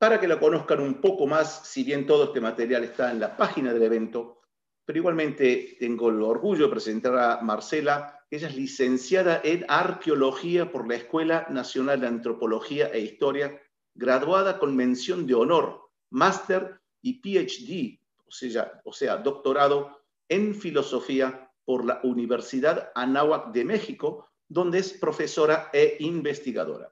para 0.00 0.18
que 0.18 0.26
la 0.26 0.40
conozcan 0.40 0.80
un 0.80 0.94
poco 0.94 1.26
más, 1.26 1.68
si 1.68 1.84
bien 1.84 2.06
todo 2.06 2.24
este 2.24 2.40
material 2.40 2.84
está 2.84 3.10
en 3.10 3.20
la 3.20 3.36
página 3.36 3.74
del 3.74 3.82
evento, 3.82 4.40
pero 4.86 4.98
igualmente 4.98 5.76
tengo 5.78 6.08
el 6.08 6.22
orgullo 6.22 6.64
de 6.64 6.70
presentar 6.70 7.18
a 7.18 7.42
Marcela, 7.42 8.18
ella 8.30 8.48
es 8.48 8.56
licenciada 8.56 9.42
en 9.44 9.66
arqueología 9.68 10.72
por 10.72 10.88
la 10.88 10.94
Escuela 10.94 11.46
Nacional 11.50 12.00
de 12.00 12.06
Antropología 12.06 12.88
e 12.88 13.00
Historia, 13.00 13.60
graduada 13.94 14.58
con 14.58 14.74
mención 14.74 15.26
de 15.26 15.34
honor, 15.34 15.90
máster 16.08 16.80
y 17.02 17.20
PhD, 17.20 18.00
o 18.24 18.30
sea, 18.30 18.80
o 18.86 18.94
sea, 18.94 19.18
doctorado 19.18 20.00
en 20.30 20.54
filosofía 20.54 21.52
por 21.66 21.84
la 21.84 22.00
Universidad 22.04 22.90
Anáhuac 22.94 23.52
de 23.52 23.66
México, 23.66 24.30
donde 24.48 24.78
es 24.78 24.94
profesora 24.94 25.68
e 25.74 25.98
investigadora. 26.00 26.90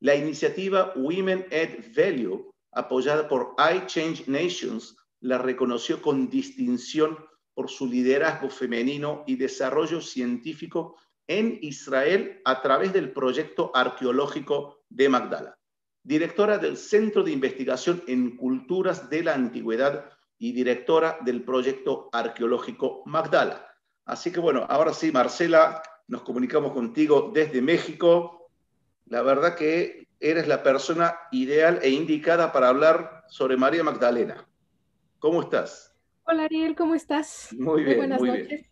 La 0.00 0.14
iniciativa 0.14 0.92
Women 0.94 1.46
Add 1.50 1.94
Value, 1.96 2.50
apoyada 2.72 3.28
por 3.28 3.54
iChange 3.58 4.24
Nations, 4.26 4.96
la 5.20 5.38
reconoció 5.38 6.02
con 6.02 6.28
distinción 6.28 7.18
por 7.54 7.70
su 7.70 7.86
liderazgo 7.86 8.50
femenino 8.50 9.24
y 9.26 9.36
desarrollo 9.36 10.02
científico 10.02 10.96
en 11.26 11.58
Israel 11.62 12.42
a 12.44 12.60
través 12.60 12.92
del 12.92 13.12
proyecto 13.12 13.70
arqueológico 13.74 14.84
de 14.90 15.08
Magdala. 15.08 15.58
Directora 16.04 16.58
del 16.58 16.76
Centro 16.76 17.22
de 17.22 17.32
Investigación 17.32 18.02
en 18.06 18.36
Culturas 18.36 19.08
de 19.08 19.24
la 19.24 19.34
Antigüedad 19.34 20.10
y 20.38 20.52
directora 20.52 21.18
del 21.24 21.42
proyecto 21.42 22.10
arqueológico 22.12 23.02
Magdala. 23.06 23.66
Así 24.04 24.30
que 24.30 24.38
bueno, 24.38 24.66
ahora 24.68 24.92
sí, 24.92 25.10
Marcela, 25.10 25.82
nos 26.06 26.22
comunicamos 26.22 26.72
contigo 26.72 27.30
desde 27.34 27.60
México 27.62 28.45
la 29.06 29.22
verdad 29.22 29.54
que 29.56 30.06
eres 30.20 30.48
la 30.48 30.62
persona 30.62 31.16
ideal 31.30 31.78
e 31.82 31.90
indicada 31.90 32.52
para 32.52 32.68
hablar 32.68 33.24
sobre 33.28 33.56
María 33.56 33.82
Magdalena. 33.84 34.46
¿Cómo 35.18 35.42
estás? 35.42 35.94
Hola 36.24 36.44
Ariel, 36.44 36.74
¿cómo 36.74 36.94
estás? 36.94 37.48
Muy 37.58 37.84
bien, 37.84 37.98
buenas 37.98 38.20
muy 38.20 38.28
noches. 38.30 38.48
bien. 38.48 38.66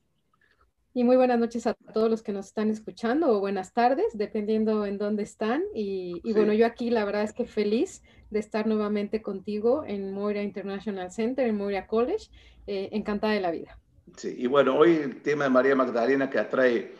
Y 0.97 1.03
muy 1.03 1.17
buenas 1.17 1.41
noches 1.41 1.67
a 1.67 1.75
todos 1.75 2.09
los 2.09 2.23
que 2.23 2.33
nos 2.33 2.47
están 2.47 2.71
escuchando 2.71 3.29
o 3.31 3.41
buenas 3.41 3.73
tardes, 3.73 4.07
dependiendo 4.17 4.87
en 4.87 4.97
dónde 4.97 5.25
están. 5.25 5.63
Y, 5.75 6.21
y 6.23 6.33
Sí. 6.33 6.39
bueno, 6.39 6.53
yo 6.53 6.67
aquí 6.67 6.91
la 6.91 7.05
verdad 7.05 7.23
es 7.25 7.33
que 7.33 7.47
feliz 7.47 8.03
de 8.31 8.39
estar 8.39 8.67
nuevamente 8.69 9.21
contigo 9.21 9.83
en 9.85 10.13
Moira 10.13 10.43
International 10.43 11.11
Center, 11.11 11.49
en 11.49 11.57
Moira 11.57 11.87
College. 11.89 12.29
Eh, 12.67 12.89
encantada 12.93 13.33
de 13.35 13.41
la 13.41 13.51
vida. 13.51 13.79
Sí, 14.17 14.35
y 14.39 14.47
bueno, 14.47 14.79
hoy 14.79 14.95
el 14.97 15.21
tema 15.21 15.45
de 15.45 15.51
María 15.51 15.75
Magdalena 15.75 16.31
que 16.31 16.39
atrae 16.39 16.93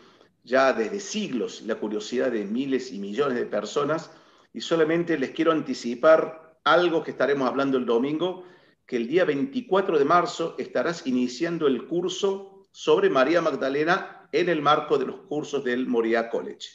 ya 0.45 0.73
desde 0.73 1.01
siglos 1.01 1.63
la 1.63 1.77
curiosidad 1.77 2.31
de 2.31 2.45
miles 2.45 2.93
y 2.93 2.99
millones 2.99 3.39
de 3.39 3.47
personas 3.47 4.11
y 4.53 4.61
solamente 4.61 5.19
les 5.19 5.31
quiero 5.31 5.53
anticipar 5.53 6.59
algo 6.65 7.03
que 7.03 7.11
estaremos 7.11 7.49
hablando 7.49 7.77
el 7.77 7.87
domingo, 7.87 8.45
que 8.87 8.97
el 8.97 9.09
día 9.09 9.25
24 9.25 9.99
de 9.99 10.05
marzo 10.05 10.55
estarás 10.59 11.07
iniciando 11.07 11.67
el 11.67 11.87
curso 11.87 12.67
sobre 12.71 13.11
María 13.11 13.41
Magdalena 13.41 14.29
en 14.33 14.49
el 14.49 14.63
marco 14.63 14.99
de 14.99 15.07
los 15.07 15.21
cursos 15.23 15.65
del 15.65 15.87
Moriah 15.87 16.29
College. 16.29 16.69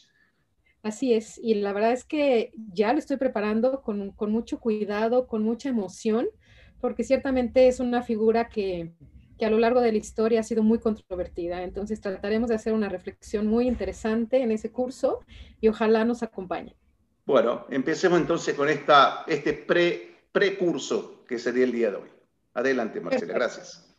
Así 0.82 1.14
es, 1.14 1.38
y 1.38 1.56
la 1.56 1.74
verdad 1.74 1.92
es 1.92 2.06
que 2.06 2.52
ya 2.74 2.94
lo 2.94 3.00
estoy 3.00 3.18
preparando 3.18 3.82
con, 3.82 4.12
con 4.12 4.32
mucho 4.32 4.60
cuidado, 4.60 5.28
con 5.28 5.44
mucha 5.44 5.70
emoción, 5.70 6.28
porque 6.80 7.04
ciertamente 7.04 7.68
es 7.68 7.82
una 7.82 8.02
figura 8.02 8.48
que, 8.48 8.94
que 9.40 9.46
a 9.46 9.50
lo 9.50 9.58
largo 9.58 9.80
de 9.80 9.94
la 9.94 9.98
historia 9.98 10.42
ha 10.42 10.44
sido 10.44 10.64
muy 10.64 10.80
controvertida. 10.80 11.64
Entonces 11.64 12.02
trataremos 12.02 12.50
de 12.50 12.56
hacer 12.56 12.74
una 12.74 12.90
reflexión 12.90 13.48
muy 13.48 13.68
interesante 13.68 14.44
en 14.44 14.52
ese 14.52 14.70
curso 14.70 15.22
y 15.62 15.70
ojalá 15.70 16.04
nos 16.04 16.22
acompañe. 16.22 16.76
Bueno, 17.26 17.66
empecemos 17.70 18.20
entonces 18.20 18.54
con 18.54 18.68
esta, 18.68 19.24
este 19.28 19.54
pre, 19.54 20.18
precurso 20.32 21.24
que 21.26 21.40
sería 21.40 21.64
el 21.64 21.72
día 21.72 21.90
de 21.90 21.96
hoy. 21.96 22.10
Adelante, 22.54 23.00
Marcela, 23.00 23.34
gracias. 23.34 23.96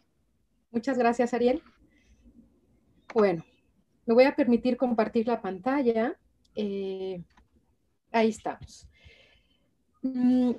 Muchas 0.71 0.99
gracias, 0.99 1.33
Ariel. 1.33 1.63
Bueno, 3.15 3.43
me 4.05 4.15
voy 4.15 4.25
a 4.25 4.37
permitir 4.37 4.77
compartir 4.77 5.27
la 5.27 5.41
pantalla. 5.41 6.19
Eh, 6.55 7.23
ahí 8.13 8.29
estamos. 8.29 8.87
Mm, 10.03 10.53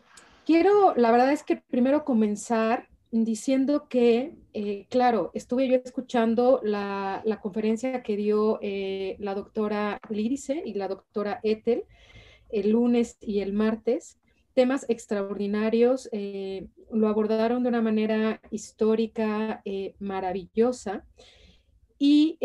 quiero, 0.45 0.95
la 0.95 1.11
verdad 1.11 1.31
es 1.31 1.43
que 1.43 1.57
primero 1.57 2.03
comenzar 2.03 2.90
diciendo 3.11 3.87
que, 3.89 4.33
eh, 4.53 4.87
claro, 4.89 5.31
estuve 5.33 5.67
yo 5.67 5.75
escuchando 5.75 6.61
la, 6.63 7.21
la 7.25 7.41
conferencia 7.41 8.01
que 8.03 8.15
dio 8.15 8.59
eh, 8.61 9.17
la 9.19 9.35
doctora 9.35 9.99
Lídice 10.09 10.63
y 10.65 10.73
la 10.73 10.87
doctora 10.87 11.39
Ethel 11.43 11.83
el 12.49 12.71
lunes 12.71 13.17
y 13.21 13.39
el 13.39 13.53
martes, 13.53 14.19
temas 14.53 14.85
extraordinarios, 14.89 16.09
eh, 16.11 16.67
lo 16.91 17.07
abordaron 17.07 17.63
de 17.63 17.69
una 17.69 17.81
manera 17.81 18.41
histórica 18.51 19.63
maravillosa 19.99 21.05
y 21.97 22.37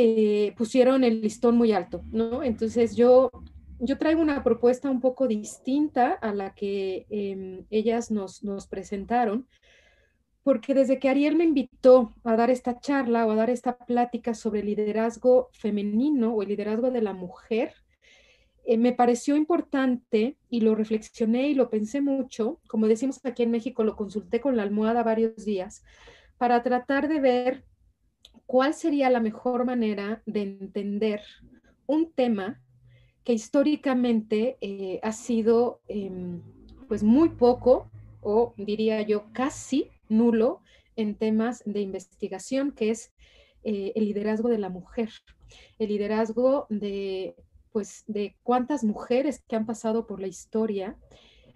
pusieron 0.57 1.03
el 1.03 1.23
listón 1.23 1.57
muy 1.57 1.73
alto, 1.73 2.03
¿no? 2.13 2.45
Entonces 2.45 2.95
yo, 2.95 3.33
yo 3.79 3.99
traigo 3.99 4.23
una 4.23 4.43
propuesta 4.43 4.91
un 4.91 5.01
poco 5.01 5.27
distinta 5.27 6.13
a 6.13 6.33
la 6.33 6.55
que 6.55 7.07
eh, 7.11 7.65
ellas 7.71 8.11
nos, 8.11 8.43
nos 8.43 8.67
presentaron, 8.67 9.47
porque 10.47 10.75
desde 10.75 11.01
que 11.01 11.09
Ariel 11.09 11.35
me 11.35 11.43
invitó 11.43 12.15
a 12.23 12.37
dar 12.37 12.51
esta 12.51 12.79
charla 12.79 13.27
o 13.27 13.33
a 13.33 13.35
dar 13.35 13.51
esta 13.51 13.77
plática 13.77 14.33
sobre 14.33 14.63
liderazgo 14.63 15.49
femenino 15.51 16.33
o 16.33 16.41
el 16.41 16.51
liderazgo 16.51 16.93
de 16.93 17.03
la 17.03 17.15
mujer, 17.15 17.75
eh, 18.65 18.79
me 18.79 18.93
pareció 18.93 19.35
importante 19.35 20.37
y 20.49 20.61
lo 20.61 20.77
reflexioné 20.77 21.49
y 21.49 21.55
lo 21.55 21.69
pensé 21.69 22.01
mucho, 22.01 22.61
como 22.69 22.87
decimos 22.87 23.19
aquí 23.25 23.43
en 23.43 23.51
México, 23.51 23.83
lo 23.83 23.97
consulté 23.97 24.41
con 24.41 24.57
la 24.57 24.63
almohada 24.63 25.03
varios 25.03 25.45
días, 25.45 25.83
para 26.39 26.63
tratar 26.63 27.09
de 27.09 27.19
ver 27.19 27.65
cuál 28.47 28.73
sería 28.73 29.11
la 29.11 29.19
mejor 29.19 29.65
manera 29.65 30.23
de 30.27 30.43
entender 30.43 31.23
un 31.87 32.13
tema 32.13 32.63
que 33.25 33.33
históricamente 33.33 34.59
eh, 34.61 35.01
ha 35.03 35.11
sido 35.11 35.81
eh, 35.89 36.39
pues 36.87 37.03
muy 37.03 37.31
poco 37.31 37.91
o 38.21 38.55
diría 38.57 39.03
yo 39.03 39.25
casi 39.33 39.91
nulo 40.09 40.61
en 40.97 41.15
temas 41.15 41.63
de 41.67 41.81
investigación, 41.81 42.73
que 42.73 42.91
es 42.91 43.13
eh, 43.65 43.93
el 43.95 44.05
liderazgo 44.07 44.49
de 44.49 44.59
la 44.59 44.69
mujer, 44.69 45.11
el 45.79 45.89
liderazgo 45.89 46.67
de 46.71 47.35
pues 47.73 48.05
de 48.07 48.35
cuántas 48.43 48.85
mujeres 48.85 49.43
que 49.47 49.55
han 49.55 49.67
pasado 49.67 50.07
por 50.07 50.19
la 50.19 50.27
historia 50.27 50.97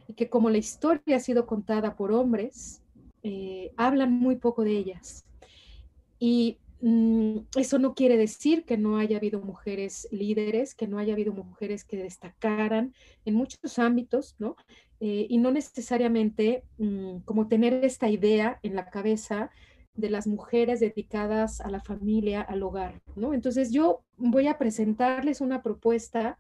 y 0.06 0.12
que 0.12 0.28
como 0.28 0.50
la 0.50 0.59
historia 0.59 1.16
ha 1.16 1.21
sido 1.21 1.47
contada 1.47 1.97
por 1.97 2.12
hombres, 2.12 2.83
eh, 3.22 3.72
hablan 3.78 4.12
muy 4.12 4.37
poco 4.37 4.62
de 4.62 4.77
ellas. 4.77 5.25
Y 6.19 6.59
mm, 6.82 7.38
eso 7.56 7.78
no 7.78 7.94
quiere 7.94 8.19
decir 8.19 8.67
que 8.67 8.77
no 8.77 8.99
haya 8.99 9.17
habido 9.17 9.41
mujeres 9.41 10.09
líderes, 10.11 10.75
que 10.75 10.87
no 10.87 10.99
haya 10.99 11.15
habido 11.15 11.32
mujeres 11.32 11.84
que 11.84 11.97
destacaran 11.97 12.93
en 13.25 13.34
muchos 13.34 13.78
ámbitos, 13.78 14.34
¿no? 14.38 14.56
Eh, 15.03 15.27
y 15.31 15.38
no 15.38 15.50
necesariamente 15.50 16.65
mm, 16.77 17.21
como 17.25 17.49
tener 17.49 17.84
esta 17.84 18.11
idea 18.11 18.61
en 18.62 18.77
la 18.77 18.91
cabeza 18.91 19.50
de 19.94 20.11
las 20.11 20.27
mujeres 20.27 20.81
dedicadas 20.81 21.62
a 21.62 21.71
la 21.71 21.81
familia, 21.81 22.43
al 22.43 22.62
hogar, 22.62 23.00
¿no? 23.16 23.33
Entonces 23.33 23.72
yo 23.72 24.03
voy 24.19 24.47
a 24.47 24.59
presentarles 24.59 25.41
una 25.41 25.62
propuesta 25.62 26.38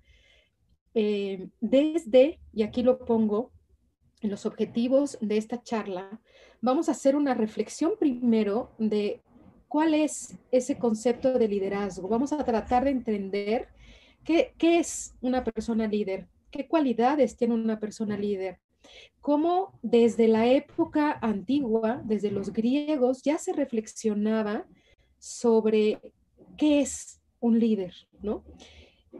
eh, 0.94 1.48
desde, 1.60 2.38
y 2.52 2.62
aquí 2.62 2.82
lo 2.82 2.98
pongo, 2.98 3.50
en 4.20 4.30
los 4.30 4.44
objetivos 4.44 5.16
de 5.22 5.38
esta 5.38 5.62
charla, 5.62 6.20
vamos 6.60 6.88
a 6.88 6.92
hacer 6.92 7.16
una 7.16 7.32
reflexión 7.32 7.92
primero 7.98 8.72
de 8.78 9.22
cuál 9.68 9.94
es 9.94 10.36
ese 10.50 10.76
concepto 10.76 11.38
de 11.38 11.48
liderazgo. 11.48 12.08
Vamos 12.08 12.32
a 12.34 12.44
tratar 12.44 12.84
de 12.84 12.90
entender 12.90 13.68
qué, 14.24 14.52
qué 14.58 14.78
es 14.78 15.14
una 15.22 15.42
persona 15.42 15.86
líder, 15.86 16.28
qué 16.50 16.68
cualidades 16.68 17.36
tiene 17.36 17.54
una 17.54 17.78
persona 17.78 18.16
líder, 18.16 18.58
cómo 19.20 19.78
desde 19.82 20.28
la 20.28 20.46
época 20.46 21.18
antigua, 21.20 22.02
desde 22.04 22.30
los 22.30 22.52
griegos, 22.52 23.22
ya 23.22 23.38
se 23.38 23.52
reflexionaba 23.52 24.66
sobre 25.18 26.00
qué 26.56 26.80
es 26.80 27.20
un 27.40 27.58
líder, 27.58 27.94
¿no? 28.22 28.44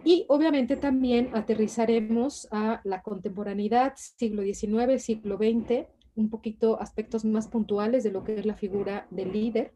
Y 0.05 0.25
obviamente 0.29 0.77
también 0.77 1.31
aterrizaremos 1.35 2.49
a 2.51 2.81
la 2.85 3.03
contemporaneidad, 3.03 3.95
siglo 3.97 4.43
XIX, 4.43 5.03
siglo 5.03 5.37
XX, 5.37 5.87
un 6.15 6.31
poquito 6.31 6.81
aspectos 6.81 7.25
más 7.25 7.49
puntuales 7.49 8.05
de 8.05 8.13
lo 8.13 8.23
que 8.23 8.39
es 8.39 8.47
la 8.47 8.55
figura 8.55 9.07
del 9.11 9.33
líder. 9.33 9.73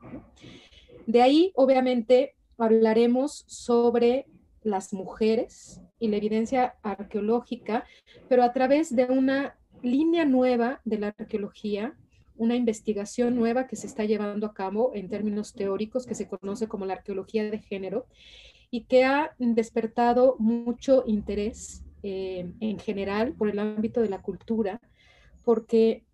De 1.07 1.21
ahí, 1.21 1.53
obviamente, 1.55 2.35
hablaremos 2.59 3.45
sobre 3.49 4.27
las 4.63 4.93
mujeres 4.93 5.81
y 6.05 6.09
la 6.09 6.19
evidencia 6.19 6.75
arqueológica, 6.83 7.85
pero 8.29 8.43
a 8.43 8.53
través 8.53 8.95
de 8.95 9.07
una 9.07 9.57
línea 9.83 10.25
nueva 10.25 10.81
de 10.85 10.99
la 10.99 11.15
arqueología, 11.19 11.95
una 12.37 12.57
investigación 12.57 13.37
nueva 13.37 13.67
que 13.67 13.77
se 13.77 13.87
está 13.87 14.05
llevando 14.05 14.47
a 14.47 14.55
cabo 14.55 14.93
en 14.95 15.09
términos 15.09 15.55
teóricos, 15.55 16.07
que 16.07 16.15
se 16.15 16.29
conoce 16.29 16.69
como 16.69 16.85
la 16.85 16.95
arqueología 16.95 17.51
de 17.51 17.59
género, 17.59 18.07
y 18.71 18.85
que 18.85 19.05
ha 19.05 19.35
despertado 19.39 20.37
mucho 20.39 21.05
interés 21.07 21.85
eh, 22.03 22.53
en 22.61 22.79
general 22.79 23.33
por 23.33 23.49
el 23.49 23.59
ámbito 23.59 24.03
de 24.03 24.11
la 24.11 24.21
cultura, 24.21 24.81
porque 25.43 26.05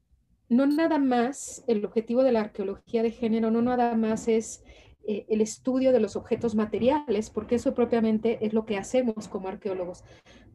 no 0.48 0.66
nada 0.66 0.98
más, 0.98 1.64
el 1.66 1.84
objetivo 1.84 2.22
de 2.22 2.32
la 2.32 2.42
arqueología 2.42 3.02
de 3.02 3.10
género 3.10 3.50
no 3.50 3.62
nada 3.62 3.96
más 3.96 4.28
es 4.28 4.62
eh, 5.06 5.26
el 5.28 5.40
estudio 5.40 5.92
de 5.92 6.00
los 6.00 6.16
objetos 6.16 6.54
materiales, 6.54 7.30
porque 7.30 7.56
eso 7.56 7.74
propiamente 7.74 8.44
es 8.44 8.52
lo 8.52 8.66
que 8.66 8.76
hacemos 8.76 9.28
como 9.28 9.48
arqueólogos. 9.48 10.04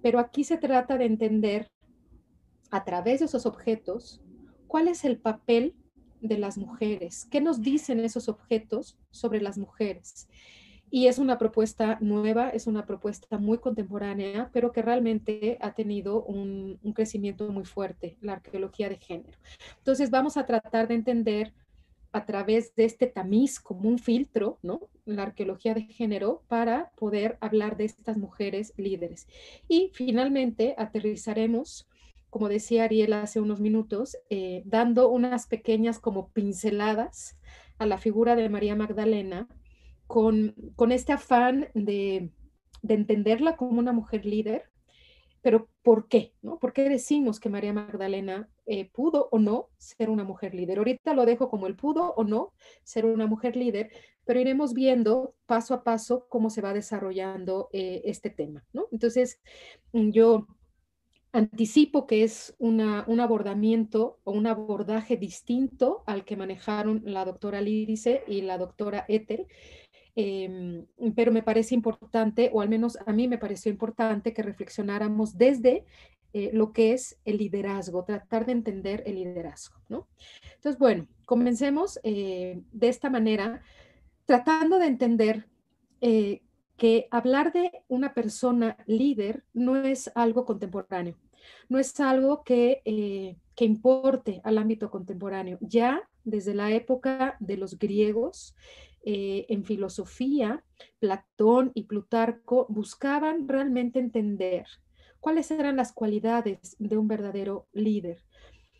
Pero 0.01 0.19
aquí 0.19 0.43
se 0.43 0.57
trata 0.57 0.97
de 0.97 1.05
entender 1.05 1.67
a 2.71 2.83
través 2.83 3.19
de 3.19 3.25
esos 3.25 3.45
objetos 3.45 4.21
cuál 4.67 4.87
es 4.87 5.05
el 5.05 5.17
papel 5.17 5.75
de 6.21 6.37
las 6.37 6.57
mujeres, 6.57 7.25
qué 7.25 7.41
nos 7.41 7.61
dicen 7.61 7.99
esos 7.99 8.29
objetos 8.29 8.97
sobre 9.11 9.41
las 9.41 9.57
mujeres. 9.57 10.27
Y 10.91 11.07
es 11.07 11.17
una 11.17 11.37
propuesta 11.37 11.97
nueva, 11.99 12.49
es 12.49 12.67
una 12.67 12.85
propuesta 12.85 13.37
muy 13.37 13.57
contemporánea, 13.57 14.49
pero 14.53 14.71
que 14.71 14.81
realmente 14.81 15.57
ha 15.59 15.73
tenido 15.73 16.23
un, 16.23 16.79
un, 16.83 16.93
crecimiento 16.93 17.51
muy 17.51 17.65
fuerte, 17.65 18.17
la 18.21 18.33
arqueología 18.33 18.87
de 18.87 18.97
género. 18.97 19.37
Entonces 19.77 20.11
vamos 20.11 20.37
a 20.37 20.45
tratar 20.45 20.87
de 20.87 20.95
entender 20.95 21.53
a 22.15 22.25
través 22.25 22.73
de 22.75 22.85
este 22.85 23.07
tamiz 23.07 23.59
como 23.59 23.89
un 23.89 23.99
filtro, 23.99 24.57
¿no? 24.63 24.87
La 25.03 25.23
arqueología 25.23 25.73
de 25.73 25.81
género 25.81 26.43
para 26.47 26.91
poder 26.95 27.37
hablar 27.41 27.75
de 27.75 27.83
estas 27.83 28.17
mujeres 28.17 28.73
líderes. 28.77 29.27
Y 29.67 29.91
finalmente 29.93 30.75
aterrizaremos, 30.77 31.89
como 32.29 32.47
decía 32.47 32.85
Ariel 32.85 33.11
hace 33.11 33.41
unos 33.41 33.59
minutos, 33.59 34.15
eh, 34.29 34.63
dando 34.63 35.09
unas 35.09 35.47
pequeñas 35.47 35.99
como 35.99 36.29
pinceladas 36.29 37.37
a 37.79 37.85
la 37.85 37.97
figura 37.97 38.37
de 38.37 38.47
María 38.47 38.77
Magdalena 38.77 39.49
con, 40.07 40.55
con 40.77 40.93
este 40.93 41.11
afán 41.11 41.67
de, 41.73 42.31
de 42.81 42.93
entenderla 42.93 43.57
como 43.57 43.77
una 43.77 43.91
mujer 43.91 44.25
líder, 44.25 44.71
pero 45.41 45.67
¿por 45.83 46.07
qué? 46.07 46.33
¿no? 46.41 46.59
¿Por 46.59 46.71
qué 46.71 46.87
decimos 46.87 47.41
que 47.41 47.49
María 47.49 47.73
Magdalena 47.73 48.47
eh, 48.65 48.89
pudo 48.91 49.29
o 49.31 49.39
no 49.39 49.69
ser 49.77 50.09
una 50.09 50.23
mujer 50.23 50.53
líder? 50.53 50.77
Ahorita 50.77 51.13
lo 51.13 51.25
dejo 51.25 51.49
como 51.49 51.67
el 51.67 51.75
pudo 51.75 52.13
o 52.15 52.23
no 52.23 52.53
ser 52.83 53.05
una 53.05 53.27
mujer 53.27 53.55
líder, 53.55 53.91
pero 54.25 54.39
iremos 54.39 54.73
viendo 54.73 55.35
paso 55.45 55.73
a 55.73 55.83
paso 55.83 56.27
cómo 56.29 56.49
se 56.49 56.61
va 56.61 56.73
desarrollando 56.73 57.69
eh, 57.73 58.01
este 58.05 58.29
tema. 58.29 58.65
¿no? 58.73 58.87
Entonces, 58.91 59.39
mm, 59.93 60.09
yo 60.11 60.47
anticipo 61.31 62.07
que 62.07 62.23
es 62.23 62.55
un 62.59 62.79
abordamiento 62.79 64.19
o 64.23 64.31
un 64.31 64.47
abordaje 64.47 65.17
distinto 65.17 66.03
al 66.05 66.23
que 66.23 66.37
manejaron 66.37 67.01
la 67.03 67.25
doctora 67.25 67.59
Lídice 67.59 68.23
y 68.25 68.41
la 68.41 68.57
doctora 68.57 69.03
Éter, 69.09 69.45
Em, 70.17 70.85
pero 71.13 71.33
me 71.33 71.43
parece 71.43 71.75
importante, 71.75 72.49
o 72.53 72.61
al 72.61 72.69
menos 72.69 72.97
a 73.05 73.11
mí 73.11 73.27
me 73.27 73.37
pareció 73.37 73.69
importante 73.69 74.33
que 74.33 74.43
reflexionáramos 74.43 75.37
desde 75.37 75.83
eh, 76.37 76.49
lo 76.51 76.73
que 76.73 76.91
es 76.91 77.17
el 77.23 77.37
liderazgo, 77.37 78.03
tratar 78.03 78.45
de 78.45 78.51
entender 78.51 79.03
el 79.05 79.15
liderazgo, 79.15 79.77
¿no? 79.87 80.09
Entonces, 80.55 80.77
bueno, 80.77 81.07
comencemos 81.23 81.97
eh, 82.03 82.61
de 82.73 82.89
esta 82.89 83.09
manera, 83.09 83.61
tratando 84.25 84.77
de 84.77 84.87
entender 84.87 85.47
eh, 86.01 86.41
que 86.75 87.07
hablar 87.09 87.53
de 87.53 87.71
una 87.87 88.13
persona 88.13 88.75
líder 88.85 89.45
no 89.53 89.77
es 89.77 90.11
algo 90.13 90.43
contemporáneo, 90.43 91.15
no 91.69 91.79
es 91.79 91.97
algo 92.01 92.43
que, 92.43 92.81
que 93.55 93.63
importe 93.63 94.41
al 94.43 94.57
ámbito 94.57 94.91
contemporáneo. 94.91 95.57
Ya 95.61 96.01
desde 96.25 96.53
la 96.53 96.69
época 96.73 97.37
de 97.39 97.55
los 97.55 97.79
griegos, 97.79 98.57
en 99.05 99.63
filosofía, 99.63 100.65
Platón 100.99 101.71
y 101.75 101.83
Plutarco 101.83 102.65
buscaban 102.67 103.47
realmente 103.47 103.99
entender 103.99 104.65
cuáles 105.25 105.49
eran 105.49 105.75
las 105.75 105.91
cualidades 105.91 106.75
de 106.77 106.99
un 106.99 107.07
verdadero 107.07 107.65
líder. 107.73 108.23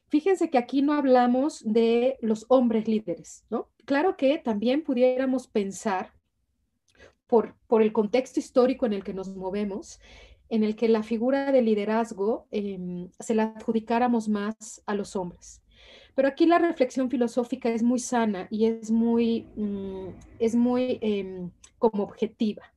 Fíjense 0.09 0.51
que 0.51 0.59
aquí 0.59 0.83
no 0.83 0.93
hablamos 0.93 1.63
de 1.65 2.19
los 2.21 2.45
hombres 2.49 2.87
líderes, 2.87 3.45
¿no? 3.49 3.69
Claro 3.85 4.15
que 4.15 4.37
también 4.37 4.83
pudiéramos 4.83 5.47
pensar, 5.47 6.13
por, 7.25 7.55
por 7.65 7.81
el 7.81 7.91
contexto 7.91 8.39
histórico 8.39 8.85
en 8.85 8.93
el 8.93 9.03
que 9.03 9.15
nos 9.15 9.35
movemos, 9.35 9.99
en 10.47 10.63
el 10.63 10.75
que 10.75 10.87
la 10.87 11.01
figura 11.01 11.51
de 11.51 11.63
liderazgo 11.63 12.45
em, 12.51 13.09
se 13.19 13.33
la 13.33 13.55
adjudicáramos 13.57 14.29
más 14.29 14.83
a 14.85 14.93
los 14.93 15.15
hombres. 15.15 15.63
Pero 16.13 16.27
aquí 16.27 16.45
la 16.45 16.59
reflexión 16.59 17.09
filosófica 17.09 17.69
es 17.69 17.81
muy 17.81 17.97
sana 17.97 18.47
y 18.51 18.67
es 18.67 18.91
muy, 18.91 19.47
mm, 19.55 20.09
es 20.37 20.53
muy 20.53 20.99
em, 21.01 21.49
como 21.79 22.03
objetiva. 22.03 22.74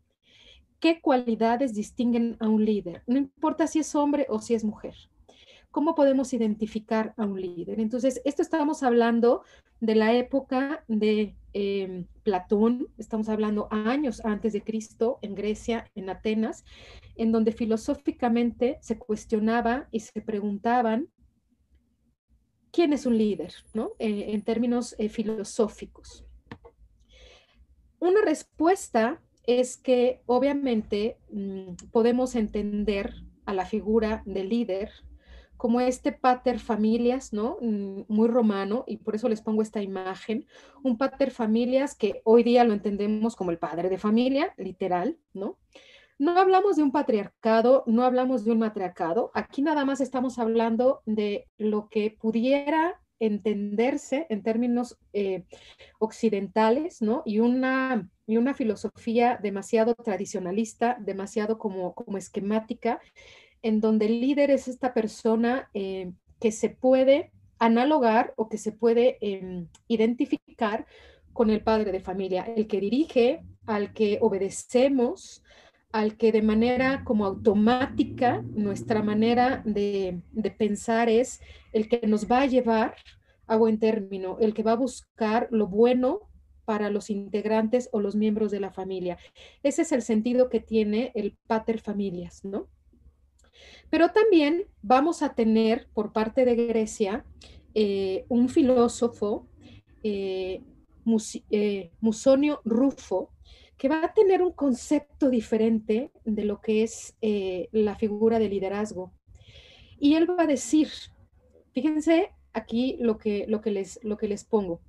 ¿Qué 0.81 1.01
cualidades 1.01 1.75
distinguen 1.75 2.37
a 2.39 2.49
un 2.49 2.65
líder? 2.65 3.03
No 3.07 3.19
importa 3.19 3.67
si 3.67 3.81
es 3.81 3.95
hombre 3.97 4.27
o 4.29 4.41
si 4.41 4.55
es 4.55 4.65
mujer. 4.65 4.95
¿Cómo 5.71 5.95
podemos 5.95 6.33
identificar 6.33 7.15
a 7.17 7.27
un 7.27 7.41
líder? 7.41 7.81
Entonces, 7.81 8.23
esto 8.25 8.43
estamos 8.43 8.83
hablando 8.83 9.43
de 9.81 9.95
la 9.97 10.15
época 10.15 10.85
de 10.89 11.37
em, 11.53 12.07
Platón, 12.23 12.89
estamos 12.97 13.29
hablando 13.29 13.69
años 13.71 14.25
antes 14.25 14.53
de 14.53 14.63
Cristo, 14.63 15.19
en 15.21 15.35
Grecia, 15.35 15.91
en 15.95 16.09
Atenas, 16.11 16.65
en 17.17 17.33
donde 17.33 17.53
filosóficamente 17.53 18.79
se 18.81 18.99
cuestionaba 18.99 19.89
y 19.91 20.01
se 20.01 20.21
preguntaban 20.21 21.09
quién 22.71 22.93
es 22.93 23.05
un 23.05 23.19
líder, 23.19 23.53
¿no? 23.75 23.91
Eh, 23.99 24.27
en 24.29 24.43
términos 24.43 24.95
eh, 24.99 25.09
filosóficos. 25.09 26.25
Una 27.99 28.23
respuesta 28.23 29.21
es 29.49 29.79
que 29.79 30.21
obviamente 30.27 31.17
mm, 31.33 31.89
podemos 31.91 32.35
entender 32.35 33.15
a 33.47 33.55
la 33.55 33.65
figura 33.65 34.23
del 34.27 34.51
líder 34.51 34.91
como 35.57 35.81
este 35.81 36.13
pater 36.13 36.61
familias, 36.61 37.33
¿no? 37.33 37.57
Mm, 37.63 38.03
muy 38.09 38.29
romano, 38.29 38.85
y 38.87 38.99
por 38.99 39.17
eso 39.17 39.27
les 39.27 39.41
pongo 39.41 39.63
esta 39.63 39.83
imagen, 39.83 40.47
un 40.83 40.99
pater 40.99 41.31
familias 41.31 41.97
que 41.97 42.21
hoy 42.25 42.43
día 42.43 42.63
lo 42.65 42.75
entendemos 42.75 43.37
como 43.37 43.51
el 43.51 43.59
padre 43.59 43.89
de 43.89 43.97
familia, 43.97 44.53
literal, 44.59 45.17
¿no? 45.33 45.57
No 46.19 46.39
hablamos 46.39 46.77
de 46.77 46.83
un 46.83 46.93
patriarcado, 46.93 47.85
no 47.87 48.05
hablamos 48.05 48.45
de 48.45 48.53
un 48.53 48.59
matriarcado. 48.59 49.31
Aquí 49.33 49.63
nada 49.63 49.87
más 49.87 50.03
estamos 50.03 50.39
hablando 50.39 51.01
de 51.07 51.47
lo 51.57 51.89
que 51.89 52.11
pudiera 52.11 53.01
entenderse 53.21 54.27
en 54.31 54.43
términos 54.43 54.99
eh, 55.13 55.45
occidentales, 55.99 57.03
¿no? 57.03 57.23
Y 57.25 57.41
una, 57.41 58.09
y 58.27 58.37
una 58.37 58.55
filosofía 58.55 59.39
demasiado 59.43 59.95
tradicionalista, 59.95 60.97
demasiado 61.01 61.59
como, 61.59 61.95
como 61.95 62.19
esquemática, 62.19 63.01
en 63.63 63.81
donde 63.81 64.07
el 64.07 64.21
líder 64.21 64.51
es 64.51 64.69
esta 64.69 64.95
persona 64.95 65.69
eh, 65.75 66.13
que 66.41 66.53
se 66.53 66.71
puede 66.71 67.33
analogar 67.59 68.35
o 68.37 68.49
que 68.49 68.59
se 68.59 68.73
puede 68.73 69.19
em, 69.21 69.67
identificar 69.89 70.87
con 71.33 71.51
el 71.51 71.63
padre 71.63 71.93
de 71.93 72.01
familia, 72.01 72.45
el 72.57 72.67
que 72.67 72.81
dirige, 72.81 73.43
al 73.67 73.93
que 73.93 74.19
obedecemos, 74.21 75.43
al 75.93 76.17
que 76.17 76.33
de 76.33 76.43
manera 76.43 77.05
como 77.05 77.25
automática 77.25 78.43
nuestra 78.55 79.03
manera 79.03 79.63
de, 79.65 80.21
pensar 80.59 81.09
es 81.09 81.41
el 81.73 81.89
que 81.89 82.07
nos 82.07 82.31
va 82.31 82.43
a 82.43 82.47
llevar 82.47 82.95
a 83.49 83.57
buen 83.57 83.79
término, 83.79 84.37
el 84.41 84.55
que 84.55 84.63
va 84.63 84.73
a 84.73 84.77
buscar 84.77 85.49
lo 85.51 85.67
bueno 85.67 86.21
para 86.65 86.91
los 86.91 87.11
integrantes 87.11 87.89
o 87.93 88.01
los 88.01 88.15
miembros 88.15 88.51
de 88.51 88.61
la 88.61 88.71
familia. 88.71 89.19
Ese 89.63 89.83
es 89.83 89.93
el 89.93 90.03
sentido 90.03 90.49
que 90.49 90.61
tiene 90.61 91.13
el 91.15 91.37
pater 91.47 91.81
familias, 91.81 92.45
¿no? 92.45 92.69
Pero 93.91 94.11
también 94.11 94.67
vamos 94.83 95.23
a 95.23 95.35
tener 95.35 95.89
por 95.95 96.13
parte 96.13 96.45
de 96.45 96.55
Grecia 96.55 97.25
eh, 97.75 98.27
un 98.29 98.49
filósofo, 98.49 99.49
eh, 100.03 100.63
eh, 101.51 101.91
Musonio 102.01 102.61
Rufo, 102.65 103.33
que 103.79 103.89
va 103.89 104.05
a 104.05 104.13
tener 104.13 104.43
un 104.43 104.53
concepto 104.53 105.31
diferente 105.31 106.11
de 106.25 106.45
lo 106.45 106.61
que 106.61 106.83
es 106.83 107.17
eh, 107.23 107.69
la 107.73 107.95
figura 107.95 108.39
de 108.39 108.49
liderazgo. 108.49 109.13
Y 110.01 110.15
él 110.15 110.29
va 110.29 110.43
a 110.43 110.47
decir, 110.47 110.89
fíjense 111.73 112.33
aquí 112.53 112.97
lo 113.01 113.19
que, 113.19 113.47
lo 113.49 113.61
que, 113.61 113.71
les, 113.71 114.01
lo 114.03 114.17
que 114.17 114.29
les 114.29 114.45
pongo, 114.45 114.81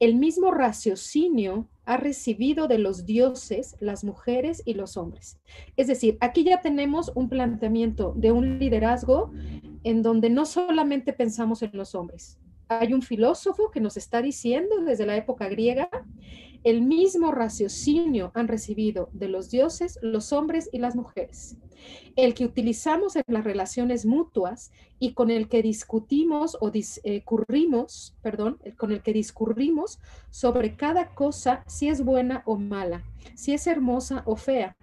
el 0.00 0.16
mismo 0.16 0.50
raciocinio 0.50 1.68
ha 1.84 1.96
recibido 1.96 2.66
de 2.66 2.78
los 2.78 3.06
dioses 3.06 3.76
las 3.80 4.04
mujeres 4.04 4.62
y 4.64 4.74
los 4.74 4.96
hombres. 4.96 5.38
Es 5.76 5.86
decir, 5.86 6.16
aquí 6.20 6.44
ya 6.44 6.60
tenemos 6.60 7.12
un 7.14 7.28
planteamiento 7.28 8.12
de 8.16 8.32
un 8.32 8.58
liderazgo 8.58 9.30
en 9.84 10.02
donde 10.02 10.30
no 10.30 10.44
solamente 10.44 11.12
pensamos 11.12 11.62
en 11.62 11.70
los 11.74 11.94
hombres. 11.94 12.38
Hay 12.68 12.94
un 12.94 13.02
filósofo 13.02 13.70
que 13.70 13.80
nos 13.80 13.96
está 13.96 14.22
diciendo 14.22 14.76
desde 14.84 15.06
la 15.06 15.16
época 15.16 15.48
griega 15.48 15.88
el 16.64 16.82
mismo 16.82 17.32
raciocinio 17.32 18.30
han 18.34 18.46
recibido 18.46 19.08
de 19.12 19.28
los 19.28 19.50
dioses, 19.50 19.98
los 20.00 20.32
hombres 20.32 20.70
y 20.72 20.78
las 20.78 20.94
mujeres, 20.94 21.56
el 22.16 22.34
que 22.34 22.44
utilizamos 22.44 23.16
en 23.16 23.24
las 23.28 23.44
relaciones 23.44 24.06
mutuas 24.06 24.72
y 24.98 25.14
con 25.14 25.30
el 25.30 25.48
que 25.48 25.62
discutimos 25.62 26.56
o 26.60 26.70
discurrimos, 26.70 28.16
perdón, 28.22 28.58
con 28.76 28.92
el 28.92 29.02
que 29.02 29.12
discurrimos 29.12 29.98
sobre 30.30 30.76
cada 30.76 31.14
cosa 31.14 31.64
si 31.66 31.88
es 31.88 32.04
buena 32.04 32.42
o 32.46 32.56
mala, 32.56 33.02
si 33.34 33.52
es 33.54 33.66
hermosa 33.66 34.22
o 34.26 34.36
fea, 34.36 34.76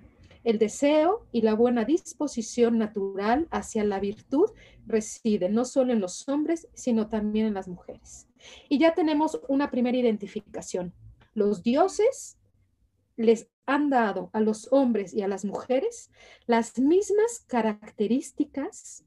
el 0.44 0.58
deseo 0.58 1.26
y 1.32 1.42
la 1.42 1.54
buena 1.54 1.84
disposición 1.84 2.78
natural 2.78 3.48
hacia 3.52 3.84
la 3.84 4.00
virtud 4.00 4.50
reside 4.88 5.50
no 5.50 5.66
solo 5.66 5.92
en 5.92 6.00
los 6.00 6.28
hombres, 6.30 6.68
sino 6.74 7.10
también 7.10 7.46
en 7.46 7.54
las 7.54 7.68
mujeres. 7.68 8.28
Y 8.70 8.80
ya 8.80 8.94
tenemos 8.94 9.40
una 9.50 9.70
primera 9.70 9.98
identificación. 9.98 10.94
Los 11.34 11.62
dioses 11.62 12.38
les 13.18 13.50
han 13.70 13.90
dado 13.90 14.30
a 14.34 14.42
los 14.42 14.68
hombres 14.72 15.14
y 15.14 15.22
a 15.22 15.28
las 15.28 15.46
mujeres 15.46 16.12
las 16.48 16.80
mismas 16.80 17.46
características 17.48 19.06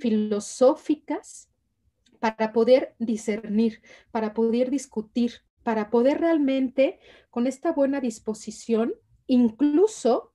filosóficas 0.00 1.48
para 2.18 2.52
poder 2.52 2.94
discernir, 2.98 3.80
para 4.10 4.34
poder 4.34 4.70
discutir, 4.70 5.32
para 5.62 5.90
poder 5.90 6.20
realmente, 6.20 6.98
con 7.30 7.46
esta 7.46 7.72
buena 7.72 8.00
disposición, 8.00 8.94
incluso 9.26 10.32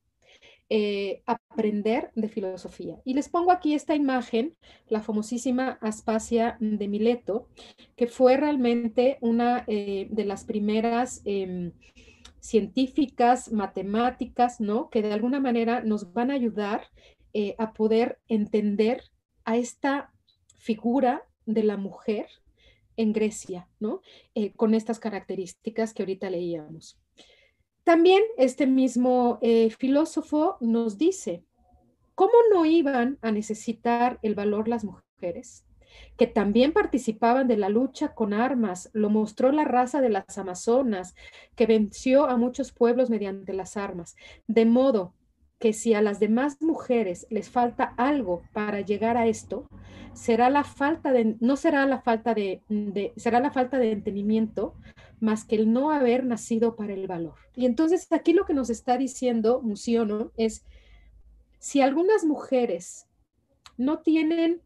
eh, 0.70 1.22
aprender 1.26 2.12
de 2.16 2.30
filosofía. 2.30 2.98
Y 3.04 3.14
les 3.14 3.30
pongo 3.30 3.52
aquí 3.52 3.74
esta 3.74 3.96
imagen, 3.96 4.56
la 4.88 5.02
famosísima 5.02 5.78
Aspasia 5.82 6.58
de 6.60 6.88
Mileto, 6.88 7.50
que 7.96 8.08
fue 8.08 8.38
realmente 8.38 9.18
una 9.22 9.66
eh, 9.68 10.08
de 10.10 10.26
las 10.26 10.46
primeras 10.46 11.22
em, 11.26 11.74
científicas, 12.44 13.52
matemáticas, 13.54 14.60
¿no? 14.60 14.90
Que 14.90 15.02
de 15.02 15.14
alguna 15.14 15.40
manera 15.40 15.82
nos 15.82 16.12
van 16.12 16.30
a 16.30 16.34
ayudar 16.34 16.88
eh, 17.34 17.56
a 17.58 17.72
poder 17.72 18.20
entender 18.28 19.02
a 19.46 19.56
esta 19.56 20.12
figura 20.58 21.24
de 21.46 21.64
la 21.64 21.78
mujer 21.78 22.28
en 22.96 23.12
Grecia, 23.12 23.68
¿no? 23.80 24.02
con 24.56 24.76
estas 24.76 25.00
características 25.00 25.94
que 25.94 26.04
ahorita 26.04 26.30
leíamos. 26.30 27.00
También 27.84 28.24
este 28.38 28.66
mismo 28.66 29.40
eh, 29.42 29.70
filósofo 29.72 30.58
nos 30.62 30.98
dice, 30.98 31.44
¿cómo 32.16 32.34
no 32.54 32.66
iban 32.66 33.18
a 33.22 33.32
necesitar 33.32 34.20
el 34.22 34.36
valor 34.36 34.68
las 34.68 34.86
mujeres? 34.86 35.66
Que 36.18 36.28
también 36.28 36.74
participaban 36.74 37.48
de 37.48 37.58
la 37.58 37.70
lucha 37.70 38.14
con 38.14 38.34
armas, 38.34 38.90
lo 38.94 39.10
mostró 39.10 39.52
la 39.52 39.66
raza 39.66 40.02
de 40.02 40.10
las 40.10 40.38
Amazonas, 40.38 41.16
que 41.56 41.66
venció 41.66 42.26
a 42.26 42.38
muchos 42.38 42.72
pueblos 42.72 43.10
mediante 43.10 43.54
las 43.54 43.78
armas, 43.78 44.16
de 44.48 44.66
modo 44.66 45.14
que 45.60 45.72
si 45.72 45.94
a 45.94 46.02
las 46.02 46.20
demás 46.20 46.62
mujeres 46.62 47.26
les 47.30 47.50
falta 47.50 47.94
algo 47.98 48.44
para 48.52 48.82
llegar 48.82 49.16
a 49.16 49.28
esto, 49.28 49.70
será 50.14 50.50
la 50.50 50.66
falta 50.66 51.14
de, 51.14 51.38
no 51.40 51.56
será 51.56 51.86
la 51.86 52.02
falta 52.02 52.34
de, 52.34 52.62
de, 52.68 53.14
será 53.16 53.40
la 53.40 53.50
falta 53.50 53.78
de 53.78 53.92
entendimiento 53.92 54.76
más 55.22 55.46
que 55.46 55.56
el 55.56 55.72
no 55.72 55.92
haber 55.92 56.26
nacido 56.26 56.76
para 56.76 56.94
el 56.94 57.08
valor. 57.08 57.36
Y 57.56 57.66
entonces 57.66 58.12
aquí 58.12 58.34
lo 58.34 58.46
que 58.46 58.54
nos 58.54 58.70
está 58.70 58.98
diciendo 58.98 59.62
Musiono 59.62 60.32
es, 60.36 60.66
si 61.60 61.80
algunas 61.80 62.26
mujeres 62.26 63.08
no 63.78 64.00
tienen 64.00 64.62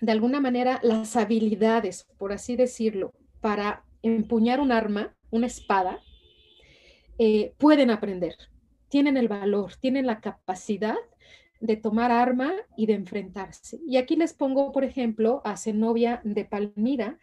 de 0.00 0.12
alguna 0.12 0.40
manera 0.40 0.80
las 0.82 1.16
habilidades, 1.16 2.06
por 2.18 2.32
así 2.32 2.56
decirlo, 2.56 3.12
para 3.40 3.84
empuñar 4.02 4.60
un 4.60 4.72
arma, 4.72 5.14
una 5.30 5.46
espada, 5.46 6.00
eh, 7.18 7.54
pueden 7.58 7.90
aprender, 7.90 8.36
tienen 8.88 9.16
el 9.16 9.28
valor, 9.28 9.74
tienen 9.80 10.06
la 10.06 10.20
capacidad 10.20 10.96
de 11.60 11.76
tomar 11.76 12.12
arma 12.12 12.52
y 12.76 12.86
de 12.86 12.94
enfrentarse. 12.94 13.80
Y 13.86 13.96
aquí 13.96 14.14
les 14.14 14.32
pongo, 14.32 14.70
por 14.70 14.84
ejemplo, 14.84 15.42
a 15.44 15.56
Zenobia 15.56 16.20
de 16.22 16.44
Palmira, 16.44 17.18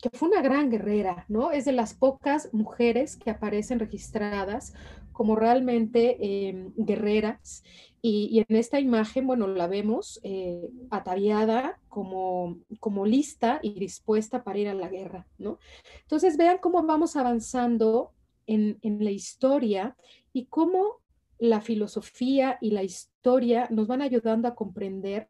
que 0.00 0.10
fue 0.10 0.28
una 0.28 0.42
gran 0.42 0.70
guerrera, 0.70 1.24
¿no? 1.28 1.50
Es 1.50 1.64
de 1.64 1.72
las 1.72 1.94
pocas 1.94 2.52
mujeres 2.52 3.16
que 3.16 3.30
aparecen 3.30 3.80
registradas 3.80 4.74
como 5.12 5.34
realmente 5.34 6.16
em, 6.20 6.72
guerreras. 6.76 7.64
Y, 8.00 8.44
en 8.48 8.56
esta 8.56 8.78
imagen, 8.78 9.26
bueno, 9.26 9.48
la 9.48 9.66
vemos 9.66 10.20
eh, 10.22 10.70
ataviada 10.90 11.80
como, 11.88 12.58
como 12.78 13.04
lista 13.06 13.58
y 13.60 13.72
dispuesta 13.80 14.44
para 14.44 14.60
ir 14.60 14.68
a 14.68 14.74
la 14.74 14.88
guerra, 14.88 15.26
¿no? 15.36 15.58
Entonces, 16.02 16.36
vean 16.36 16.58
cómo 16.58 16.80
vamos 16.84 17.16
avanzando 17.16 18.12
en, 18.46 18.78
en 18.82 19.02
la 19.02 19.10
historia 19.10 19.96
y 20.32 20.46
cómo 20.46 21.00
la 21.40 21.60
filosofía 21.60 22.56
y 22.60 22.70
la 22.70 22.84
historia 22.84 23.66
nos 23.70 23.88
van 23.88 24.02
ayudando 24.02 24.46
a 24.46 24.54
comprender 24.54 25.28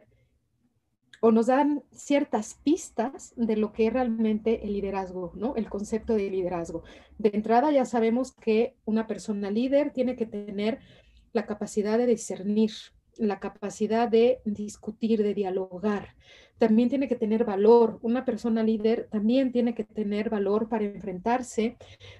o 1.20 1.32
nos 1.32 1.46
dan 1.46 1.82
ciertas 1.92 2.54
pistas 2.62 3.32
de 3.36 3.56
lo 3.56 3.72
que 3.72 3.86
es 3.86 3.92
realmente 3.92 4.64
el 4.64 4.72
liderazgo, 4.72 5.32
¿no? 5.34 5.56
El 5.56 5.68
concepto 5.68 6.14
de 6.14 6.30
liderazgo. 6.30 6.84
De 7.18 7.30
entrada 7.32 7.70
ya 7.72 7.84
sabemos 7.84 8.32
que 8.32 8.76
una 8.84 9.06
persona 9.06 9.50
líder 9.50 9.92
tiene 9.92 10.16
que 10.16 10.26
tener 10.26 10.78
la 11.32 11.46
capacidad 11.46 11.98
de 11.98 12.06
discernir, 12.06 12.70
la 13.16 13.40
capacidad 13.40 14.08
de 14.08 14.40
discutir, 14.44 15.22
de 15.22 15.34
dialogar. 15.34 16.14
También 16.58 16.88
tiene 16.88 17.08
que 17.08 17.16
tener 17.16 17.44
valor. 17.44 17.98
Una 18.02 18.24
persona 18.24 18.62
líder 18.62 19.08
también 19.10 19.52
tiene 19.52 19.74
que 19.74 19.84
tener 19.84 20.28
valor 20.28 20.68
para 20.68 20.84
enfrentarse, 20.84 21.76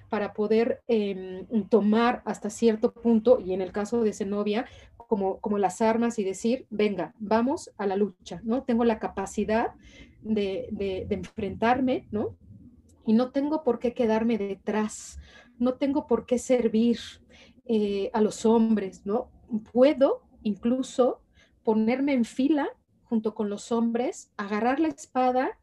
para 0.09 0.33
poder 0.33 0.81
em, 0.87 1.45
tomar 1.69 2.21
hasta 2.25 2.49
cierto 2.49 2.93
punto, 2.93 3.39
y 3.39 3.53
en 3.53 3.61
el 3.61 3.71
caso 3.71 4.01
de 4.01 4.13
Zenobia, 4.13 4.65
como, 5.09 5.39
como 5.39 5.57
las 5.57 5.81
armas 5.81 6.19
y 6.19 6.23
decir, 6.23 6.67
venga, 6.69 7.15
vamos 7.17 7.71
a 7.79 7.87
la 7.87 7.95
lucha, 7.95 8.41
¿no? 8.43 8.61
Tengo 8.61 8.85
la 8.85 8.99
capacidad 8.99 9.71
de, 10.21 10.67
de, 10.71 11.07
enfrentarme, 11.09 12.07
¿no? 12.11 12.37
Y 13.07 13.13
no 13.13 13.31
tengo 13.31 13.63
por 13.63 13.79
qué 13.79 13.95
quedarme 13.95 14.37
detrás, 14.37 15.17
no 15.57 15.73
tengo 15.73 16.05
por 16.05 16.27
qué 16.27 16.37
servir, 16.37 16.99
eh, 17.65 18.11
a 18.13 18.21
los 18.21 18.45
hombres, 18.45 19.07
¿no? 19.07 19.31
Puedo 19.71 20.21
incluso 20.43 21.23
ponerme 21.63 22.13
en 22.13 22.23
fila 22.23 22.69
junto 23.03 23.33
con 23.33 23.49
los 23.49 23.71
hombres, 23.71 24.31
agarrar 24.37 24.79
la 24.79 24.89
espada 24.89 25.57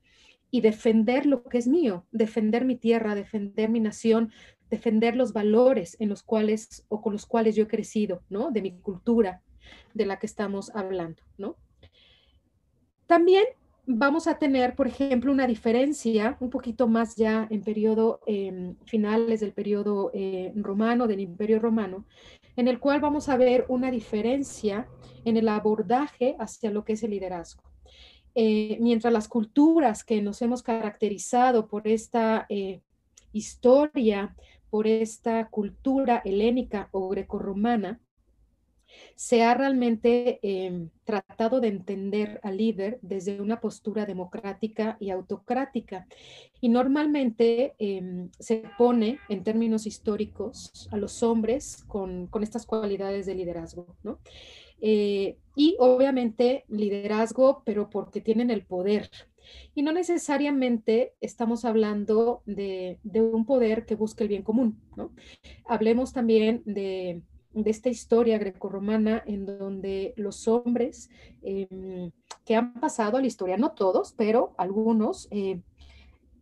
y 0.50 0.60
defender 0.60 1.24
lo 1.24 1.44
que 1.44 1.58
es 1.58 1.68
mío, 1.68 2.04
defender 2.10 2.64
mi 2.64 2.74
tierra, 2.74 3.14
defender 3.14 3.70
mi 3.70 3.78
nación, 3.78 4.32
defender 4.70 5.16
los 5.16 5.32
valores 5.32 5.96
en 6.00 6.08
los 6.08 6.22
cuales 6.22 6.84
o 6.88 7.00
con 7.00 7.12
los 7.12 7.26
cuales 7.26 7.54
yo 7.54 7.64
he 7.64 7.68
crecido, 7.68 8.22
¿no? 8.28 8.50
De 8.50 8.62
mi 8.62 8.72
cultura 8.80 9.42
de 9.94 10.06
la 10.06 10.18
que 10.18 10.26
estamos 10.26 10.70
hablando, 10.74 11.22
¿no? 11.38 11.56
También 13.06 13.44
vamos 13.86 14.26
a 14.26 14.38
tener, 14.38 14.74
por 14.74 14.88
ejemplo, 14.88 15.30
una 15.30 15.46
diferencia 15.46 16.36
un 16.40 16.50
poquito 16.50 16.88
más 16.88 17.14
ya 17.14 17.46
en 17.50 17.62
periodo 17.62 18.20
em, 18.26 18.74
finales 18.84 19.40
del 19.40 19.52
periodo 19.52 20.10
eh, 20.12 20.52
romano, 20.56 21.06
del 21.06 21.20
imperio 21.20 21.60
romano, 21.60 22.04
en 22.56 22.68
el 22.68 22.80
cual 22.80 23.00
vamos 23.00 23.28
a 23.28 23.36
ver 23.36 23.64
una 23.68 23.90
diferencia 23.90 24.88
en 25.24 25.36
el 25.36 25.48
abordaje 25.48 26.36
hacia 26.38 26.70
lo 26.70 26.84
que 26.84 26.94
es 26.94 27.02
el 27.04 27.10
liderazgo. 27.10 27.62
Eh, 28.34 28.76
mientras 28.80 29.12
las 29.12 29.28
culturas 29.28 30.04
que 30.04 30.20
nos 30.20 30.42
hemos 30.42 30.62
caracterizado 30.62 31.68
por 31.68 31.86
esta 31.88 32.44
eh, 32.48 32.82
historia, 33.32 34.34
por 34.76 34.86
esta 34.86 35.48
cultura 35.48 36.20
helénica 36.22 36.90
o 36.92 37.08
grecorromana, 37.08 37.98
se 39.14 39.42
ha 39.42 39.54
realmente 39.54 40.38
em, 40.42 40.90
tratado 41.02 41.62
de 41.62 41.68
entender 41.68 42.40
al 42.42 42.58
líder 42.58 42.98
desde 43.00 43.40
una 43.40 43.58
postura 43.58 44.04
democrática 44.04 44.98
y 45.00 45.08
autocrática. 45.08 46.06
Y 46.60 46.68
normalmente 46.68 47.74
em, 47.78 48.28
se 48.38 48.64
pone 48.76 49.18
en 49.30 49.44
términos 49.44 49.86
históricos 49.86 50.90
a 50.92 50.98
los 50.98 51.22
hombres 51.22 51.82
con, 51.88 52.28
estas 52.42 52.66
cualidades 52.66 53.24
de 53.24 53.34
liderazgo, 53.34 53.96
¿no? 54.02 54.18
Eh, 54.82 55.38
y 55.54 55.76
obviamente 55.78 56.66
liderazgo, 56.68 57.62
pero 57.64 57.88
porque 57.88 58.20
tienen 58.20 58.50
el 58.50 58.66
poder, 58.66 59.08
y 59.74 59.82
no 59.82 59.92
necesariamente 59.92 61.14
estamos 61.20 61.64
hablando 61.64 62.42
de, 62.46 62.98
de, 63.02 63.20
un 63.20 63.44
poder 63.44 63.86
que 63.86 63.94
busque 63.94 64.24
el 64.24 64.28
bien 64.28 64.42
común, 64.42 64.80
¿no? 64.96 65.12
Hablemos 65.66 66.12
también 66.12 66.62
de 66.64 67.22
de 67.62 67.70
esta 67.70 67.88
historia 67.88 68.38
grecorromana 68.38 69.22
en 69.26 69.46
donde 69.46 70.12
los 70.16 70.46
hombres 70.46 71.08
em, 71.42 72.10
que 72.44 72.54
han 72.54 72.74
pasado 72.74 73.16
a 73.16 73.20
la 73.20 73.26
historia, 73.26 73.56
no 73.56 73.72
todos, 73.72 74.12
pero 74.12 74.54
algunos, 74.58 75.26
eh, 75.30 75.62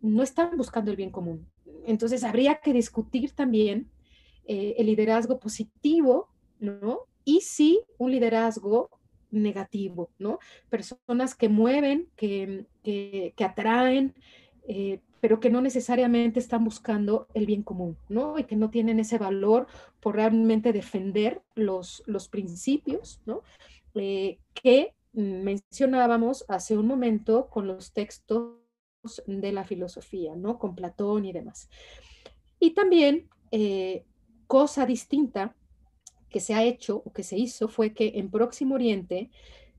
no 0.00 0.22
están 0.24 0.56
buscando 0.56 0.90
el 0.90 0.96
bien 0.96 1.10
común. 1.10 1.46
Entonces 1.86 2.24
habría 2.24 2.56
que 2.56 2.72
discutir 2.72 3.30
también 3.30 3.90
eh, 4.46 4.74
el 4.76 4.86
liderazgo 4.86 5.38
positivo, 5.38 6.28
¿no? 6.58 7.02
Y 7.24 7.42
sí 7.42 7.80
un 7.96 8.10
liderazgo 8.10 8.90
negativo, 9.34 10.10
¿no? 10.18 10.38
Personas 10.70 11.34
que 11.34 11.48
mueven, 11.48 12.08
que, 12.16 12.66
que, 12.82 13.34
que 13.36 13.44
atraen, 13.44 14.14
eh, 14.66 15.00
pero 15.20 15.40
que 15.40 15.50
no 15.50 15.60
necesariamente 15.60 16.38
están 16.38 16.64
buscando 16.64 17.28
el 17.34 17.46
bien 17.46 17.62
común, 17.62 17.96
¿no? 18.08 18.38
Y 18.38 18.44
que 18.44 18.56
no 18.56 18.70
tienen 18.70 19.00
ese 19.00 19.18
valor 19.18 19.66
por 20.00 20.16
realmente 20.16 20.72
defender 20.72 21.42
los, 21.54 22.02
los 22.06 22.28
principios, 22.28 23.20
¿no? 23.24 23.42
Eh, 23.94 24.38
que 24.52 24.94
mencionábamos 25.12 26.44
hace 26.48 26.76
un 26.76 26.86
momento 26.86 27.48
con 27.48 27.66
los 27.66 27.92
textos 27.92 28.58
de 29.26 29.52
la 29.52 29.64
filosofía, 29.64 30.34
¿no? 30.36 30.58
Con 30.58 30.74
Platón 30.74 31.24
y 31.24 31.32
demás. 31.32 31.68
Y 32.58 32.72
también, 32.72 33.28
eh, 33.50 34.04
cosa 34.46 34.86
distinta 34.86 35.54
que 36.34 36.40
se 36.40 36.52
ha 36.52 36.64
hecho 36.64 37.00
o 37.04 37.12
que 37.12 37.22
se 37.22 37.38
hizo 37.38 37.68
fue 37.68 37.92
que 37.92 38.14
en 38.16 38.28
Próximo 38.28 38.74
Oriente 38.74 39.30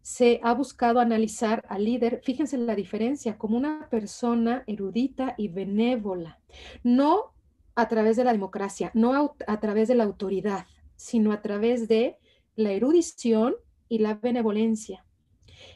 se 0.02 0.40
ha 0.42 0.54
buscado 0.54 1.02
analizar 1.02 1.66
al 1.68 1.84
líder, 1.84 2.22
fíjense 2.24 2.58
la 2.58 2.76
diferencia, 2.76 3.38
como 3.38 3.58
una 3.58 3.90
persona 3.90 4.64
erudita 4.66 5.36
y 5.38 5.50
benévola, 5.50 6.40
no 6.82 7.34
a 7.76 7.90
través 7.90 8.16
de 8.16 8.24
la 8.24 8.32
democracia, 8.32 8.90
no 8.94 9.36
a, 9.46 9.60
través 9.60 9.90
de 9.90 9.96
la 9.96 10.06
autoridad, 10.06 10.66
sino 10.96 11.34
a 11.34 11.42
través 11.42 11.90
de 11.90 12.20
la 12.56 12.72
erudición 12.72 13.56
y 13.90 13.98
la 13.98 14.14
benevolencia. 14.14 15.04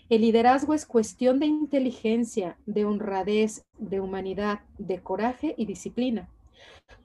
El 0.08 0.22
liderazgo 0.22 0.74
es 0.74 0.86
cuestión 0.86 1.42
de 1.42 1.48
inteligencia, 1.48 2.58
de 2.66 2.86
honradez, 2.86 3.66
de 3.78 4.00
humanidad, 4.00 4.62
de 4.78 5.02
coraje 5.04 5.56
y 5.58 5.66
disciplina. 5.66 6.30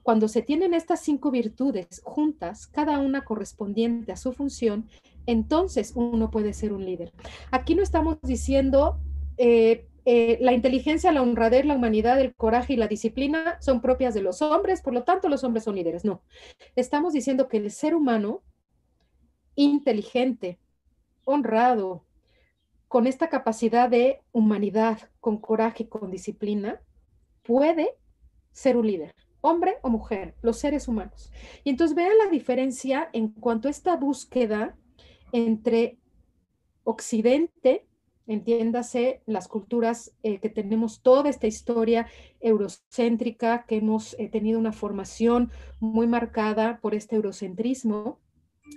Cuando 0.05 0.27
se 0.27 0.43
tienen 0.43 0.75
estas 0.75 0.99
cinco 0.99 1.31
virtudes 1.31 2.01
juntas, 2.03 2.67
cada 2.67 2.99
una 2.99 3.23
correspondiente 3.23 4.11
a 4.11 4.17
su 4.17 4.33
función, 4.33 4.87
entonces 5.25 5.93
uno 5.95 6.29
puede 6.29 6.53
ser 6.53 6.73
un 6.73 6.85
líder. 6.85 7.11
Aquí 7.49 7.73
no 7.73 7.81
estamos 7.81 8.19
diciendo 8.21 8.99
eh, 9.37 9.87
eh, 10.05 10.37
la 10.41 10.53
inteligencia, 10.53 11.11
la 11.11 11.23
honradez, 11.23 11.65
la 11.65 11.73
humanidad, 11.73 12.21
el 12.21 12.35
coraje 12.35 12.73
y 12.73 12.77
la 12.77 12.87
disciplina 12.87 13.57
son 13.61 13.81
propias 13.81 14.13
de 14.13 14.21
los 14.21 14.43
hombres, 14.43 14.83
por 14.83 14.93
lo 14.93 15.03
tanto 15.03 15.27
los 15.27 15.43
hombres 15.43 15.63
son 15.63 15.75
líderes. 15.75 16.05
No, 16.05 16.21
estamos 16.75 17.13
diciendo 17.13 17.47
que 17.47 17.57
el 17.57 17.71
ser 17.71 17.95
humano 17.95 18.43
inteligente, 19.55 20.59
honrado, 21.25 22.05
con 22.87 23.07
esta 23.07 23.29
capacidad 23.29 23.89
de 23.89 24.21
humanidad, 24.31 24.99
con 25.19 25.37
coraje, 25.37 25.89
con 25.89 26.11
disciplina, 26.11 26.79
puede 27.41 27.97
ser 28.51 28.77
un 28.77 28.85
líder 28.85 29.15
hombre 29.45 29.77
o 29.81 29.89
mujer, 29.89 30.35
los 30.41 30.57
seres 30.57 30.87
humanos. 30.87 31.31
Y 31.63 31.69
entonces 31.69 31.95
vean 31.95 32.17
la 32.17 32.29
diferencia 32.29 33.09
en 33.13 33.29
cuanto 33.29 33.67
a 33.67 33.71
esta 33.71 33.95
búsqueda 33.95 34.75
entre 35.31 35.97
Occidente, 36.83 37.87
entiéndase 38.27 39.21
las 39.25 39.47
culturas 39.47 40.13
eh, 40.23 40.39
que 40.39 40.49
tenemos 40.49 41.01
toda 41.01 41.29
esta 41.29 41.47
historia 41.47 42.07
eurocéntrica, 42.39 43.65
que 43.67 43.77
hemos 43.77 44.15
eh, 44.19 44.29
tenido 44.29 44.59
una 44.59 44.71
formación 44.71 45.51
muy 45.79 46.07
marcada 46.07 46.79
por 46.81 46.95
este 46.95 47.15
eurocentrismo, 47.15 48.19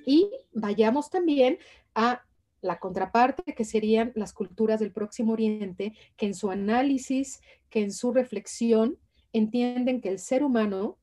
y 0.05 0.31
vayamos 0.53 1.11
también 1.11 1.59
a 1.95 2.23
la 2.61 2.79
contraparte, 2.79 3.55
que 3.55 3.65
serían 3.65 4.13
las 4.15 4.33
culturas 4.33 4.81
del 4.81 4.93
Próximo 4.93 5.33
Oriente, 5.33 5.95
que 6.17 6.27
en 6.27 6.35
su 6.35 6.51
análisis, 6.51 7.41
que 7.71 7.83
en 7.83 7.93
su 7.93 8.13
reflexión, 8.13 8.99
entienden 9.33 10.01
que 10.01 10.09
el 10.09 10.19
ser 10.19 10.43
humano, 10.43 10.99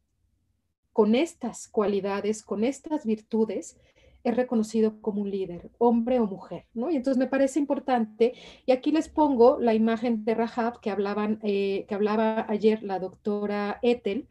con 0.94 1.16
estas 1.16 1.68
cualidades, 1.68 2.44
con 2.44 2.64
estas 2.64 3.06
virtudes, 3.06 3.78
es 4.26 4.36
reconocido 4.36 5.00
como 5.02 5.22
un 5.22 5.30
líder, 5.30 5.70
hombre 5.78 6.20
o 6.20 6.26
mujer, 6.26 6.66
¿no? 6.74 6.90
Y 6.90 6.96
entonces 6.96 7.20
me 7.20 7.28
parece 7.28 7.60
importante, 7.60 8.34
y 8.66 8.72
aquí 8.72 8.92
les 8.92 9.08
pongo 9.08 9.60
la 9.60 9.76
imagen 9.76 10.26
de 10.26 10.34
Rahab 10.34 10.80
que, 10.80 10.90
hablaban, 10.90 11.40
eh, 11.44 11.86
que 11.88 11.94
hablaba 11.94 12.46
ayer 12.50 12.82
la 12.82 12.98
doctora 12.98 13.78
Ethel, 13.84 14.28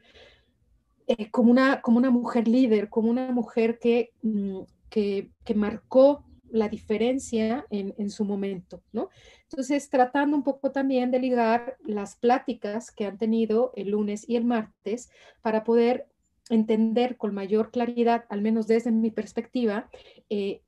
eh, 1.06 1.30
como, 1.30 1.52
una, 1.52 1.80
como 1.80 1.98
una 1.98 2.10
mujer 2.10 2.48
líder, 2.48 2.88
como 2.88 3.08
una 3.08 3.30
mujer 3.30 3.78
que, 3.78 4.10
mm, 4.22 4.62
que, 4.90 5.30
que 5.44 5.54
marcó 5.54 6.24
la 6.50 6.68
diferencia 6.68 7.64
en, 7.70 7.94
en, 7.96 8.10
su 8.10 8.24
momento, 8.24 8.82
¿no? 8.92 9.10
Entonces, 9.54 9.88
tratando 9.88 10.36
un 10.36 10.42
poco 10.42 10.72
también 10.72 11.12
de 11.12 11.20
ligar 11.20 11.76
las 11.86 12.16
pláticas 12.16 12.90
que 12.90 13.06
han 13.06 13.18
tenido 13.18 13.70
el 13.76 13.90
lunes 13.90 14.28
y 14.28 14.34
el 14.34 14.44
martes 14.44 15.10
para 15.42 15.62
poder 15.62 16.08
entender 16.50 17.16
con 17.16 17.32
mayor 17.32 17.70
claridad, 17.70 18.24
al 18.30 18.42
menos 18.42 18.66
desde 18.66 18.90
mi 18.90 19.12
perspectiva, 19.12 19.88
eh, 20.28 20.60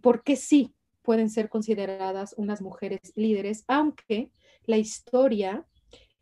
por 0.00 0.22
qué 0.22 0.36
sí 0.36 0.74
pueden 1.02 1.28
ser 1.28 1.50
consideradas 1.50 2.34
unas 2.38 2.62
mujeres 2.62 3.12
líderes, 3.16 3.64
aunque 3.68 4.30
la 4.64 4.78
historia 4.78 5.66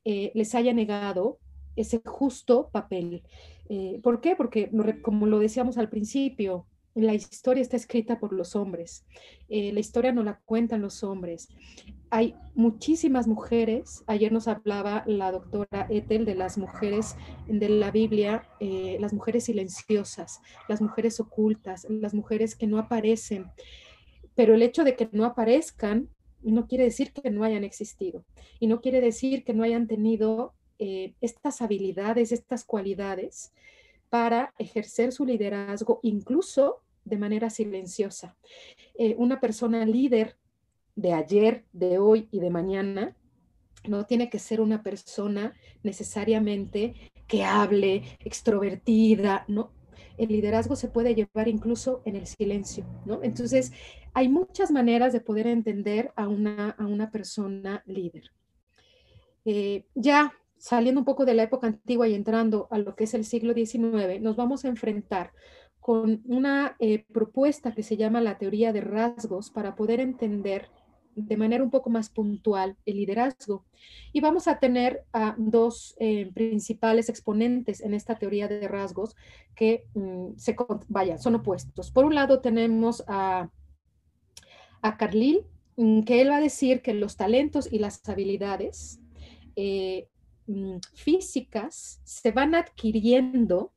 eh, 0.04 0.32
les 0.34 0.56
haya 0.56 0.72
negado 0.72 1.38
ese 1.76 2.02
justo 2.04 2.70
papel. 2.72 3.22
Eh, 3.68 4.00
¿Por 4.02 4.20
qué? 4.20 4.34
Porque, 4.34 4.68
como 5.00 5.26
lo 5.26 5.38
decíamos 5.38 5.78
al 5.78 5.88
principio, 5.88 6.66
la 6.94 7.14
historia 7.14 7.62
está 7.62 7.76
escrita 7.76 8.18
por 8.18 8.32
los 8.32 8.56
hombres, 8.56 9.04
la 9.48 9.80
historia 9.80 10.12
no 10.12 10.22
la 10.22 10.40
cuentan 10.44 10.82
los 10.82 11.04
hombres. 11.04 11.48
Hay 12.12 12.34
muchísimas 12.56 13.28
mujeres, 13.28 14.02
ayer 14.08 14.32
nos 14.32 14.48
hablaba 14.48 15.04
la 15.06 15.30
doctora 15.30 15.86
Ethel 15.88 16.24
de 16.24 16.34
las 16.34 16.58
mujeres 16.58 17.14
de 17.46 17.68
la 17.68 17.92
Biblia, 17.92 18.48
eh, 18.58 18.96
las 18.98 19.12
mujeres 19.12 19.44
silenciosas, 19.44 20.40
las 20.68 20.82
mujeres 20.82 21.20
ocultas, 21.20 21.86
las 21.88 22.12
mujeres 22.12 22.56
que 22.56 22.66
no 22.66 22.78
aparecen, 22.78 23.46
pero 24.34 24.54
el 24.54 24.62
hecho 24.62 24.82
de 24.82 24.96
que 24.96 25.08
no 25.12 25.24
aparezcan 25.24 26.08
no 26.42 26.66
quiere 26.66 26.84
decir 26.84 27.12
que 27.12 27.30
no 27.30 27.44
hayan 27.44 27.62
existido 27.62 28.24
y 28.58 28.66
no 28.66 28.80
quiere 28.80 29.00
decir 29.00 29.44
que 29.44 29.54
no 29.54 29.62
hayan 29.62 29.86
tenido 29.86 30.54
eh, 30.80 31.14
estas 31.20 31.62
habilidades, 31.62 32.32
estas 32.32 32.64
cualidades 32.64 33.52
para 34.10 34.52
ejercer 34.58 35.12
su 35.12 35.24
liderazgo 35.24 36.00
incluso 36.02 36.82
de 37.04 37.16
manera 37.16 37.48
silenciosa. 37.48 38.36
Eh, 38.94 39.14
una 39.16 39.40
persona 39.40 39.86
líder 39.86 40.36
de 40.96 41.12
ayer, 41.14 41.64
de 41.72 41.98
hoy 41.98 42.28
y 42.30 42.40
de 42.40 42.50
mañana, 42.50 43.16
no 43.88 44.04
tiene 44.04 44.28
que 44.28 44.38
ser 44.38 44.60
una 44.60 44.82
persona 44.82 45.54
necesariamente 45.82 46.94
que 47.26 47.44
hable, 47.44 48.02
extrovertida, 48.18 49.44
¿no? 49.48 49.72
El 50.18 50.28
liderazgo 50.28 50.76
se 50.76 50.88
puede 50.88 51.14
llevar 51.14 51.48
incluso 51.48 52.02
en 52.04 52.16
el 52.16 52.26
silencio, 52.26 52.84
¿no? 53.06 53.22
Entonces, 53.22 53.72
hay 54.12 54.28
muchas 54.28 54.70
maneras 54.70 55.12
de 55.12 55.20
poder 55.20 55.46
entender 55.46 56.12
a 56.16 56.28
una, 56.28 56.70
a 56.70 56.84
una 56.86 57.10
persona 57.10 57.82
líder. 57.86 58.30
Eh, 59.46 59.86
ya 59.94 60.34
saliendo 60.60 61.00
un 61.00 61.06
poco 61.06 61.24
de 61.24 61.34
la 61.34 61.44
época 61.44 61.66
antigua 61.66 62.06
y 62.06 62.14
entrando 62.14 62.68
a 62.70 62.78
lo 62.78 62.94
que 62.94 63.04
es 63.04 63.14
el 63.14 63.24
siglo 63.24 63.54
XIX, 63.54 64.20
nos 64.20 64.36
vamos 64.36 64.64
a 64.64 64.68
enfrentar 64.68 65.32
con 65.80 66.20
una 66.26 66.76
eh, 66.78 67.06
propuesta 67.12 67.72
que 67.72 67.82
se 67.82 67.96
llama 67.96 68.20
la 68.20 68.36
teoría 68.36 68.72
de 68.72 68.82
rasgos 68.82 69.50
para 69.50 69.74
poder 69.74 70.00
entender 70.00 70.68
de 71.16 71.36
manera 71.38 71.64
un 71.64 71.70
poco 71.70 71.88
más 71.88 72.10
puntual 72.10 72.76
el 72.84 72.96
liderazgo. 72.96 73.64
Y 74.12 74.20
vamos 74.20 74.48
a 74.48 74.58
tener 74.58 75.02
a 75.14 75.34
dos 75.38 75.96
eh, 75.98 76.30
principales 76.34 77.08
exponentes 77.08 77.80
en 77.80 77.94
esta 77.94 78.18
teoría 78.18 78.46
de 78.46 78.68
rasgos 78.68 79.16
que 79.56 79.86
mm, 79.94 80.36
se, 80.36 80.54
vaya, 80.88 81.16
son 81.16 81.36
opuestos. 81.36 81.90
Por 81.90 82.04
un 82.04 82.14
lado 82.14 82.40
tenemos 82.40 83.02
a, 83.08 83.48
a 84.82 84.96
Carlil, 84.98 85.46
mm, 85.78 86.02
que 86.02 86.20
él 86.20 86.30
va 86.30 86.36
a 86.36 86.40
decir 86.40 86.82
que 86.82 86.92
los 86.92 87.16
talentos 87.16 87.72
y 87.72 87.78
las 87.78 88.06
habilidades 88.06 89.00
eh, 89.56 90.08
físicas 90.94 92.00
se 92.04 92.32
van 92.32 92.54
adquiriendo 92.54 93.72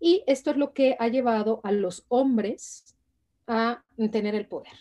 y 0.00 0.22
esto 0.26 0.50
es 0.50 0.56
lo 0.56 0.72
que 0.72 0.96
ha 0.98 1.08
llevado 1.08 1.60
a 1.64 1.72
los 1.72 2.04
hombres 2.08 2.96
a 3.46 3.84
tener 4.10 4.34
el 4.34 4.46
poder. 4.46 4.72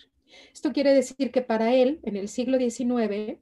Esto 0.54 0.74
quiere 0.74 0.94
decir 0.94 1.32
que 1.32 1.42
para 1.42 1.74
él, 1.74 2.00
en 2.04 2.16
el 2.16 2.28
siglo 2.28 2.58
XIX, 2.58 3.40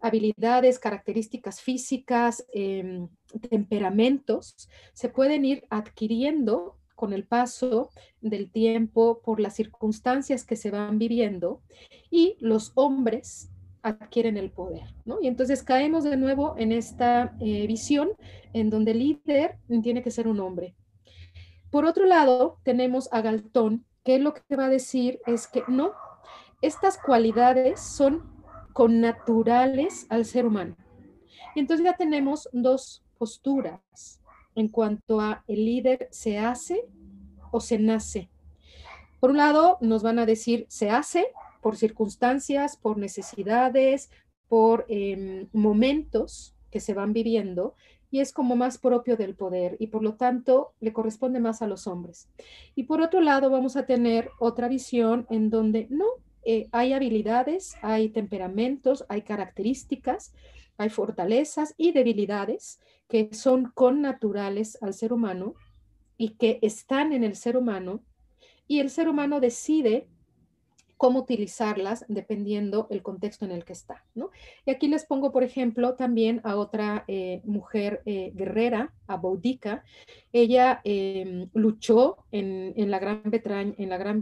habilidades, 0.00 0.78
características 0.78 1.60
físicas, 1.60 2.46
em, 2.52 3.08
temperamentos, 3.50 4.68
se 4.92 5.08
pueden 5.08 5.44
ir 5.44 5.64
adquiriendo 5.68 6.76
con 6.94 7.12
el 7.12 7.24
paso 7.24 7.90
del 8.20 8.50
tiempo, 8.50 9.20
por 9.22 9.40
las 9.40 9.56
circunstancias 9.56 10.44
que 10.44 10.56
se 10.56 10.70
van 10.70 10.98
viviendo, 10.98 11.62
y 12.10 12.36
los 12.40 12.72
hombres 12.74 13.50
adquieren 13.82 14.36
el 14.36 14.50
poder, 14.50 14.94
¿no? 15.04 15.18
Y 15.20 15.26
entonces 15.26 15.62
caemos 15.62 16.04
de 16.04 16.16
nuevo 16.16 16.54
en 16.58 16.72
esta 16.72 17.34
eh, 17.40 17.66
visión 17.66 18.10
en 18.52 18.70
donde 18.70 18.92
el 18.92 18.98
líder 18.98 19.58
tiene 19.82 20.02
que 20.02 20.10
ser 20.10 20.28
un 20.28 20.40
hombre. 20.40 20.74
Por 21.70 21.84
otro 21.84 22.04
lado, 22.04 22.58
tenemos 22.64 23.08
a 23.12 23.20
Galtón, 23.20 23.84
que 24.04 24.18
lo 24.18 24.34
que 24.34 24.56
va 24.56 24.66
a 24.66 24.70
decir 24.70 25.20
es 25.26 25.46
que 25.46 25.62
no, 25.68 25.92
estas 26.62 26.98
cualidades 26.98 27.80
son 27.80 28.22
connaturales 28.72 30.06
al 30.08 30.24
ser 30.24 30.46
humano. 30.46 30.76
Y 31.54 31.60
entonces 31.60 31.84
ya 31.84 31.94
tenemos 31.94 32.48
dos 32.52 33.04
posturas 33.18 34.20
en 34.54 34.68
cuanto 34.68 35.20
a 35.20 35.44
el 35.46 35.64
líder 35.64 36.08
se 36.10 36.38
hace 36.38 36.84
o 37.50 37.60
se 37.60 37.78
nace. 37.78 38.30
Por 39.20 39.30
un 39.30 39.36
lado, 39.36 39.78
nos 39.80 40.02
van 40.02 40.18
a 40.18 40.26
decir 40.26 40.66
se 40.68 40.90
hace 40.90 41.26
por 41.60 41.76
circunstancias, 41.76 42.76
por 42.76 42.98
necesidades, 42.98 44.10
por 44.48 44.86
em, 44.88 45.48
momentos 45.52 46.56
que 46.70 46.80
se 46.80 46.94
van 46.94 47.12
viviendo 47.12 47.74
y 48.10 48.20
es 48.20 48.32
como 48.32 48.56
más 48.56 48.78
propio 48.78 49.16
del 49.16 49.36
poder 49.36 49.76
y 49.78 49.86
por 49.88 50.02
lo 50.02 50.14
tanto 50.14 50.74
le 50.80 50.92
corresponde 50.92 51.38
más 51.40 51.62
a 51.62 51.66
los 51.66 51.86
hombres. 51.86 52.28
Y 52.74 52.84
por 52.84 53.00
otro 53.00 53.20
lado, 53.20 53.50
vamos 53.50 53.76
a 53.76 53.86
tener 53.86 54.30
otra 54.38 54.68
visión 54.68 55.26
en 55.30 55.50
donde 55.50 55.86
no, 55.90 56.06
eh, 56.42 56.68
hay 56.72 56.92
habilidades, 56.92 57.76
hay 57.82 58.08
temperamentos, 58.08 59.04
hay 59.08 59.22
características, 59.22 60.32
hay 60.78 60.88
fortalezas 60.88 61.74
y 61.76 61.92
debilidades 61.92 62.80
que 63.06 63.28
son 63.32 63.70
connaturales 63.74 64.78
al 64.80 64.94
ser 64.94 65.12
humano 65.12 65.54
y 66.16 66.30
que 66.30 66.58
están 66.62 67.12
en 67.12 67.22
el 67.22 67.36
ser 67.36 67.56
humano 67.56 68.02
y 68.66 68.78
el 68.78 68.88
ser 68.88 69.08
humano 69.08 69.40
decide 69.40 70.08
cómo 71.00 71.20
utilizarlas 71.20 72.04
dependiendo 72.08 72.86
el 72.90 73.02
contexto 73.02 73.46
en 73.46 73.52
el 73.52 73.64
que 73.64 73.72
está. 73.72 74.04
¿no? 74.14 74.28
Y 74.66 74.70
aquí 74.70 74.86
les 74.86 75.06
pongo, 75.06 75.32
por 75.32 75.42
ejemplo, 75.42 75.94
también 75.94 76.42
a 76.44 76.56
otra 76.56 77.04
eh, 77.08 77.40
mujer 77.44 78.02
eh, 78.04 78.32
guerrera, 78.34 78.92
a 79.06 79.16
Boudica. 79.16 79.82
Ella 80.30 80.82
em, 80.84 81.48
luchó 81.54 82.18
en, 82.32 82.90
la 82.90 82.98
Gran 82.98 83.22
Bretaña, 83.24 83.72
en 83.78 83.88
la 83.88 83.96
Gran 83.96 84.20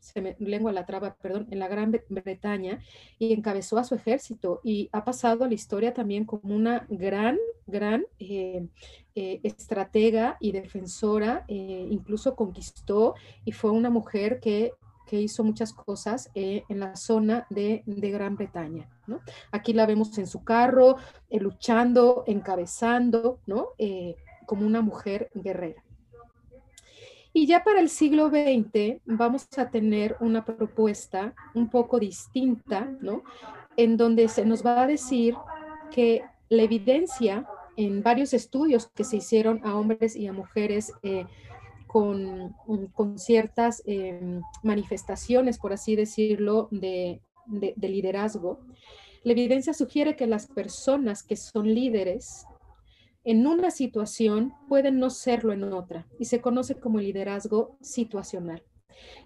se 0.00 0.22
me, 0.22 0.36
lengua 0.38 0.72
la 0.72 0.86
traba, 0.86 1.16
perdón, 1.20 1.48
en 1.50 1.58
la 1.58 1.68
Gran 1.68 1.90
Bretaña 2.08 2.80
y 3.18 3.34
encabezó 3.34 3.76
a 3.76 3.84
su 3.84 3.94
ejército 3.94 4.62
y 4.64 4.88
ha 4.90 5.04
pasado 5.04 5.44
a 5.44 5.48
la 5.48 5.54
historia 5.54 5.92
también 5.92 6.24
como 6.24 6.54
una 6.54 6.86
gran, 6.88 7.36
gran 7.66 8.06
eh, 8.20 8.66
estratega 9.14 10.38
y 10.40 10.52
defensora, 10.52 11.44
incluso 11.46 12.34
conquistó 12.34 13.14
y 13.44 13.52
fue 13.52 13.70
una 13.70 13.90
mujer 13.90 14.40
que 14.40 14.72
que 15.06 15.20
hizo 15.20 15.44
muchas 15.44 15.72
cosas 15.72 16.30
eh, 16.34 16.64
en 16.68 16.80
la 16.80 16.96
zona 16.96 17.46
de, 17.50 17.82
Gran 17.86 18.36
Bretaña. 18.36 18.88
¿no? 19.06 19.20
Aquí 19.52 19.72
la 19.72 19.86
vemos 19.86 20.16
en 20.18 20.26
su 20.26 20.44
carro, 20.44 20.96
eh, 21.30 21.40
luchando, 21.40 22.24
encabezando, 22.26 23.38
¿no? 23.46 23.68
Eh, 23.78 24.16
como 24.46 24.66
una 24.66 24.82
mujer 24.82 25.30
guerrera. 25.34 25.82
Y 27.32 27.46
ya 27.46 27.64
para 27.64 27.80
el 27.80 27.88
siglo 27.88 28.28
XX 28.28 29.00
vamos 29.06 29.48
a 29.56 29.70
tener 29.70 30.16
una 30.20 30.44
propuesta 30.44 31.34
un 31.54 31.68
poco 31.68 31.98
distinta, 31.98 32.88
¿no? 33.00 33.22
En 33.76 33.96
donde 33.96 34.28
se 34.28 34.44
nos 34.44 34.64
va 34.64 34.82
a 34.82 34.86
decir 34.86 35.34
que 35.90 36.24
la 36.48 36.62
evidencia 36.62 37.46
en 37.76 38.02
varios 38.02 38.34
estudios 38.34 38.88
que 38.94 39.02
se 39.02 39.16
hicieron 39.16 39.60
a 39.64 39.74
hombres 39.74 40.14
y 40.14 40.28
a 40.28 40.32
mujeres 40.32 40.92
con, 41.94 43.18
ciertas 43.18 43.80
em, 43.86 44.42
manifestaciones, 44.64 45.58
por 45.58 45.72
así 45.72 45.94
decirlo, 45.94 46.66
de, 46.72 47.20
liderazgo, 47.76 48.58
la 49.22 49.30
evidencia 49.30 49.72
sugiere 49.72 50.16
que 50.16 50.26
las 50.26 50.48
personas 50.48 51.22
que 51.22 51.36
son 51.36 51.72
líderes 51.72 52.46
en 53.22 53.46
una 53.46 53.70
situación 53.70 54.54
pueden 54.68 54.98
no 54.98 55.08
serlo 55.08 55.52
en 55.52 55.72
otra 55.72 56.08
y 56.18 56.24
se 56.24 56.40
conoce 56.40 56.80
como 56.80 56.98
liderazgo 56.98 57.76
situacional. 57.80 58.64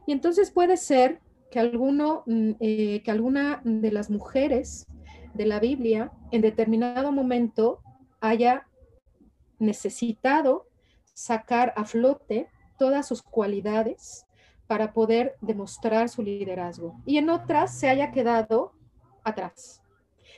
Y 0.07 0.12
entonces 0.12 0.50
puede 0.50 0.76
ser 0.76 1.20
que, 1.50 1.61
alguno, 1.61 2.22
mm, 2.26 2.50
eh, 2.61 3.02
que 3.02 3.11
alguna 3.11 3.62
de 3.64 3.90
las 3.92 4.11
mujeres 4.11 4.87
de 5.33 5.46
la 5.46 5.59
Biblia 5.59 6.12
en 6.33 6.42
determinado 6.42 7.12
momento 7.12 7.81
haya 8.20 8.66
necesitado 9.59 10.66
sacar 11.14 11.72
a 11.74 11.87
flote 11.87 12.48
todas 12.79 13.07
sus 13.07 13.23
cualidades 13.23 14.27
para 14.67 14.93
poder 14.93 15.37
demostrar 15.41 16.09
su 16.09 16.23
liderazgo 16.23 17.01
y 17.05 17.19
en 17.19 17.31
otras 17.31 17.79
se 17.79 17.88
haya 17.88 18.12
quedado 18.12 18.73
atrás. 19.25 19.83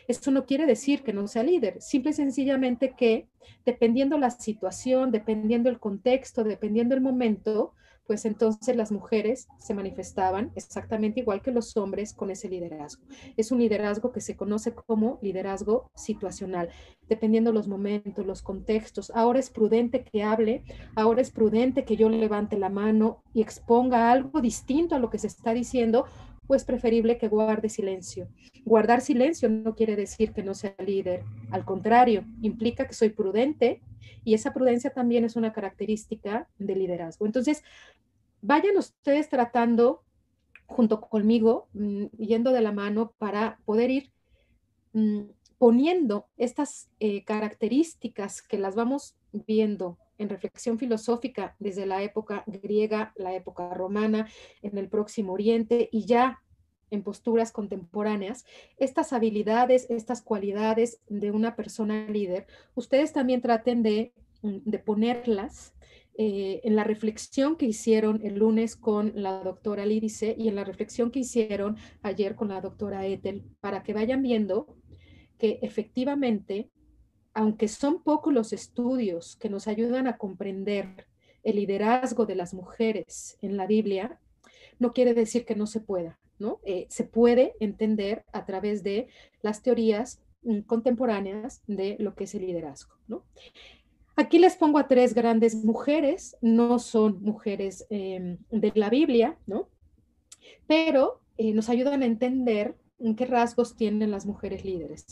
Esto 0.08 0.30
no 0.30 0.44
quiere 0.44 0.66
decir 0.66 1.02
que 1.02 1.12
no 1.12 1.28
sea 1.28 1.42
líder, 1.42 1.80
simple 1.80 2.10
y 2.10 2.14
sencillamente 2.14 2.94
que 2.96 3.28
dependiendo 3.64 4.18
la 4.18 4.30
situación, 4.30 5.12
dependiendo 5.12 5.68
el 5.68 5.78
contexto, 5.78 6.42
dependiendo 6.42 6.94
el 6.94 7.00
momento, 7.00 7.74
pues 8.10 8.24
entonces 8.24 8.74
las 8.74 8.90
mujeres 8.90 9.46
se 9.60 9.72
manifestaban 9.72 10.50
exactamente 10.56 11.20
igual 11.20 11.42
que 11.42 11.52
los 11.52 11.76
hombres 11.76 12.12
con 12.12 12.32
ese 12.32 12.48
liderazgo. 12.48 13.04
Es 13.36 13.52
un 13.52 13.60
liderazgo 13.60 14.10
que 14.10 14.20
se 14.20 14.34
conoce 14.34 14.74
como 14.74 15.20
liderazgo 15.22 15.92
situacional, 15.94 16.70
dependiendo 17.08 17.52
los 17.52 17.68
momentos, 17.68 18.26
los 18.26 18.42
contextos. 18.42 19.12
Ahora 19.14 19.38
es 19.38 19.48
prudente 19.48 20.02
que 20.02 20.24
hable, 20.24 20.64
ahora 20.96 21.22
es 21.22 21.30
prudente 21.30 21.84
que 21.84 21.96
yo 21.96 22.08
levante 22.08 22.58
la 22.58 22.68
mano 22.68 23.22
y 23.32 23.42
exponga 23.42 24.10
algo 24.10 24.40
distinto 24.40 24.96
a 24.96 24.98
lo 24.98 25.08
que 25.08 25.18
se 25.18 25.28
está 25.28 25.54
diciendo, 25.54 26.04
pues 26.48 26.64
preferible 26.64 27.16
que 27.16 27.28
guarde 27.28 27.68
silencio. 27.68 28.26
Guardar 28.64 29.02
silencio 29.02 29.48
no 29.48 29.76
quiere 29.76 29.94
decir 29.94 30.32
que 30.32 30.42
no 30.42 30.54
sea 30.54 30.74
líder, 30.84 31.22
al 31.52 31.64
contrario, 31.64 32.24
implica 32.42 32.88
que 32.88 32.94
soy 32.94 33.10
prudente 33.10 33.80
y 34.24 34.34
esa 34.34 34.52
prudencia 34.52 34.90
también 34.90 35.24
es 35.24 35.36
una 35.36 35.52
característica 35.52 36.48
de 36.58 36.74
liderazgo. 36.74 37.26
Entonces, 37.26 37.62
vayan 38.42 38.76
ustedes 38.76 39.28
tratando 39.28 40.02
junto 40.66 41.00
conmigo, 41.00 41.68
mm, 41.72 42.06
yendo 42.18 42.52
de 42.52 42.60
la 42.60 42.72
mano 42.72 43.12
para 43.18 43.58
poder 43.64 43.90
ir 43.90 44.12
mm, 44.92 45.22
poniendo 45.58 46.26
estas 46.36 46.88
eh, 47.00 47.24
características 47.24 48.40
que 48.42 48.58
las 48.58 48.74
vamos 48.74 49.16
viendo 49.32 49.98
en 50.16 50.28
reflexión 50.28 50.78
filosófica 50.78 51.56
desde 51.58 51.86
la 51.86 52.02
época 52.02 52.44
griega, 52.46 53.12
la 53.16 53.34
época 53.34 53.72
romana, 53.74 54.28
en 54.62 54.78
el 54.78 54.88
próximo 54.88 55.32
oriente 55.32 55.88
y 55.92 56.04
ya 56.06 56.42
en 56.90 57.02
posturas 57.02 57.52
contemporáneas, 57.52 58.44
estas 58.76 59.12
habilidades, 59.12 59.86
estas 59.90 60.22
cualidades 60.22 61.00
de 61.08 61.30
una 61.30 61.56
persona 61.56 62.06
líder, 62.08 62.46
ustedes 62.74 63.12
también 63.12 63.40
traten 63.40 63.82
de, 63.82 64.12
mm, 64.42 64.58
de 64.64 64.78
ponerlas 64.78 65.72
eh, 66.22 66.60
en 66.64 66.76
la 66.76 66.84
reflexión 66.84 67.56
que 67.56 67.64
hicieron 67.64 68.20
el 68.22 68.34
lunes 68.34 68.76
con 68.76 69.12
la 69.14 69.42
doctora 69.42 69.86
Lídice 69.86 70.34
y 70.36 70.48
en 70.48 70.54
la 70.54 70.64
reflexión 70.64 71.10
que 71.10 71.20
hicieron 71.20 71.78
ayer 72.02 72.34
con 72.34 72.48
la 72.48 72.60
doctora 72.60 73.06
Ethel, 73.06 73.42
para 73.60 73.82
que 73.82 73.94
vayan 73.94 74.20
viendo 74.20 74.66
que 75.38 75.60
efectivamente, 75.62 76.68
aunque 77.32 77.68
son 77.68 78.02
pocos 78.02 78.34
los 78.34 78.52
estudios 78.52 79.36
que 79.36 79.48
nos 79.48 79.66
ayudan 79.66 80.08
a 80.08 80.18
comprender 80.18 81.06
el 81.42 81.56
liderazgo 81.56 82.26
de 82.26 82.34
las 82.34 82.52
mujeres 82.52 83.38
en 83.40 83.56
la 83.56 83.66
Biblia, 83.66 84.20
no 84.78 84.92
quiere 84.92 85.14
decir 85.14 85.46
que 85.46 85.56
no 85.56 85.66
se 85.66 85.80
pueda, 85.80 86.20
¿no? 86.38 86.60
Eh, 86.66 86.86
se 86.90 87.04
puede 87.04 87.54
entender 87.60 88.26
a 88.34 88.44
través 88.44 88.82
de 88.82 89.08
las 89.40 89.62
teorías 89.62 90.20
mm, 90.42 90.60
contemporáneas 90.66 91.62
de 91.66 91.96
lo 91.98 92.14
que 92.14 92.24
es 92.24 92.34
el 92.34 92.42
liderazgo, 92.42 92.92
¿no? 93.08 93.24
Aquí 94.20 94.38
les 94.38 94.54
pongo 94.54 94.76
a 94.78 94.86
tres 94.86 95.14
grandes 95.14 95.54
mujeres, 95.64 96.36
no 96.42 96.78
son 96.78 97.22
mujeres 97.22 97.86
em, 97.88 98.36
de 98.50 98.70
la 98.74 98.90
Biblia, 98.90 99.38
¿no? 99.46 99.70
Pero 100.66 101.22
eh, 101.38 101.54
nos 101.54 101.70
ayudan 101.70 102.02
a 102.02 102.04
entender 102.04 102.76
qué 103.16 103.24
rasgos 103.24 103.76
tienen 103.76 104.10
las 104.10 104.26
mujeres 104.26 104.62
líderes. 104.62 105.06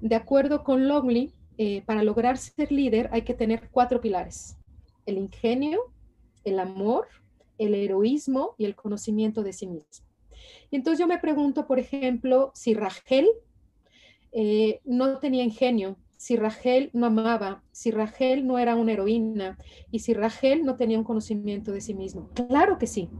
De 0.00 0.14
acuerdo 0.14 0.64
con 0.64 0.88
Longley, 0.88 1.34
eh, 1.58 1.82
para 1.84 2.02
lograr 2.02 2.38
ser 2.38 2.72
líder 2.72 3.10
hay 3.12 3.22
que 3.22 3.34
tener 3.34 3.68
cuatro 3.70 4.00
pilares. 4.00 4.56
El 5.04 5.18
ingenio, 5.18 5.92
el 6.42 6.58
amor, 6.58 7.08
el 7.58 7.74
heroísmo 7.74 8.54
y 8.56 8.64
el 8.64 8.74
conocimiento 8.74 9.42
de 9.42 9.52
sí 9.52 9.66
mismo. 9.66 10.06
Y 10.70 10.76
entonces 10.76 10.98
yo 10.98 11.06
me 11.06 11.18
pregunto, 11.18 11.66
por 11.66 11.78
ejemplo, 11.78 12.52
si 12.54 12.72
Rachel 12.72 13.28
eh, 14.32 14.80
no 14.86 15.18
tenía 15.18 15.44
ingenio, 15.44 15.98
si 16.16 16.36
Rachel 16.36 16.90
no 16.92 17.06
amaba, 17.06 17.62
si 17.72 17.90
Rachel 17.90 18.46
no 18.46 18.58
era 18.58 18.74
una 18.74 18.92
heroína 18.92 19.58
y 19.90 20.00
si 20.00 20.14
Rachel 20.14 20.64
no 20.64 20.76
tenía 20.76 20.98
un 20.98 21.04
conocimiento 21.04 21.72
de 21.72 21.80
sí 21.80 21.94
mismo. 21.94 22.30
Claro 22.34 22.78
que 22.78 22.86
sí. 22.86 23.10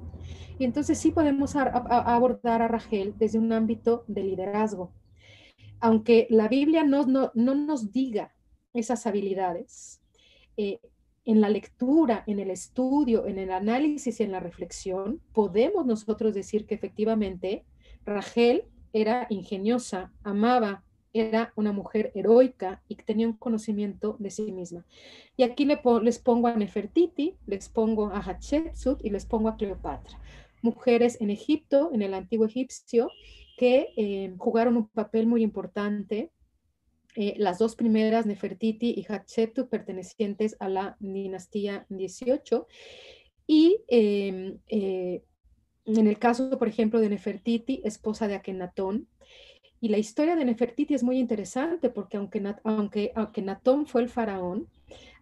Y 0.58 0.64
entonces 0.64 0.98
sí 0.98 1.10
podemos 1.10 1.54
abordar 1.56 2.62
a 2.62 2.68
Rachel 2.68 3.14
desde 3.18 3.38
un 3.38 3.52
ámbito 3.52 4.04
de 4.06 4.22
liderazgo. 4.22 4.92
Aunque 5.80 6.26
la 6.30 6.48
Biblia 6.48 6.84
no, 6.84 7.04
no, 7.06 7.30
nos 7.34 7.92
diga 7.92 8.34
esas 8.72 9.06
habilidades, 9.06 10.00
eh, 10.56 10.80
en 11.26 11.40
la 11.40 11.50
lectura, 11.50 12.22
en 12.26 12.38
el 12.38 12.50
estudio, 12.50 13.26
en 13.26 13.38
el 13.38 13.50
análisis 13.50 14.20
y 14.20 14.22
en 14.22 14.32
la 14.32 14.40
reflexión, 14.40 15.20
podemos 15.32 15.84
nosotros 15.84 16.32
decir 16.32 16.66
que 16.66 16.76
efectivamente 16.76 17.64
Rachel 18.04 18.64
era 18.92 19.26
ingeniosa, 19.28 20.12
amaba, 20.22 20.85
era 21.20 21.52
una 21.56 21.72
mujer 21.72 22.12
heroica 22.14 22.82
y 22.88 22.96
tenía 22.96 23.26
un 23.26 23.36
conocimiento 23.36 24.16
de 24.18 24.30
sí 24.30 24.52
misma. 24.52 24.84
Y 25.36 25.42
aquí 25.42 25.66
les 25.66 26.18
pongo 26.18 26.48
a 26.48 26.56
Nefertiti, 26.56 27.36
les 27.46 27.68
pongo 27.68 28.06
a 28.06 28.20
Hatshepsut 28.20 29.04
y 29.04 29.10
les 29.10 29.26
pongo 29.26 29.48
a 29.48 29.56
Cleopatra. 29.56 30.20
Mujeres 30.62 31.20
en 31.20 31.30
Egipto, 31.30 31.90
en 31.92 32.02
el 32.02 32.14
antiguo 32.14 32.46
egipcio, 32.46 33.10
que 33.56 33.92
eh, 33.96 34.34
jugaron 34.38 34.76
un 34.76 34.88
papel 34.88 35.26
muy 35.26 35.42
importante. 35.42 36.30
Eh, 37.14 37.34
las 37.38 37.58
dos 37.58 37.76
primeras, 37.76 38.26
Nefertiti 38.26 38.94
y 38.96 39.06
Hatshepsut, 39.10 39.68
pertenecientes 39.68 40.56
a 40.60 40.68
la 40.68 40.96
dinastía 41.00 41.86
18. 41.88 42.66
Y 43.46 43.82
em, 43.88 44.58
eh, 44.68 45.22
en 45.86 46.06
el 46.06 46.18
caso, 46.18 46.58
por 46.58 46.68
ejemplo, 46.68 47.00
de 47.00 47.08
Nefertiti, 47.08 47.80
esposa 47.84 48.26
de 48.26 48.34
Akenatón, 48.34 49.08
y 49.80 49.88
la 49.88 49.98
historia 49.98 50.36
de 50.36 50.44
Nefertiti 50.44 50.94
es 50.94 51.02
muy 51.02 51.18
interesante 51.18 51.90
porque 51.90 52.16
aunque, 52.16 52.42
aunque, 52.64 53.12
aunque 53.14 53.42
Natón 53.42 53.86
fue 53.86 54.02
el 54.02 54.08
faraón, 54.08 54.68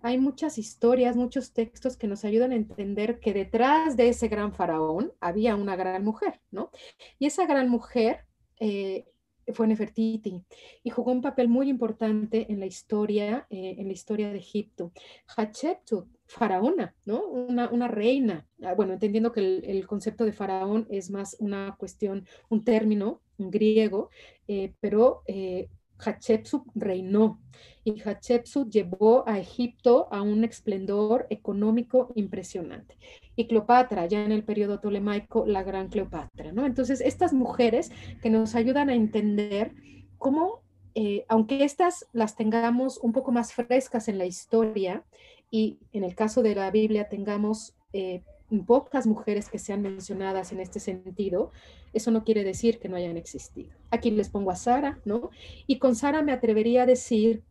hay 0.03 0.19
muchas 0.19 0.59
historias, 0.59 1.17
muchos 1.17 1.53
textos 1.53 1.97
que 1.97 2.07
nos 2.07 2.25
ayudan 2.25 2.53
a 2.53 2.57
entender 2.57 3.21
que 3.21 3.33
detrás 3.33 3.97
de 3.97 4.11
ese 4.11 4.29
gran 4.29 4.53
faraón 4.53 5.12
había 5.21 5.57
una 5.57 5.77
gran 5.77 6.05
mujer, 6.05 6.40
¿no? 6.51 6.71
Y 7.19 7.27
esa 7.27 7.47
gran 7.47 7.71
mujer 7.71 8.27
eh, 8.61 9.07
fue 9.53 9.67
Nefertiti 9.67 10.43
y 10.83 10.90
jugó 10.90 11.12
un 11.12 11.23
papel 11.23 11.49
muy 11.49 11.69
importante 11.69 12.51
en 12.51 12.61
la 12.61 12.67
historia, 12.67 13.47
eh, 13.51 13.77
en 13.79 13.87
la 13.87 13.93
historia 13.93 14.31
de 14.31 14.38
Egipto. 14.38 14.93
Hatshepsut, 15.37 16.07
faraona, 16.27 16.95
¿no? 17.05 17.27
Una, 17.27 17.88
reina. 17.88 18.47
Ah, 18.62 18.75
bueno, 18.75 18.95
entendiendo 18.95 19.33
que 19.33 19.40
el, 19.40 19.87
concepto 19.87 20.25
de 20.25 20.33
faraón 20.33 20.87
es 20.90 21.11
más 21.11 21.37
una 21.40 21.77
cuestión, 21.79 22.27
un 22.49 22.64
término 22.64 23.21
griego, 23.38 24.11
eh, 24.49 24.73
pero 24.81 25.23
eh, 25.27 25.68
Hatshepsut 25.99 26.64
reinó 26.75 27.40
y 27.85 28.01
Hatshepsut 28.01 28.70
llevó 28.70 29.29
a 29.29 29.38
Egipto 29.38 30.09
a 30.11 30.23
un 30.23 30.44
esplendor 30.44 31.27
económico 31.31 32.12
impresionante. 32.14 32.97
Y 33.37 33.47
Cleopatra, 33.47 34.07
ya 34.07 34.25
en 34.25 34.33
el 34.33 34.44
periodo 34.44 34.81
tolemaico, 34.81 35.47
la 35.47 35.62
gran 35.62 35.88
Cleopatra, 35.88 36.53
¿no? 36.53 36.66
Entonces, 36.66 37.01
estas 37.01 37.33
mujeres 37.33 37.90
que 38.23 38.31
nos 38.31 38.55
ayudan 38.55 38.88
a 38.88 38.94
entender 38.94 39.73
cómo, 40.18 40.62
eh, 40.94 41.25
aunque 41.29 41.64
estas 41.64 42.07
las 42.12 42.37
tengamos 42.37 42.99
un 42.99 43.12
poco 43.12 43.33
más 43.33 43.53
frescas 43.53 44.09
en 44.09 44.18
la 44.18 44.27
historia, 44.27 45.05
y 45.51 45.79
en 45.92 46.03
el 46.03 46.16
caso 46.16 46.42
de 46.42 46.57
la 46.57 46.70
Biblia 46.73 47.09
tengamos 47.09 47.77
eh, 47.92 48.25
pocas 48.62 49.07
mujeres 49.07 49.49
que 49.49 49.59
sean 49.59 49.83
mencionadas 49.83 50.53
en 50.53 50.61
este 50.61 50.79
sentido, 50.79 51.51
eso 51.93 52.11
no 52.11 52.25
quiere 52.25 52.45
decir 52.45 52.79
que 52.79 52.88
no 52.88 52.97
hayan 52.97 53.17
existido. 53.17 53.71
Aquí 53.90 54.11
les 54.11 54.29
pongo 54.29 54.51
a 54.51 54.57
Sara, 54.57 55.01
¿no? 55.05 55.31
Y 55.67 55.79
con 55.79 55.97
Sara 55.97 56.23
me 56.23 56.33
atrevería 56.33 56.83
a 56.83 56.87
decir 56.87 57.43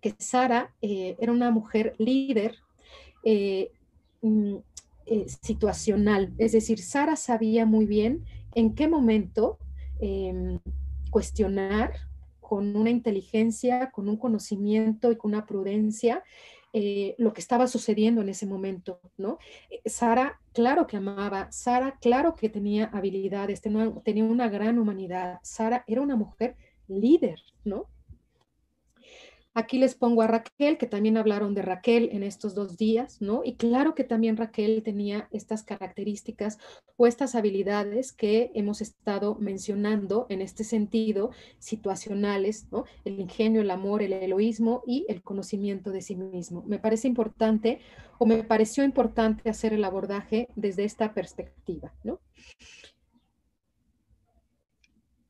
que 0.00 0.14
Sara 0.18 0.74
eh, 0.82 1.16
era 1.18 1.32
una 1.32 1.50
mujer 1.50 1.94
líder 1.98 2.56
eh, 3.22 3.70
mm, 4.22 4.56
eh, 5.06 5.26
situacional, 5.42 6.32
es 6.38 6.52
decir, 6.52 6.78
Sara 6.80 7.16
sabía 7.16 7.66
muy 7.66 7.86
bien 7.86 8.24
en 8.54 8.74
qué 8.74 8.88
momento 8.88 9.58
em, 10.00 10.58
cuestionar 11.10 11.92
con 12.40 12.76
una 12.76 12.90
inteligencia, 12.90 13.90
con 13.90 14.08
un 14.08 14.16
conocimiento 14.16 15.10
y 15.10 15.16
con 15.16 15.32
una 15.32 15.46
prudencia 15.46 16.22
eh, 16.76 17.14
lo 17.18 17.32
que 17.32 17.40
estaba 17.40 17.68
sucediendo 17.68 18.20
en 18.20 18.28
ese 18.28 18.46
momento, 18.46 19.00
¿no? 19.16 19.38
Eh, 19.70 19.80
Sara, 19.88 20.40
claro 20.52 20.88
que 20.88 20.96
amaba, 20.96 21.50
Sara, 21.52 21.96
claro 22.00 22.34
que 22.34 22.48
tenía 22.48 22.86
habilidades, 22.86 23.62
tenía 23.62 24.24
una 24.24 24.48
gran 24.48 24.80
humanidad, 24.80 25.38
Sara 25.44 25.84
era 25.86 26.00
una 26.02 26.16
mujer 26.16 26.56
líder, 26.88 27.40
¿no? 27.64 27.86
Aquí 29.56 29.78
les 29.78 29.94
pongo 29.94 30.22
a 30.22 30.26
Raquel, 30.26 30.78
que 30.78 30.88
también 30.88 31.16
hablaron 31.16 31.54
de 31.54 31.62
Raquel 31.62 32.08
en 32.10 32.24
estos 32.24 32.56
dos 32.56 32.76
días, 32.76 33.22
¿no? 33.22 33.42
Y 33.44 33.54
claro 33.54 33.94
que 33.94 34.02
también 34.02 34.36
Raquel 34.36 34.82
tenía 34.82 35.28
estas 35.30 35.62
características 35.62 36.58
o 36.96 37.06
estas 37.06 37.36
habilidades 37.36 38.12
que 38.12 38.50
hemos 38.54 38.80
estado 38.80 39.36
mencionando 39.36 40.26
en 40.28 40.42
este 40.42 40.64
sentido, 40.64 41.30
situacionales, 41.60 42.66
¿no? 42.72 42.84
El 43.04 43.20
ingenio, 43.20 43.60
el 43.60 43.70
amor, 43.70 44.02
el 44.02 44.12
egoísmo 44.12 44.82
y 44.88 45.06
el 45.08 45.22
conocimiento 45.22 45.92
de 45.92 46.02
sí 46.02 46.16
mismo. 46.16 46.64
Me 46.66 46.80
parece 46.80 47.06
importante 47.06 47.78
o 48.18 48.26
me 48.26 48.42
pareció 48.42 48.82
importante 48.82 49.48
hacer 49.48 49.72
el 49.72 49.84
abordaje 49.84 50.48
desde 50.56 50.82
esta 50.82 51.14
perspectiva, 51.14 51.94
¿no? 52.02 52.18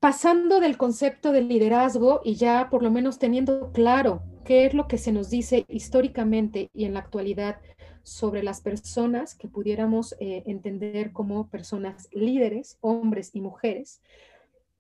Pasando 0.05 0.61
del 0.61 0.77
concepto 0.77 1.33
de 1.33 1.41
liderazgo 1.41 2.21
y 2.23 2.35
ya 2.35 2.69
por 2.69 2.83
lo 2.83 2.91
menos 2.91 3.19
teniendo 3.19 3.73
claro 3.73 4.23
qué 4.45 4.67
es 4.67 4.75
lo 4.75 4.87
que 4.87 4.99
se 4.99 5.13
nos 5.13 5.31
dice 5.31 5.65
históricamente 5.67 6.69
y 6.75 6.85
en 6.85 6.93
la 6.93 7.01
actualidad 7.01 7.59
sobre 8.03 8.43
las 8.43 8.61
personas 8.61 9.35
que 9.35 9.49
pudiéramos 9.49 10.15
eh, 10.21 10.43
entender 10.45 11.11
como 11.15 11.49
personas 11.49 12.07
líderes, 12.13 12.77
hombres 12.83 13.31
y 13.33 13.41
mujeres, 13.41 14.03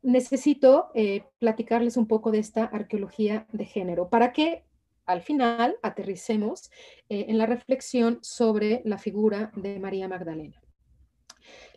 necesito 0.03 0.91
eh, 0.93 1.25
platicarles 1.39 1.97
un 1.97 2.07
poco 2.07 2.31
de 2.31 2.41
esta 2.41 2.65
arqueología 2.65 3.47
de 3.51 3.65
género 3.65 4.11
para 4.11 4.31
que 4.31 4.65
al 5.07 5.23
final 5.23 5.79
aterricemos 5.83 6.71
eh, 7.09 7.25
en 7.29 7.39
la 7.39 7.47
reflexión 7.47 8.19
sobre 8.21 8.83
la 8.85 8.99
figura 8.99 9.53
de 9.57 9.79
María 9.79 10.07
Magdalena. 10.07 10.63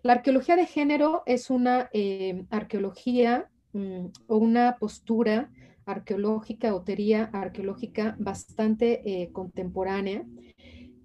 La 0.04 0.14
arqueología 0.14 0.56
de 0.56 0.66
género 0.66 1.24
es 1.26 1.50
una 1.50 1.90
eh, 1.92 2.46
arqueología 2.50 3.50
mm, 3.74 4.06
o 4.28 4.38
una 4.38 4.78
postura 4.80 5.52
arqueológica 5.86 6.76
o 6.76 6.84
teoría 6.84 7.30
arqueológica 7.34 8.16
bastante 8.20 9.02
eh, 9.06 9.32
contemporánea. 9.32 10.26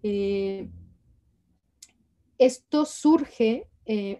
Eh, 0.03 0.69
esto 2.39 2.85
surge, 2.85 3.69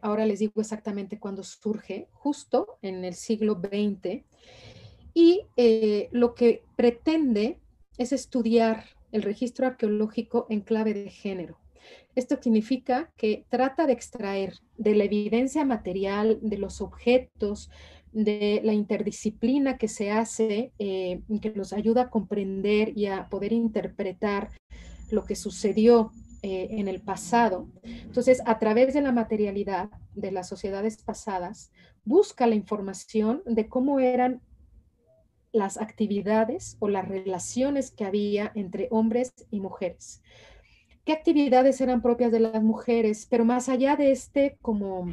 ahora 0.01 0.27
les 0.27 0.39
digo 0.39 0.61
exactamente 0.61 1.19
cuándo 1.19 1.43
surge, 1.43 2.09
justo 2.13 2.79
en 2.83 3.05
el 3.05 3.15
siglo 3.15 3.61
XX, 3.61 4.25
y 5.13 5.43
lo 6.13 6.35
que 6.35 6.63
pretende 6.77 7.59
es 7.99 8.13
estudiar 8.13 8.85
el 9.11 9.23
registro 9.23 9.67
arqueológico 9.67 10.47
en 10.51 10.61
clave 10.61 10.95
de 10.95 11.11
género. 11.11 11.62
Esto 12.15 12.37
significa 12.41 13.11
que 13.17 13.47
trata 13.49 13.87
de 13.87 13.95
extraer 13.95 14.55
de 14.77 14.95
la 14.95 15.05
evidencia 15.05 15.65
material, 15.65 16.39
de 16.43 16.59
los 16.59 16.81
objetos, 16.81 17.71
de 18.13 18.61
la 18.63 18.75
interdisciplina 18.75 19.79
que 19.79 19.89
se 19.89 20.11
hace, 20.11 20.73
eh, 20.79 21.23
que 21.41 21.51
nos 21.51 21.73
ayuda 21.73 22.03
a 22.03 22.11
comprender 22.11 22.97
y 22.97 23.07
a 23.07 23.29
poder 23.31 23.53
interpretar 23.53 24.51
lo 25.11 25.25
que 25.25 25.35
sucedió 25.35 26.13
eh, 26.43 26.69
en 26.73 26.89
el 26.89 27.01
pasado. 27.01 27.69
Entonces, 27.83 28.43
a 28.45 28.59
través 28.59 28.93
de 28.93 29.01
la 29.01 29.13
materialidad 29.13 29.89
de 30.15 30.33
las 30.33 30.49
sociedades 30.49 31.03
pasadas, 31.03 31.73
busca 32.05 32.47
la 32.47 32.55
información 32.55 33.43
de 33.47 33.69
cómo 33.69 34.01
eran 34.01 34.43
las 35.53 35.79
actividades 35.79 36.77
o 36.81 36.89
las 36.89 37.09
relaciones 37.09 37.91
que 37.91 38.05
había 38.05 38.53
entre 38.55 38.89
hombres 38.91 39.33
y 39.51 39.61
mujeres 39.61 40.23
qué 41.05 41.13
actividades 41.13 41.81
eran 41.81 42.03
propias 42.03 42.33
de 42.33 42.41
las 42.41 42.63
mujeres, 42.63 43.27
pero 43.29 43.45
más 43.45 43.69
allá 43.69 43.97
de 43.97 44.13
este 44.13 44.59
como, 44.63 45.13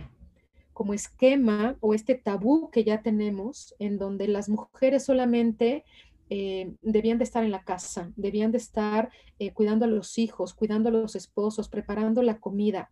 como 0.73 0.93
esquema 0.93 1.77
o 1.79 1.93
este 1.93 2.15
tabú 2.15 2.69
que 2.71 2.83
ya 2.83 3.01
tenemos, 3.01 3.75
en 3.79 3.97
donde 3.97 4.27
las 4.27 4.49
mujeres 4.49 5.05
solamente 5.05 5.83
eh, 6.29 6.75
debían 6.81 7.17
de 7.17 7.23
estar 7.23 7.43
en 7.43 7.51
la 7.51 7.63
casa, 7.63 8.11
debían 8.15 8.51
de 8.51 8.59
estar 8.59 9.09
eh, 9.39 9.51
cuidando 9.51 9.85
a 9.85 9.87
los 9.87 10.17
hijos, 10.19 10.53
cuidando 10.53 10.89
a 10.89 10.91
los 10.91 11.15
esposos, 11.15 11.69
preparando 11.69 12.21
la 12.21 12.39
comida. 12.39 12.91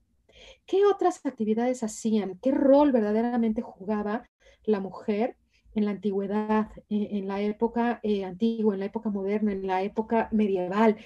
¿Qué 0.66 0.86
otras 0.86 1.24
actividades 1.26 1.84
hacían? 1.84 2.40
¿Qué 2.42 2.52
rol 2.52 2.92
verdaderamente 2.92 3.62
jugaba 3.62 4.28
la 4.64 4.80
mujer 4.80 5.36
en 5.76 5.86
la 5.86 5.92
antigüedad, 5.92 6.72
eh, 6.90 7.10
en 7.12 7.28
la 7.28 7.42
época 7.42 8.02
antigua, 8.26 8.74
en 8.74 8.80
la 8.80 8.88
época 8.88 9.12
moderna, 9.12 9.52
en 9.52 9.68
la 9.68 9.84
época 9.84 10.30
medieval? 10.32 10.98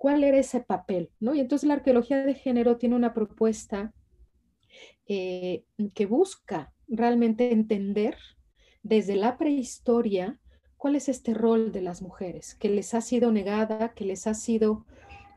Cuál 0.00 0.24
era 0.24 0.38
ese 0.38 0.60
papel, 0.60 1.10
¿no? 1.20 1.34
Y 1.34 1.40
entonces 1.40 1.68
la 1.68 1.74
arqueología 1.74 2.24
de 2.24 2.32
género 2.32 2.78
tiene 2.78 2.96
una 2.96 3.12
propuesta 3.12 3.92
eh, 5.06 5.66
que 5.92 6.06
busca 6.06 6.72
realmente 6.88 7.52
entender 7.52 8.16
desde 8.82 9.14
la 9.14 9.36
prehistoria 9.36 10.40
cuál 10.78 10.96
es 10.96 11.10
este 11.10 11.34
rol 11.34 11.70
de 11.70 11.82
las 11.82 12.00
mujeres, 12.00 12.54
que 12.54 12.70
les 12.70 12.94
ha 12.94 13.02
sido 13.02 13.30
negada, 13.30 13.92
que 13.92 14.06
les 14.06 14.26
ha 14.26 14.32
sido, 14.32 14.86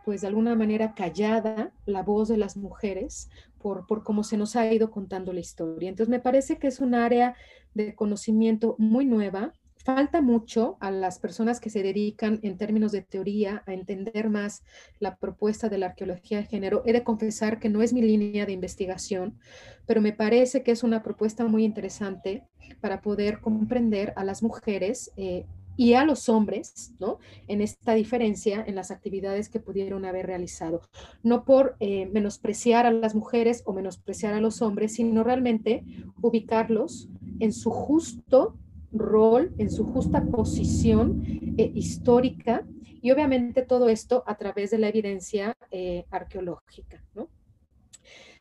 pues 0.06 0.22
de 0.22 0.28
alguna 0.28 0.56
manera 0.56 0.94
callada 0.94 1.74
la 1.86 2.02
voz 2.02 2.30
de 2.30 2.38
las 2.38 2.56
mujeres 2.56 3.30
por, 3.58 3.86
por 3.86 4.06
cómo 4.06 4.24
se 4.24 4.38
nos 4.38 4.56
ha 4.56 4.72
ido 4.72 4.92
contando 4.92 5.34
la 5.34 5.42
historia. 5.42 5.90
Entonces 5.90 6.10
me 6.10 6.22
parece 6.22 6.58
que 6.58 6.68
es 6.68 6.80
un 6.80 6.96
área 6.96 7.36
de 7.74 7.96
conocimiento 7.96 8.78
muy 8.80 9.04
nueva, 9.04 9.52
falta 9.84 10.22
mucho 10.22 10.78
a 10.80 10.92
las 10.92 11.20
personas 11.20 11.60
que 11.60 11.70
se 11.70 11.84
dedican 11.84 12.40
en 12.42 12.58
términos 12.58 12.92
de 12.92 13.02
teoría 13.02 13.64
a 13.68 13.74
entender 13.74 14.30
más 14.30 14.64
la 15.00 15.18
propuesta 15.18 15.70
de 15.70 15.78
la 15.78 15.88
arqueología 15.88 16.38
de 16.38 16.46
género. 16.46 16.84
He 16.86 16.94
de 16.94 17.04
confesar 17.04 17.60
que 17.60 17.70
no 17.70 17.82
es 17.82 17.94
mi 17.94 18.02
línea 18.02 18.46
de 18.46 18.54
investigación, 18.54 19.38
pero 19.86 20.02
me 20.02 20.14
parece 20.14 20.64
que 20.64 20.72
es 20.72 20.84
una 20.84 21.04
propuesta 21.04 21.46
muy 21.46 21.66
interesante 21.66 22.48
para 22.80 23.02
poder 23.02 23.42
comprender 23.42 24.14
a 24.16 24.24
las 24.24 24.42
mujeres 24.42 25.12
eh, 25.18 25.46
y 25.76 25.94
a 25.94 26.06
los 26.06 26.30
hombres, 26.30 26.94
¿no? 27.00 27.18
En 27.48 27.62
esta 27.62 27.94
diferencia 27.94 28.64
en 28.66 28.76
las 28.76 28.92
actividades 28.92 29.50
que 29.50 29.60
pudieron 29.60 30.06
haber 30.06 30.28
realizado. 30.28 30.82
No 31.24 31.46
por 31.46 31.76
eh, 31.80 32.06
menospreciar 32.08 32.86
a 32.86 32.92
las 32.92 33.16
mujeres 33.16 33.64
o 33.66 33.74
menospreciar 33.74 34.34
a 34.34 34.40
los 34.40 34.62
hombres, 34.62 34.94
sino 34.94 35.24
realmente 35.24 35.84
ubicarlos 36.22 37.10
en 37.40 37.52
su 37.52 37.72
justo 37.72 38.58
rol, 38.94 39.54
en 39.58 39.70
su 39.70 39.86
justa 39.86 40.26
posición 40.26 41.24
eh, 41.58 41.72
histórica 41.74 42.66
y 43.02 43.12
obviamente 43.12 43.64
todo 43.64 43.90
esto 43.90 44.24
a 44.26 44.36
través 44.38 44.72
de 44.72 44.78
la 44.78 44.88
evidencia 44.88 45.58
eh, 45.72 46.06
arqueológica. 46.10 47.04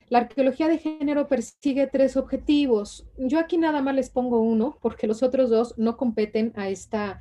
La 0.09 0.19
arqueología 0.19 0.69
de 0.69 0.79
género 0.79 1.27
persigue 1.27 1.87
tres 1.87 2.17
objetivos. 2.17 3.07
Yo 3.17 3.39
aquí 3.39 3.57
nada 3.57 3.81
más 3.81 3.95
les 3.95 4.11
pongo 4.11 4.41
uno 4.41 4.79
porque 4.83 5.07
los 5.07 5.23
otros 5.23 5.49
dos 5.49 5.75
no 5.79 5.97
competen 5.97 6.53
a 6.55 6.69
esta, 6.69 7.19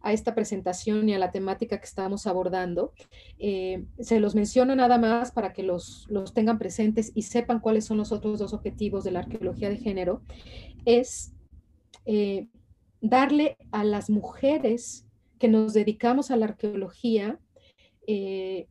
a 0.00 0.12
esta 0.12 0.34
presentación 0.34 1.08
y 1.08 1.14
a 1.14 1.18
la 1.18 1.30
temática 1.30 1.78
que 1.78 1.84
estamos 1.84 2.26
abordando. 2.26 2.92
Eh, 3.38 3.84
se 3.98 4.18
los 4.18 4.34
menciono 4.34 4.74
nada 4.74 4.96
más 4.96 5.32
para 5.32 5.52
que 5.52 5.62
los, 5.62 6.06
los 6.08 6.32
tengan 6.32 6.58
presentes 6.58 7.12
y 7.14 7.22
sepan 7.22 7.60
cuáles 7.60 7.84
son 7.84 7.98
los 7.98 8.10
otros 8.10 8.38
dos 8.38 8.54
objetivos 8.54 9.04
de 9.04 9.10
la 9.10 9.20
arqueología 9.20 9.68
de 9.68 9.76
género. 9.76 10.22
Es 10.86 11.34
darle 13.00 13.56
a 13.70 13.84
las 13.84 14.10
mujeres 14.10 15.06
que 15.38 15.48
nos 15.48 15.72
dedicamos 15.72 16.30
a 16.30 16.36
la 16.36 16.46
arqueología 16.46 17.38
eh, 18.06 18.68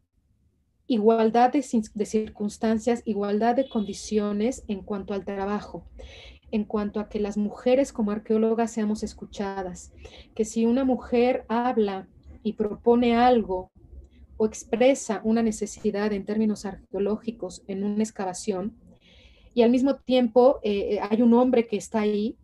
igualdad 0.89 1.51
de, 1.51 1.61
circunstancias, 1.61 3.03
igualdad 3.05 3.55
de 3.55 3.69
condiciones 3.69 4.63
en 4.67 4.81
cuanto 4.81 5.13
al 5.13 5.23
trabajo, 5.23 5.85
en 6.51 6.65
cuanto 6.65 6.99
a 6.99 7.09
que 7.09 7.19
las 7.19 7.37
mujeres 7.37 7.93
como 7.93 8.11
arqueólogas 8.11 8.71
seamos 8.71 9.03
escuchadas, 9.03 9.93
que 10.33 10.45
si 10.45 10.65
una 10.65 10.83
mujer 10.83 11.45
habla 11.47 12.07
y 12.43 12.53
propone 12.53 13.15
algo 13.15 13.71
o 14.37 14.47
expresa 14.47 15.21
una 15.23 15.43
necesidad 15.43 16.11
en 16.11 16.25
términos 16.25 16.65
arqueológicos 16.65 17.63
en 17.67 17.83
una 17.83 18.03
excavación, 18.03 18.75
y 19.53 19.61
al 19.61 19.69
mismo 19.69 19.95
tiempo 19.97 20.59
eh, 20.63 20.95
eh, 20.95 20.99
hay 21.01 21.21
un 21.21 21.33
hombre 21.33 21.67
que 21.67 21.77
está 21.77 22.01
ahí, 22.01 22.35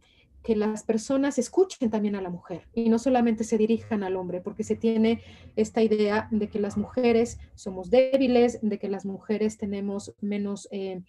que 0.46 0.56
las 0.56 0.84
personas 0.84 1.40
escuchen 1.40 1.90
también 1.90 2.16
a 2.16 2.22
la 2.22 2.30
mujer 2.30 2.68
y 2.72 2.88
no 2.88 3.00
solamente 3.00 3.44
se 3.44 3.58
dirijan 3.58 4.04
al 4.04 4.16
hombre, 4.16 4.42
porque 4.42 4.64
se 4.64 4.76
tiene 4.76 5.24
esta 5.56 5.82
idea 5.82 6.28
de 6.30 6.50
que 6.50 6.60
las 6.60 6.78
mujeres 6.78 7.40
somos 7.56 7.90
débiles, 7.90 8.60
de 8.62 8.78
que 8.78 8.88
las 8.88 9.06
mujeres 9.06 9.58
tenemos 9.58 10.14
menos 10.22 10.68
eh, 10.70 11.02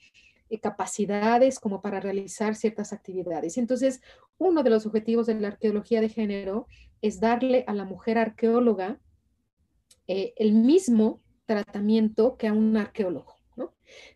capacidades 0.62 1.60
como 1.60 1.82
para 1.82 2.00
realizar 2.00 2.54
ciertas 2.54 2.94
actividades. 2.94 3.58
Entonces, 3.58 4.00
uno 4.38 4.62
de 4.62 4.70
los 4.70 4.86
objetivos 4.86 5.26
de 5.26 5.34
la 5.34 5.48
arqueología 5.48 6.00
de 6.00 6.08
género 6.08 6.66
es 7.02 7.20
darle 7.20 7.64
a 7.66 7.74
la 7.74 7.84
mujer 7.84 8.16
arqueóloga 8.16 8.98
el 10.06 10.54
mismo 10.54 11.20
tratamiento 11.44 12.38
que 12.38 12.46
a 12.46 12.54
un 12.54 12.74
arqueólogo. 12.76 13.35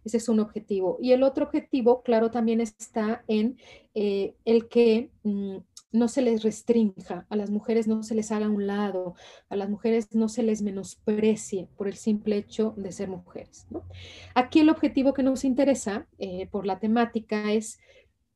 Ese 0.04 0.16
es 0.16 0.28
un 0.28 0.40
objetivo. 0.40 0.98
Y 1.00 1.12
el 1.12 1.22
otro 1.22 1.44
objetivo, 1.46 2.02
claro, 2.02 2.30
también 2.30 2.60
está 2.60 3.24
en 3.28 3.58
eh, 3.94 4.34
el 4.44 4.68
que 4.68 5.10
mm, 5.22 5.58
no 5.92 6.08
se 6.08 6.22
les 6.22 6.42
restrinja, 6.42 7.26
a 7.28 7.36
las 7.36 7.50
mujeres 7.50 7.88
no 7.88 8.02
se 8.02 8.14
les 8.14 8.30
haga 8.30 8.48
un 8.48 8.66
lado, 8.66 9.14
a 9.48 9.56
las 9.56 9.68
mujeres 9.68 10.14
no 10.14 10.28
se 10.28 10.42
les 10.42 10.62
menosprecie 10.62 11.68
por 11.76 11.88
el 11.88 11.94
simple 11.94 12.36
hecho 12.36 12.74
de 12.76 12.92
ser 12.92 13.08
mujeres. 13.08 13.66
Aquí 14.34 14.60
el 14.60 14.70
objetivo 14.70 15.12
que 15.12 15.22
nos 15.22 15.44
interesa 15.44 16.06
eh, 16.18 16.46
por 16.50 16.66
la 16.66 16.78
temática 16.78 17.52
es 17.52 17.80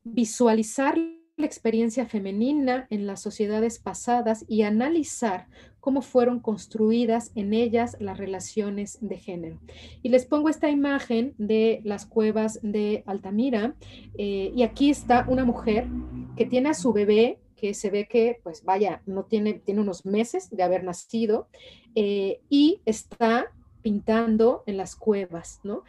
visualizar 0.02 0.98
la 1.36 1.46
experiencia 1.46 2.06
femenina 2.06 2.86
en 2.90 3.06
las 3.06 3.20
sociedades 3.20 3.78
pasadas 3.78 4.44
y 4.48 4.62
analizar 4.62 5.48
cómo 5.80 6.00
fueron 6.00 6.40
construidas 6.40 7.32
en 7.34 7.52
ellas 7.52 7.96
las 7.98 8.18
relaciones 8.18 8.98
de 9.00 9.18
género. 9.18 9.58
Y 10.02 10.10
les 10.10 10.26
pongo 10.26 10.48
esta 10.48 10.70
imagen 10.70 11.34
de 11.36 11.80
las 11.84 12.06
cuevas 12.06 12.60
de 12.62 13.02
Altamira 13.06 13.74
eh, 14.16 14.52
y 14.54 14.62
aquí 14.62 14.90
está 14.90 15.26
una 15.28 15.44
mujer 15.44 15.88
que 16.36 16.46
tiene 16.46 16.70
a 16.70 16.74
su 16.74 16.92
bebé 16.92 17.38
que 17.56 17.74
se 17.74 17.90
ve 17.90 18.06
que, 18.06 18.40
pues 18.42 18.64
vaya, 18.64 19.02
no 19.06 19.24
tiene, 19.24 19.54
tiene 19.54 19.80
unos 19.80 20.04
meses 20.04 20.50
de 20.50 20.62
haber 20.62 20.84
nacido 20.84 21.48
eh, 21.94 22.40
y 22.50 22.80
está 22.84 23.46
pintando 23.82 24.64
en 24.66 24.76
las 24.76 24.96
cuevas, 24.96 25.60
¿no? 25.62 25.82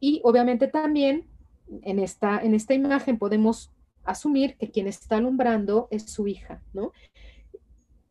Y 0.00 0.20
obviamente 0.24 0.68
también 0.68 1.26
en 1.82 1.98
esta, 1.98 2.40
en 2.40 2.54
esta 2.54 2.74
imagen 2.74 3.18
podemos 3.18 3.70
asumir 4.06 4.56
que 4.56 4.70
quien 4.70 4.86
está 4.86 5.16
alumbrando 5.16 5.88
es 5.90 6.10
su 6.10 6.26
hija, 6.26 6.62
¿no? 6.72 6.92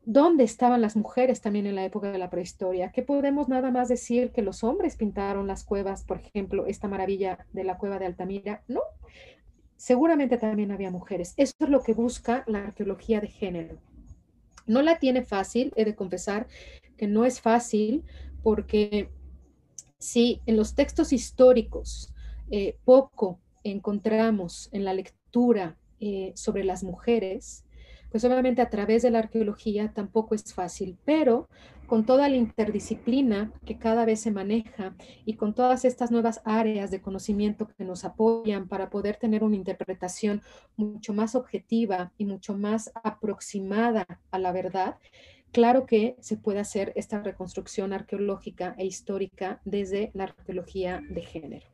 ¿Dónde 0.08 0.44
estaban 0.44 0.82
las 0.82 0.96
mujeres 0.96 1.42
también 1.42 1.66
en 1.66 1.76
la 1.76 1.84
época 1.84 2.12
de 2.12 2.20
la 2.20 2.30
prehistoria? 2.30 2.92
¿Qué 2.92 3.02
podemos 3.02 3.50
nada 3.50 3.72
más 3.72 3.90
decir 3.90 4.32
que 4.32 4.44
los 4.44 4.64
hombres 4.64 4.98
pintaron 4.98 5.48
las 5.48 5.64
cuevas, 5.64 6.04
por 6.04 6.18
ejemplo, 6.18 6.68
esta 6.68 6.88
maravilla 6.88 7.48
de 7.54 7.64
la 7.64 7.78
cueva 7.80 7.98
de 7.98 8.06
Altamira? 8.06 8.64
No, 8.68 8.82
seguramente 9.78 10.38
también 10.38 10.72
había 10.72 10.92
mujeres. 10.92 11.34
Eso 11.38 11.56
es 11.60 11.70
lo 11.70 11.82
que 11.82 11.94
busca 11.94 12.44
la 12.46 12.66
arqueología 12.66 13.20
de 13.20 13.30
género. 13.30 13.80
No 14.68 14.84
la 14.84 15.00
tiene 15.00 15.24
fácil, 15.24 15.74
he 15.76 15.86
de 15.86 15.96
confesar 15.96 16.48
que 16.98 17.08
no 17.08 17.26
es 17.26 17.42
fácil 17.42 18.04
porque 18.44 19.10
si 19.98 20.42
en 20.46 20.56
los 20.56 20.76
textos 20.76 21.14
históricos 21.14 22.14
eh, 22.52 22.78
poco 22.86 23.40
encontramos 23.64 24.70
en 24.72 24.86
la 24.86 24.94
lectura 24.94 25.78
eh, 26.00 26.32
sobre 26.36 26.64
las 26.64 26.84
mujeres, 26.84 27.66
pues 28.12 28.24
obviamente 28.24 28.62
a 28.62 28.70
través 28.70 29.04
de 29.04 29.12
la 29.12 29.20
arqueología 29.20 29.92
tampoco 29.94 30.36
es 30.36 30.54
fácil, 30.54 30.98
pero 31.04 31.50
con 31.86 32.06
toda 32.06 32.30
la 32.30 32.36
interdisciplina 32.36 33.52
que 33.66 33.78
cada 33.78 34.06
vez 34.06 34.22
se 34.22 34.32
maneja 34.32 34.96
y 35.26 35.36
con 35.36 35.54
todas 35.54 35.86
estas 35.86 36.12
nuevas 36.12 36.42
áreas 36.46 36.92
de 36.92 37.02
conocimiento 37.02 37.68
que 37.68 37.84
nos 37.84 38.06
apoyan 38.06 38.68
para 38.68 38.90
poder 38.90 39.18
tener 39.18 39.44
una 39.44 39.56
interpretación 39.56 40.42
mucho 40.78 41.14
más 41.14 41.36
objetiva 41.36 42.12
y 42.18 42.26
mucho 42.26 42.58
más 42.58 42.92
aproximada 43.04 44.06
a 44.32 44.40
la 44.40 44.52
verdad, 44.52 44.96
claro 45.52 45.86
que 45.86 46.16
se 46.20 46.38
puede 46.38 46.60
hacer 46.60 46.92
esta 46.96 47.22
reconstrucción 47.22 47.94
arqueológica 47.94 48.76
e 48.78 48.86
histórica 48.86 49.62
desde 49.66 50.12
la 50.14 50.26
arqueología 50.26 51.02
de 51.10 51.22
género. 51.22 51.68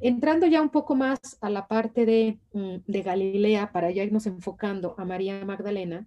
Entrando 0.00 0.46
ya 0.46 0.60
un 0.60 0.70
poco 0.70 0.94
más 0.94 1.18
a 1.40 1.48
la 1.48 1.66
parte 1.66 2.04
de, 2.04 2.38
mm, 2.52 2.76
Galilea, 2.86 3.72
para 3.72 3.90
ya 3.90 4.04
irnos 4.04 4.26
enfocando 4.26 4.94
a 4.98 5.04
María 5.04 5.44
Magdalena, 5.44 6.06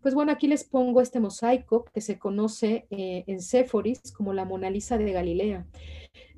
pues 0.00 0.14
bueno, 0.14 0.32
aquí 0.32 0.46
les 0.46 0.64
pongo 0.64 1.00
este 1.00 1.20
mosaico 1.20 1.84
que 1.92 2.00
se 2.00 2.18
conoce 2.18 2.86
eh, 2.90 3.24
en 3.26 3.40
Séforis 3.40 4.12
como 4.12 4.32
la 4.32 4.44
Mona 4.44 4.70
Lisa 4.70 4.98
de 4.98 5.12
Galilea. 5.12 5.66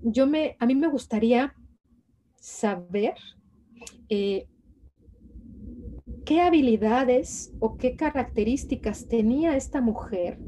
Yo 0.02 0.26
me, 0.26 0.56
a 0.58 0.66
mí 0.66 0.74
me 0.74 0.88
gustaría 0.88 1.54
saber 2.36 3.14
eh, 4.08 4.46
qué 6.24 6.40
habilidades 6.40 7.52
o 7.60 7.76
qué 7.76 7.96
características 7.96 9.08
tenía 9.08 9.56
esta 9.56 9.80
mujer 9.80 10.38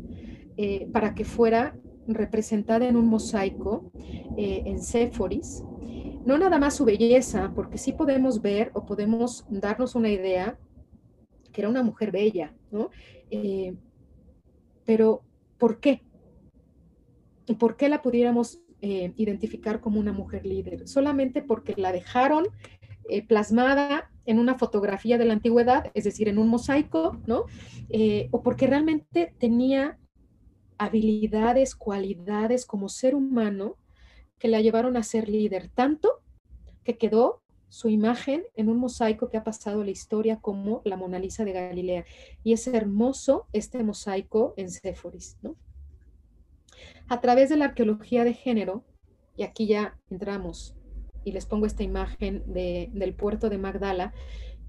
eh, 0.56 0.88
para 0.92 1.14
que 1.14 1.24
fuera 1.24 1.76
representada 2.08 2.88
en 2.88 2.96
un 2.96 3.06
mosaico 3.06 3.90
eh, 4.36 4.62
en 4.66 4.80
Séforis. 4.80 5.62
No 6.24 6.38
nada 6.38 6.58
más 6.58 6.74
su 6.74 6.84
belleza, 6.84 7.52
porque 7.54 7.78
sí 7.78 7.92
podemos 7.92 8.42
ver 8.42 8.70
o 8.74 8.86
podemos 8.86 9.44
darnos 9.48 9.94
una 9.94 10.08
idea 10.08 10.58
que 11.52 11.60
era 11.60 11.68
una 11.68 11.82
mujer 11.82 12.10
bella, 12.10 12.54
¿no? 12.70 12.90
Eh, 13.30 13.74
pero, 14.84 15.22
¿por 15.58 15.78
qué? 15.78 16.02
¿Por 17.58 17.76
qué 17.76 17.88
la 17.88 18.02
pudiéramos 18.02 18.60
identificar 18.80 19.80
como 19.80 19.98
una 19.98 20.12
mujer 20.12 20.46
líder? 20.46 20.86
Solamente 20.86 21.42
porque 21.42 21.74
la 21.76 21.92
dejaron 21.92 22.44
plasmada 23.28 24.10
en 24.26 24.38
una 24.38 24.58
fotografía 24.58 25.18
de 25.18 25.24
la 25.24 25.32
antigüedad, 25.32 25.90
es 25.94 26.04
decir, 26.04 26.28
en 26.28 26.38
un 26.38 26.48
mosaico, 26.48 27.16
¿no? 27.26 27.44
Eh, 27.88 28.28
o 28.32 28.42
porque 28.42 28.66
realmente 28.66 29.34
tenía 29.38 29.98
habilidades, 30.78 31.74
cualidades 31.74 32.66
como 32.66 32.88
ser 32.88 33.14
humano 33.14 33.76
que 34.38 34.48
la 34.48 34.60
llevaron 34.60 34.96
a 34.96 35.02
ser 35.02 35.28
líder, 35.28 35.70
tanto 35.70 36.20
que 36.84 36.98
quedó 36.98 37.42
su 37.68 37.88
imagen 37.88 38.44
en 38.54 38.68
un 38.68 38.78
mosaico 38.78 39.28
que 39.28 39.36
ha 39.36 39.44
pasado 39.44 39.82
la 39.82 39.90
historia 39.90 40.40
como 40.40 40.82
la 40.84 40.96
Mona 40.96 41.18
Lisa 41.18 41.44
de 41.44 41.52
Galilea. 41.52 42.04
Y 42.44 42.52
es 42.52 42.66
hermoso 42.66 43.46
este 43.52 43.82
mosaico 43.82 44.54
en 44.56 44.70
Séforis, 44.70 45.38
¿no? 45.42 45.56
A 47.08 47.20
través 47.20 47.48
de 47.48 47.56
la 47.56 47.66
arqueología 47.66 48.24
de 48.24 48.34
género, 48.34 48.84
y 49.36 49.42
aquí 49.42 49.66
ya 49.66 49.98
entramos 50.10 50.75
y 51.26 51.32
les 51.32 51.44
pongo 51.44 51.66
esta 51.66 51.82
imagen 51.82 52.44
del 52.46 53.14
puerto 53.14 53.50
de 53.50 53.58
Magdala, 53.58 54.14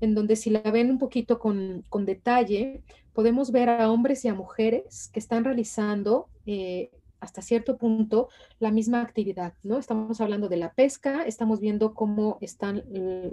en 0.02 0.16
donde 0.16 0.36
si 0.36 0.50
la 0.50 0.62
ven 0.62 0.90
un 0.90 0.98
poquito 0.98 1.38
con, 1.38 1.86
detalle, 2.06 2.82
podemos 3.14 3.52
ver 3.52 3.70
a 3.70 3.92
hombres 3.92 4.26
y 4.26 4.28
a 4.28 4.34
mujeres 4.34 5.10
que 5.14 5.20
están 5.20 5.44
realizando 5.44 6.30
eh, 6.48 6.90
hasta 7.20 7.42
cierto 7.42 7.78
punto 7.78 8.30
la 8.60 8.72
misma 8.72 9.02
actividad, 9.02 9.54
¿no? 9.64 9.78
Estamos 9.78 10.22
hablando 10.22 10.50
de 10.50 10.58
la 10.58 10.74
pesca, 10.74 11.24
estamos 11.26 11.60
viendo 11.60 11.94
cómo 11.94 12.38
están 12.42 12.84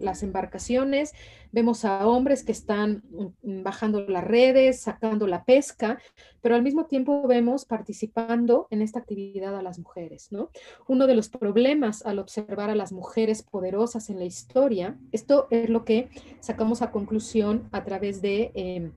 las 0.01 0.23
embarcaciones, 0.23 1.13
vemos 1.53 1.85
a 1.85 2.07
hombres 2.07 2.45
que 2.45 2.53
están 2.53 3.03
mm, 3.43 3.63
bajando 3.63 4.01
las 4.01 4.25
redes, 4.25 4.81
sacando 4.81 5.27
la 5.27 5.45
pesca, 5.45 5.99
pero 6.41 6.55
al 6.55 6.63
mismo 6.63 6.87
tiempo 6.87 7.27
vemos 7.27 7.65
participando 7.65 8.67
en 8.71 8.83
esta 8.83 8.99
actividad 8.99 9.57
a 9.57 9.63
las 9.63 9.79
mujeres, 9.79 10.31
¿no? 10.31 10.51
Uno 10.87 11.07
de 11.07 11.15
los 11.15 11.29
problemas 11.29 12.05
al 12.05 12.19
observar 12.19 12.71
a 12.71 12.75
las 12.75 12.93
mujeres 12.93 13.43
poderosas 13.43 14.11
en 14.11 14.19
la 14.19 14.25
historia, 14.25 14.99
esto 15.13 15.47
es 15.51 15.69
lo 15.71 15.85
que 15.85 16.09
sacamos 16.41 16.83
a 16.83 16.91
conclusión 16.91 17.69
a 17.73 17.85
través 17.85 18.21
de... 18.23 18.53
Em, 18.55 18.93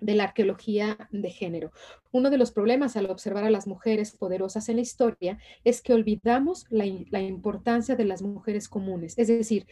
de 0.00 0.14
la 0.14 0.24
arqueología 0.24 1.08
de 1.10 1.30
género. 1.30 1.72
Uno 2.12 2.30
de 2.30 2.38
los 2.38 2.52
problemas 2.52 2.96
al 2.96 3.10
observar 3.10 3.44
a 3.44 3.50
las 3.50 3.66
mujeres 3.66 4.12
poderosas 4.12 4.68
en 4.68 4.76
la 4.76 4.82
historia 4.82 5.38
es 5.64 5.82
que 5.82 5.92
olvidamos 5.92 6.66
la, 6.70 6.86
importancia 6.86 7.96
de 7.96 8.04
las 8.04 8.22
mujeres 8.22 8.68
comunes. 8.68 9.18
Es 9.18 9.28
decir, 9.28 9.66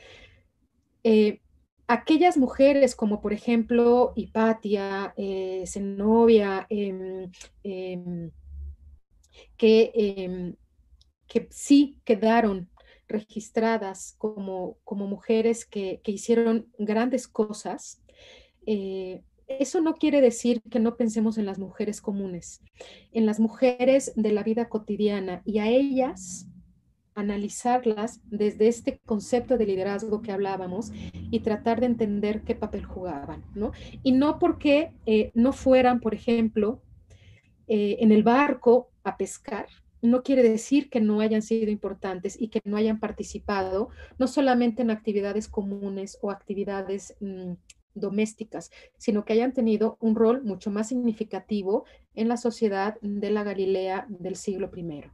eh, 1.05 1.41
aquellas 1.87 2.37
mujeres 2.37 2.97
como 2.97 3.21
por 3.21 3.33
ejemplo 3.33 4.13
Hipatia, 4.17 5.15
eh, 5.17 5.65
Zenobia, 5.67 6.67
em, 6.69 7.31
em, 7.63 8.31
que, 9.57 9.93
em, 9.95 10.55
que 11.29 11.49
sí 11.51 11.99
quedaron 12.05 12.69
registradas 13.09 14.17
como, 14.19 14.79
como 14.85 15.07
mujeres 15.07 15.65
que, 15.65 16.01
que 16.03 16.13
hicieron 16.13 16.67
grandes 16.79 17.29
cosas, 17.29 18.03
eh, 18.67 19.23
eso 19.49 19.81
no 19.81 19.95
quiere 19.95 20.21
decir 20.21 20.61
que 20.71 20.81
no 20.81 20.97
pensemos 20.97 21.39
en 21.39 21.47
las 21.47 21.59
mujeres 21.59 22.01
comunes, 22.01 22.63
en 23.13 23.27
las 23.27 23.41
mujeres 23.41 24.13
de 24.17 24.33
la 24.33 24.43
vida 24.43 24.69
cotidiana 24.69 25.43
y 25.45 25.59
a 25.59 25.69
ellas 25.69 26.49
analizarlas 27.15 28.21
desde 28.27 28.69
este 28.69 29.01
concepto 29.07 29.57
de 29.57 29.67
liderazgo 29.67 30.21
que 30.21 30.33
hablábamos 30.33 30.93
y 31.31 31.41
tratar 31.41 31.81
de 31.81 31.87
entender 31.87 32.43
qué 32.43 32.55
papel 32.55 32.85
jugaban, 32.85 33.43
¿no? 33.55 33.73
Y 34.03 34.13
no 34.13 34.39
porque 34.39 34.93
eh, 35.07 35.31
no 35.35 35.53
fueran, 35.53 36.01
por 36.01 36.15
ejemplo, 36.15 36.83
eh, 37.69 37.97
en 38.01 38.13
el 38.13 38.23
barco 38.23 38.91
a 39.03 39.17
pescar, 39.17 39.67
no 40.03 40.23
quiere 40.23 40.43
decir 40.43 40.91
que 40.91 41.01
no 41.01 41.21
hayan 41.21 41.41
sido 41.41 41.71
importantes 41.71 42.41
y 42.41 42.49
que 42.49 42.61
no 42.65 42.77
hayan 42.77 43.01
participado, 43.01 43.89
no 44.19 44.27
solamente 44.27 44.83
en 44.83 44.91
actividades 44.91 45.49
comunes 45.49 46.19
o 46.21 46.31
actividades 46.31 47.17
mm, 47.21 47.53
domésticas, 47.97 48.71
sino 48.99 49.25
que 49.25 49.33
hayan 49.33 49.53
tenido 49.53 49.97
un 50.01 50.15
rol 50.15 50.45
mucho 50.45 50.71
más 50.71 50.89
significativo 50.89 51.85
en 52.15 52.29
la 52.29 52.37
sociedad 52.37 52.97
de 53.01 53.31
la 53.31 53.43
Galilea 53.43 54.07
del 54.09 54.37
siglo 54.37 54.71
I. 54.75 55.11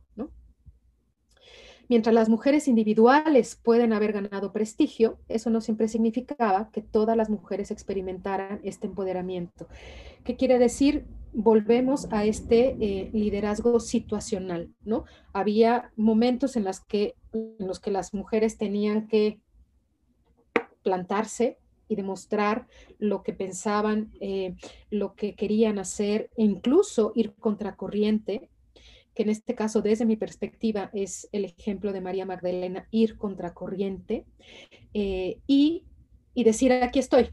Mientras 1.89 2.15
las 2.15 2.31
mujeres 2.31 2.69
individuales 2.69 3.61
pueden 3.63 3.93
haber 3.93 4.13
ganado 4.13 4.53
prestigio, 4.53 5.19
eso 5.29 5.51
no 5.51 5.61
siempre 5.61 5.89
significaba 5.89 6.71
que 6.71 6.81
todas 6.81 7.19
las 7.19 7.29
mujeres 7.29 7.71
experimentaran 7.71 8.61
este 8.63 8.87
empoderamiento. 8.87 9.69
¿Qué 10.25 10.37
quiere 10.37 10.59
decir? 10.59 11.05
Volvemos 11.35 12.09
a 12.11 12.25
este 12.25 12.77
eh, 12.81 13.11
liderazgo 13.13 13.79
situacional, 13.79 14.71
¿no? 14.85 15.05
Había 15.35 15.93
momentos 15.97 16.57
en 16.57 16.65
los 16.65 16.81
que 16.81 17.15
las 17.91 18.15
mujeres 18.15 18.57
tenían 18.57 19.07
que 19.07 19.41
plantarse 20.83 21.59
y 21.89 21.97
demostrar 21.97 22.67
lo 22.99 23.23
que 23.23 23.33
pensaban, 23.33 24.11
eh, 24.21 24.55
lo 24.91 25.15
que 25.15 25.35
querían 25.35 25.79
hacer, 25.79 26.31
e 26.37 26.45
incluso 26.45 27.13
ir 27.15 27.35
contracorriente 27.35 28.49
que 29.15 29.23
en 29.25 29.29
este 29.29 29.55
caso, 29.55 29.83
desde 29.83 30.07
mi 30.07 30.17
perspectiva, 30.17 30.91
es 30.93 31.29
el 31.33 31.45
ejemplo 31.45 31.93
de 31.93 32.01
María 32.01 32.25
Magdalena, 32.25 32.89
ir 32.91 33.19
contracorriente 33.19 34.25
eh, 34.95 35.41
y, 35.47 35.85
y 36.35 36.45
decir, 36.45 36.73
aquí 36.73 36.99
estoy. 36.99 37.31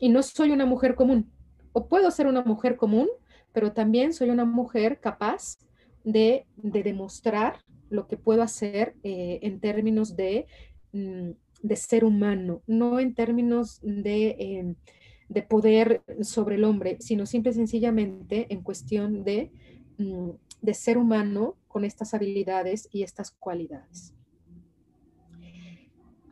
Y 0.00 0.08
no 0.08 0.22
soy 0.22 0.50
una 0.50 0.66
mujer 0.66 0.94
común. 0.94 1.30
O 1.72 1.88
puedo 1.88 2.10
ser 2.10 2.26
una 2.26 2.42
mujer 2.42 2.76
común, 2.76 3.08
pero 3.52 3.72
también 3.72 4.14
soy 4.14 4.30
una 4.30 4.46
mujer 4.46 4.98
capaz 5.00 5.58
de, 6.04 6.46
de 6.56 6.82
demostrar 6.82 7.58
lo 7.90 8.06
que 8.06 8.16
puedo 8.16 8.42
hacer 8.42 8.94
eh, 9.02 9.40
en 9.42 9.60
términos 9.60 10.16
de, 10.16 10.46
mm, 10.92 11.30
de, 11.62 11.76
ser 11.76 12.04
humano, 12.04 12.62
no 12.66 13.00
en 13.00 13.14
términos 13.14 13.80
de, 13.82 14.36
em, 14.38 14.74
de, 15.28 15.42
poder 15.42 16.02
sobre 16.22 16.56
el 16.56 16.64
hombre, 16.64 16.96
sino 17.00 17.26
simple 17.26 17.52
y 17.52 17.54
sencillamente 17.54 18.46
en 18.52 18.62
cuestión 18.62 19.24
de 19.24 19.50
mm, 19.98 20.30
de 20.60 20.74
ser 20.74 20.98
humano 20.98 21.56
con 21.68 21.84
estas 21.84 22.14
habilidades 22.14 22.88
y 22.92 23.02
estas 23.02 23.30
cualidades. 23.30 24.14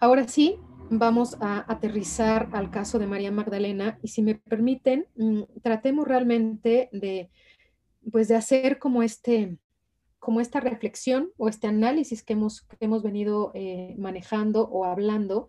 Ahora 0.00 0.26
sí, 0.28 0.58
vamos 0.90 1.36
a 1.40 1.64
aterrizar 1.72 2.48
al 2.52 2.70
caso 2.70 2.98
de 2.98 3.06
María 3.06 3.30
Magdalena 3.30 3.98
y 4.02 4.08
si 4.08 4.22
me 4.22 4.34
permiten, 4.34 5.06
mm, 5.16 5.42
tratemos 5.62 6.06
realmente 6.06 6.88
de, 6.92 7.30
pues 8.10 8.28
de 8.28 8.36
hacer 8.36 8.78
como 8.78 9.02
este, 9.02 9.56
como 10.24 10.40
esta 10.40 10.58
reflexión 10.58 11.32
o 11.36 11.50
este 11.50 11.66
análisis 11.66 12.22
que 12.22 12.32
hemos, 12.32 12.66
hemos 12.80 13.02
venido 13.02 13.50
eh, 13.52 13.94
manejando 13.98 14.62
o 14.62 14.86
hablando 14.86 15.48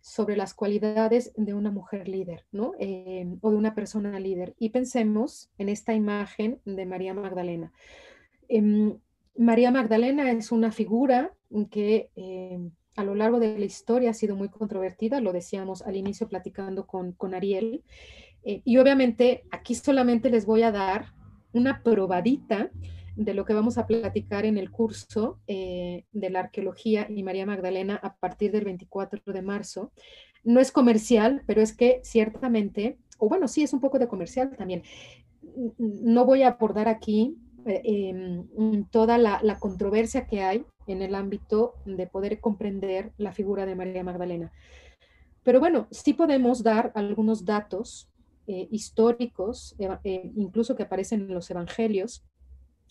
sobre 0.00 0.36
las 0.36 0.54
cualidades 0.54 1.32
de 1.36 1.54
una 1.54 1.70
mujer 1.70 2.08
líder, 2.08 2.44
¿no? 2.50 2.72
Eh, 2.80 3.28
o 3.42 3.52
de 3.52 3.56
una 3.56 3.76
persona 3.76 4.18
líder. 4.18 4.56
Y 4.58 4.70
pensemos 4.70 5.50
en 5.56 5.68
esta 5.68 5.94
imagen 5.94 6.60
de 6.64 6.84
María 6.84 7.14
Magdalena. 7.14 7.72
Em, 8.48 8.98
María 9.36 9.70
Magdalena 9.70 10.32
es 10.32 10.50
una 10.50 10.72
figura 10.72 11.32
que 11.70 12.10
em, 12.16 12.72
a 12.96 13.04
lo 13.04 13.14
largo 13.14 13.38
de 13.38 13.56
la 13.56 13.64
historia 13.64 14.10
ha 14.10 14.14
sido 14.14 14.34
muy 14.34 14.48
controvertida, 14.48 15.20
lo 15.20 15.32
decíamos 15.32 15.82
al 15.82 15.94
inicio 15.94 16.26
platicando 16.26 16.88
con, 16.88 17.12
con 17.12 17.34
Ariel. 17.34 17.84
Eh, 18.42 18.62
y 18.64 18.78
obviamente 18.78 19.44
aquí 19.52 19.76
solamente 19.76 20.28
les 20.28 20.44
voy 20.44 20.64
a 20.64 20.72
dar 20.72 21.12
una 21.52 21.84
probadita 21.84 22.72
de 23.18 23.34
lo 23.34 23.44
que 23.44 23.52
vamos 23.52 23.78
a 23.78 23.86
platicar 23.88 24.46
en 24.46 24.58
el 24.58 24.70
curso 24.70 25.40
eh, 25.48 26.04
de 26.12 26.30
la 26.30 26.38
arqueología 26.40 27.08
y 27.10 27.24
María 27.24 27.46
Magdalena 27.46 27.98
a 28.00 28.14
partir 28.14 28.52
del 28.52 28.64
24 28.64 29.32
de 29.32 29.42
marzo. 29.42 29.90
No 30.44 30.60
es 30.60 30.70
comercial, 30.70 31.42
pero 31.44 31.60
es 31.60 31.76
que 31.76 32.00
ciertamente, 32.04 32.96
o 33.18 33.28
bueno, 33.28 33.48
sí 33.48 33.64
es 33.64 33.72
un 33.72 33.80
poco 33.80 33.98
de 33.98 34.06
comercial 34.06 34.54
también. 34.56 34.84
No 35.78 36.26
voy 36.26 36.44
a 36.44 36.50
abordar 36.50 36.86
aquí 36.86 37.36
eh, 37.66 37.82
em, 37.84 38.84
toda 38.84 39.18
la, 39.18 39.58
controversia 39.58 40.28
que 40.28 40.42
hay 40.42 40.64
en 40.86 41.02
el 41.02 41.16
ámbito 41.16 41.74
de 41.86 42.06
poder 42.06 42.38
comprender 42.40 43.10
la 43.18 43.32
figura 43.32 43.66
de 43.66 43.74
María 43.74 44.04
Magdalena. 44.04 44.52
Pero 45.42 45.58
bueno, 45.58 45.88
sí 45.90 46.14
podemos 46.14 46.62
dar 46.62 46.92
algunos 46.94 47.44
datos 47.44 48.08
eh, 48.46 48.68
históricos, 48.70 49.74
incluso 50.04 50.76
que 50.76 50.84
aparecen 50.84 51.22
en 51.22 51.34
los 51.34 51.50
evangelios, 51.50 52.24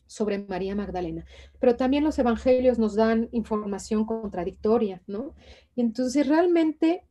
sobre 0.07 0.39
María 0.39 0.75
Magdalena. 0.75 1.25
Pero 1.59 1.75
también 1.75 2.03
los 2.03 2.17
evangelios 2.17 2.79
nos 2.79 2.95
dan 2.95 3.29
información 3.31 4.05
contradictoria, 4.05 5.01
¿no? 5.07 5.35
Y 5.75 5.81
entonces 5.81 6.27
realmente, 6.27 7.03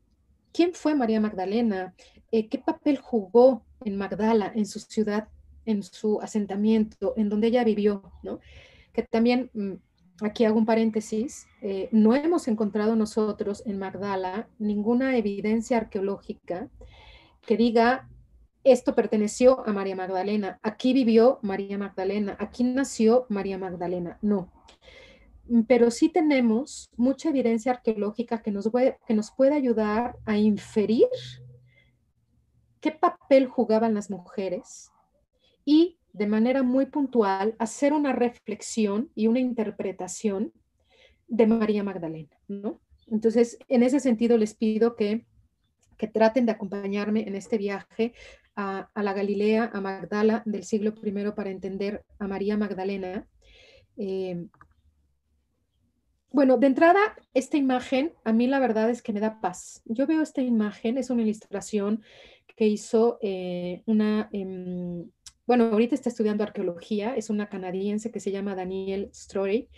¿quién 0.52 0.72
fue 0.74 0.94
María 0.94 1.20
Magdalena? 1.20 1.94
¿Qué 2.30 2.62
papel 2.64 2.98
jugó 2.98 3.64
en 3.84 3.96
Magdala, 3.96 4.52
en 4.54 4.66
su 4.66 4.80
ciudad 4.80 5.28
en 5.66 5.82
su 5.82 6.20
asentamiento, 6.22 7.12
en 7.16 7.28
donde 7.28 7.48
ella 7.48 7.64
vivió, 7.64 8.12
¿no? 8.22 8.40
Que 8.92 9.02
también, 9.02 9.50
mm, 9.52 9.72
aquí 10.22 10.44
hago 10.44 10.56
un 10.56 10.64
paréntesis, 10.64 11.46
eh, 11.60 11.88
no 11.92 12.14
hemos 12.14 12.48
encontrado 12.48 12.96
nosotros 12.96 13.62
en 13.66 13.78
Magdala 13.78 14.48
ninguna 14.58 15.16
evidencia 15.16 15.76
arqueológica 15.76 16.70
que 17.42 17.56
diga 17.56 18.08
esto 18.66 18.94
perteneció 18.94 19.66
a 19.66 19.72
María 19.72 19.96
Magdalena, 19.96 20.58
aquí 20.62 20.92
vivió 20.92 21.38
María 21.42 21.78
Magdalena, 21.78 22.36
aquí 22.40 22.64
nació 22.64 23.26
María 23.28 23.58
Magdalena, 23.58 24.18
no. 24.22 24.52
Pero 25.68 25.90
sí 25.90 26.08
tenemos 26.08 26.90
mucha 26.96 27.28
evidencia 27.28 27.72
arqueológica 27.72 28.42
que 28.42 28.50
nos, 28.50 28.68
puede, 28.68 28.98
que 29.06 29.14
nos 29.14 29.30
puede 29.30 29.54
ayudar 29.54 30.16
a 30.24 30.36
inferir 30.36 31.06
qué 32.80 32.90
papel 32.90 33.46
jugaban 33.46 33.94
las 33.94 34.10
mujeres 34.10 34.90
y 35.64 35.98
de 36.12 36.26
manera 36.26 36.62
muy 36.62 36.86
puntual 36.86 37.54
hacer 37.58 37.92
una 37.92 38.12
reflexión 38.12 39.10
y 39.14 39.26
una 39.26 39.38
interpretación 39.38 40.52
de 41.28 41.46
María 41.46 41.84
Magdalena, 41.84 42.36
¿no? 42.48 42.80
Entonces, 43.08 43.58
en 43.68 43.82
ese 43.82 44.00
sentido 44.00 44.36
les 44.38 44.54
pido 44.54 44.96
que, 44.96 45.26
que 45.96 46.08
traten 46.08 46.46
de 46.46 46.52
acompañarme 46.52 47.28
en 47.28 47.36
este 47.36 47.58
viaje 47.58 48.14
a, 48.56 48.88
la 48.94 49.12
Galilea, 49.12 49.70
a 49.72 49.80
Magdala 49.80 50.42
del 50.46 50.64
siglo 50.64 50.94
I 51.02 51.12
para 51.36 51.50
entender 51.50 52.04
a 52.18 52.26
María 52.26 52.56
Magdalena. 52.56 53.28
Eh, 53.96 54.46
bueno, 56.30 56.58
de 56.58 56.66
entrada, 56.66 57.00
esta 57.34 57.56
imagen 57.56 58.12
a 58.24 58.32
mí 58.32 58.46
la 58.46 58.58
verdad 58.58 58.90
es 58.90 59.02
que 59.02 59.12
me 59.12 59.20
da 59.20 59.40
paz. 59.40 59.82
Yo 59.84 60.06
veo 60.06 60.22
esta 60.22 60.42
imagen, 60.42 60.98
es 60.98 61.10
una 61.10 61.22
ilustración 61.22 62.02
que 62.56 62.66
hizo 62.66 63.18
eh, 63.22 63.82
una, 63.86 64.28
em, 64.32 65.10
bueno, 65.46 65.64
ahorita 65.64 65.94
está 65.94 66.08
estudiando 66.08 66.42
arqueología, 66.42 67.14
es 67.14 67.30
una 67.30 67.48
canadiense 67.48 68.10
que 68.10 68.20
se 68.20 68.32
llama 68.32 68.54
Daniel 68.54 69.10
Story 69.12 69.68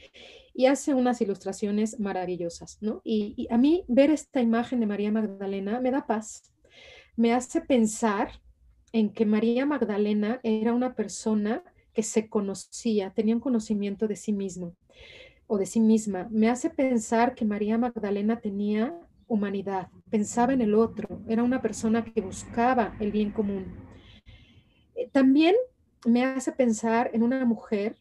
y 0.55 0.67
hace 0.67 0.95
unas 0.95 1.21
ilustraciones 1.21 2.01
maravillosas, 2.01 2.79
¿no? 2.81 3.03
Y, 3.05 3.47
a 3.51 3.59
mí 3.59 3.85
ver 3.87 4.11
esta 4.11 4.41
imagen 4.41 4.81
de 4.81 4.87
María 4.87 5.13
Magdalena 5.13 5.81
me 5.81 5.91
da 5.91 6.07
paz, 6.07 6.43
me 7.17 7.33
hace 7.33 7.61
pensar 7.61 8.41
en 8.93 9.11
que 9.13 9.27
María 9.27 9.67
Magdalena 9.67 10.41
era 10.43 10.73
una 10.73 10.95
persona 10.95 11.63
que 11.93 12.03
se 12.03 12.29
conocía, 12.29 13.11
tenía 13.11 13.35
un 13.35 13.41
conocimiento 13.41 14.07
de 14.07 14.17
sí 14.17 14.33
mismo 14.33 14.75
o 15.47 15.59
de 15.59 15.67
sí 15.67 15.81
misma. 15.81 16.29
Me 16.31 16.49
hace 16.49 16.71
pensar 16.71 17.35
que 17.35 17.45
María 17.45 17.79
Magdalena 17.79 18.41
tenía 18.41 18.95
humanidad, 19.27 19.89
pensaba 20.11 20.53
en 20.53 20.61
el 20.61 20.75
otro, 20.75 21.21
era 21.29 21.43
una 21.43 21.61
persona 21.61 22.05
que 22.05 22.21
buscaba 22.21 22.97
el 23.01 23.13
bien 23.13 23.31
común. 23.31 23.67
Eh, 24.95 25.09
también 25.13 25.55
me 26.07 26.25
hace 26.25 26.53
pensar 26.53 27.11
en 27.13 27.23
una 27.23 27.45
mujer 27.45 27.97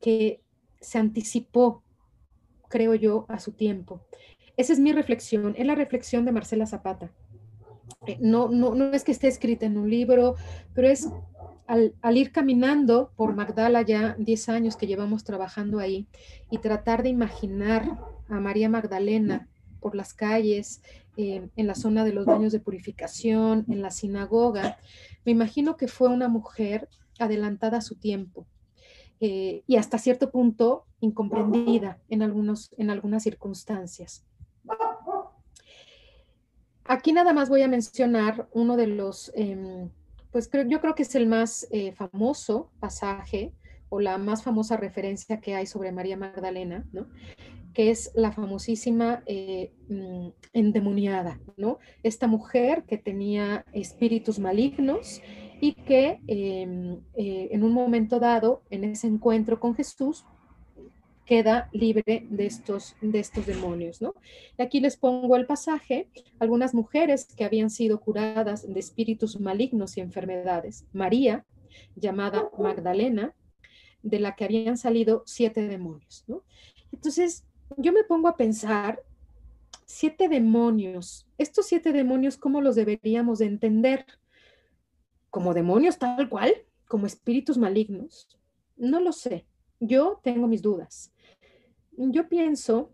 que 0.00 0.42
se 0.80 0.98
anticipó, 0.98 1.82
creo 2.68 2.94
yo, 2.94 3.26
a 3.28 3.40
su 3.40 3.52
tiempo. 3.52 4.00
Esa 4.56 4.72
es 4.72 4.78
mi 4.78 4.92
reflexión, 4.92 5.54
es 5.56 5.66
la 5.66 5.74
reflexión 5.74 6.24
de 6.24 6.32
Marcela 6.32 6.66
Zapata. 6.66 7.12
Eh, 8.06 8.18
no, 8.20 8.48
no, 8.48 8.74
no 8.74 8.92
es 8.92 9.04
que 9.04 9.12
esté 9.12 9.28
escrita 9.28 9.66
en 9.66 9.78
un 9.78 9.90
libro, 9.90 10.36
pero 10.74 10.88
es 10.88 11.08
al, 11.68 12.16
ir 12.16 12.32
caminando 12.32 13.12
por 13.14 13.34
Magdala 13.34 13.82
ya 13.82 14.16
10 14.18 14.48
años 14.48 14.76
que 14.76 14.86
llevamos 14.86 15.22
trabajando 15.22 15.78
ahí 15.78 16.08
y 16.50 16.58
tratar 16.58 17.02
de 17.02 17.10
imaginar 17.10 17.98
a 18.28 18.40
María 18.40 18.68
Magdalena 18.68 19.48
por 19.80 19.94
las 19.94 20.14
calles, 20.14 20.82
eh, 21.16 21.48
en 21.56 21.66
la 21.66 21.74
zona 21.74 22.04
de 22.04 22.12
los 22.12 22.26
baños 22.26 22.52
de 22.52 22.60
purificación, 22.60 23.64
en 23.68 23.82
la 23.82 23.90
sinagoga, 23.90 24.78
me 25.24 25.32
imagino 25.32 25.76
que 25.76 25.88
fue 25.88 26.08
una 26.08 26.28
mujer 26.28 26.88
adelantada 27.18 27.78
a 27.78 27.82
su 27.82 27.96
tiempo 27.96 28.46
eh, 29.20 29.62
y 29.66 29.76
hasta 29.76 29.98
cierto 29.98 30.30
punto 30.30 30.86
incomprendida 31.00 31.98
en, 32.08 32.22
algunos, 32.22 32.70
en 32.78 32.90
algunas 32.90 33.24
circunstancias. 33.24 34.24
Aquí 36.88 37.12
nada 37.12 37.34
más 37.34 37.50
voy 37.50 37.62
a 37.62 37.68
mencionar 37.68 38.48
uno 38.52 38.76
de 38.76 38.86
los, 38.86 39.30
em, 39.34 39.90
pues 40.32 40.50
yo 40.66 40.80
creo 40.80 40.94
que 40.94 41.02
es 41.02 41.14
el 41.14 41.26
más 41.26 41.68
eh, 41.70 41.92
famoso 41.92 42.70
pasaje 42.80 43.52
o 43.90 44.00
la 44.00 44.16
más 44.16 44.42
famosa 44.42 44.76
referencia 44.76 45.38
que 45.40 45.54
hay 45.54 45.66
sobre 45.66 45.92
María 45.92 46.16
Magdalena, 46.16 46.86
¿no? 46.92 47.06
que 47.74 47.90
es 47.90 48.10
la 48.14 48.32
famosísima 48.32 49.22
eh, 49.26 49.72
mm, 49.88 50.28
endemoniada, 50.52 51.38
¿no? 51.56 51.78
Esta 52.02 52.26
mujer 52.26 52.82
que 52.88 52.98
tenía 52.98 53.64
espíritus 53.72 54.38
malignos 54.38 55.22
y 55.60 55.74
que 55.74 56.20
em, 56.26 57.00
eh, 57.14 57.50
en 57.52 57.62
un 57.62 57.72
momento 57.72 58.18
dado, 58.18 58.62
en 58.70 58.82
ese 58.82 59.06
encuentro 59.06 59.60
con 59.60 59.76
Jesús, 59.76 60.24
queda 61.28 61.68
libre 61.72 62.26
de 62.30 62.46
estos, 62.46 62.96
de 63.02 63.18
estos 63.18 63.44
demonios, 63.44 64.00
¿no? 64.00 64.14
Y 64.58 64.62
aquí 64.62 64.80
les 64.80 64.96
pongo 64.96 65.36
el 65.36 65.44
pasaje, 65.44 66.08
algunas 66.38 66.72
mujeres 66.72 67.26
que 67.36 67.44
habían 67.44 67.68
sido 67.68 68.00
curadas 68.00 68.66
de 68.66 68.80
espíritus 68.80 69.38
malignos 69.38 69.98
y 69.98 70.00
enfermedades. 70.00 70.86
María, 70.94 71.44
llamada 71.96 72.48
Magdalena, 72.58 73.34
de 74.02 74.20
la 74.20 74.36
que 74.36 74.46
habían 74.46 74.78
salido 74.78 75.22
siete 75.26 75.68
demonios. 75.68 76.24
Entonces, 76.92 77.44
yo 77.76 77.92
me 77.92 78.04
pongo 78.04 78.28
a 78.28 78.38
pensar, 78.38 79.02
siete 79.84 80.30
demonios, 80.30 81.28
estos 81.36 81.66
siete 81.66 81.92
demonios, 81.92 82.38
¿cómo 82.38 82.62
los 82.62 82.74
deberíamos 82.74 83.40
de 83.40 83.46
entender? 83.46 84.06
¿Como 85.28 85.52
demonios 85.52 85.98
tal 85.98 86.26
cual? 86.30 86.54
¿Como 86.86 87.04
espíritus 87.06 87.58
malignos? 87.58 88.38
No 88.78 88.98
lo 88.98 89.12
sé. 89.12 89.44
Yo 89.78 90.20
tengo 90.24 90.48
mis 90.48 90.62
dudas. 90.62 91.12
Yo 92.00 92.28
pienso 92.28 92.92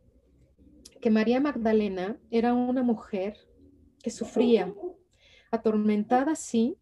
que 1.02 1.10
María 1.10 1.38
Magdalena 1.38 2.18
era 2.30 2.54
una 2.54 2.82
mujer 2.82 3.36
que 4.02 4.10
sufría, 4.10 4.74
atormentada, 5.50 6.34
sí, 6.34 6.78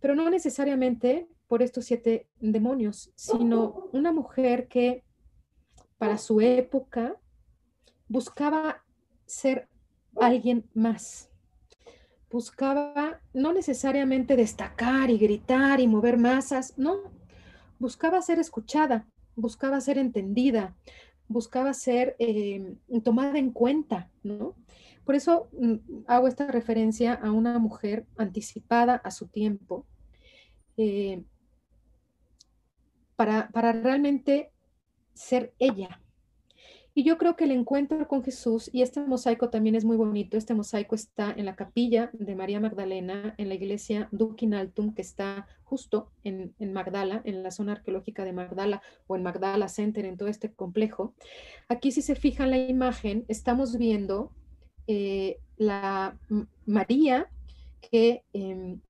pero 0.00 0.16
no 0.16 0.28
necesariamente 0.30 1.28
por 1.46 1.62
estos 1.62 1.84
siete 1.84 2.28
demonios, 2.40 3.12
sino 3.14 3.88
una 3.92 4.12
mujer 4.12 4.66
que 4.66 5.04
para 5.96 6.18
su 6.18 6.40
época 6.40 7.20
buscaba 8.08 8.82
ser 9.24 9.68
alguien 10.16 10.68
más. 10.74 11.30
Buscaba 12.30 13.20
no 13.32 13.52
necesariamente 13.52 14.34
destacar 14.34 15.08
y 15.08 15.18
gritar 15.18 15.78
y 15.78 15.86
mover 15.86 16.18
masas, 16.18 16.76
no, 16.76 16.96
buscaba 17.78 18.20
ser 18.22 18.40
escuchada, 18.40 19.06
buscaba 19.36 19.80
ser 19.80 19.98
entendida, 19.98 20.76
buscaba 21.28 21.74
ser 21.74 22.16
eh, 22.18 22.74
tomada 23.04 23.38
en 23.38 23.52
cuenta, 23.52 24.10
¿no? 24.22 24.56
Por 25.04 25.14
eso 25.14 25.48
mm, 25.52 26.04
hago 26.06 26.28
esta 26.28 26.48
referencia 26.48 27.14
a 27.14 27.32
una 27.32 27.58
mujer 27.58 28.06
anticipada 28.16 28.96
a 28.96 29.10
su 29.10 29.28
tiempo, 29.28 29.86
eh, 30.76 31.24
para, 33.16 33.72
realmente 33.72 34.52
ser 35.12 35.52
ella. 35.58 36.00
Y 36.98 37.04
yo 37.04 37.16
creo 37.16 37.36
que 37.36 37.44
el 37.44 37.52
encuentro 37.52 38.08
con 38.08 38.24
Jesús, 38.24 38.68
y 38.72 38.82
este 38.82 39.00
mosaico 39.00 39.50
también 39.50 39.76
es 39.76 39.84
muy 39.84 39.96
bonito, 39.96 40.36
este 40.36 40.52
mosaico 40.52 40.96
está 40.96 41.30
en 41.30 41.44
la 41.44 41.54
capilla 41.54 42.10
de 42.12 42.34
María 42.34 42.58
Magdalena, 42.58 43.36
en 43.38 43.48
la 43.48 43.54
iglesia 43.54 44.08
Duquinaltum, 44.10 44.94
que 44.94 45.02
está 45.02 45.46
justo 45.62 46.10
en, 46.24 46.56
Magdala, 46.72 47.22
en 47.24 47.44
la 47.44 47.52
zona 47.52 47.70
arqueológica 47.70 48.24
de 48.24 48.32
Magdala 48.32 48.82
o 49.06 49.14
en 49.14 49.22
Magdala 49.22 49.68
Center, 49.68 50.06
en 50.06 50.16
todo 50.16 50.28
este 50.28 50.52
complejo. 50.52 51.14
Aquí 51.68 51.92
si 51.92 52.02
se 52.02 52.16
fijan 52.16 52.50
la 52.50 52.58
imagen, 52.58 53.24
estamos 53.28 53.78
viendo 53.78 54.32
eh, 54.88 55.38
la 55.56 56.18
María 56.66 57.30
que 57.80 58.24
em, 58.32 58.80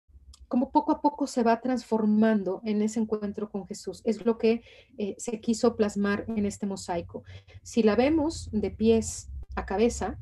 como 0.48 0.70
poco 0.70 0.92
a 0.92 1.00
poco 1.00 1.26
se 1.26 1.42
va 1.42 1.60
transformando 1.60 2.60
en 2.64 2.82
ese 2.82 3.00
encuentro 3.00 3.50
con 3.50 3.66
Jesús. 3.66 4.02
Es 4.04 4.24
lo 4.24 4.38
que 4.38 4.62
eh, 4.96 5.14
se 5.18 5.40
quiso 5.40 5.76
plasmar 5.76 6.24
en 6.28 6.46
este 6.46 6.66
mosaico. 6.66 7.22
Si 7.62 7.82
la 7.82 7.94
vemos 7.94 8.48
de 8.52 8.70
pies 8.70 9.30
a 9.54 9.66
cabeza, 9.66 10.18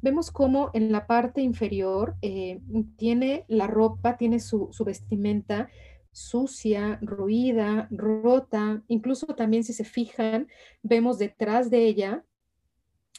vemos 0.00 0.30
como 0.30 0.70
en 0.72 0.92
la 0.92 1.06
parte 1.06 1.42
inferior 1.42 2.16
eh, 2.22 2.60
tiene 2.96 3.44
la 3.48 3.66
ropa, 3.66 4.16
tiene 4.16 4.40
su, 4.40 4.68
su 4.72 4.84
vestimenta 4.84 5.68
sucia, 6.16 6.98
ruida, 7.02 7.88
rota, 7.90 8.82
incluso 8.88 9.26
también 9.26 9.64
si 9.64 9.74
se 9.74 9.84
fijan, 9.84 10.48
vemos 10.82 11.18
detrás 11.18 11.68
de 11.68 11.84
ella 11.84 12.24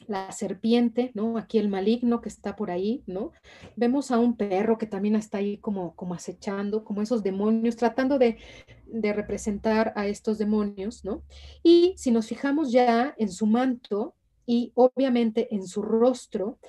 la 0.05 0.31
serpiente, 0.31 1.11
¿no? 1.15 1.37
Aquí 1.37 1.57
el 1.57 1.69
maligno 1.69 2.21
que 2.21 2.29
está 2.29 2.55
por 2.55 2.71
ahí, 2.71 3.03
¿no? 3.07 3.31
Vemos 3.75 4.11
a 4.11 4.19
un 4.19 4.37
perro 4.37 4.77
que 4.77 4.85
también 4.85 5.15
está 5.15 5.39
ahí 5.39 5.57
como, 5.57 5.95
como 5.95 6.13
acechando, 6.13 6.83
como 6.83 7.01
esos 7.01 7.23
demonios, 7.23 7.75
tratando 7.75 8.19
de, 8.19 8.37
de 8.85 9.13
representar 9.13 9.93
a 9.95 10.07
estos 10.07 10.37
demonios, 10.37 11.03
¿no? 11.03 11.23
Y 11.63 11.93
si 11.97 12.11
nos 12.11 12.27
fijamos 12.27 12.71
ya 12.71 13.15
en 13.17 13.31
su 13.31 13.47
manto 13.47 14.15
y 14.45 14.71
obviamente 14.75 15.53
en 15.53 15.67
su 15.67 15.81
rostro, 15.81 16.59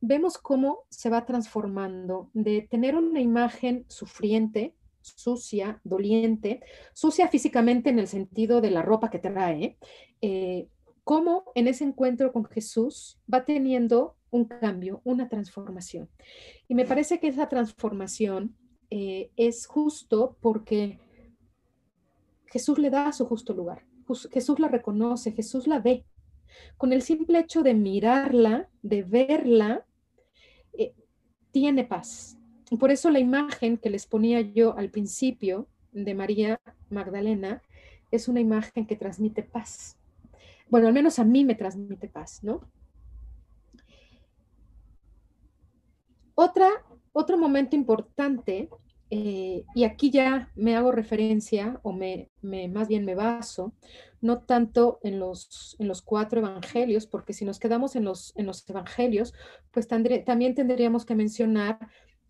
vemos 0.00 0.38
cómo 0.38 0.84
se 0.90 1.10
va 1.10 1.24
transformando 1.24 2.30
de 2.34 2.62
tener 2.62 2.94
una 2.94 3.20
imagen 3.20 3.86
sufriente, 3.88 4.74
sucia, 5.00 5.80
doliente, 5.84 6.60
sucia 6.92 7.28
físicamente 7.28 7.90
en 7.90 7.98
el 7.98 8.08
sentido 8.08 8.60
de 8.60 8.70
la 8.70 8.82
ropa 8.82 9.10
que 9.10 9.18
trae, 9.18 9.78
eh, 10.20 10.68
cómo 11.04 11.52
en 11.54 11.68
ese 11.68 11.84
encuentro 11.84 12.32
con 12.32 12.44
Jesús 12.46 13.20
va 13.32 13.44
teniendo 13.44 14.16
un 14.30 14.46
cambio, 14.46 15.00
una 15.04 15.28
transformación. 15.28 16.08
Y 16.66 16.74
me 16.74 16.86
parece 16.86 17.20
que 17.20 17.28
esa 17.28 17.48
transformación 17.48 18.56
eh, 18.90 19.30
es 19.36 19.66
justo 19.66 20.36
porque 20.40 20.98
Jesús 22.46 22.78
le 22.78 22.90
da 22.90 23.12
su 23.12 23.26
justo 23.26 23.52
lugar. 23.52 23.84
Jesús 24.32 24.58
la 24.58 24.68
reconoce, 24.68 25.32
Jesús 25.32 25.66
la 25.66 25.78
ve. 25.78 26.04
Con 26.76 26.92
el 26.92 27.02
simple 27.02 27.38
hecho 27.38 27.62
de 27.62 27.74
mirarla, 27.74 28.68
de 28.82 29.02
verla, 29.02 29.86
eh, 30.72 30.94
tiene 31.52 31.84
paz. 31.84 32.38
Por 32.78 32.90
eso 32.90 33.10
la 33.10 33.18
imagen 33.18 33.76
que 33.76 33.90
les 33.90 34.06
ponía 34.06 34.40
yo 34.40 34.76
al 34.76 34.90
principio 34.90 35.68
de 35.92 36.14
María 36.14 36.60
Magdalena 36.90 37.62
es 38.10 38.26
una 38.28 38.40
imagen 38.40 38.86
que 38.86 38.96
transmite 38.96 39.42
paz 39.42 39.98
bueno, 40.68 40.88
al 40.88 40.94
menos 40.94 41.18
a 41.18 41.24
mí 41.24 41.44
me 41.44 41.54
transmite 41.54 42.08
paz, 42.08 42.42
¿no? 42.42 42.68
Otra, 46.34 46.68
otro 47.12 47.38
momento 47.38 47.76
importante, 47.76 48.68
eh, 49.10 49.64
y 49.74 49.84
aquí 49.84 50.10
ya 50.10 50.50
me 50.56 50.74
hago 50.74 50.90
referencia, 50.90 51.78
o 51.82 51.92
me, 51.92 52.30
más 52.42 52.88
bien 52.88 53.04
me 53.04 53.14
baso, 53.14 53.74
no 54.20 54.42
tanto 54.42 54.98
en 55.02 55.20
los, 55.20 55.76
en 55.78 55.86
los 55.86 56.02
cuatro 56.02 56.40
evangelios, 56.40 57.06
porque 57.06 57.32
si 57.32 57.44
nos 57.44 57.58
quedamos 57.60 57.94
en 57.94 58.04
los, 58.04 58.32
en 58.36 58.46
los 58.46 58.68
evangelios, 58.68 59.32
pues 59.70 59.86
también 59.86 60.54
tendríamos 60.54 61.04
que 61.04 61.14
mencionar 61.14 61.78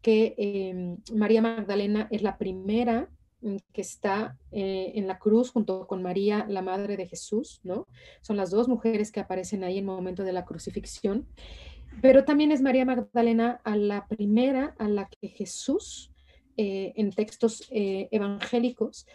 que 0.03 0.35
em, 0.37 0.99
María 1.17 1.41
Magdalena 1.41 2.09
es 2.11 2.23
la 2.23 2.37
primera 2.37 3.09
que 3.73 3.81
está 3.81 4.39
eh, 4.53 4.93
en 4.95 5.07
la 5.07 5.19
cruz 5.19 5.51
junto 5.51 5.87
con 5.87 6.03
María, 6.03 6.47
la 6.49 6.63
madre 6.63 6.97
de 6.97 7.07
Jesús, 7.07 7.61
¿no? 7.63 7.87
Son 8.23 8.37
las 8.37 8.51
dos 8.51 8.69
mujeres 8.69 9.13
que 9.13 9.21
aparecen 9.21 9.65
ahí 9.65 9.79
en 9.79 9.85
el 9.85 9.95
momento 9.97 10.25
de 10.25 10.33
la 10.33 10.45
crucifixión. 10.45 11.27
Pero 12.01 12.25
también 12.25 12.53
es 12.53 12.61
María 12.61 12.85
Magdalena 12.85 13.61
a 13.65 13.77
la 13.77 14.07
primera 14.07 14.75
a 14.79 14.89
la 14.89 15.09
que 15.09 15.29
Jesús, 15.29 16.11
eh, 16.57 16.93
en 16.97 17.11
textos 17.11 17.69
eh, 17.71 18.09
evangélicos, 18.11 19.07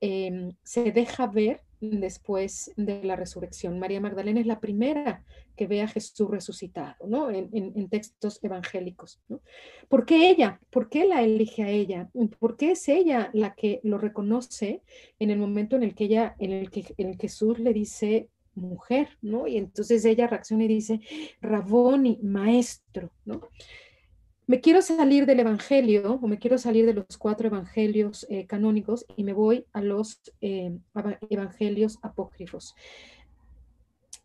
se 0.00 0.92
deja 0.92 1.26
ver 1.26 1.60
después 1.80 2.72
de 2.76 3.02
la 3.02 3.16
resurrección. 3.16 3.78
María 3.78 4.00
Magdalena 4.00 4.40
es 4.40 4.46
la 4.46 4.60
primera 4.60 5.24
que 5.56 5.66
ve 5.66 5.82
a 5.82 5.88
Jesús 5.88 6.28
resucitado, 6.30 7.06
¿no? 7.06 7.30
En, 7.30 7.88
textos 7.88 8.42
evangélicos, 8.42 9.20
¿no? 9.28 9.40
¿Por 9.88 10.04
qué 10.04 10.30
ella? 10.30 10.60
¿Por 10.70 10.88
qué 10.88 11.06
la 11.06 11.22
elige 11.22 11.62
a 11.62 11.70
ella? 11.70 12.10
¿Por 12.38 12.56
qué 12.56 12.72
es 12.72 12.88
ella 12.88 13.30
la 13.32 13.54
que 13.54 13.80
lo 13.82 13.98
reconoce 13.98 14.82
en 15.18 15.30
el 15.30 15.38
momento 15.38 15.76
en 15.76 15.82
el 15.82 15.94
que 15.94 16.04
ella, 16.04 16.34
en 16.38 16.52
el 16.52 16.70
que 16.70 16.94
en 16.96 17.18
Jesús 17.18 17.58
le 17.58 17.72
dice 17.72 18.28
mujer, 18.54 19.08
¿no? 19.20 19.46
Y 19.46 19.56
entonces 19.56 20.04
ella 20.04 20.26
reacciona 20.26 20.64
y 20.64 20.68
dice, 20.68 21.00
Raboni, 21.40 22.18
maestro, 22.22 23.10
¿no? 23.24 23.48
Me 24.46 24.60
quiero 24.60 24.82
salir 24.82 25.26
del 25.26 25.40
Evangelio 25.40 26.18
o 26.20 26.26
me 26.26 26.38
quiero 26.38 26.58
salir 26.58 26.86
de 26.86 26.94
los 26.94 27.16
cuatro 27.18 27.46
Evangelios 27.46 28.26
eh, 28.28 28.46
canónicos 28.46 29.06
y 29.16 29.24
me 29.24 29.32
voy 29.32 29.66
a 29.72 29.80
los 29.80 30.20
eh, 30.40 30.76
Evangelios 31.30 31.98
apócrifos. 32.02 32.74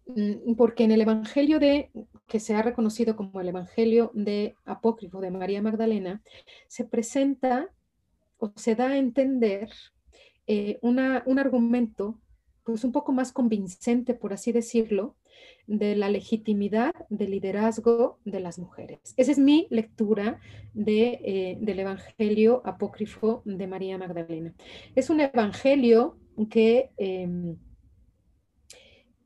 mm, 0.07 0.55
porque 0.55 0.83
en 0.83 0.91
el 0.91 1.01
Evangelio 1.01 1.59
de, 1.59 1.91
que 2.27 2.39
se 2.39 2.55
ha 2.55 2.61
reconocido 2.61 3.15
como 3.15 3.39
el 3.39 3.49
Evangelio 3.49 4.11
de 4.13 4.55
Apócrifo 4.65 5.21
de 5.21 5.31
María 5.31 5.61
Magdalena, 5.61 6.21
se 6.67 6.83
presenta 6.83 7.69
o 8.37 8.51
se 8.55 8.75
da 8.75 8.89
a 8.89 8.97
entender 8.97 9.69
eh, 10.47 10.79
un 10.81 10.99
argumento 10.99 12.19
pues 12.63 12.83
un 12.83 12.91
poco 12.91 13.11
más 13.11 13.31
convincente, 13.31 14.13
por 14.13 14.33
así 14.33 14.51
decirlo, 14.51 15.15
de 15.67 15.95
la 15.95 16.09
legitimidad 16.09 16.93
del 17.09 17.31
liderazgo 17.31 18.19
de 18.25 18.39
las 18.39 18.57
mujeres. 18.57 18.99
Esa 19.17 19.31
es 19.31 19.37
mi 19.37 19.67
lectura 19.69 20.39
de, 20.73 21.19
eh, 21.23 21.57
del 21.61 21.79
Evangelio 21.79 22.61
apócrifo 22.65 23.43
de 23.45 23.67
María 23.67 23.97
Magdalena. 23.97 24.53
Es 24.95 25.11
un 25.11 25.21
Evangelio 25.21 26.17
que 26.49 26.89
em, 26.97 27.57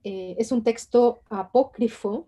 eh, 0.04 0.36
es 0.38 0.52
un 0.52 0.64
texto 0.64 1.22
apócrifo. 1.30 2.28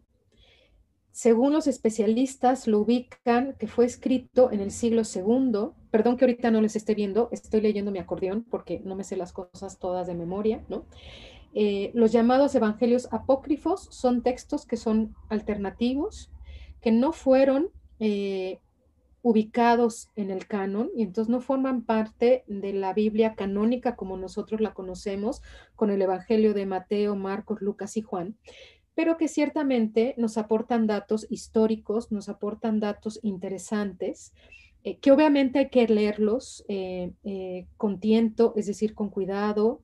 Según 1.12 1.54
los 1.54 1.68
especialistas, 1.68 2.68
lo 2.68 2.80
ubican 2.80 3.56
que 3.58 3.68
fue 3.68 3.86
escrito 3.86 4.52
en 4.52 4.60
el 4.60 4.72
siglo 4.72 5.02
II. 5.04 5.72
Perdón 5.92 6.18
que 6.18 6.26
ahorita 6.26 6.52
no 6.52 6.62
les 6.62 6.76
esté 6.76 6.94
viendo, 6.94 7.30
estoy 7.32 7.62
leyendo 7.62 7.92
mi 7.92 8.00
acordeón 8.00 8.46
porque 8.50 8.82
no 8.84 8.96
me 8.96 9.04
sé 9.04 9.16
las 9.16 9.32
cosas 9.32 9.80
todas 9.80 10.08
de 10.08 10.16
memoria, 10.16 10.64
¿no? 10.68 10.86
Eh, 11.58 11.92
los 11.94 12.12
llamados 12.12 12.54
evangelios 12.54 13.08
apócrifos 13.14 13.88
son 13.90 14.24
textos 14.24 14.66
que 14.66 14.76
son 14.76 15.16
alternativos, 15.30 16.30
que 16.82 16.92
no 16.92 17.14
fueron 17.14 17.70
eh, 18.00 18.60
ubicados 19.22 20.12
en 20.18 20.32
el 20.32 20.48
canon 20.48 20.92
y 20.94 21.04
entonces 21.04 21.32
no 21.32 21.40
forman 21.40 21.84
parte 21.84 22.44
de 22.48 22.74
la 22.74 22.94
Biblia 22.94 23.36
canónica 23.36 23.96
como 23.96 24.18
nosotros 24.18 24.60
la 24.60 24.74
conocemos 24.74 25.42
con 25.78 25.92
el 25.92 26.02
Evangelio 26.02 26.54
de 26.54 26.66
Mateo, 26.66 27.16
Marcos, 27.16 27.62
Lucas 27.62 27.96
y 27.96 28.02
Juan, 28.02 28.36
pero 28.94 29.16
que 29.16 29.30
ciertamente 29.30 30.14
nos 30.18 30.38
aportan 30.38 30.88
datos 30.88 31.26
históricos, 31.30 32.12
nos 32.12 32.28
aportan 32.28 32.82
datos 32.82 33.18
interesantes 33.24 34.34
eh, 34.86 35.00
que 35.00 35.12
obviamente 35.12 35.58
hay 35.58 35.70
que 35.70 35.88
leerlos 35.88 36.64
eh, 36.68 37.12
eh, 37.24 37.66
con 37.76 38.00
tiento, 38.00 38.54
es 38.56 38.68
decir, 38.68 38.94
con 38.94 39.10
cuidado, 39.10 39.82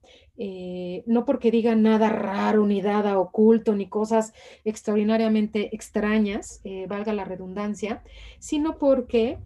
no 1.05 1.23
porque 1.25 1.51
digan 1.51 1.83
nada 1.83 2.09
raro, 2.09 2.65
ni 2.65 2.81
nada 2.81 3.19
oculto, 3.19 3.75
ni 3.75 3.87
cosas 3.87 4.33
extraordinariamente 4.65 5.75
extrañas, 5.75 6.63
valga 6.87 7.13
la 7.13 7.25
redundancia, 7.25 8.01
sino 8.39 8.79
porque 8.79 9.37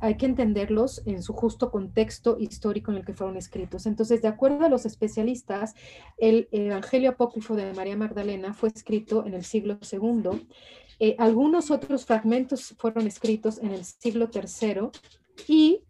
hay 0.00 0.16
que 0.18 0.26
entenderlos 0.26 1.00
en 1.06 1.22
su 1.22 1.32
justo 1.32 1.70
contexto 1.70 2.36
histórico 2.38 2.90
en 2.90 2.98
el 2.98 3.06
que 3.06 3.14
fueron 3.14 3.38
escritos. 3.38 3.86
Entonces, 3.86 4.20
de 4.20 4.28
acuerdo 4.28 4.66
a 4.66 4.68
los 4.68 4.84
especialistas, 4.84 5.74
el 6.18 6.48
Evangelio 6.52 7.12
Apócrifo 7.12 7.56
de 7.56 7.72
María 7.72 7.96
Magdalena 7.96 8.52
fue 8.52 8.68
escrito 8.68 9.24
en 9.24 9.32
el 9.32 9.44
siglo 9.44 9.78
II 9.90 10.38
eh, 11.02 11.16
algunos 11.18 11.70
otros 11.70 12.04
fragmentos 12.04 12.74
fueron 12.76 13.06
escritos 13.06 13.58
en 13.58 13.72
el 13.72 13.86
siglo 13.86 14.28
III 14.32 14.90
y 15.48 15.80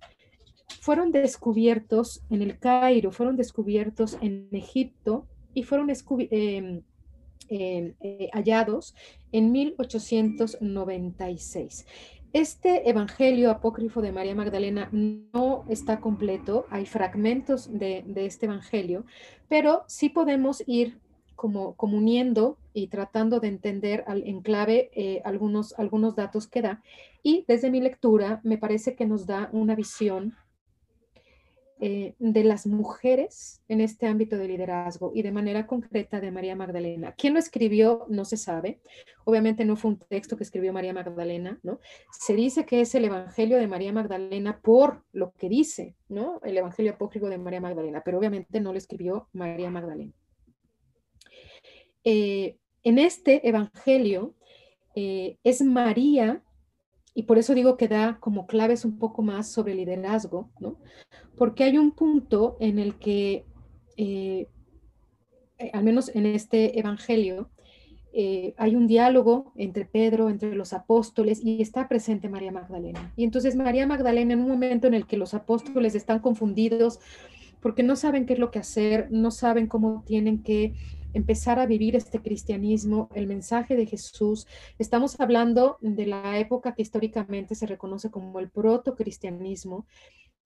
fueron 0.80 1.10
descubiertos 1.10 2.22
en 2.30 2.42
el 2.42 2.60
Cairo, 2.60 3.10
fueron 3.10 3.34
descubiertos 3.36 4.16
en 4.20 4.48
Egipto 4.52 5.26
y 5.52 5.64
fueron 5.64 5.90
em, 5.90 6.84
em, 7.48 7.94
eh, 8.00 8.30
hallados 8.32 8.94
en 9.32 9.50
1896. 9.50 11.86
Este 12.32 12.88
Evangelio 12.88 13.50
apócrifo 13.50 14.02
de 14.02 14.12
María 14.12 14.36
Magdalena 14.36 14.90
no 14.92 15.64
está 15.68 15.98
completo, 15.98 16.66
hay 16.70 16.86
fragmentos 16.86 17.76
de, 17.76 18.04
de 18.06 18.26
este 18.26 18.46
Evangelio, 18.46 19.04
pero 19.48 19.82
sí 19.88 20.08
podemos 20.08 20.62
ir 20.68 21.00
como, 21.40 21.74
uniendo 21.78 22.58
y 22.74 22.88
tratando 22.88 23.40
de 23.40 23.48
entender 23.48 24.04
al, 24.06 24.28
en 24.28 24.42
clave 24.42 24.90
eh, 24.92 25.22
algunos, 25.24 25.72
algunos 25.78 26.14
datos 26.14 26.46
que 26.46 26.60
da. 26.60 26.82
Y 27.22 27.46
desde 27.48 27.70
mi 27.70 27.80
lectura 27.80 28.42
me 28.44 28.58
parece 28.58 28.94
que 28.94 29.06
nos 29.06 29.24
da 29.24 29.48
una 29.52 29.74
visión 29.74 30.36
eh, 31.80 32.14
de 32.18 32.44
las 32.44 32.66
mujeres 32.66 33.62
en 33.68 33.80
este 33.80 34.06
ámbito 34.06 34.36
de 34.36 34.48
liderazgo 34.48 35.12
y 35.14 35.22
de 35.22 35.32
manera 35.32 35.66
concreta 35.66 36.20
de 36.20 36.30
María 36.30 36.54
Magdalena. 36.54 37.14
¿Quién 37.16 37.32
lo 37.32 37.38
escribió? 37.38 38.04
No 38.10 38.26
se 38.26 38.36
sabe. 38.36 38.82
Obviamente 39.24 39.64
no 39.64 39.76
fue 39.76 39.92
un 39.92 39.98
texto 39.98 40.36
que 40.36 40.42
escribió 40.42 40.74
María 40.74 40.92
Magdalena, 40.92 41.58
¿no? 41.62 41.80
Se 42.12 42.34
dice 42.34 42.66
que 42.66 42.82
es 42.82 42.94
el 42.94 43.06
Evangelio 43.06 43.56
de 43.56 43.66
María 43.66 43.94
Magdalena 43.94 44.60
por 44.60 45.04
lo 45.12 45.32
que 45.32 45.48
dice, 45.48 45.96
¿no? 46.10 46.38
El 46.44 46.58
Evangelio 46.58 46.92
apócrifo 46.92 47.30
de 47.30 47.38
María 47.38 47.62
Magdalena, 47.62 48.02
pero 48.04 48.18
obviamente 48.18 48.60
no 48.60 48.72
lo 48.72 48.78
escribió 48.78 49.28
María 49.32 49.70
Magdalena. 49.70 50.12
Eh, 52.04 52.56
en 52.82 52.98
este 52.98 53.48
Evangelio 53.48 54.34
eh, 54.94 55.38
es 55.44 55.62
María, 55.62 56.42
y 57.14 57.24
por 57.24 57.38
eso 57.38 57.54
digo 57.54 57.76
que 57.76 57.88
da 57.88 58.18
como 58.20 58.46
claves 58.46 58.84
un 58.84 58.98
poco 58.98 59.22
más 59.22 59.50
sobre 59.50 59.74
liderazgo, 59.74 60.50
¿no? 60.60 60.78
Porque 61.36 61.64
hay 61.64 61.76
un 61.76 61.92
punto 61.92 62.56
en 62.60 62.78
el 62.78 62.94
que, 62.94 63.44
eh, 63.96 64.48
al 65.72 65.84
menos 65.84 66.14
en 66.14 66.26
este 66.26 66.78
Evangelio, 66.78 67.50
hay 68.56 68.74
un 68.74 68.88
diálogo 68.88 69.52
entre 69.54 69.84
Pedro, 69.84 70.30
entre 70.30 70.56
los 70.56 70.72
apóstoles, 70.72 71.44
y 71.44 71.62
está 71.62 71.88
presente 71.88 72.28
María 72.28 72.50
Magdalena. 72.50 73.12
Y 73.16 73.22
entonces 73.22 73.54
María 73.54 73.86
Magdalena, 73.86 74.32
en 74.32 74.40
un 74.40 74.48
momento 74.48 74.88
en 74.88 74.94
el 74.94 75.06
que 75.06 75.16
los 75.16 75.32
apóstoles 75.32 75.94
están 75.94 76.18
confundidos 76.18 76.98
porque 77.60 77.82
no 77.82 77.94
saben 77.94 78.26
qué 78.26 78.32
es 78.32 78.38
lo 78.38 78.50
que 78.50 78.58
hacer, 78.58 79.08
no 79.10 79.30
saben 79.30 79.66
cómo 79.66 80.02
tienen 80.06 80.42
que 80.42 80.74
empezar 81.12 81.58
a 81.58 81.66
vivir 81.66 81.96
este 81.96 82.20
cristianismo, 82.20 83.08
el 83.14 83.26
mensaje 83.26 83.76
de 83.76 83.86
Jesús. 83.86 84.46
Estamos 84.78 85.18
hablando 85.20 85.76
de 85.80 86.06
la 86.06 86.38
época 86.38 86.74
que 86.74 86.82
históricamente 86.82 87.54
se 87.54 87.66
reconoce 87.66 88.10
como 88.10 88.38
el 88.40 88.50
proto-cristianismo, 88.50 89.86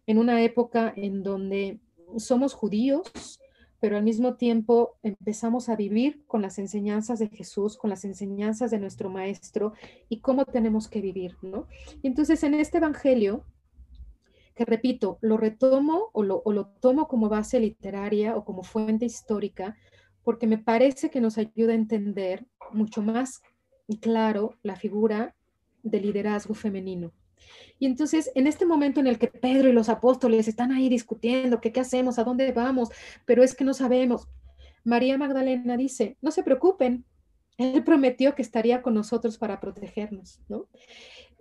en 0.06 0.18
una 0.18 0.42
época 0.42 0.92
en 0.96 1.22
donde 1.22 1.80
somos 2.16 2.54
judíos, 2.54 3.40
pero 3.80 3.96
al 3.98 4.02
mismo 4.02 4.36
tiempo 4.36 4.96
empezamos 5.02 5.68
a 5.68 5.76
vivir 5.76 6.24
con 6.26 6.40
las 6.40 6.58
enseñanzas 6.58 7.18
de 7.18 7.28
Jesús, 7.28 7.76
con 7.76 7.90
las 7.90 8.04
enseñanzas 8.04 8.70
de 8.70 8.78
nuestro 8.78 9.10
Maestro 9.10 9.74
y 10.08 10.20
cómo 10.20 10.46
tenemos 10.46 10.88
que 10.88 11.02
vivir, 11.02 11.36
¿no? 11.42 11.66
Y 12.02 12.08
entonces 12.08 12.42
en 12.44 12.54
este 12.54 12.78
Evangelio, 12.78 13.44
que 14.54 14.64
repito, 14.64 15.18
lo 15.20 15.36
retomo 15.36 16.10
o 16.12 16.22
lo, 16.22 16.40
o 16.44 16.52
lo 16.52 16.66
tomo 16.66 17.08
como 17.08 17.28
base 17.28 17.60
literaria 17.60 18.36
o 18.36 18.44
como 18.44 18.62
fuente 18.62 19.04
histórica, 19.04 19.76
porque 20.24 20.46
me 20.46 20.58
parece 20.58 21.10
que 21.10 21.20
nos 21.20 21.38
ayuda 21.38 21.72
a 21.72 21.76
entender 21.76 22.46
mucho 22.72 23.02
más 23.02 23.42
claro 24.00 24.58
la 24.62 24.76
figura 24.76 25.34
del 25.82 26.02
liderazgo 26.02 26.54
femenino. 26.54 27.12
Y 27.78 27.86
entonces, 27.86 28.30
en 28.34 28.46
este 28.46 28.64
momento 28.64 29.00
en 29.00 29.06
el 29.06 29.18
que 29.18 29.28
Pedro 29.28 29.68
y 29.68 29.72
los 29.72 29.88
apóstoles 29.88 30.48
están 30.48 30.72
ahí 30.72 30.88
discutiendo 30.88 31.60
qué 31.60 31.72
hacemos, 31.78 32.18
a 32.18 32.24
dónde 32.24 32.50
vamos, 32.52 32.88
pero 33.26 33.42
es 33.42 33.54
que 33.54 33.64
no 33.64 33.74
sabemos, 33.74 34.28
María 34.84 35.18
Magdalena 35.18 35.76
dice, 35.76 36.16
no 36.22 36.30
se 36.30 36.42
preocupen, 36.42 37.04
Él 37.58 37.84
prometió 37.84 38.34
que 38.34 38.42
estaría 38.42 38.82
con 38.82 38.94
nosotros 38.94 39.38
para 39.38 39.60
protegernos, 39.60 40.40
¿no? 40.48 40.68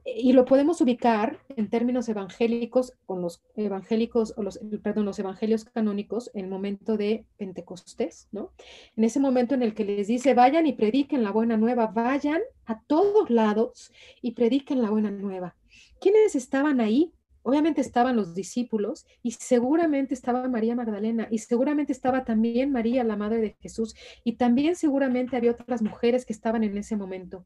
Y 0.06 0.34
lo 0.34 0.46
podemos 0.46 0.82
ubicar 0.82 1.40
en 1.56 1.70
términos 1.70 2.10
evangélicos 2.10 2.94
con 3.06 3.22
los 3.22 3.42
evangélicos 3.56 4.34
o 4.38 4.44
los 4.44 4.60
perdón 4.82 5.06
los 5.06 5.20
evangelios 5.20 5.66
canónicos 5.66 6.30
en 6.34 6.46
el 6.46 6.52
momento 6.52 6.98
de 6.98 7.26
Pentecostés, 7.38 8.28
¿no? 8.32 8.52
En 8.98 9.06
ese 9.06 9.20
momento 9.20 9.56
en 9.56 9.64
el 9.64 9.74
que 9.74 9.86
les 9.86 10.08
dice, 10.08 10.34
"Vayan 10.34 10.68
y 10.68 10.74
prediquen 10.74 11.24
la 11.24 11.32
buena 11.32 11.58
nueva, 11.58 11.88
vayan 11.88 12.42
a 12.66 12.82
todos 12.84 13.30
lados 13.30 13.92
y 14.22 14.32
prediquen 14.32 14.82
la 14.82 14.90
buena 14.90 15.12
nueva." 15.12 15.56
¿Quiénes 16.02 16.36
estaban 16.36 16.82
ahí? 16.82 17.14
Obviamente 17.44 17.82
estaban 17.82 18.16
los 18.16 18.34
discípulos 18.34 19.06
y 19.22 19.32
seguramente 19.32 20.14
estaba 20.14 20.48
María 20.48 20.76
Magdalena 20.76 21.28
y 21.30 21.40
seguramente 21.40 21.92
estaba 21.92 22.24
también 22.24 22.72
María, 22.72 23.04
la 23.04 23.18
madre 23.18 23.42
de 23.42 23.58
Jesús, 23.62 23.96
y 24.24 24.34
también 24.34 24.76
seguramente 24.76 25.36
había 25.36 25.52
otras 25.52 25.82
mujeres 25.82 26.26
que 26.26 26.34
estaban 26.34 26.64
en 26.64 26.78
ese 26.78 26.96
momento. 26.96 27.46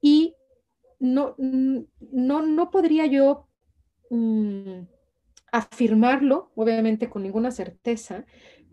Y 0.00 0.34
no, 0.98 1.34
no, 1.38 2.42
no 2.42 2.70
podría 2.70 3.06
yo 3.06 3.46
mm, 4.10 4.80
afirmarlo, 5.52 6.50
obviamente 6.54 7.08
con 7.08 7.22
ninguna 7.22 7.50
certeza, 7.50 8.24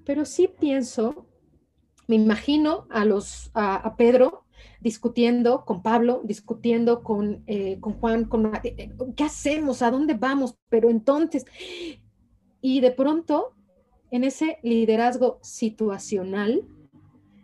pero 0.06 0.26
sí 0.26 0.48
pienso, 0.48 1.28
me 2.08 2.16
imagino 2.16 2.88
a, 2.90 3.06
los, 3.06 3.52
a, 3.54 3.96
Pedro 3.98 4.46
discutiendo 4.80 5.66
con 5.66 5.82
Pablo, 5.82 6.22
discutiendo 6.24 7.04
con, 7.04 7.44
eh, 7.48 7.80
con 7.80 7.94
Juan, 7.94 8.26
con, 8.26 8.52
eh, 8.64 8.92
¿qué 9.16 9.24
hacemos? 9.24 9.82
¿A 9.82 9.92
dónde 9.92 10.14
vamos? 10.14 10.56
Pero 10.70 10.90
entonces, 10.90 11.46
y 12.62 12.82
de 12.82 12.92
pronto, 12.92 13.54
en 14.12 14.24
ese 14.24 14.60
liderazgo 14.64 15.40
situacional, 15.42 16.68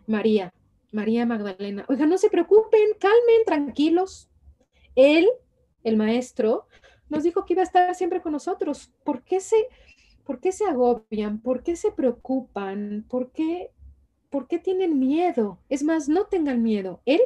María, 0.06 0.52
María 0.92 1.26
Magdalena, 1.26 1.84
oiga, 1.88 2.06
no 2.06 2.18
se 2.18 2.30
preocupen, 2.30 2.90
calmen, 2.98 3.44
tranquilos, 3.46 4.31
él, 4.94 5.28
el 5.84 5.96
maestro, 5.96 6.66
nos 7.08 7.22
dijo 7.22 7.44
que 7.44 7.54
iba 7.54 7.62
a 7.62 7.64
estar 7.64 7.94
siempre 7.94 8.22
con 8.22 8.32
nosotros. 8.32 8.92
¿Por 9.04 9.22
qué 9.22 9.40
se, 9.40 9.56
por 10.24 10.40
qué 10.40 10.52
se 10.52 10.64
agobian? 10.64 11.40
¿Por 11.40 11.62
qué 11.62 11.76
se 11.76 11.90
preocupan? 11.90 13.04
¿Por 13.08 13.32
qué 13.32 13.70
¿por 14.32 14.48
qué 14.48 14.58
tienen 14.58 14.98
miedo? 14.98 15.60
Es 15.68 15.84
más, 15.84 16.08
no 16.08 16.24
tengan 16.24 16.62
miedo. 16.62 17.02
Él 17.04 17.20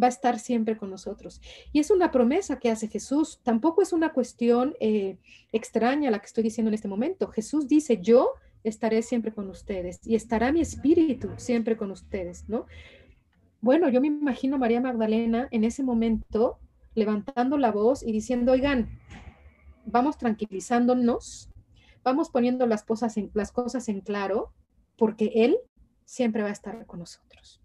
va 0.00 0.06
a 0.06 0.10
estar 0.10 0.38
siempre 0.38 0.76
con 0.76 0.88
nosotros. 0.88 1.42
Y 1.72 1.80
es 1.80 1.90
una 1.90 2.12
promesa 2.12 2.60
que 2.60 2.70
hace 2.70 2.86
Jesús. 2.86 3.40
Tampoco 3.42 3.82
es 3.82 3.92
una 3.92 4.12
cuestión 4.12 4.74
eh, 4.78 5.18
extraña 5.52 6.12
la 6.12 6.20
que 6.20 6.26
estoy 6.26 6.44
diciendo 6.44 6.68
en 6.68 6.74
este 6.74 6.86
momento. 6.86 7.26
Jesús 7.26 7.66
dice, 7.66 7.98
yo 8.00 8.30
estaré 8.62 9.02
siempre 9.02 9.34
con 9.34 9.50
ustedes 9.50 10.00
y 10.06 10.14
estará 10.14 10.52
mi 10.52 10.60
espíritu 10.60 11.30
siempre 11.36 11.76
con 11.76 11.90
ustedes, 11.90 12.48
¿no? 12.48 12.66
Bueno, 13.60 13.88
yo 13.88 14.00
me 14.00 14.06
imagino 14.06 14.56
María 14.56 14.80
Magdalena 14.80 15.48
en 15.50 15.64
ese 15.64 15.82
momento 15.82 16.60
levantando 16.94 17.56
la 17.58 17.72
voz 17.72 18.02
y 18.02 18.12
diciendo, 18.12 18.52
oigan, 18.52 18.98
vamos 19.84 20.18
tranquilizándonos, 20.18 21.50
vamos 22.02 22.30
poniendo 22.30 22.66
las 22.66 22.84
cosas 22.84 23.16
en, 23.16 23.30
las 23.34 23.52
cosas 23.52 23.88
en 23.88 24.00
claro, 24.00 24.52
porque 24.96 25.32
Él 25.34 25.58
siempre 26.04 26.42
va 26.42 26.48
a 26.48 26.52
estar 26.52 26.86
con 26.86 27.00
nosotros. 27.00 27.60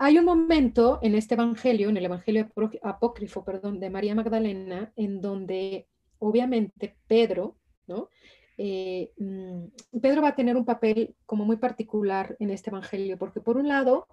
Hay 0.00 0.16
un 0.16 0.24
momento 0.24 1.00
en 1.02 1.16
este 1.16 1.34
evangelio, 1.34 1.88
en 1.88 1.96
el 1.96 2.04
evangelio 2.04 2.48
apócrifo, 2.82 3.44
perdón, 3.44 3.80
de 3.80 3.90
María 3.90 4.14
Magdalena, 4.14 4.92
en 4.94 5.20
donde 5.20 5.88
obviamente 6.20 6.96
Pedro, 7.08 7.56
¿no? 7.88 8.08
Eh, 8.56 9.12
mm, 9.16 9.98
Pedro 10.00 10.22
va 10.22 10.28
a 10.28 10.36
tener 10.36 10.56
un 10.56 10.64
papel 10.64 11.16
como 11.26 11.44
muy 11.44 11.56
particular 11.56 12.36
en 12.38 12.50
este 12.50 12.70
evangelio, 12.70 13.18
porque 13.18 13.40
por 13.40 13.56
un 13.56 13.68
lado, 13.68 14.06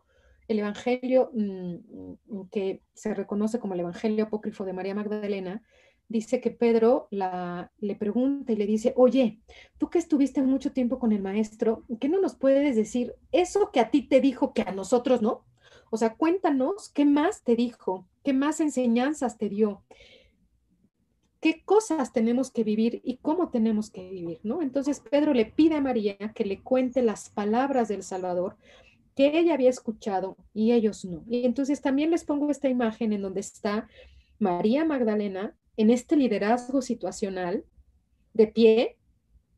el 0.48 0.60
evangelio 0.60 1.32
mm, 1.34 2.48
que 2.52 2.82
se 2.94 3.14
reconoce 3.14 3.60
como 3.60 3.74
el 3.74 3.82
evangelio 3.82 4.26
apócrifo 4.26 4.66
de 4.66 4.74
María 4.74 4.96
Magdalena, 4.96 5.64
dice 6.08 6.40
que 6.40 6.52
Pedro 6.52 7.08
le 7.12 7.96
pregunta 7.96 8.52
y 8.52 8.56
le 8.56 8.66
dice, 8.66 8.94
oye, 8.96 9.40
tú 9.78 9.90
que 9.90 9.98
estuviste 9.98 10.42
mucho 10.42 10.72
tiempo 10.72 11.00
con 11.00 11.12
el 11.12 11.22
maestro, 11.22 11.84
¿qué 12.00 12.10
no 12.10 12.22
nos 12.22 12.36
puedes 12.36 12.76
decir 12.76 13.16
eso 13.32 13.72
que 13.72 13.80
a 13.80 13.90
ti 13.90 14.04
te 14.04 14.22
dijo 14.22 14.54
que 14.54 14.62
a 14.62 14.72
nosotros 14.72 15.22
no? 15.22 15.46
O 15.90 15.98
sea, 15.98 16.16
cuéntanos 16.16 16.90
qué 16.90 17.06
más 17.06 17.44
te 17.44 17.56
dijo, 17.56 18.08
qué 18.24 18.34
más 18.34 18.60
enseñanzas 18.60 19.38
te 19.38 19.50
dio, 19.50 19.84
qué 21.42 21.64
cosas 21.64 22.12
tenemos 22.12 22.52
que 22.52 22.64
vivir 22.64 23.02
y 23.04 23.18
cómo 23.18 23.50
tenemos 23.50 23.90
que 23.90 24.10
vivir, 24.10 24.40
¿no? 24.44 24.62
Entonces 24.62 25.00
Pedro 25.00 25.34
le 25.34 25.46
pide 25.46 25.76
a 25.76 25.82
María 25.82 26.18
que 26.34 26.46
le 26.46 26.62
cuente 26.62 27.02
las 27.02 27.30
palabras 27.30 27.88
del 27.88 28.04
Salvador 28.04 28.58
que 29.16 29.40
ella 29.40 29.54
había 29.54 29.70
escuchado 29.70 30.38
y 30.54 30.74
ellos 30.74 31.06
no. 31.06 31.24
Y 31.30 31.46
entonces 31.46 31.82
también 31.82 32.12
les 32.12 32.26
pongo 32.26 32.52
esta 32.52 32.70
imagen 32.70 33.14
en 33.14 33.22
donde 33.22 33.40
está 33.40 33.88
María 34.40 34.86
Magdalena 34.86 35.56
en 35.78 35.90
este 35.90 36.16
liderazgo 36.16 36.82
situacional, 36.82 37.66
de 38.34 38.48
pie, 38.48 38.98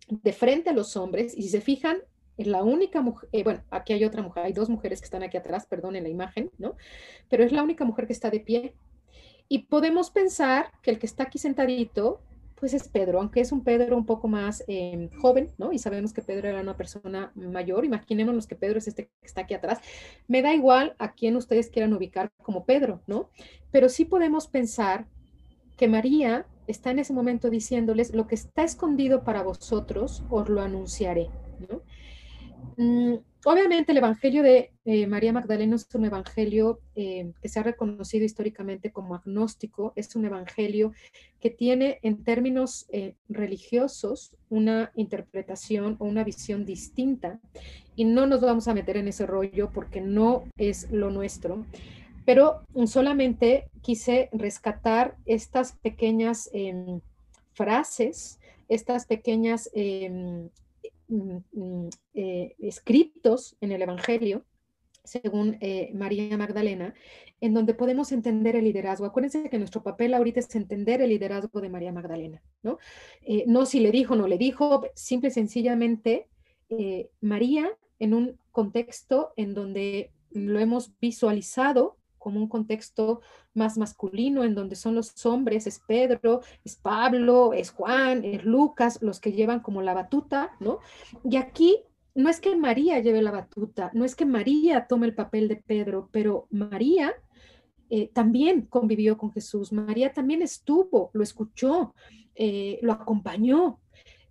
de 0.07 0.33
frente 0.33 0.69
a 0.69 0.73
los 0.73 0.95
hombres, 0.95 1.35
y 1.35 1.43
si 1.43 1.49
se 1.49 1.61
fijan, 1.61 1.97
es 2.37 2.47
la 2.47 2.63
única 2.63 3.01
mujer, 3.01 3.29
eh, 3.31 3.43
bueno, 3.43 3.63
aquí 3.71 3.93
hay 3.93 4.05
otra 4.05 4.21
mujer, 4.21 4.45
hay 4.45 4.53
dos 4.53 4.69
mujeres 4.69 5.01
que 5.01 5.05
están 5.05 5.23
aquí 5.23 5.37
atrás, 5.37 5.65
perdón, 5.65 5.95
en 5.95 6.03
la 6.03 6.09
imagen, 6.09 6.51
¿no? 6.59 6.75
Pero 7.29 7.43
es 7.43 7.51
la 7.51 7.63
única 7.63 7.83
mujer 7.83 8.05
que 8.05 8.13
está 8.13 8.29
de 8.29 8.39
pie. 8.39 8.75
Y 9.49 9.59
podemos 9.63 10.11
pensar 10.11 10.71
que 10.83 10.91
el 10.91 10.99
que 10.99 11.07
está 11.07 11.23
aquí 11.23 11.39
sentadito, 11.39 12.21
pues 12.59 12.73
es 12.73 12.87
Pedro, 12.87 13.19
aunque 13.19 13.41
es 13.41 13.51
un 13.51 13.63
Pedro 13.63 13.95
un 13.95 14.05
poco 14.05 14.27
más 14.27 14.63
em, 14.67 15.09
joven, 15.19 15.51
¿no? 15.57 15.71
Y 15.71 15.79
sabemos 15.79 16.11
que 16.11 16.21
Pedro 16.21 16.49
era 16.49 16.61
una 16.61 16.75
persona 16.75 17.31
mayor, 17.35 17.85
imaginémonos 17.85 18.47
que 18.47 18.55
Pedro 18.55 18.79
es 18.79 18.87
este 18.87 19.05
que 19.05 19.27
está 19.27 19.41
aquí 19.41 19.53
atrás. 19.53 19.79
Me 20.27 20.41
da 20.41 20.53
igual 20.53 20.95
a 20.97 21.13
quién 21.13 21.35
ustedes 21.35 21.69
quieran 21.69 21.93
ubicar 21.93 22.31
como 22.41 22.65
Pedro, 22.65 23.01
¿no? 23.05 23.29
Pero 23.71 23.89
sí 23.89 24.05
podemos 24.05 24.47
pensar 24.47 25.07
que 25.77 25.87
María 25.87 26.47
está 26.65 26.91
en 26.91 26.99
ese 26.99 27.13
momento 27.13 27.49
diciéndoles, 27.49 28.13
lo 28.13 28.27
que 28.27 28.35
está 28.35 28.63
escondido 28.63 29.23
para 29.23 29.43
vosotros, 29.43 30.23
os 30.29 30.49
lo 30.49 30.61
anunciaré, 30.61 31.29
¿no? 31.69 31.81
Mm, 32.77 33.19
obviamente 33.45 33.91
el 33.91 33.99
Evangelio 33.99 34.43
de 34.43 34.71
eh, 34.85 35.07
María 35.07 35.33
Magdalena 35.33 35.75
es 35.75 35.87
un 35.93 36.05
Evangelio 36.05 36.79
eh, 36.95 37.31
que 37.41 37.49
se 37.49 37.59
ha 37.59 37.63
reconocido 37.63 38.25
históricamente 38.25 38.91
como 38.91 39.15
agnóstico, 39.15 39.93
es 39.95 40.15
un 40.15 40.25
Evangelio 40.25 40.93
que 41.39 41.49
tiene 41.49 41.99
en 42.01 42.23
términos 42.23 42.85
eh, 42.89 43.15
religiosos 43.29 44.35
una 44.49 44.91
interpretación 44.95 45.95
o 45.99 46.05
una 46.05 46.23
visión 46.23 46.65
distinta. 46.65 47.39
Y 47.95 48.05
no 48.05 48.27
nos 48.27 48.41
vamos 48.41 48.67
a 48.67 48.73
meter 48.73 48.97
en 48.97 49.07
ese 49.07 49.25
rollo 49.25 49.71
porque 49.71 50.01
no 50.01 50.43
es 50.57 50.91
lo 50.91 51.09
nuestro, 51.09 51.65
pero 52.25 52.61
solamente 52.85 53.69
quise 53.81 54.29
rescatar 54.33 55.15
estas 55.25 55.73
pequeñas 55.73 56.49
em, 56.53 56.99
frases, 57.53 58.39
estas 58.67 59.05
pequeñas 59.05 59.69
em, 59.73 60.49
eh, 62.13 62.55
escritos 62.59 63.55
en 63.61 63.71
el 63.71 63.81
Evangelio, 63.81 64.45
según 65.03 65.57
eh, 65.61 65.91
María 65.93 66.37
Magdalena, 66.37 66.93
en 67.39 67.53
donde 67.53 67.73
podemos 67.73 68.11
entender 68.11 68.55
el 68.55 68.65
liderazgo. 68.65 69.05
Acuérdense 69.05 69.49
que 69.49 69.57
nuestro 69.57 69.83
papel 69.83 70.13
ahorita 70.13 70.39
es 70.39 70.53
entender 70.55 71.01
el 71.01 71.09
liderazgo 71.09 71.61
de 71.61 71.69
María 71.69 71.93
Magdalena, 71.93 72.41
¿no? 72.61 72.77
Eh, 73.21 73.45
no 73.47 73.65
si 73.65 73.79
le 73.79 73.91
dijo 73.91 74.15
no 74.15 74.27
le 74.27 74.37
dijo, 74.37 74.83
simple 74.95 75.29
y 75.29 75.31
sencillamente 75.31 76.27
María 77.21 77.69
en 77.99 78.13
un 78.13 78.37
contexto 78.51 79.31
en 79.37 79.53
donde 79.53 80.11
lo 80.31 80.59
hemos 80.59 80.91
visualizado 80.99 81.96
como 82.17 82.39
un 82.39 82.47
contexto 82.47 83.21
más 83.53 83.77
masculino, 83.77 84.43
en 84.43 84.55
donde 84.55 84.75
son 84.75 84.95
los 84.95 85.25
hombres, 85.25 85.67
es 85.67 85.79
Pedro, 85.87 86.41
es 86.63 86.75
Pablo, 86.75 87.53
es 87.53 87.71
Juan, 87.71 88.23
es 88.23 88.43
Lucas, 88.43 88.99
los 89.01 89.19
que 89.19 89.31
llevan 89.31 89.61
como 89.61 89.81
la 89.81 89.93
batuta, 89.93 90.51
¿no? 90.59 90.79
Y 91.23 91.37
aquí 91.37 91.77
no 92.15 92.29
es 92.29 92.39
que 92.39 92.55
María 92.55 92.99
lleve 92.99 93.21
la 93.21 93.31
batuta, 93.31 93.91
no 93.93 94.03
es 94.03 94.15
que 94.15 94.25
María 94.25 94.87
tome 94.87 95.05
el 95.07 95.15
papel 95.15 95.47
de 95.47 95.57
Pedro, 95.57 96.09
pero 96.11 96.47
María 96.49 97.13
eh, 97.89 98.09
también 98.13 98.63
convivió 98.63 99.17
con 99.17 99.31
Jesús, 99.31 99.71
María 99.71 100.11
también 100.11 100.41
estuvo, 100.41 101.11
lo 101.13 101.23
escuchó, 101.23 101.93
eh, 102.35 102.79
lo 102.81 102.93
acompañó, 102.93 103.79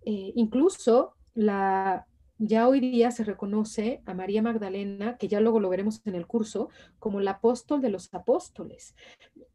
eh, 0.05 0.33
incluso 0.35 1.13
la, 1.33 2.05
ya 2.39 2.67
hoy 2.67 2.79
día 2.79 3.11
se 3.11 3.23
reconoce 3.23 4.01
a 4.05 4.13
María 4.13 4.41
Magdalena, 4.41 5.17
que 5.17 5.27
ya 5.27 5.39
luego 5.39 5.59
lo 5.59 5.69
veremos 5.69 6.01
en 6.05 6.15
el 6.15 6.27
curso, 6.27 6.69
como 6.99 7.19
la 7.19 7.31
apóstol 7.31 7.81
de 7.81 7.89
los 7.89 8.13
apóstoles. 8.13 8.95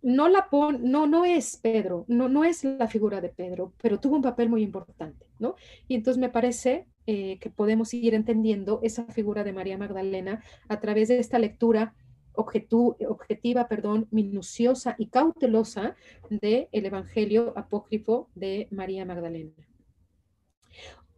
No, 0.02 0.28
la 0.28 0.48
no, 0.80 1.06
no 1.06 1.24
es 1.24 1.56
Pedro, 1.58 2.04
no, 2.08 2.28
no 2.28 2.44
es 2.44 2.64
la 2.64 2.88
figura 2.88 3.20
de 3.20 3.28
Pedro, 3.28 3.72
pero 3.80 4.00
tuvo 4.00 4.16
un 4.16 4.22
papel 4.22 4.48
muy 4.48 4.62
importante, 4.62 5.26
¿no? 5.38 5.54
Y 5.86 5.94
entonces 5.94 6.20
me 6.20 6.28
parece 6.28 6.86
eh, 7.06 7.38
que 7.38 7.50
podemos 7.50 7.94
ir 7.94 8.14
entendiendo 8.14 8.80
esa 8.82 9.04
figura 9.04 9.44
de 9.44 9.52
María 9.52 9.78
Magdalena 9.78 10.42
a 10.68 10.80
través 10.80 11.08
de 11.08 11.18
esta 11.18 11.38
lectura 11.38 11.94
objetiva, 12.34 13.68
perdón, 13.68 14.08
minuciosa 14.10 14.94
y 14.98 15.06
cautelosa 15.08 15.96
del 16.30 16.68
el 16.72 16.86
Evangelio 16.86 17.52
apócrifo 17.56 18.30
de 18.34 18.68
María 18.70 19.04
Magdalena 19.04 19.52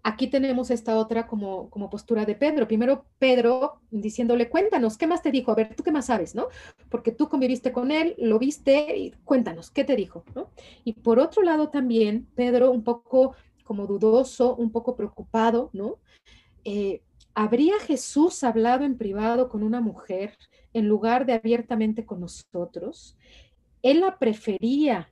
aquí 0.05 0.29
tenemos 0.29 0.71
esta 0.71 0.97
otra 0.99 1.27
como, 1.27 1.71
como 1.71 1.91
postura 1.91 2.25
de 2.27 2.37
Pedro. 2.37 2.69
Primero 2.69 3.07
Pedro 3.19 3.81
diciéndole, 3.91 4.51
cuéntanos, 4.51 4.99
¿qué 4.99 5.07
más 5.07 5.23
te 5.23 5.31
dijo? 5.33 5.51
A 5.51 5.55
ver, 5.55 5.75
¿tú 5.75 5.83
qué 5.83 5.91
más 5.91 6.07
sabes? 6.07 6.35
¿no? 6.35 6.49
Porque 6.91 7.11
tú 7.11 7.29
conviviste 7.29 7.73
con 7.73 7.91
él, 7.91 8.15
lo 8.19 8.39
viste, 8.39 8.97
y 8.97 9.11
cuéntanos, 9.25 9.71
¿qué 9.71 9.83
te 9.83 9.97
dijo? 9.97 10.25
Y 10.85 10.93
por 10.93 11.19
otro 11.19 11.43
lado 11.43 11.71
también, 11.71 12.29
Pedro 12.37 12.71
un 12.71 12.85
poco 12.85 13.35
como 13.65 13.87
dudoso, 13.87 14.55
un 14.55 14.71
poco 14.71 14.95
preocupado, 14.95 15.71
¿no? 15.73 15.99
Eh, 16.65 17.03
¿Habría 17.35 17.79
Jesús 17.81 18.45
hablado 18.45 18.85
en 18.85 18.99
privado 18.99 19.49
con 19.49 19.63
una 19.63 19.81
mujer 19.81 20.37
en 20.75 20.87
lugar 20.87 21.25
de 21.25 21.33
abiertamente 21.33 22.05
con 22.05 22.21
nosotros? 22.21 23.17
Él 23.83 24.01
la 24.01 24.19
prefería 24.19 25.09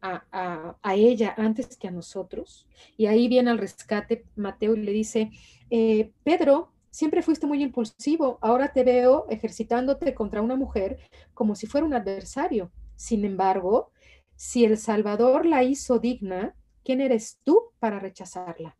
a, 0.00 0.76
ella 0.94 1.34
antes 1.36 1.76
que 1.76 1.88
a 1.88 1.90
nosotros. 1.90 2.66
Y 2.96 3.06
ahí 3.06 3.28
viene 3.28 3.50
al 3.50 3.58
rescate 3.58 4.24
Mateo 4.36 4.74
y 4.74 4.82
le 4.82 4.92
dice, 4.92 5.30
eh, 5.70 6.12
Pedro, 6.22 6.72
siempre 6.90 7.22
fuiste 7.22 7.46
muy 7.46 7.62
impulsivo, 7.62 8.38
ahora 8.40 8.72
te 8.72 8.84
veo 8.84 9.26
ejercitándote 9.28 10.14
contra 10.14 10.42
una 10.42 10.56
mujer 10.56 10.98
como 11.34 11.54
si 11.54 11.66
fuera 11.66 11.86
un 11.86 11.94
adversario. 11.94 12.70
Sin 12.96 13.24
embargo, 13.24 13.92
si 14.34 14.64
el 14.64 14.78
Salvador 14.78 15.46
la 15.46 15.62
hizo 15.62 15.98
digna, 15.98 16.54
¿quién 16.84 17.00
eres 17.00 17.40
tú 17.44 17.72
para 17.78 17.98
rechazarla? 17.98 18.76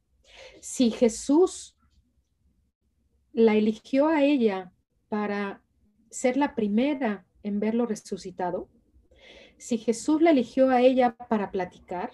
Si 0.60 0.90
Jesús 0.90 1.76
la 3.32 3.54
eligió 3.54 4.08
a 4.08 4.24
ella 4.24 4.72
para 5.08 5.62
ser 6.10 6.36
la 6.36 6.54
primera 6.54 7.26
en 7.42 7.60
verlo 7.60 7.86
resucitado, 7.86 8.68
si 9.58 9.78
Jesús 9.78 10.22
la 10.22 10.30
eligió 10.30 10.70
a 10.70 10.80
ella 10.80 11.16
para 11.16 11.50
platicar, 11.50 12.10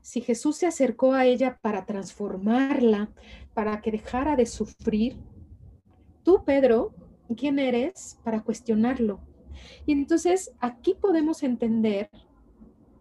si 0.00 0.20
Jesús 0.20 0.56
se 0.56 0.66
acercó 0.66 1.12
a 1.12 1.26
ella 1.26 1.58
para 1.60 1.84
transformarla, 1.84 3.10
para 3.54 3.80
que 3.80 3.90
dejara 3.90 4.36
de 4.36 4.46
sufrir, 4.46 5.16
tú, 6.22 6.44
Pedro, 6.44 6.94
¿quién 7.36 7.58
eres 7.58 8.18
para 8.24 8.42
cuestionarlo? 8.42 9.20
Y 9.86 9.92
entonces 9.92 10.52
aquí 10.60 10.94
podemos 10.94 11.42
entender 11.42 12.10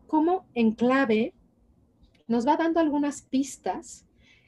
cómo 0.08 0.46
en 0.54 0.72
clave 0.72 1.34
nos 2.28 2.48
va 2.48 2.58
dando 2.58 2.80
algunas 2.80 3.22
pistas 3.22 4.06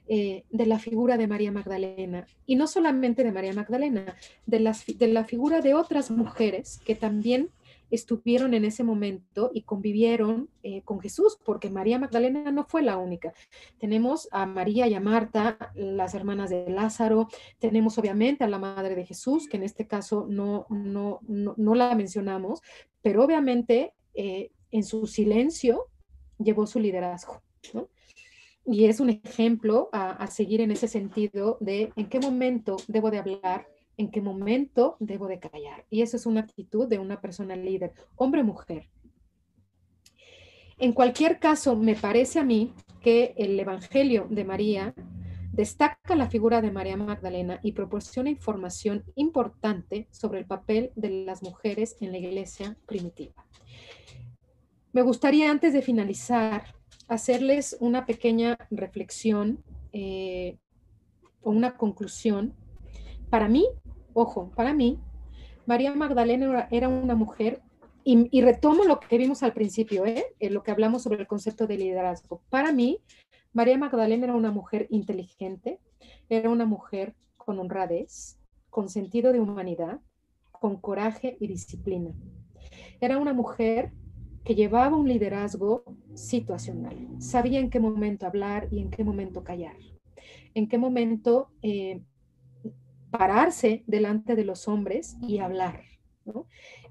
eh, 0.07 0.43
de 0.49 0.65
la 0.65 0.79
figura 0.79 1.17
de 1.17 1.27
María 1.27 1.51
Magdalena. 1.51 2.25
Y 2.45 2.55
no 2.55 2.67
solamente 2.67 3.23
de 3.23 3.31
María 3.31 3.53
Magdalena, 3.53 4.15
de, 4.45 4.75
de 4.97 5.07
la 5.07 5.23
figura 5.23 5.61
de 5.61 5.75
otras 5.75 6.09
mujeres 6.09 6.81
que 6.83 6.95
también 6.95 7.51
estuvieron 7.91 8.53
en 8.53 8.65
ese 8.65 8.83
momento 8.83 9.51
y 9.53 9.63
convivieron 9.63 10.49
eh, 10.63 10.81
con 10.83 10.99
Jesús, 10.99 11.37
porque 11.43 11.69
María 11.69 11.99
Magdalena 11.99 12.51
no 12.51 12.65
fue 12.65 12.81
la 12.81 12.97
única. 12.97 13.33
Tenemos 13.77 14.27
a 14.31 14.45
María 14.45 14.87
y 14.87 14.93
a 14.93 14.99
Marta, 14.99 15.71
las 15.75 16.13
hermanas 16.13 16.49
de 16.49 16.69
Lázaro, 16.69 17.27
tenemos 17.59 17.97
obviamente 17.97 18.43
a 18.43 18.49
la 18.49 18.59
Madre 18.59 18.95
de 18.95 19.05
Jesús, 19.05 19.47
que 19.47 19.57
en 19.57 19.63
este 19.63 19.87
caso 19.87 20.25
no, 20.29 20.65
no, 20.69 21.19
no, 21.27 21.75
la 21.75 21.95
mencionamos, 21.95 22.61
pero 23.01 23.23
obviamente 23.23 23.93
eh, 24.13 24.51
en 24.71 24.83
su 24.83 25.07
silencio 25.07 25.85
llevó 26.37 26.67
su 26.67 26.79
liderazgo. 26.79 27.41
Y 28.65 28.85
es 28.85 28.99
un 28.99 29.09
ejemplo 29.09 29.89
a 29.91 30.27
seguir 30.27 30.61
en 30.61 30.71
ese 30.71 30.87
sentido 30.87 31.57
de 31.59 31.91
en 31.95 32.07
qué 32.07 32.19
momento 32.19 32.77
debo 32.87 33.09
de 33.09 33.17
hablar 33.17 33.67
en 33.99 34.09
qué 34.09 34.21
momento 34.21 34.95
debo 35.01 35.27
de 35.27 35.39
callar. 35.39 35.85
Y 35.89 36.01
eso 36.01 36.15
es 36.15 36.25
una 36.25 36.39
actitud 36.39 36.87
de 36.87 36.99
una 36.99 37.19
persona 37.19 37.57
líder, 37.57 37.91
hombre 38.15 38.41
o 38.41 38.45
mujer. 38.45 38.89
En 40.77 40.93
cualquier 40.93 41.37
caso, 41.39 41.75
me 41.75 41.95
parece 41.95 42.39
a 42.39 42.45
mí 42.45 42.73
que 43.01 43.33
el 43.37 43.59
Evangelio 43.59 44.25
de 44.29 44.45
María 44.45 44.95
destaca 45.51 46.15
la 46.15 46.29
figura 46.29 46.61
de 46.61 46.71
María 46.71 46.95
Magdalena 46.95 47.59
y 47.61 47.73
proporciona 47.73 48.29
información 48.29 49.03
importante 49.15 50.07
sobre 50.11 50.39
el 50.39 50.45
papel 50.45 50.91
de 50.95 51.25
las 51.25 51.43
mujeres 51.43 51.97
en 51.99 52.13
la 52.13 52.19
iglesia 52.19 52.77
primitiva. 52.85 53.45
Me 54.93 55.01
gustaría 55.01 55.51
antes 55.51 55.73
de 55.73 55.81
finalizar 55.81 56.73
hacerles 57.09 57.75
una 57.81 58.05
pequeña 58.05 58.57
reflexión 58.71 59.61
eh, 59.91 60.57
o 61.41 61.49
una 61.51 61.75
conclusión. 61.75 62.53
Para 63.29 63.49
mí, 63.49 63.67
Ojo, 64.13 64.51
para 64.55 64.73
mí, 64.73 64.99
María 65.65 65.93
Magdalena 65.93 66.67
era 66.71 66.89
una 66.89 67.15
mujer, 67.15 67.61
y, 68.03 68.41
retomo 68.41 68.85
lo 68.85 68.99
que 68.99 69.17
vimos 69.19 69.43
al 69.43 69.53
principio, 69.53 70.05
¿eh? 70.05 70.25
En 70.39 70.55
lo 70.55 70.63
que 70.63 70.71
hablamos 70.71 71.03
sobre 71.03 71.19
el 71.19 71.27
concepto 71.27 71.67
de 71.67 71.77
liderazgo. 71.77 72.41
Para 72.49 72.71
mí, 72.71 72.99
María 73.53 73.77
Magdalena 73.77 74.25
era 74.25 74.35
una 74.35 74.51
mujer 74.51 74.87
inteligente, 74.89 75.79
era 76.27 76.49
una 76.49 76.65
mujer 76.65 77.13
con 77.37 77.59
honradez, 77.59 78.39
con 78.69 78.89
sentido 78.89 79.31
de 79.31 79.39
humanidad, 79.39 79.99
con 80.51 80.77
coraje 80.77 81.37
y 81.39 81.47
disciplina. 81.47 82.11
Era 82.99 83.17
una 83.17 83.33
mujer 83.33 83.91
que 84.43 84.55
llevaba 84.55 84.97
un 84.97 85.07
liderazgo 85.07 85.83
situacional, 86.15 86.95
sabía 87.19 87.59
en 87.59 87.69
qué 87.69 87.79
momento 87.79 88.25
hablar 88.25 88.67
y 88.71 88.79
en 88.79 88.89
qué 88.89 89.03
momento 89.03 89.43
callar, 89.43 89.75
en 90.53 90.67
qué 90.67 90.77
momento 90.77 91.51
eh, 91.61 92.01
pararse 93.11 93.83
delante 93.87 94.35
de 94.35 94.45
los 94.45 94.67
hombres 94.67 95.17
y 95.21 95.39
hablar. 95.39 95.83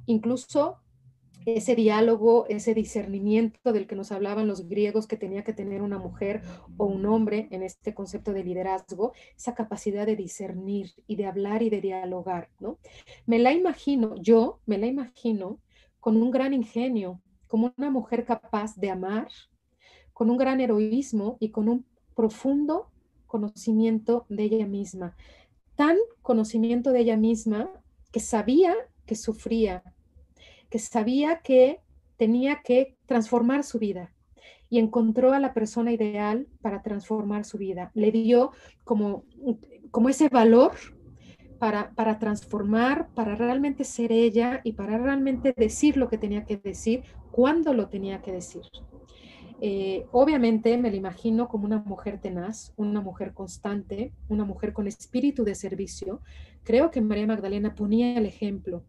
Incluso 0.07 0.79
ese 1.47 1.75
diálogo, 1.75 2.47
ese 2.49 2.75
discernimiento 2.75 3.73
del 3.73 3.87
que 3.87 3.95
nos 3.95 4.13
hablaban 4.13 4.49
los 4.49 4.69
griegos 4.69 5.07
que 5.07 5.17
tenía 5.17 5.45
que 5.45 5.53
tener 5.53 5.83
una 5.83 5.99
mujer 5.99 6.43
o 6.77 6.87
un 6.87 7.07
hombre 7.07 7.49
en 7.51 7.63
este 7.63 7.95
concepto 7.95 8.33
de 8.33 8.45
liderazgo, 8.45 9.13
esa 9.37 9.55
capacidad 9.55 10.05
de 10.05 10.17
discernir 10.17 10.93
y 11.07 11.17
de 11.17 11.27
hablar 11.27 11.63
y 11.63 11.71
de 11.71 11.81
dialogar, 11.81 12.51
¿no? 12.61 12.79
Me 13.27 13.39
la 13.39 13.53
imagino, 13.53 14.15
yo 14.17 14.61
me 14.67 14.79
la 14.79 14.87
imagino 14.87 15.61
con 16.01 16.17
un 16.17 16.31
gran 16.31 16.53
ingenio, 16.53 17.23
como 17.47 17.73
una 17.77 17.91
mujer 17.91 18.25
capaz 18.25 18.77
de 18.77 18.91
amar, 18.91 19.29
con 20.13 20.31
un 20.31 20.37
gran 20.37 20.61
heroísmo 20.61 21.39
y 21.41 21.51
con 21.51 21.69
un 21.69 21.87
profundo 22.15 22.91
conocimiento 23.27 24.27
de 24.29 24.45
ella 24.45 24.67
misma, 24.67 25.17
tan 25.79 25.97
conocimiento 26.23 26.91
de 26.91 26.99
ella 26.99 27.17
misma 27.17 27.71
que 28.11 28.19
sabía 28.19 28.75
que 29.07 29.15
sufría, 29.15 29.85
que 30.69 30.81
sabía 30.81 31.39
que 31.39 31.81
tenía 32.17 32.63
que 32.65 32.97
transformar 33.07 33.63
su 33.63 33.79
vida 33.79 34.13
y 34.69 34.81
encontró 34.81 35.33
a 35.33 35.39
la 35.39 35.55
persona 35.55 35.93
ideal 35.93 36.49
para 36.63 36.83
transformar 36.83 37.45
su 37.45 37.59
vida. 37.59 37.93
Le 37.95 38.11
dio 38.11 38.51
como, 38.83 39.23
como 39.93 40.09
ese 40.09 40.29
valor 40.29 40.73
para, 41.61 41.93
para 41.95 42.19
transformar, 42.19 43.11
para 43.15 43.37
realmente 43.37 43.85
ser 43.85 44.11
ella 44.11 44.61
y 44.65 44.73
para 44.73 44.99
realmente 44.99 45.55
decir 45.57 45.97
lo 45.97 46.09
que 46.09 46.19
tenía 46.19 46.45
que 46.45 46.57
decir, 46.57 47.05
cuando 47.31 47.73
lo 47.73 47.89
tenía 47.89 48.21
que 48.21 48.33
decir. 48.33 48.63
Eh, 49.61 50.07
obviamente 50.13 50.79
me 50.79 50.91
la 50.91 50.97
imagino 50.97 51.49
como 51.49 51.65
una 51.65 51.79
mujer 51.79 52.21
tenaz, 52.21 52.73
una 52.77 53.01
mujer 53.01 53.35
constante, 53.35 54.13
una 54.29 54.45
mujer 54.45 54.73
con 54.73 54.87
espíritu 54.87 55.45
de 55.45 55.55
servicio. 55.55 56.21
Creo 56.63 56.91
que 56.91 57.01
María 57.01 57.27
Magdalena 57.27 57.75
ponía 57.75 58.17
el 58.17 58.27
ejemplo 58.27 58.85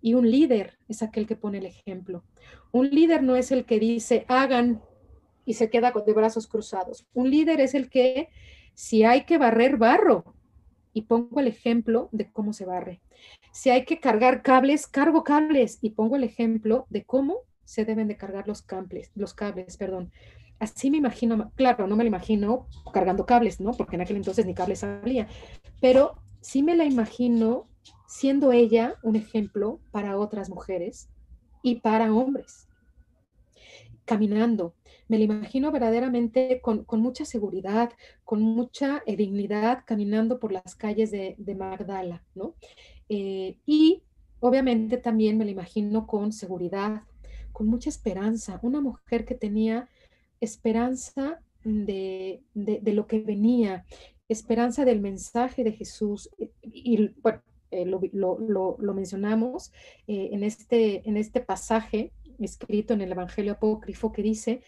y 0.00 0.14
un 0.14 0.30
líder 0.30 0.78
es 0.88 1.02
aquel 1.02 1.26
que 1.26 1.34
pone 1.34 1.58
el 1.58 1.66
ejemplo. 1.66 2.22
Un 2.70 2.90
líder 2.90 3.22
no 3.22 3.36
es 3.36 3.50
el 3.50 3.64
que 3.64 3.80
dice 3.80 4.24
hagan 4.28 4.82
y 5.44 5.54
se 5.54 5.68
queda 5.68 5.92
de 5.92 6.12
brazos 6.12 6.46
cruzados. 6.46 7.06
Un 7.12 7.30
líder 7.30 7.60
es 7.60 7.74
el 7.74 7.90
que 7.90 8.28
si 8.74 9.04
hay 9.04 9.24
que 9.24 9.38
barrer, 9.38 9.76
barro 9.78 10.34
y 10.92 11.02
pongo 11.02 11.40
el 11.40 11.48
ejemplo 11.48 12.08
de 12.12 12.30
cómo 12.30 12.52
se 12.52 12.64
barre. 12.64 13.00
Si 13.52 13.70
hay 13.70 13.84
que 13.84 13.98
cargar 13.98 14.42
cables, 14.42 14.86
cargo 14.86 15.24
cables 15.24 15.78
y 15.80 15.90
pongo 15.90 16.16
el 16.16 16.24
ejemplo 16.24 16.86
de 16.90 17.04
cómo 17.04 17.38
se 17.64 17.84
deben 17.84 18.08
de 18.08 18.16
cargar 18.16 18.48
los 18.48 18.62
cables, 18.62 19.10
los 19.14 19.34
cables, 19.34 19.76
perdón. 19.76 20.10
Así 20.58 20.90
me 20.90 20.98
imagino, 20.98 21.52
claro, 21.56 21.86
no 21.86 21.96
me 21.96 22.04
lo 22.04 22.08
imagino 22.08 22.68
cargando 22.92 23.26
cables, 23.26 23.60
¿no? 23.60 23.72
Porque 23.72 23.96
en 23.96 24.02
aquel 24.02 24.16
entonces 24.16 24.46
ni 24.46 24.54
cables 24.54 24.84
había, 24.84 25.28
pero 25.80 26.22
sí 26.40 26.62
me 26.62 26.76
la 26.76 26.84
imagino 26.84 27.68
siendo 28.06 28.52
ella 28.52 28.94
un 29.02 29.16
ejemplo 29.16 29.80
para 29.90 30.18
otras 30.18 30.48
mujeres 30.48 31.08
y 31.62 31.76
para 31.76 32.14
hombres. 32.14 32.68
Caminando, 34.04 34.74
me 35.08 35.18
la 35.18 35.24
imagino 35.24 35.72
verdaderamente 35.72 36.60
con, 36.60 36.86
mucha 36.92 37.24
seguridad, 37.24 37.90
con 38.24 38.42
mucha 38.42 39.02
dignidad, 39.06 39.80
caminando 39.86 40.38
por 40.38 40.52
las 40.52 40.74
calles 40.76 41.10
de, 41.10 41.54
Magdala, 41.58 42.22
¿no? 42.34 42.54
Eh, 43.08 43.58
y 43.66 44.02
obviamente 44.40 44.98
también 44.98 45.38
me 45.38 45.44
la 45.44 45.50
imagino 45.50 46.06
con 46.06 46.32
seguridad, 46.32 47.02
con 47.54 47.68
mucha 47.68 47.88
esperanza, 47.88 48.58
una 48.62 48.80
mujer 48.80 49.24
que 49.24 49.36
tenía 49.36 49.88
esperanza 50.40 51.40
de, 51.62 52.42
lo 52.52 53.06
que 53.06 53.20
venía, 53.20 53.86
esperanza 54.28 54.84
del 54.84 55.00
mensaje 55.00 55.62
de 55.62 55.72
Jesús. 55.72 56.28
Y, 56.60 57.14
bueno, 57.22 57.40
eh, 57.70 57.86
lo, 57.86 58.76
mencionamos 58.92 59.72
eh, 60.08 60.30
en, 60.32 60.42
este, 60.42 61.08
en 61.08 61.16
este 61.16 61.40
pasaje 61.40 62.12
escrito 62.40 62.92
en 62.92 63.02
el 63.02 63.12
Evangelio 63.12 63.52
Apócrifo 63.52 64.10
que 64.10 64.22
dice, 64.22 64.62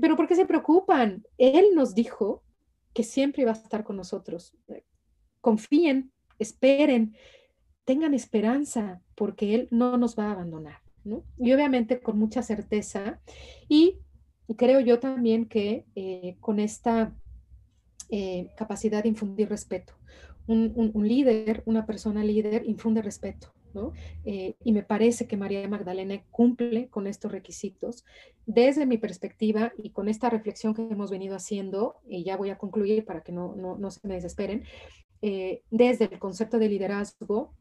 pero 0.00 0.14
¿por 0.14 0.28
qué 0.28 0.36
se 0.36 0.44
preocupan? 0.44 1.24
Él 1.38 1.70
nos 1.74 1.94
dijo 1.94 2.42
que 2.92 3.02
siempre 3.02 3.42
iba 3.42 3.52
a 3.52 3.54
estar 3.54 3.82
con 3.82 3.96
nosotros. 3.96 4.54
Confíen, 5.40 6.12
esperen, 6.38 7.16
tengan 7.86 8.12
esperanza, 8.12 9.00
porque 9.14 9.54
Él 9.54 9.68
no 9.70 9.96
nos 9.96 10.18
va 10.18 10.26
a 10.26 10.32
abandonar. 10.32 10.89
Y 11.38 11.52
obviamente 11.52 12.00
con 12.00 12.18
mucha 12.18 12.42
certeza. 12.42 13.20
Y 13.68 13.98
creo 14.56 14.80
yo 14.80 14.98
también 14.98 15.46
que 15.46 15.84
eh, 15.94 16.36
con 16.40 16.58
esta 16.58 17.14
eh, 18.08 18.48
capacidad 18.56 19.02
de 19.02 19.10
infundir 19.10 19.48
respeto. 19.48 19.94
Un, 20.46 20.92
líder, 21.06 21.62
una 21.64 21.86
persona 21.86 22.24
líder, 22.24 22.64
infunde 22.66 23.02
respeto. 23.02 23.52
Eh, 24.24 24.56
y 24.64 24.72
me 24.72 24.82
parece 24.82 25.28
que 25.28 25.36
María 25.36 25.68
Magdalena 25.68 26.20
cumple 26.32 26.88
con 26.88 27.06
estos 27.06 27.30
requisitos. 27.30 28.04
Desde 28.46 28.84
mi 28.84 28.98
perspectiva 28.98 29.72
y 29.80 29.90
con 29.90 30.08
esta 30.08 30.28
reflexión 30.28 30.74
que 30.74 30.82
hemos 30.82 31.12
venido 31.12 31.36
haciendo, 31.36 31.98
y 32.08 32.24
ya 32.24 32.36
voy 32.36 32.50
a 32.50 32.58
concluir 32.58 33.04
para 33.04 33.22
que 33.22 33.30
no, 33.30 33.54
no, 33.54 33.90
se 33.92 34.00
me 34.08 34.14
desesperen, 34.14 34.64
desde 35.70 36.06
el 36.06 36.18
concepto 36.18 36.58
de 36.58 36.68
liderazgo, 36.68 37.54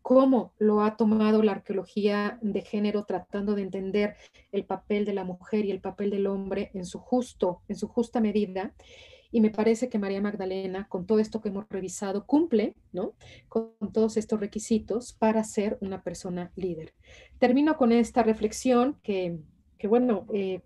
cómo 0.00 0.52
lo 0.58 0.82
ha 0.82 0.96
tomado 0.96 1.42
la 1.42 1.52
arqueología 1.52 2.38
de 2.40 2.62
género 2.62 3.04
tratando 3.04 3.54
de 3.54 3.62
entender 3.62 4.16
el 4.50 4.64
papel 4.64 5.04
de 5.04 5.12
la 5.12 5.24
mujer 5.24 5.64
y 5.64 5.70
el 5.70 5.80
papel 5.80 6.10
del 6.10 6.26
hombre 6.26 6.70
en 6.74 6.86
su 6.86 6.98
justo, 6.98 7.62
en 7.68 7.76
su 7.76 7.88
justa 7.88 8.20
medida. 8.20 8.74
Y 9.30 9.40
me 9.40 9.50
parece 9.50 9.88
que 9.88 9.98
María 9.98 10.20
Magdalena, 10.20 10.88
con 10.88 11.06
todo 11.06 11.18
esto 11.18 11.40
que 11.40 11.48
hemos 11.48 11.66
revisado, 11.68 12.26
cumple 12.26 12.74
¿no? 12.92 13.14
con 13.48 13.74
todos 13.92 14.16
estos 14.16 14.40
requisitos 14.40 15.14
para 15.14 15.42
ser 15.42 15.78
una 15.80 16.02
persona 16.02 16.52
líder. 16.54 16.92
Termino 17.38 17.76
con 17.76 17.92
esta 17.92 18.22
reflexión 18.22 18.98
que, 19.02 19.38
que 19.78 19.88
bueno, 19.88 20.26
eh, 20.34 20.60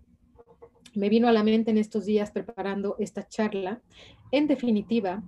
me 0.97 1.09
vino 1.09 1.27
a 1.27 1.31
la 1.31 1.43
mente 1.43 1.71
en 1.71 1.77
estos 1.77 2.05
días 2.05 2.31
preparando 2.31 2.95
esta 2.99 3.27
charla. 3.27 3.81
En 4.31 4.47
definitiva, 4.47 5.23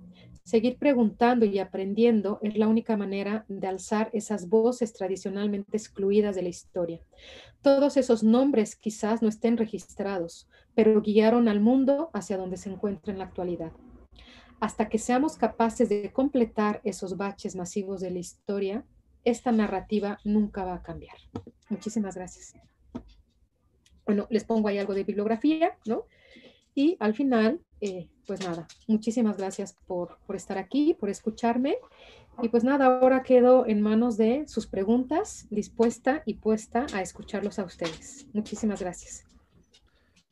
Seguir 0.50 0.78
preguntando 0.78 1.46
y 1.46 1.60
aprendiendo 1.60 2.40
es 2.42 2.56
la 2.56 2.66
única 2.66 2.96
manera 2.96 3.44
de 3.46 3.68
alzar 3.68 4.10
esas 4.12 4.48
voces 4.48 4.92
tradicionalmente 4.92 5.76
excluidas 5.76 6.34
de 6.34 6.42
la 6.42 6.48
historia. 6.48 7.00
Todos 7.62 7.96
esos 7.96 8.24
nombres 8.24 8.74
quizás 8.74 9.22
no 9.22 9.28
estén 9.28 9.56
registrados, 9.56 10.48
pero 10.74 11.00
guiaron 11.02 11.46
al 11.46 11.60
mundo 11.60 12.10
hacia 12.14 12.36
donde 12.36 12.56
se 12.56 12.68
encuentra 12.68 13.12
en 13.12 13.20
la 13.20 13.26
actualidad. 13.26 13.70
hasta 14.58 14.88
que 14.88 14.98
seamos 14.98 15.36
capaces 15.36 15.88
de 15.88 16.12
completar 16.12 16.80
esos 16.82 17.16
baches 17.16 17.54
masivos 17.54 18.00
de 18.00 18.10
la 18.10 18.18
historia, 18.18 18.84
esta 19.24 19.52
narrativa 19.52 20.18
nunca 20.24 20.64
va 20.64 20.74
a 20.74 20.82
cambiar. 20.82 21.16
Muchísimas 21.68 22.16
gracias. 22.16 22.56
Bueno, 24.04 24.26
les 24.30 24.42
pongo 24.42 24.66
ahí 24.66 24.78
algo 24.78 24.94
de 24.94 25.04
bibliografía, 25.04 25.78
¿no? 25.86 26.06
Y 26.74 26.96
al 27.00 27.14
final, 27.14 27.60
eh, 27.80 28.08
pues 28.26 28.40
nada, 28.40 28.66
muchísimas 28.86 29.36
gracias 29.36 29.76
por, 29.86 30.18
por 30.26 30.36
estar 30.36 30.58
aquí, 30.58 30.94
por 30.94 31.10
escucharme. 31.10 31.78
Y 32.42 32.48
pues 32.48 32.64
nada, 32.64 32.86
ahora 32.86 33.22
quedo 33.22 33.66
en 33.66 33.82
manos 33.82 34.16
de 34.16 34.48
sus 34.48 34.66
preguntas, 34.66 35.46
dispuesta 35.50 36.22
y 36.24 36.34
puesta 36.34 36.86
a 36.94 37.02
escucharlos 37.02 37.58
a 37.58 37.64
ustedes. 37.64 38.26
Muchísimas 38.32 38.80
gracias. 38.80 39.24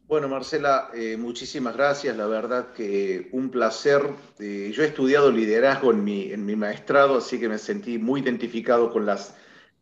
Bueno, 0.08 0.26
Marcela, 0.26 0.88
eh, 0.94 1.18
muchísimas 1.18 1.76
gracias. 1.76 2.16
La 2.16 2.26
verdad 2.26 2.72
que 2.72 3.28
un 3.32 3.50
placer. 3.50 4.00
Eh, 4.38 4.72
yo 4.74 4.82
he 4.82 4.86
estudiado 4.86 5.30
liderazgo 5.30 5.90
en 5.90 6.02
mi, 6.02 6.32
en 6.32 6.46
mi 6.46 6.56
maestrado, 6.56 7.18
así 7.18 7.38
que 7.38 7.46
me 7.46 7.58
sentí 7.58 7.98
muy 7.98 8.22
identificado 8.22 8.90
con 8.90 9.04
las 9.04 9.34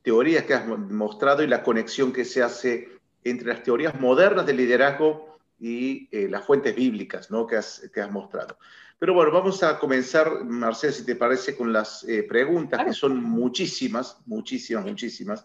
teorías 0.02 0.44
que 0.44 0.54
has 0.54 0.66
mostrado 0.66 1.44
y 1.44 1.46
la 1.46 1.62
conexión 1.62 2.12
que 2.12 2.24
se 2.24 2.42
hace 2.42 2.88
entre 3.22 3.48
las 3.48 3.62
teorías 3.62 4.00
modernas 4.00 4.46
de 4.46 4.54
liderazgo 4.54 5.35
y 5.58 6.08
eh, 6.12 6.28
las 6.28 6.44
fuentes 6.44 6.74
bíblicas 6.74 7.30
¿no? 7.30 7.46
que, 7.46 7.56
has, 7.56 7.88
que 7.92 8.00
has 8.00 8.10
mostrado. 8.10 8.58
Pero 8.98 9.14
bueno, 9.14 9.30
vamos 9.30 9.62
a 9.62 9.78
comenzar, 9.78 10.44
Marcela, 10.44 10.92
si 10.92 11.04
te 11.04 11.16
parece, 11.16 11.54
con 11.54 11.70
las 11.72 12.06
preguntas, 12.26 12.82
que 12.82 12.94
son 12.94 13.22
muchísimas, 13.22 14.16
muchísimas, 14.24 14.86
muchísimas. 14.86 15.44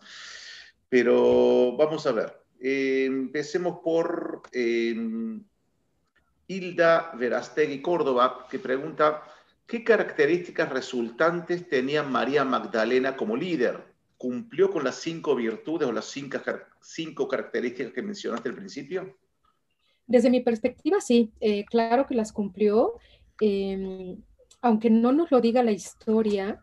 Pero 0.88 1.76
vamos 1.78 2.06
a 2.08 2.14
ver. 2.14 2.42
Eh, 2.64 3.06
empecemos 3.06 3.80
por 3.84 4.44
eh, 4.52 4.96
Hilda 6.48 7.12
Verastegui 7.18 7.82
Córdoba, 7.82 8.46
que 8.52 8.60
pregunta, 8.60 9.24
¿qué 9.66 9.84
características 9.84 10.70
resultantes 10.70 11.68
tenía 11.68 12.04
María 12.04 12.46
Magdalena 12.46 13.18
como 13.18 13.36
líder? 13.36 13.84
¿Cumplió 14.16 14.70
con 14.70 14.84
las 14.84 14.98
cinco 14.98 15.36
virtudes 15.36 15.88
o 15.88 15.92
las 15.92 16.06
cinco, 16.06 16.40
cinco 16.82 17.28
características 17.28 17.94
que 17.94 18.04
mencionaste 18.04 18.50
al 18.50 18.56
principio? 18.56 19.18
Desde 20.08 20.30
mi 20.30 20.42
perspectiva, 20.42 21.00
sí, 21.00 21.32
eh, 21.40 21.66
claro 21.66 22.06
que 22.06 22.16
las 22.16 22.32
cumplió. 22.32 22.94
Em, 23.40 24.18
aunque 24.62 24.90
no 24.90 25.12
nos 25.12 25.32
lo 25.32 25.42
diga 25.42 25.64
la 25.64 25.72
historia, 25.72 26.60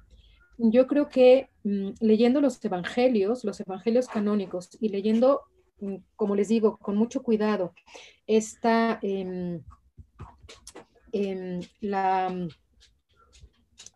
yo 0.58 0.86
creo 0.86 1.08
que 1.08 1.48
mm, 1.64 1.90
leyendo 2.00 2.40
los 2.40 2.64
evangelios, 2.64 3.44
los 3.44 3.60
evangelios 3.60 4.08
canónicos 4.08 4.76
y 4.80 4.90
leyendo 4.90 5.42
Mm, 5.80 5.96
como 6.16 6.34
les 6.34 6.48
digo, 6.48 6.76
con 6.78 6.96
mucho 6.96 7.22
cuidado, 7.22 7.72
está 8.26 8.98
em, 9.02 9.62
em, 11.12 11.60
la, 11.80 12.48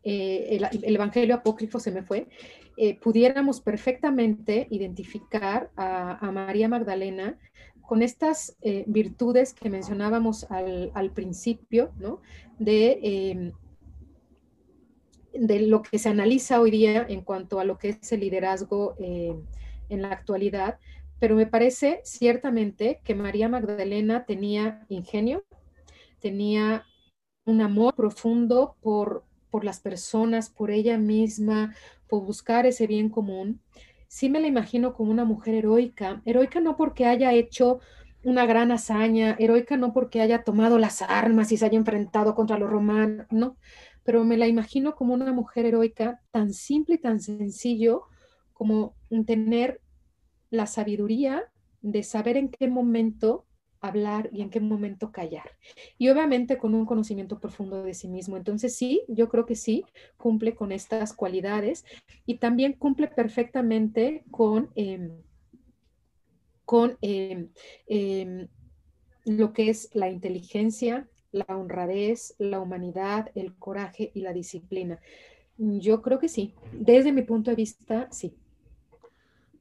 eh, 0.04 0.58
el, 0.82 0.94
Evangelio 0.94 1.34
apócrifo 1.34 1.80
se 1.80 1.90
me 1.90 2.02
fue, 2.02 2.28
eh, 2.76 2.98
pudiéramos 3.00 3.60
perfectamente 3.60 4.66
identificar 4.70 5.70
a, 5.76 6.30
María 6.32 6.68
Magdalena 6.68 7.38
con 7.92 8.00
estas 8.00 8.56
eh, 8.62 8.84
virtudes 8.86 9.52
que 9.52 9.68
mencionábamos 9.68 10.46
al, 10.48 11.10
principio. 11.10 11.92
De, 12.58 12.98
em, 13.02 13.52
de 15.34 15.66
lo 15.66 15.82
que 15.82 15.98
se 15.98 16.08
analiza 16.08 16.62
hoy 16.62 16.70
día 16.70 17.04
en 17.06 17.20
cuanto 17.20 17.60
a 17.60 17.64
lo 17.64 17.76
que 17.76 17.90
es 17.90 18.10
el 18.12 18.20
liderazgo 18.20 18.96
en 18.98 20.00
la 20.00 20.08
actualidad, 20.08 20.78
pero 21.20 21.36
me 21.36 21.46
parece 21.46 22.00
ciertamente 22.02 23.02
que 23.04 23.14
María 23.14 23.50
Magdalena 23.50 24.24
tenía 24.24 24.86
ingenio, 24.88 25.44
tenía 26.18 26.86
un 27.44 27.60
amor 27.60 27.94
profundo 27.94 28.74
por, 28.80 29.22
por 29.50 29.64
las 29.64 29.80
personas, 29.80 30.48
por 30.48 30.70
ella 30.70 30.96
misma, 30.96 31.74
por 32.08 32.24
buscar 32.24 32.64
ese 32.64 32.86
bien 32.86 33.10
común. 33.10 33.60
Sí 34.12 34.28
me 34.28 34.40
la 34.40 34.46
imagino 34.46 34.92
como 34.92 35.10
una 35.10 35.24
mujer 35.24 35.54
heroica, 35.54 36.20
heroica 36.26 36.60
no 36.60 36.76
porque 36.76 37.06
haya 37.06 37.32
hecho 37.32 37.80
una 38.22 38.44
gran 38.44 38.70
hazaña, 38.70 39.36
heroica 39.38 39.78
no 39.78 39.94
porque 39.94 40.20
haya 40.20 40.44
tomado 40.44 40.76
las 40.78 41.00
armas 41.00 41.50
y 41.50 41.56
se 41.56 41.64
haya 41.64 41.78
enfrentado 41.78 42.34
contra 42.34 42.58
los 42.58 42.68
romanos, 42.68 43.26
no, 43.30 43.56
pero 44.04 44.22
me 44.22 44.36
la 44.36 44.46
imagino 44.46 44.94
como 44.96 45.14
una 45.14 45.32
mujer 45.32 45.64
heroica 45.64 46.20
tan 46.30 46.52
simple 46.52 46.96
y 46.96 46.98
tan 46.98 47.20
sencillo 47.20 48.02
como 48.52 48.96
tener 49.26 49.80
la 50.50 50.66
sabiduría 50.66 51.44
de 51.80 52.02
saber 52.02 52.36
en 52.36 52.50
qué 52.50 52.68
momento 52.68 53.46
hablar 53.82 54.30
y 54.32 54.40
en 54.42 54.50
qué 54.50 54.60
momento 54.60 55.10
callar. 55.12 55.50
Y 55.98 56.08
obviamente 56.08 56.56
con 56.56 56.74
un 56.74 56.86
conocimiento 56.86 57.38
profundo 57.38 57.82
de 57.82 57.94
sí 57.94 58.08
mismo. 58.08 58.36
Entonces 58.36 58.74
sí, 58.76 59.02
yo 59.08 59.28
creo 59.28 59.44
que 59.44 59.56
sí, 59.56 59.84
cumple 60.16 60.54
con 60.54 60.72
estas 60.72 61.12
cualidades 61.12 61.84
y 62.24 62.38
también 62.38 62.74
cumple 62.74 63.08
perfectamente 63.08 64.24
con, 64.30 64.70
em, 64.76 65.22
con 66.64 66.96
em, 67.02 67.50
em, 67.86 68.48
lo 69.24 69.52
que 69.52 69.68
es 69.68 69.90
la 69.92 70.10
inteligencia, 70.10 71.08
la 71.32 71.44
honradez, 71.48 72.34
la 72.38 72.60
humanidad, 72.60 73.30
el 73.34 73.54
coraje 73.56 74.10
y 74.14 74.20
la 74.20 74.32
disciplina. 74.32 75.00
Yo 75.58 76.02
creo 76.02 76.18
que 76.18 76.28
sí. 76.28 76.54
Desde 76.72 77.12
mi 77.12 77.22
punto 77.22 77.50
de 77.50 77.56
vista, 77.56 78.08
sí. 78.10 78.34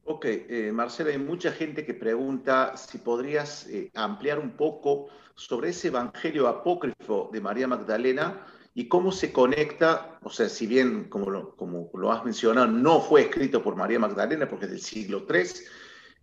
Ok, 0.04 0.24
eh, 0.26 0.72
Marcela, 0.72 1.10
hay 1.10 1.18
mucha 1.18 1.52
gente 1.52 1.86
que 1.86 1.94
pregunta 1.94 2.76
si 2.76 2.98
podrías 2.98 3.68
eh, 3.68 3.90
ampliar 3.94 4.40
un 4.40 4.56
poco 4.56 5.08
sobre 5.36 5.70
ese 5.70 5.88
evangelio 5.88 6.48
apócrifo 6.48 7.30
de 7.32 7.40
María 7.40 7.68
Magdalena 7.68 8.44
y 8.74 8.88
cómo 8.88 9.12
se 9.12 9.32
conecta, 9.32 10.18
o 10.22 10.30
sea, 10.30 10.48
si 10.48 10.66
bien, 10.66 11.04
como 11.08 11.30
lo, 11.30 12.12
has 12.12 12.24
mencionado, 12.24 12.66
no 12.66 13.00
fue 13.00 13.22
escrito 13.22 13.62
por 13.62 13.76
María 13.76 14.00
Magdalena 14.00 14.48
porque 14.48 14.64
es 14.64 14.72
del 14.72 14.80
siglo 14.80 15.24
III, 15.28 15.48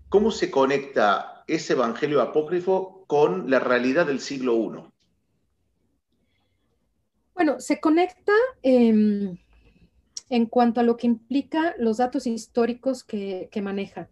¿cómo 0.09 0.31
se 0.31 0.51
conecta 0.51 1.43
ese 1.47 1.73
evangelio 1.73 2.21
apócrifo 2.21 3.05
con 3.07 3.49
la 3.49 3.59
realidad 3.59 4.07
del 4.07 4.19
siglo 4.19 4.55
I? 4.55 4.83
Bueno, 7.33 7.61
se 7.61 7.79
conecta... 7.79 8.33
Eh 8.61 9.37
en 10.29 10.45
cuanto 10.45 10.79
a 10.79 10.83
lo 10.83 10.97
que 10.97 11.07
implica 11.07 11.75
los 11.77 11.97
datos 11.97 12.27
históricos 12.27 13.03
que, 13.03 13.49
maneja, 13.61 14.09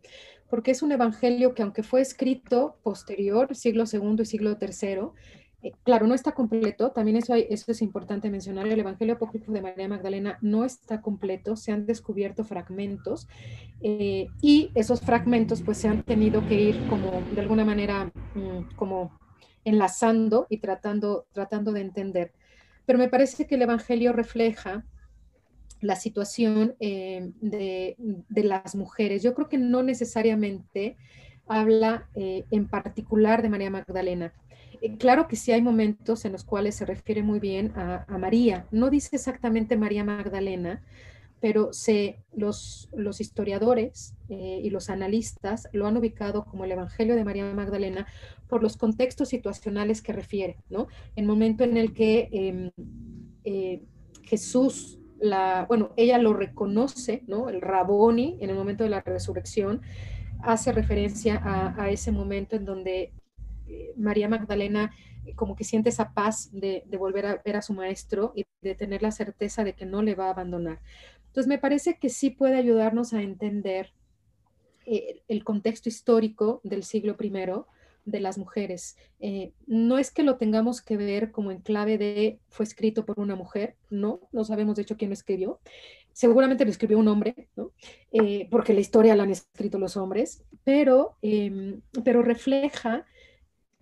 porque 0.50 0.72
es 0.72 0.82
un 0.82 0.92
evangelio 0.92 1.54
que 1.54 1.62
aunque 1.62 1.84
fue 1.84 2.02
escrito 2.02 2.78
posterior, 2.84 3.56
siglo 3.56 3.86
segundo 3.86 4.24
y 4.24 4.26
siglo 4.26 4.58
tercero, 4.58 5.14
eh, 5.64 5.72
claro, 5.84 6.06
no 6.08 6.14
está 6.14 6.34
completo, 6.34 6.92
también 6.92 7.18
eso, 7.18 7.34
eso 7.34 7.72
es 7.72 7.82
importante 7.82 8.30
mencionar, 8.30 8.68
el 8.68 8.80
Evangelio 8.80 9.16
Apócrifo 9.16 9.52
de 9.52 9.62
María 9.62 9.88
Magdalena 9.88 10.38
no 10.42 10.66
está 10.66 11.02
completo, 11.02 11.56
se 11.56 11.72
han 11.72 11.88
descubierto 11.88 12.44
fragmentos 12.44 13.28
eh, 13.82 14.28
y 14.42 14.70
esos 14.76 15.02
fragmentos 15.02 15.64
pues 15.64 15.80
se 15.80 15.88
han 15.88 16.04
tenido 16.04 16.48
que 16.48 16.62
ir 16.62 16.88
como 16.90 17.24
de 17.34 17.42
alguna 17.42 17.66
manera 17.66 18.12
mm, 18.36 18.76
como 18.76 19.18
enlazando 19.66 20.46
y 20.50 20.60
tratando, 20.60 21.26
tratando 21.34 21.72
de 21.74 21.82
entender. 21.82 22.34
Pero 22.86 23.00
me 23.00 23.10
parece 23.10 23.48
que 23.48 23.56
el 23.56 23.64
Evangelio 23.64 24.14
refleja 24.14 24.86
la 25.82 25.96
situación 25.96 26.76
eh, 26.80 27.32
de, 27.42 27.96
las 28.44 28.76
mujeres. 28.76 29.24
Yo 29.24 29.34
creo 29.34 29.50
que 29.50 29.58
no 29.58 29.84
necesariamente 29.84 30.98
habla 31.48 32.10
eh, 32.16 32.46
en 32.52 32.68
particular 32.68 33.42
de 33.42 33.50
María 33.50 33.70
Magdalena. 33.70 34.34
Eh, 34.82 34.98
claro 34.98 35.28
que 35.28 35.36
sí 35.36 35.52
hay 35.52 35.62
momentos 35.62 36.26
en 36.26 36.32
los 36.32 36.44
cuales 36.44 36.76
se 36.76 36.86
refiere 36.86 37.24
muy 37.24 37.40
bien 37.40 37.74
a, 37.76 38.06
María. 38.18 38.68
No 38.72 38.90
dice 38.90 39.16
exactamente 39.16 39.78
María 39.78 40.04
Magdalena, 40.04 40.84
pero 41.40 41.70
los, 42.36 42.90
los 42.94 43.22
historiadores 43.22 44.16
y 44.28 44.72
los 44.72 44.90
analistas 44.90 45.70
lo 45.72 45.86
han 45.86 45.96
ubicado 45.96 46.46
como 46.46 46.66
el 46.66 46.72
Evangelio 46.72 47.16
de 47.16 47.24
María 47.24 47.54
Magdalena 47.54 48.08
por 48.48 48.64
los 48.64 48.76
contextos 48.76 49.30
situacionales 49.30 50.02
que 50.02 50.14
refiere, 50.14 50.58
¿no? 50.72 50.88
El 51.16 51.28
momento 51.28 51.64
en 51.64 51.78
el 51.78 51.94
que 51.94 52.28
em, 52.32 52.72
Jesús 54.24 54.97
bueno, 55.68 55.92
ella 55.98 56.18
lo 56.18 56.34
reconoce, 56.34 57.24
¿no? 57.28 57.50
El 57.50 57.62
Raboni 57.62 58.38
en 58.42 58.50
el 58.50 58.56
momento 58.56 58.84
de 58.84 58.90
la 58.90 59.02
resurrección 59.02 59.82
hace 60.42 60.72
referencia 60.72 61.42
a, 61.78 61.90
ese 61.90 62.12
momento 62.12 62.56
en 62.56 62.66
donde 62.66 63.12
eh, 63.68 63.94
María 63.98 64.30
Magdalena 64.30 64.94
eh, 65.26 65.34
como 65.36 65.56
que 65.56 65.64
siente 65.64 65.90
esa 65.90 66.14
paz 66.14 66.50
de, 66.52 66.84
volver 66.98 67.26
a 67.26 67.42
ver 67.44 67.56
a 67.56 67.62
su 67.62 67.74
maestro 67.74 68.34
y 68.36 68.46
de 68.62 68.76
tener 68.76 69.02
la 69.02 69.12
certeza 69.12 69.64
de 69.64 69.74
que 69.74 69.86
no 69.86 70.02
le 70.02 70.16
va 70.16 70.28
a 70.28 70.32
abandonar. 70.32 70.80
Entonces 71.28 71.48
me 71.48 71.58
parece 71.58 71.98
que 72.00 72.10
sí 72.10 72.30
puede 72.30 72.58
ayudarnos 72.58 73.14
a 73.14 73.22
entender 73.22 73.94
eh, 74.86 75.22
el 75.28 75.44
contexto 75.44 75.90
histórico 75.90 76.62
del 76.64 76.84
siglo 76.84 77.16
I, 77.20 77.32
de 78.08 78.22
las 78.22 78.38
mujeres. 78.38 78.98
Eh, 79.20 79.52
no 79.68 80.00
es 80.00 80.12
que 80.12 80.24
lo 80.24 80.38
tengamos 80.38 80.82
que 80.82 80.98
ver 80.98 81.32
como 81.32 81.52
en 81.52 81.60
clave 81.60 81.98
de 81.98 82.40
fue 82.48 82.66
escrito 82.66 83.06
por 83.06 83.20
una 83.20 83.36
mujer, 83.36 83.76
no, 83.90 84.22
no 84.32 84.44
sabemos 84.46 84.76
de 84.76 84.84
hecho 84.84 84.98
quién 84.98 85.10
lo 85.10 85.14
escribió. 85.14 85.60
Seguramente 86.14 86.64
lo 86.64 86.72
escribió 86.72 86.98
un 86.98 87.10
hombre, 87.10 87.50
¿no? 87.56 87.74
Eh, 88.12 88.48
porque 88.50 88.74
la 88.74 88.80
historia 88.80 89.16
la 89.16 89.24
han 89.24 89.30
escrito 89.30 89.78
los 89.78 89.98
hombres, 89.98 90.44
pero, 90.64 91.18
em, 91.22 91.82
pero 92.04 92.24
refleja 92.24 93.06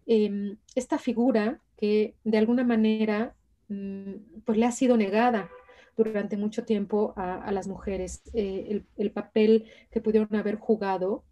em, 0.06 0.58
esta 0.76 0.98
figura 0.98 1.62
que 1.78 2.16
de 2.24 2.38
alguna 2.38 2.64
manera 2.64 3.36
mm, 3.70 4.42
pues 4.44 4.58
le 4.58 4.66
ha 4.66 4.72
sido 4.72 4.98
negada 4.98 5.50
durante 5.98 6.36
mucho 6.36 6.66
tiempo 6.66 7.14
a, 7.16 7.52
las 7.54 7.68
mujeres, 7.68 8.22
eh, 8.34 8.84
el, 8.98 9.12
papel 9.12 9.66
que 9.92 10.02
pudieron 10.02 10.36
haber 10.36 10.58
jugado 10.58 11.24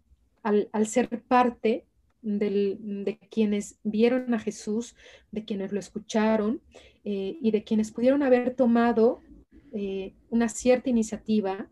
al, 0.42 0.86
ser 0.86 1.22
parte 1.22 1.86
de 2.24 3.18
quienes 3.30 3.78
vieron 3.84 4.34
a 4.34 4.38
Jesús, 4.38 4.96
de 5.30 5.44
quienes 5.44 5.72
lo 5.72 5.78
escucharon 5.78 6.60
eh, 7.04 7.36
y 7.40 7.50
de 7.50 7.62
quienes 7.62 7.92
pudieron 7.92 8.22
haber 8.22 8.54
tomado 8.54 9.20
eh, 9.72 10.14
una 10.30 10.48
cierta 10.48 10.90
iniciativa 10.90 11.68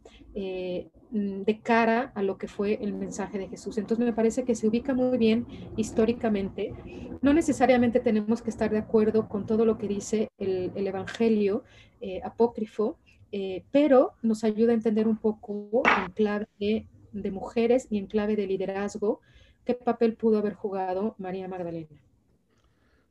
Mm, 1.12 1.42
de 1.42 1.60
cara 1.60 2.10
a 2.14 2.22
lo 2.22 2.38
que 2.38 2.48
fue 2.48 2.78
el 2.80 2.94
mensaje 2.94 3.38
de 3.38 3.46
Jesús. 3.46 3.76
Entonces 3.76 4.06
me 4.06 4.14
parece 4.14 4.44
que 4.44 4.54
se 4.54 4.66
ubica 4.66 4.94
muy 4.94 5.18
bien 5.18 5.46
históricamente. 5.76 6.72
No 7.20 7.34
necesariamente 7.34 8.00
tenemos 8.00 8.40
que 8.40 8.48
estar 8.48 8.70
de 8.70 8.78
acuerdo 8.78 9.28
con 9.28 9.44
todo 9.44 9.66
lo 9.66 9.76
que 9.76 9.88
dice 9.88 10.28
el, 10.38 10.72
Evangelio 10.74 11.64
eh, 12.00 12.22
apócrifo, 12.24 12.96
eh, 13.30 13.62
pero 13.70 14.12
nos 14.22 14.42
ayuda 14.42 14.72
a 14.72 14.74
entender 14.74 15.06
un 15.06 15.18
poco 15.18 15.82
en 15.84 16.12
clave 16.12 16.46
de, 16.58 17.30
mujeres 17.30 17.86
y 17.90 17.98
en 17.98 18.06
clave 18.06 18.34
de 18.34 18.46
liderazgo 18.46 19.20
qué 19.64 19.74
papel 19.74 20.16
pudo 20.16 20.38
haber 20.38 20.54
jugado 20.54 21.14
María 21.18 21.48
Magdalena. 21.48 22.00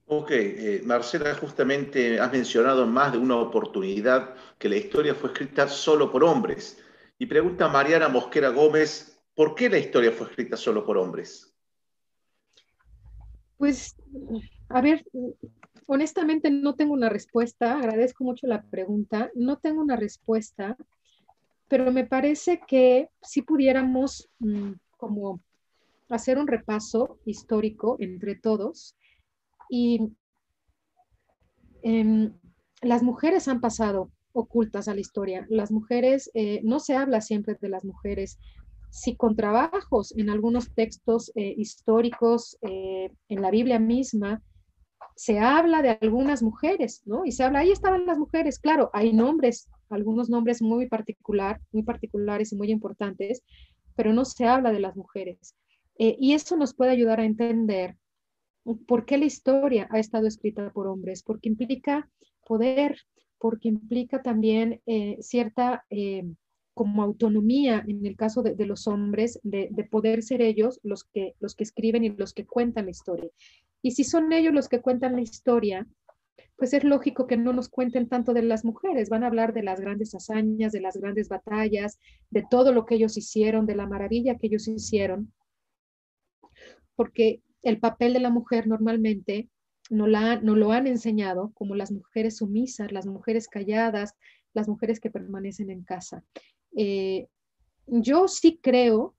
Ok, 0.07 0.31
eh, 0.31 0.81
Marcela, 0.83 1.33
justamente 1.35 2.19
has 2.19 2.31
mencionado 2.31 2.85
más 2.85 3.13
de 3.13 3.17
una 3.17 3.37
oportunidad 3.37 4.35
que 4.57 4.67
la 4.67 4.75
historia 4.75 5.15
fue 5.15 5.31
escrita 5.31 5.69
solo 5.69 6.11
por 6.11 6.23
hombres. 6.23 6.77
Y 7.17 7.27
pregunta 7.27 7.69
Mariana 7.69 8.09
Mosquera 8.09 8.49
Gómez, 8.49 9.21
¿por 9.33 9.55
qué 9.55 9.69
la 9.69 9.77
historia 9.77 10.11
fue 10.11 10.27
escrita 10.27 10.57
solo 10.57 10.85
por 10.85 10.97
hombres? 10.97 11.55
Pues, 13.57 13.95
a 14.67 14.81
ver, 14.81 15.05
honestamente 15.85 16.51
no 16.51 16.75
tengo 16.75 16.93
una 16.93 17.09
respuesta, 17.09 17.77
agradezco 17.77 18.23
mucho 18.23 18.47
la 18.47 18.63
pregunta, 18.63 19.31
no 19.35 19.59
tengo 19.59 19.81
una 19.81 19.95
respuesta, 19.95 20.75
pero 21.67 21.91
me 21.91 22.05
parece 22.05 22.59
que 22.67 23.09
si 23.21 23.43
pudiéramos 23.43 24.27
mm, 24.39 24.71
como 24.97 25.39
hacer 26.13 26.37
un 26.37 26.47
repaso 26.47 27.19
histórico 27.25 27.97
entre 27.99 28.35
todos 28.35 28.95
y 29.69 30.13
em, 31.83 32.33
las 32.81 33.03
mujeres 33.03 33.47
han 33.47 33.61
pasado 33.61 34.11
ocultas 34.33 34.87
a 34.87 34.93
la 34.93 35.01
historia. 35.01 35.45
Las 35.49 35.71
mujeres, 35.71 36.31
eh, 36.33 36.61
no 36.63 36.79
se 36.79 36.95
habla 36.95 37.21
siempre 37.21 37.57
de 37.59 37.69
las 37.69 37.83
mujeres, 37.83 38.39
si 38.89 39.15
con 39.15 39.35
trabajos 39.35 40.13
en 40.17 40.29
algunos 40.29 40.73
textos 40.73 41.31
eh, 41.35 41.53
históricos, 41.57 42.57
eh, 42.61 43.11
en 43.29 43.41
la 43.41 43.51
Biblia 43.51 43.79
misma, 43.79 44.43
se 45.15 45.39
habla 45.39 45.81
de 45.81 45.97
algunas 46.01 46.43
mujeres, 46.43 47.01
¿no? 47.05 47.25
Y 47.25 47.31
se 47.31 47.43
habla, 47.43 47.59
ahí 47.59 47.71
estaban 47.71 48.05
las 48.05 48.17
mujeres, 48.17 48.59
claro, 48.59 48.89
hay 48.93 49.13
nombres, 49.13 49.69
algunos 49.89 50.29
nombres 50.29 50.61
muy 50.61 50.87
particular, 50.87 51.61
muy 51.71 51.83
particulares 51.83 52.51
y 52.51 52.55
muy 52.55 52.71
importantes, 52.71 53.43
pero 53.95 54.13
no 54.13 54.25
se 54.25 54.45
habla 54.45 54.71
de 54.71 54.79
las 54.79 54.95
mujeres. 54.95 55.55
Y 55.97 56.33
eso 56.33 56.57
nos 56.57 56.73
puede 56.73 56.91
ayudar 56.91 57.19
a 57.19 57.25
entender 57.25 57.95
por 58.87 59.05
qué 59.05 59.17
la 59.17 59.25
historia 59.25 59.87
ha 59.91 59.99
estado 59.99 60.27
escrita 60.27 60.71
por 60.71 60.87
hombres, 60.87 61.23
porque 61.23 61.49
implica 61.49 62.09
poder, 62.45 62.97
porque 63.39 63.69
implica 63.69 64.21
también 64.21 64.81
eh, 64.85 65.17
cierta 65.21 65.85
eh, 65.89 66.23
como 66.73 67.03
autonomía 67.03 67.83
en 67.87 68.05
el 68.05 68.15
caso 68.15 68.43
de, 68.43 68.65
los 68.65 68.87
hombres, 68.87 69.39
de, 69.43 69.69
poder 69.89 70.23
ser 70.23 70.41
ellos 70.41 70.79
los 70.83 71.03
que, 71.03 71.35
los 71.39 71.55
que 71.55 71.63
escriben 71.63 72.03
y 72.03 72.09
los 72.09 72.33
que 72.33 72.45
cuentan 72.45 72.85
la 72.85 72.91
historia. 72.91 73.29
Y 73.81 73.91
si 73.91 74.03
son 74.03 74.31
ellos 74.31 74.53
los 74.53 74.69
que 74.69 74.79
cuentan 74.79 75.15
la 75.15 75.21
historia, 75.21 75.87
pues 76.55 76.73
es 76.73 76.83
lógico 76.83 77.27
que 77.27 77.37
no 77.37 77.51
nos 77.51 77.67
cuenten 77.67 78.07
tanto 78.07 78.33
de 78.33 78.43
las 78.43 78.63
mujeres, 78.63 79.09
van 79.09 79.23
a 79.23 79.27
hablar 79.27 79.53
de 79.53 79.63
las 79.63 79.81
grandes 79.81 80.13
hazañas, 80.13 80.71
de 80.71 80.81
las 80.81 80.97
grandes 80.97 81.27
batallas, 81.27 81.99
de 82.29 82.45
todo 82.49 82.71
lo 82.71 82.85
que 82.85 82.95
ellos 82.95 83.17
hicieron, 83.17 83.65
de 83.65 83.75
la 83.75 83.87
maravilla 83.87 84.37
que 84.37 84.47
ellos 84.47 84.67
hicieron, 84.67 85.33
porque 87.01 87.41
el 87.63 87.79
papel 87.79 88.13
de 88.13 88.19
la 88.19 88.29
mujer 88.29 88.67
normalmente 88.67 89.49
no, 89.89 90.05
la, 90.05 90.39
no 90.39 90.55
lo 90.55 90.71
han 90.71 90.85
enseñado 90.85 91.51
como 91.55 91.73
las 91.73 91.91
mujeres 91.91 92.37
sumisas, 92.37 92.91
las 92.91 93.07
mujeres 93.07 93.47
calladas, 93.47 94.13
las 94.53 94.67
mujeres 94.67 94.99
que 94.99 95.09
permanecen 95.09 95.71
en 95.71 95.81
casa. 95.81 96.23
Eh, 96.77 97.25
yo 97.87 98.27
sí 98.27 98.59
creo 98.61 99.15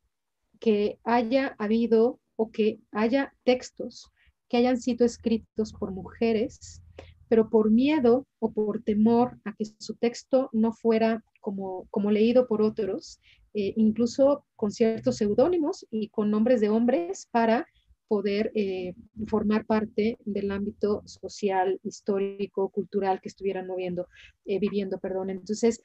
que 0.61 1.01
haya 1.03 1.57
habido 1.59 2.21
o 2.37 2.53
que 2.53 2.79
haya 2.93 3.35
textos 3.43 4.13
que 4.49 4.59
hayan 4.59 4.81
sido 4.81 5.05
escritos 5.05 5.73
por 5.73 5.91
mujeres, 5.91 6.85
pero 7.27 7.51
por 7.51 7.73
miedo 7.73 8.29
o 8.39 8.53
por 8.53 8.85
temor 8.85 9.41
a 9.45 9.57
que 9.57 9.65
su 9.65 9.97
texto 9.97 10.51
no 10.53 10.73
fuera 10.73 11.25
como, 11.41 11.89
como 11.91 12.13
leído 12.13 12.47
por 12.47 12.63
otros, 12.63 13.19
eh, 13.55 13.75
incluso 13.77 14.45
con 14.57 14.71
ciertos 14.71 15.17
seudónimos 15.17 15.87
y 15.91 16.09
con 16.09 16.31
nombres 16.31 16.61
de 16.61 16.69
hombres 16.69 17.29
para 17.31 17.67
poder 18.13 18.53
eh, 18.55 18.93
formar 19.27 19.65
parte 19.65 20.19
del 20.27 20.51
ámbito 20.51 21.03
social, 21.07 21.81
histórico, 21.83 22.69
cultural 22.69 23.23
que 23.23 23.31
estuvieran 23.31 23.67
moviendo, 23.67 24.07
eh, 24.45 24.59
viviendo, 24.59 24.99
perdón. 24.99 25.31
Entonces, 25.31 25.81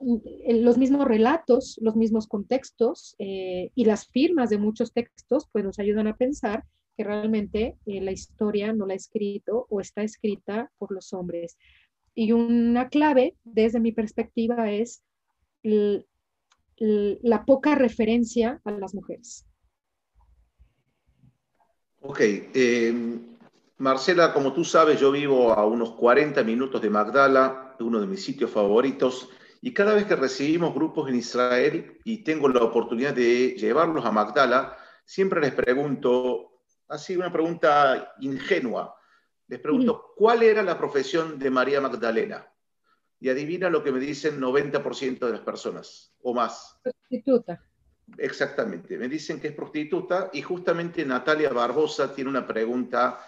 mm, 0.00 0.16
los 0.64 0.78
mismos 0.78 1.06
relatos, 1.06 1.78
los 1.80 1.94
mismos 1.94 2.26
contextos 2.26 3.14
eh, 3.20 3.70
y 3.76 3.84
las 3.84 4.08
firmas 4.08 4.50
de 4.50 4.58
muchos 4.58 4.92
textos, 4.92 5.46
pues 5.52 5.64
nos 5.64 5.78
ayudan 5.78 6.08
a 6.08 6.16
pensar 6.16 6.64
que 6.96 7.04
realmente 7.04 7.76
la 7.86 8.10
historia 8.10 8.72
no 8.72 8.84
la 8.84 8.94
ha 8.94 8.96
escrito 8.96 9.68
o 9.70 9.80
está 9.80 10.02
escrita 10.02 10.72
por 10.76 10.90
los 10.90 11.12
hombres. 11.12 11.56
Y 12.16 12.32
una 12.32 12.88
clave, 12.88 13.36
desde 13.44 13.78
mi 13.78 13.92
perspectiva, 13.92 14.72
es 14.72 15.04
la 16.78 17.44
poca 17.44 17.74
referencia 17.74 18.60
a 18.64 18.70
las 18.72 18.94
mujeres. 18.94 19.46
Ok, 22.00 22.20
em, 22.20 23.36
Marcela, 23.78 24.32
como 24.32 24.52
tú 24.52 24.64
sabes, 24.64 25.00
yo 25.00 25.10
vivo 25.10 25.52
a 25.52 25.64
unos 25.66 25.92
40 25.92 26.42
minutos 26.44 26.82
de 26.82 26.90
Magdala, 26.90 27.76
uno 27.80 28.00
de 28.00 28.06
mis 28.06 28.22
sitios 28.22 28.50
favoritos, 28.50 29.30
y 29.60 29.72
cada 29.72 29.94
vez 29.94 30.04
que 30.04 30.14
recibimos 30.14 30.74
grupos 30.74 31.08
en 31.08 31.16
Israel 31.16 31.98
y 32.04 32.22
tengo 32.22 32.48
la 32.48 32.62
oportunidad 32.62 33.14
de 33.14 33.56
llevarlos 33.56 34.04
a 34.04 34.12
Magdala, 34.12 34.76
siempre 35.04 35.40
les 35.40 35.52
pregunto, 35.54 36.60
así 36.88 37.16
una 37.16 37.32
pregunta 37.32 38.14
ingenua, 38.20 38.94
les 39.48 39.60
pregunto, 39.60 40.12
¿cuál 40.16 40.42
era 40.42 40.62
la 40.62 40.76
profesión 40.76 41.38
de 41.38 41.50
María 41.50 41.80
Magdalena? 41.80 42.46
Y 43.24 43.30
adivina 43.30 43.70
lo 43.70 43.82
que 43.82 43.90
me 43.90 44.00
dicen 44.00 44.38
90% 44.38 45.18
de 45.18 45.32
las 45.32 45.40
personas, 45.40 46.12
o 46.20 46.34
más. 46.34 46.78
Prostituta. 46.82 47.58
Exactamente, 48.18 48.98
me 48.98 49.08
dicen 49.08 49.40
que 49.40 49.48
es 49.48 49.54
prostituta 49.54 50.28
y 50.34 50.42
justamente 50.42 51.06
Natalia 51.06 51.48
Barbosa 51.48 52.14
tiene 52.14 52.28
una 52.28 52.46
pregunta 52.46 53.26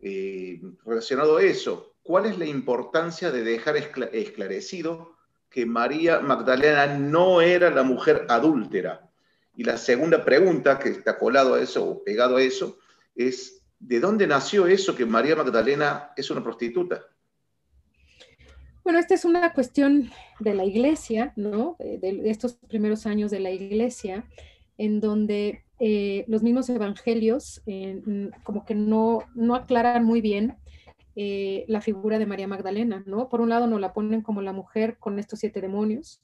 eh, 0.00 0.60
relacionada 0.84 1.38
a 1.38 1.42
eso. 1.42 1.94
¿Cuál 2.02 2.26
es 2.26 2.36
la 2.36 2.46
importancia 2.46 3.30
de 3.30 3.44
dejar 3.44 3.76
esclarecido 3.76 5.14
que 5.48 5.66
María 5.66 6.18
Magdalena 6.18 6.88
no 6.98 7.40
era 7.40 7.70
la 7.70 7.84
mujer 7.84 8.26
adúltera? 8.28 9.08
Y 9.54 9.62
la 9.62 9.76
segunda 9.76 10.24
pregunta, 10.24 10.80
que 10.80 10.88
está 10.88 11.16
colado 11.16 11.54
a 11.54 11.60
eso 11.60 11.88
o 11.88 12.02
pegado 12.02 12.38
a 12.38 12.42
eso, 12.42 12.80
es 13.14 13.62
¿de 13.78 14.00
dónde 14.00 14.26
nació 14.26 14.66
eso 14.66 14.96
que 14.96 15.06
María 15.06 15.36
Magdalena 15.36 16.10
es 16.16 16.28
una 16.28 16.42
prostituta? 16.42 17.06
Bueno, 18.88 19.00
esta 19.00 19.12
es 19.12 19.26
una 19.26 19.52
cuestión 19.52 20.08
de 20.40 20.54
la 20.54 20.64
iglesia, 20.64 21.34
¿no? 21.36 21.76
De, 21.78 22.22
estos 22.24 22.54
primeros 22.54 23.04
años 23.04 23.30
de 23.30 23.38
la 23.38 23.50
iglesia, 23.50 24.24
en 24.78 24.98
donde 25.00 25.62
eh, 25.78 26.24
los 26.26 26.42
mismos 26.42 26.70
evangelios 26.70 27.60
eh, 27.66 28.00
como 28.44 28.64
que 28.64 28.74
no, 28.74 29.18
no 29.34 29.54
aclaran 29.56 30.06
muy 30.06 30.22
bien 30.22 30.56
eh, 31.16 31.66
la 31.68 31.82
figura 31.82 32.18
de 32.18 32.24
María 32.24 32.48
Magdalena, 32.48 33.02
¿no? 33.04 33.28
Por 33.28 33.42
un 33.42 33.50
lado 33.50 33.66
nos 33.66 33.78
la 33.78 33.92
ponen 33.92 34.22
como 34.22 34.40
la 34.40 34.54
mujer 34.54 34.96
con 34.98 35.18
estos 35.18 35.40
siete 35.40 35.60
demonios. 35.60 36.22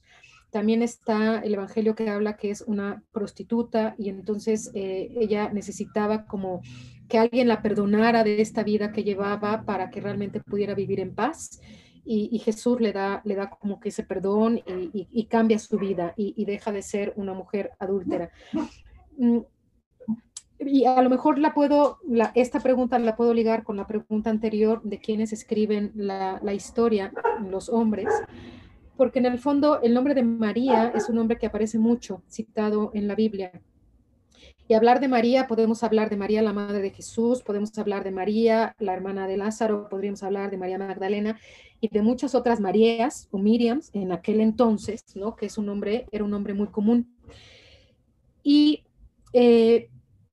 También 0.49 0.81
está 0.81 1.41
el 1.41 1.53
evangelio 1.53 1.93
que 1.93 2.09
habla 2.09 2.35
que 2.35 2.49
es 2.49 2.61
una 2.61 3.03
prostituta 3.11 3.93
y 3.99 4.09
entonces 4.09 4.71
ella 4.73 5.51
necesitaba 5.53 6.25
como 6.25 6.61
que 7.07 7.19
alguien 7.19 7.47
la 7.47 7.61
perdonara 7.61 8.23
de 8.23 8.41
esta 8.41 8.63
vida 8.63 8.91
que 8.91 9.03
llevaba 9.03 9.65
para 9.65 9.91
que 9.91 10.01
realmente 10.01 10.39
pudiera 10.39 10.73
vivir 10.73 10.99
en 10.99 11.13
paz 11.13 11.59
y, 12.05 12.39
Jesús 12.39 12.79
le 12.79 12.93
da, 12.93 13.21
le 13.25 13.35
da 13.35 13.49
como 13.49 13.79
que 13.79 13.89
ese 13.89 14.03
perdón 14.03 14.61
y, 14.65 15.25
cambia 15.25 15.59
su 15.59 15.77
vida 15.77 16.13
y, 16.15 16.45
deja 16.45 16.71
de 16.71 16.81
ser 16.81 17.13
una 17.15 17.33
mujer 17.33 17.71
adúltera. 17.79 18.29
Mm, 19.17 19.39
y 20.59 20.85
a 20.85 21.01
lo 21.01 21.09
mejor 21.09 21.39
la 21.39 21.53
puedo, 21.53 21.99
esta 22.33 22.59
pregunta 22.59 22.99
la 22.99 23.15
puedo 23.15 23.33
ligar 23.33 23.63
con 23.63 23.77
la 23.77 23.87
pregunta 23.87 24.29
anterior 24.29 24.81
de 24.83 24.99
quienes 24.99 25.33
escriben 25.33 25.91
la, 25.95 26.39
la 26.43 26.53
historia, 26.53 27.11
los 27.49 27.69
hombres, 27.69 28.07
porque 28.95 29.19
en 29.19 29.25
el 29.25 29.39
fondo 29.39 29.81
el 29.81 29.93
nombre 29.93 30.13
de 30.13 30.23
María 30.23 30.91
es 30.95 31.09
un 31.09 31.15
nombre 31.15 31.37
que 31.37 31.47
aparece 31.47 31.77
mucho 31.77 32.23
citado 32.29 32.91
en 32.93 33.07
la 33.07 33.15
Biblia. 33.15 33.51
Y 34.67 34.73
hablar 34.73 34.99
de 34.99 35.07
María, 35.07 35.45
podemos 35.45 35.83
hablar 35.83 36.09
de 36.09 36.17
María, 36.17 36.41
la 36.41 36.53
madre 36.53 36.81
de 36.81 36.89
Jesús, 36.89 37.43
podemos 37.43 37.77
hablar 37.77 38.03
de 38.03 38.09
María, 38.09 38.75
la 38.79 38.93
hermana 38.93 39.27
de 39.27 39.37
Lázaro, 39.37 39.89
podríamos 39.89 40.23
hablar 40.23 40.49
de 40.49 40.57
María 40.57 40.79
Magdalena 40.79 41.39
y 41.79 41.89
de 41.89 42.01
muchas 42.01 42.33
otras 42.33 42.59
Marías 42.59 43.27
o 43.29 43.37
Miriams 43.37 43.91
en 43.93 44.11
aquel 44.11 44.41
entonces, 44.41 45.03
¿no? 45.15 45.35
Que 45.35 45.45
es 45.45 45.59
un 45.59 45.67
nombre, 45.67 46.07
era 46.11 46.23
un 46.23 46.31
nombre 46.31 46.55
muy 46.55 46.67
común. 46.67 47.15
Y 48.41 48.85
eh, 49.33 49.89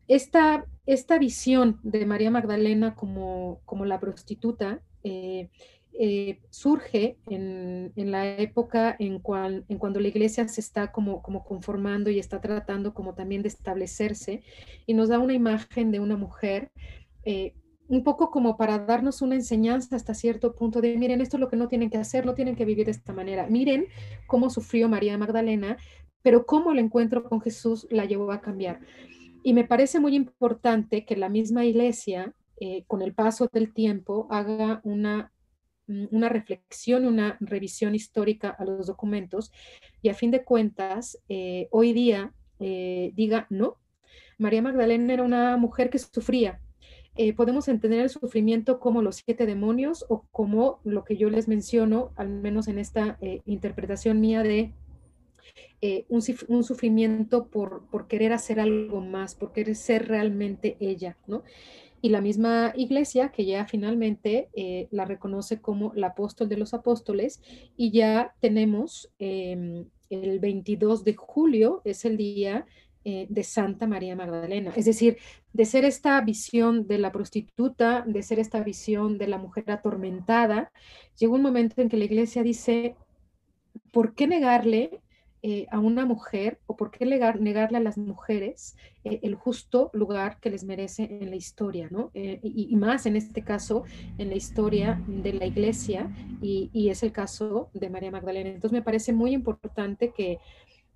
esta, 0.09 0.65
esta 0.87 1.19
visión 1.19 1.79
de 1.83 2.07
María 2.07 2.31
Magdalena 2.31 2.95
como, 2.95 3.61
como 3.67 3.85
la 3.85 4.01
prostituta 4.01 4.81
eh, 5.05 5.51
eh, 5.99 6.41
surge 6.51 7.19
en, 7.29 7.93
la 7.97 8.37
época 8.39 8.97
en, 8.99 9.19
cual, 9.19 9.65
en 9.69 9.79
cuando 9.79 10.01
la 10.01 10.09
iglesia 10.09 10.49
se 10.49 10.61
está 10.61 10.91
como, 10.91 11.23
como 11.23 11.45
conformando 11.45 12.11
y 12.11 12.19
está 12.19 12.41
tratando 12.41 12.95
como 12.95 13.15
también 13.15 13.43
de 13.43 13.49
establecerse 13.49 14.43
y 14.87 14.95
nos 14.95 15.11
da 15.11 15.19
una 15.19 15.35
imagen 15.35 15.91
de 15.93 16.01
una 16.01 16.17
mujer 16.17 16.71
eh, 17.25 17.55
un 17.89 18.05
poco 18.05 18.31
como 18.31 18.57
para 18.57 18.79
darnos 18.79 19.21
una 19.21 19.35
enseñanza 19.35 19.97
hasta 19.97 20.15
cierto 20.15 20.55
punto 20.55 20.81
de, 20.81 20.97
miren, 20.97 21.21
esto 21.21 21.37
es 21.37 21.41
lo 21.43 21.49
que 21.49 21.57
no 21.57 21.69
tienen 21.69 21.91
que 21.91 21.99
hacer, 21.99 22.25
no 22.25 22.35
tienen 22.35 22.57
que 22.57 22.65
vivir 22.65 22.87
de 22.87 22.93
esta 22.93 23.13
manera. 23.13 23.47
Miren 23.49 23.87
cómo 24.27 24.49
sufrió 24.49 24.89
María 24.89 25.19
Magdalena, 25.19 25.77
pero 26.23 26.47
cómo 26.47 26.73
el 26.73 26.79
encuentro 26.79 27.23
con 27.23 27.43
Jesús 27.43 27.87
la 27.91 28.07
llevó 28.07 28.33
a 28.33 28.41
cambiar. 28.41 28.81
Y 29.43 29.53
me 29.53 29.65
parece 29.65 30.01
muy 30.01 30.15
importante 30.15 31.05
que 31.05 31.17
la 31.17 31.29
misma 31.29 31.67
iglesia, 31.67 32.35
eh, 32.61 32.85
con 32.87 33.03
el 33.03 33.13
paso 33.13 33.51
del 33.53 33.75
tiempo, 33.75 34.27
haga 34.31 34.81
una 34.85 35.32
una 36.11 36.29
reflexión, 36.29 37.07
una 37.07 37.37
revisión 37.41 37.95
histórica 37.95 38.51
a 38.51 38.65
los 38.65 38.87
documentos 38.87 39.51
y 40.01 40.09
a 40.09 40.15
fin 40.15 40.31
de 40.31 40.45
cuentas, 40.45 41.19
eh, 41.29 41.69
hoy 41.71 41.93
día 41.93 42.33
eh, 42.61 43.13
diga, 43.15 43.47
no, 43.51 43.79
María 44.39 44.63
Magdalena 44.63 45.13
era 45.13 45.23
una 45.23 45.57
mujer 45.57 45.91
que 45.91 45.99
sufría. 45.99 46.61
Eh, 47.15 47.35
podemos 47.35 47.69
entender 47.69 48.01
el 48.01 48.09
sufrimiento 48.09 48.81
como 48.81 49.03
los 49.03 49.17
siete 49.17 49.45
demonios 49.45 50.07
o 50.09 50.27
como 50.31 50.81
lo 50.83 51.05
que 51.05 51.17
yo 51.17 51.29
les 51.29 51.47
menciono, 51.47 52.13
al 52.17 52.29
menos 52.29 52.69
en 52.69 52.79
esta 52.79 53.19
interpretación 53.45 54.21
mía 54.21 54.43
de 54.43 54.73
un, 56.09 56.23
un, 56.49 56.65
sufrimiento 56.65 57.49
por, 57.49 57.87
por, 57.91 58.07
querer 58.07 58.33
hacer 58.33 58.61
algo 58.61 59.03
más, 59.03 59.35
por 59.35 59.53
querer 59.53 59.77
ser 59.77 60.09
realmente 60.09 60.79
ella, 60.81 61.19
¿no? 61.27 61.43
Y 62.03 62.09
la 62.09 62.21
misma 62.21 62.73
iglesia 62.77 63.31
que 63.31 63.47
ya 63.47 63.65
finalmente 63.65 64.51
eh, 64.55 64.89
la 64.91 65.05
reconoce 65.05 65.61
como 65.61 65.93
la 65.95 66.09
apóstol 66.09 66.49
de 66.49 66.57
los 66.57 66.75
apóstoles 66.75 67.41
y 67.77 67.93
ya 67.93 68.35
tenemos 68.41 69.09
em, 69.21 69.87
el 70.11 70.41
22 70.41 71.05
de 71.05 71.15
julio, 71.15 71.81
es 71.85 72.05
el 72.05 72.17
día 72.17 72.67
eh, 73.05 73.27
de 73.31 73.45
Santa 73.45 73.87
María 73.87 74.17
Magdalena. 74.17 74.73
Es 74.77 74.85
decir, 74.85 75.17
de 75.53 75.65
ser 75.65 75.85
esta 75.85 76.21
visión 76.21 76.89
de 76.89 76.99
la 76.99 77.13
prostituta, 77.13 78.05
de 78.05 78.23
ser 78.25 78.41
esta 78.41 78.63
visión 78.65 79.17
de 79.17 79.29
la 79.29 79.39
mujer 79.39 79.71
atormentada, 79.71 80.73
llegó 81.17 81.37
un 81.37 81.43
momento 81.43 81.81
en 81.81 81.89
que 81.89 81.97
la 81.97 82.05
iglesia 82.05 82.43
dice, 82.43 82.97
¿por 83.93 84.15
qué 84.15 84.27
negarle 84.27 85.01
eh, 85.45 85.67
a 85.73 85.81
una 85.81 86.07
mujer 86.07 86.61
o 86.67 86.77
por 86.77 86.93
qué 86.93 87.05
negarle 87.05 87.77
a 87.77 87.81
las 87.81 87.99
mujeres 87.99 88.77
eh, 89.03 89.19
el 89.23 89.35
justo 89.35 89.91
lugar 89.93 90.39
que 90.41 90.51
les 90.51 90.63
merece 90.63 91.19
en 91.21 91.31
la 91.31 91.37
historia, 91.37 91.89
¿no? 91.91 92.13
Eh, 92.15 92.39
y, 92.45 92.77
más 92.77 93.07
en 93.07 93.17
este 93.17 93.43
caso, 93.43 93.83
en 94.19 94.29
la 94.29 94.37
historia 94.37 95.03
de 95.09 95.33
la 95.33 95.47
iglesia, 95.47 96.09
y, 96.41 96.71
y 96.73 96.91
es 96.91 97.03
el 97.03 97.11
caso 97.11 97.71
de 97.75 97.91
María 97.91 98.13
Magdalena. 98.13 98.51
Entonces 98.51 98.73
me 98.73 98.83
parece 98.83 99.13
muy 99.13 99.33
importante 99.33 100.13
que 100.13 100.39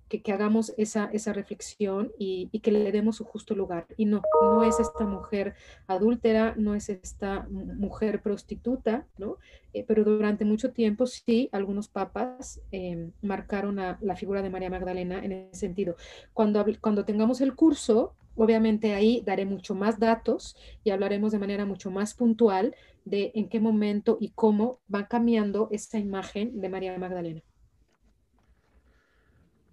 que, 0.07 0.31
hagamos 0.31 0.73
esa, 0.77 1.09
esa 1.13 1.33
reflexión 1.33 2.11
y, 2.17 2.47
que 2.59 2.71
le 2.71 2.91
demos 2.91 3.17
su 3.17 3.23
justo 3.23 3.55
lugar. 3.55 3.87
Y 3.97 4.05
no, 4.05 4.21
no 4.41 4.63
es 4.63 4.79
esta 4.79 5.05
mujer 5.05 5.55
adúltera, 5.87 6.55
no 6.57 6.75
es 6.75 6.89
esta 6.89 7.47
mujer 7.49 8.21
prostituta, 8.21 9.05
¿no? 9.17 9.37
Eh, 9.73 9.83
pero 9.87 10.03
durante 10.03 10.45
mucho 10.45 10.71
tiempo 10.71 11.05
sí, 11.05 11.49
algunos 11.51 11.87
papas 11.87 12.61
em, 12.71 13.11
marcaron 13.21 13.75
la 13.75 14.15
figura 14.15 14.41
de 14.41 14.49
María 14.49 14.69
Magdalena 14.69 15.23
en 15.23 15.31
ese 15.31 15.59
sentido. 15.59 15.95
Cuando, 16.33 16.65
cuando 16.81 17.05
tengamos 17.05 17.41
el 17.41 17.55
curso, 17.55 18.15
obviamente 18.35 18.93
ahí 18.93 19.21
daré 19.25 19.45
mucho 19.45 19.75
más 19.75 19.99
datos 19.99 20.55
y 20.83 20.91
hablaremos 20.91 21.31
de 21.31 21.39
manera 21.39 21.65
mucho 21.65 21.91
más 21.91 22.13
puntual 22.13 22.75
de 23.03 23.31
en 23.35 23.49
qué 23.49 23.59
momento 23.59 24.17
y 24.21 24.29
cómo 24.29 24.79
va 24.93 25.07
cambiando 25.07 25.67
esta 25.71 25.97
imagen 25.97 26.61
de 26.61 26.69
María 26.69 26.97
Magdalena. 26.97 27.41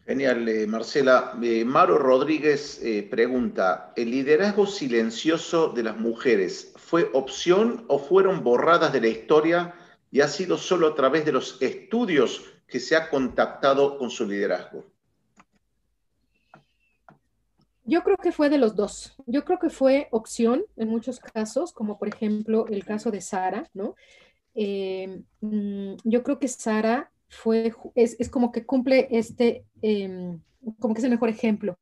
Genial, 0.06 0.46
eh, 0.48 0.66
Marcela. 0.66 1.32
Eh, 1.42 1.64
Maro 1.64 1.96
Rodríguez 1.96 2.78
eh, 2.82 3.08
pregunta, 3.10 3.94
¿el 3.96 4.10
liderazgo 4.10 4.66
silencioso 4.66 5.68
de 5.68 5.82
las 5.82 5.96
mujeres 5.96 6.74
fue 6.76 7.08
opción 7.14 7.86
o 7.88 7.98
fueron 7.98 8.44
borradas 8.44 8.92
de 8.92 9.00
la 9.00 9.08
historia 9.08 9.74
y 10.10 10.20
ha 10.20 10.28
sido 10.28 10.58
solo 10.58 10.88
a 10.88 10.94
través 10.94 11.24
de 11.24 11.32
los 11.32 11.60
estudios 11.62 12.44
que 12.66 12.80
se 12.80 12.96
ha 12.96 13.08
contactado 13.08 13.96
con 13.96 14.10
su 14.10 14.26
liderazgo? 14.28 14.84
Yo 17.86 18.02
creo 18.02 18.18
que 18.18 18.32
fue 18.32 18.50
de 18.50 18.58
los 18.58 18.76
dos. 18.76 19.14
Yo 19.26 19.44
creo 19.44 19.58
que 19.58 19.70
fue 19.70 20.08
opción 20.10 20.64
en 20.76 20.88
muchos 20.88 21.18
casos, 21.18 21.72
como 21.72 21.98
por 21.98 22.08
ejemplo 22.08 22.66
el 22.68 22.84
caso 22.84 23.10
de 23.10 23.22
Sara, 23.22 23.70
¿no? 23.72 23.94
Mm, 24.54 25.96
yo 26.04 26.22
creo 26.22 26.38
que 26.38 26.48
Sara 26.48 27.10
fue, 27.34 27.72
es, 27.94 28.16
es 28.18 28.28
como 28.30 28.52
que 28.52 28.64
cumple 28.64 29.08
este, 29.10 29.64
em, 29.82 30.40
como 30.78 30.94
que 30.94 31.00
es 31.00 31.04
el 31.04 31.10
mejor 31.10 31.28
ejemplo, 31.28 31.78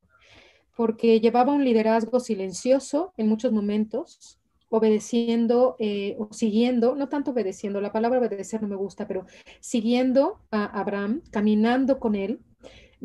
porque 0.77 1.20
llevaba 1.20 1.53
un 1.53 1.65
liderazgo 1.65 2.20
silencioso 2.20 3.12
en 3.16 3.29
muchos 3.29 3.53
momentos, 3.53 4.39
obedeciendo 4.69 5.77
eh, 5.79 6.16
o 6.19 6.33
siguiendo, 6.33 6.97
no 6.97 7.09
tanto 7.09 7.33
obedeciendo, 7.33 7.81
la 7.81 7.93
palabra 7.93 8.19
obedecer 8.19 8.62
no 8.62 8.69
me 8.69 8.77
gusta, 8.77 9.07
pero 9.07 9.27
siguiendo 9.61 10.41
a 10.51 10.65
Abraham, 10.65 11.20
caminando 11.31 11.99
con 11.99 12.15
él, 12.15 12.41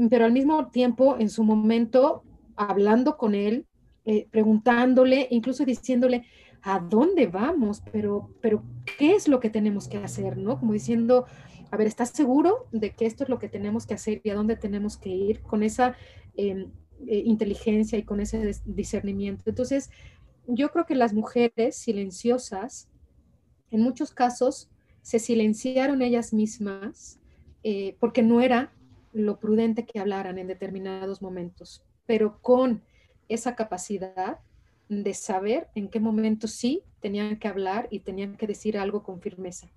pero 0.10 0.26
al 0.26 0.32
mismo 0.32 0.68
tiempo 0.68 1.18
en 1.20 1.30
su 1.30 1.44
momento 1.44 2.24
hablando 2.56 3.18
con 3.18 3.36
él, 3.36 3.66
eh, 4.06 4.28
preguntándole, 4.32 5.28
incluso 5.32 5.66
diciéndole, 5.66 6.26
¿a 6.62 6.80
dónde 6.80 7.28
vamos? 7.28 7.84
Pero, 7.92 8.30
pero, 8.42 8.64
¿qué 8.98 9.16
es 9.16 9.28
lo 9.28 9.40
que 9.40 9.50
tenemos 9.50 9.88
que 9.88 9.98
hacer? 9.98 10.38
¿No? 10.38 10.60
Como 10.60 10.74
diciendo, 10.74 11.26
a 11.72 11.78
ver, 11.78 11.88
¿estás 11.88 12.10
seguro 12.10 12.68
de 12.72 12.92
que 12.92 13.06
esto 13.06 13.24
es 13.24 13.30
lo 13.30 13.40
que 13.40 13.50
tenemos 13.50 13.86
que 13.86 13.94
hacer 13.94 14.22
y 14.24 14.30
a 14.30 14.36
dónde 14.36 14.56
tenemos 14.56 14.98
que 14.98 15.10
ir 15.10 15.42
con 15.42 15.64
esa 15.64 15.96
em, 16.36 16.72
eh, 17.08 17.22
inteligencia 17.26 17.98
y 17.98 18.04
con 18.04 18.20
ese 18.20 18.52
discernimiento? 18.66 19.44
Entonces, 19.48 19.90
yo 20.48 20.70
creo 20.72 20.86
que 20.86 20.96
las 20.96 21.14
mujeres 21.14 21.76
silenciosas, 21.76 22.90
en 23.70 23.82
muchos 23.82 24.12
casos, 24.12 24.70
se 25.02 25.20
silenciaron 25.20 26.02
ellas 26.02 26.34
mismas 26.34 27.20
eh, 27.64 27.96
porque 28.00 28.24
no 28.24 28.42
era 28.42 28.74
lo 29.12 29.40
prudente 29.40 29.86
que 29.86 30.00
hablaran 30.00 30.38
en 30.38 30.48
determinados 30.48 31.22
momentos, 31.22 31.84
pero 32.06 32.42
con 32.42 32.84
esa 33.28 33.56
capacidad 33.56 34.40
de 34.90 35.14
saber 35.14 35.68
en 35.76 35.90
qué 35.90 36.00
momento 36.00 36.48
sí 36.48 36.84
tenían 37.00 37.38
que 37.38 37.48
hablar 37.48 37.88
y 37.92 38.00
tenían 38.00 38.38
que 38.38 38.48
decir 38.48 38.78
algo 38.78 39.04
con 39.04 39.22
firmeza. 39.22 39.70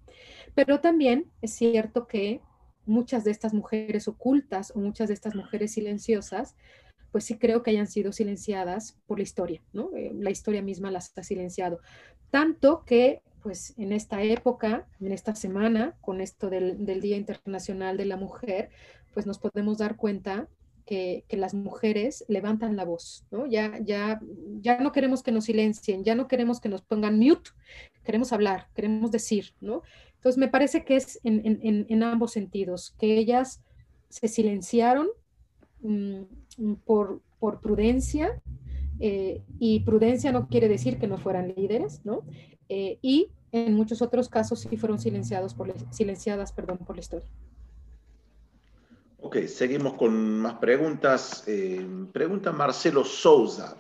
Pero 0.54 0.80
también 0.80 1.30
es 1.42 1.52
cierto 1.52 2.06
que 2.06 2.40
muchas 2.86 3.24
de 3.24 3.30
estas 3.30 3.54
mujeres 3.54 4.08
ocultas 4.08 4.72
o 4.74 4.78
muchas 4.78 5.08
de 5.08 5.14
estas 5.14 5.34
mujeres 5.34 5.72
silenciosas, 5.72 6.56
pues 7.12 7.24
sí 7.24 7.38
creo 7.38 7.62
que 7.62 7.70
hayan 7.70 7.86
sido 7.86 8.12
silenciadas 8.12 8.96
por 9.06 9.18
la 9.18 9.24
historia, 9.24 9.62
¿no? 9.72 9.90
Eh, 9.96 10.12
la 10.14 10.30
historia 10.30 10.62
misma 10.62 10.90
las 10.90 11.16
ha 11.16 11.22
silenciado. 11.22 11.80
Tanto 12.30 12.84
que, 12.84 13.22
pues 13.42 13.74
en 13.78 13.92
esta 13.92 14.22
época, 14.22 14.86
en 15.00 15.12
esta 15.12 15.34
semana, 15.34 15.96
con 16.00 16.20
esto 16.20 16.50
del, 16.50 16.84
del 16.84 17.00
Día 17.00 17.16
Internacional 17.16 17.96
de 17.96 18.04
la 18.04 18.16
Mujer, 18.16 18.70
pues 19.12 19.26
nos 19.26 19.38
podemos 19.38 19.78
dar 19.78 19.96
cuenta 19.96 20.48
que, 20.85 21.24
las 21.31 21.55
mujeres 21.55 22.24
levantan 22.28 22.77
la 22.77 22.85
voz, 22.85 23.24
¿no? 23.31 23.47
Ya, 23.47 23.78
ya, 23.82 24.20
ya 24.61 24.78
no 24.78 24.93
queremos 24.93 25.23
que 25.23 25.32
nos 25.32 25.44
silencien, 25.44 26.05
ya 26.05 26.15
no 26.15 26.28
queremos 26.28 26.61
que 26.61 26.69
nos 26.69 26.82
pongan 26.82 27.19
mute, 27.19 27.51
queremos 28.05 28.32
hablar, 28.32 28.69
queremos 28.74 29.11
decir, 29.11 29.55
¿no? 29.61 29.82
Entonces 30.16 30.39
me 30.39 30.48
parece 30.48 30.85
que 30.85 30.97
es 30.97 31.20
en, 31.24 32.02
ambos 32.02 32.32
sentidos, 32.32 32.94
que 32.98 33.16
ellas 33.16 33.62
se 34.09 34.28
silenciaron 34.28 35.09
mm, 35.81 36.74
por, 36.85 37.23
por, 37.39 37.61
prudencia, 37.61 38.40
eh, 38.98 39.43
y 39.59 39.81
prudencia 39.81 40.31
no 40.31 40.48
quiere 40.48 40.69
decir 40.69 40.98
que 40.98 41.07
no 41.07 41.16
fueran 41.16 41.55
líderes, 41.57 42.05
¿no? 42.05 42.23
Eh, 42.69 42.98
y 43.01 43.31
en 43.51 43.74
muchos 43.74 44.02
otros 44.02 44.28
casos 44.28 44.61
sí 44.61 44.77
fueron 44.77 44.98
silenciados 44.98 45.55
por, 45.55 45.74
silenciadas 45.90 46.52
perdón, 46.52 46.78
por 46.78 46.97
la 46.97 47.01
historia. 47.01 47.28
Ok, 49.22 49.36
seguimos 49.47 49.94
con 49.94 50.40
más 50.40 50.55
preguntas. 50.55 51.44
Eh, 51.47 51.86
pregunta 52.12 52.52
Marcelo 52.52 53.05
Souza, 53.05 53.76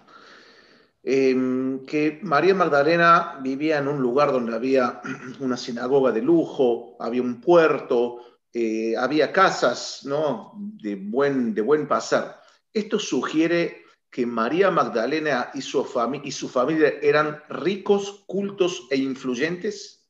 em, 1.02 1.84
que 1.86 2.20
María 2.22 2.54
Magdalena 2.54 3.38
vivía 3.42 3.78
en 3.78 3.88
un 3.88 4.02
lugar 4.02 4.32
donde 4.32 4.54
había 4.54 5.00
una 5.40 5.56
sinagoga 5.56 6.12
de 6.12 6.20
lujo, 6.20 6.96
había 7.00 7.22
un 7.22 7.40
puerto, 7.40 8.18
eh, 8.52 8.94
había 8.98 9.32
casas 9.32 10.02
¿no? 10.04 10.52
de, 10.56 10.96
buen, 10.96 11.54
de 11.54 11.62
buen 11.62 11.88
pasar. 11.88 12.40
Esto 12.72 12.98
sugiere 12.98 13.84
que 14.10 14.26
María 14.26 14.70
Magdalena 14.70 15.50
y 15.54 15.62
su, 15.62 15.86
y 16.22 16.32
su 16.32 16.48
familia 16.48 16.92
eran 17.00 17.42
ricos, 17.48 18.24
cultos 18.26 18.88
e 18.90 18.96
influyentes? 18.96 20.04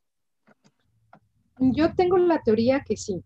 Yo 1.59 1.95
tengo 1.95 2.17
la 2.19 2.43
teoría 2.43 2.83
que 2.83 2.97
sí. 2.97 3.23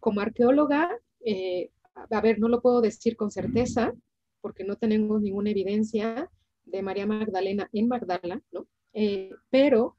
Como 0.00 0.20
arqueóloga, 0.20 0.90
eh, 1.24 1.70
a 2.10 2.20
ver, 2.20 2.38
no 2.38 2.48
lo 2.48 2.60
puedo 2.60 2.80
decir 2.80 3.16
con 3.16 3.30
certeza, 3.30 3.92
porque 4.40 4.64
no 4.64 4.76
tenemos 4.76 5.20
ninguna 5.20 5.50
evidencia 5.50 6.30
de 6.64 6.82
María 6.82 7.06
Magdalena 7.06 7.68
en 7.72 7.88
Magdala, 7.88 8.42
¿no? 8.52 8.66
Eh, 8.92 9.30
pero 9.50 9.96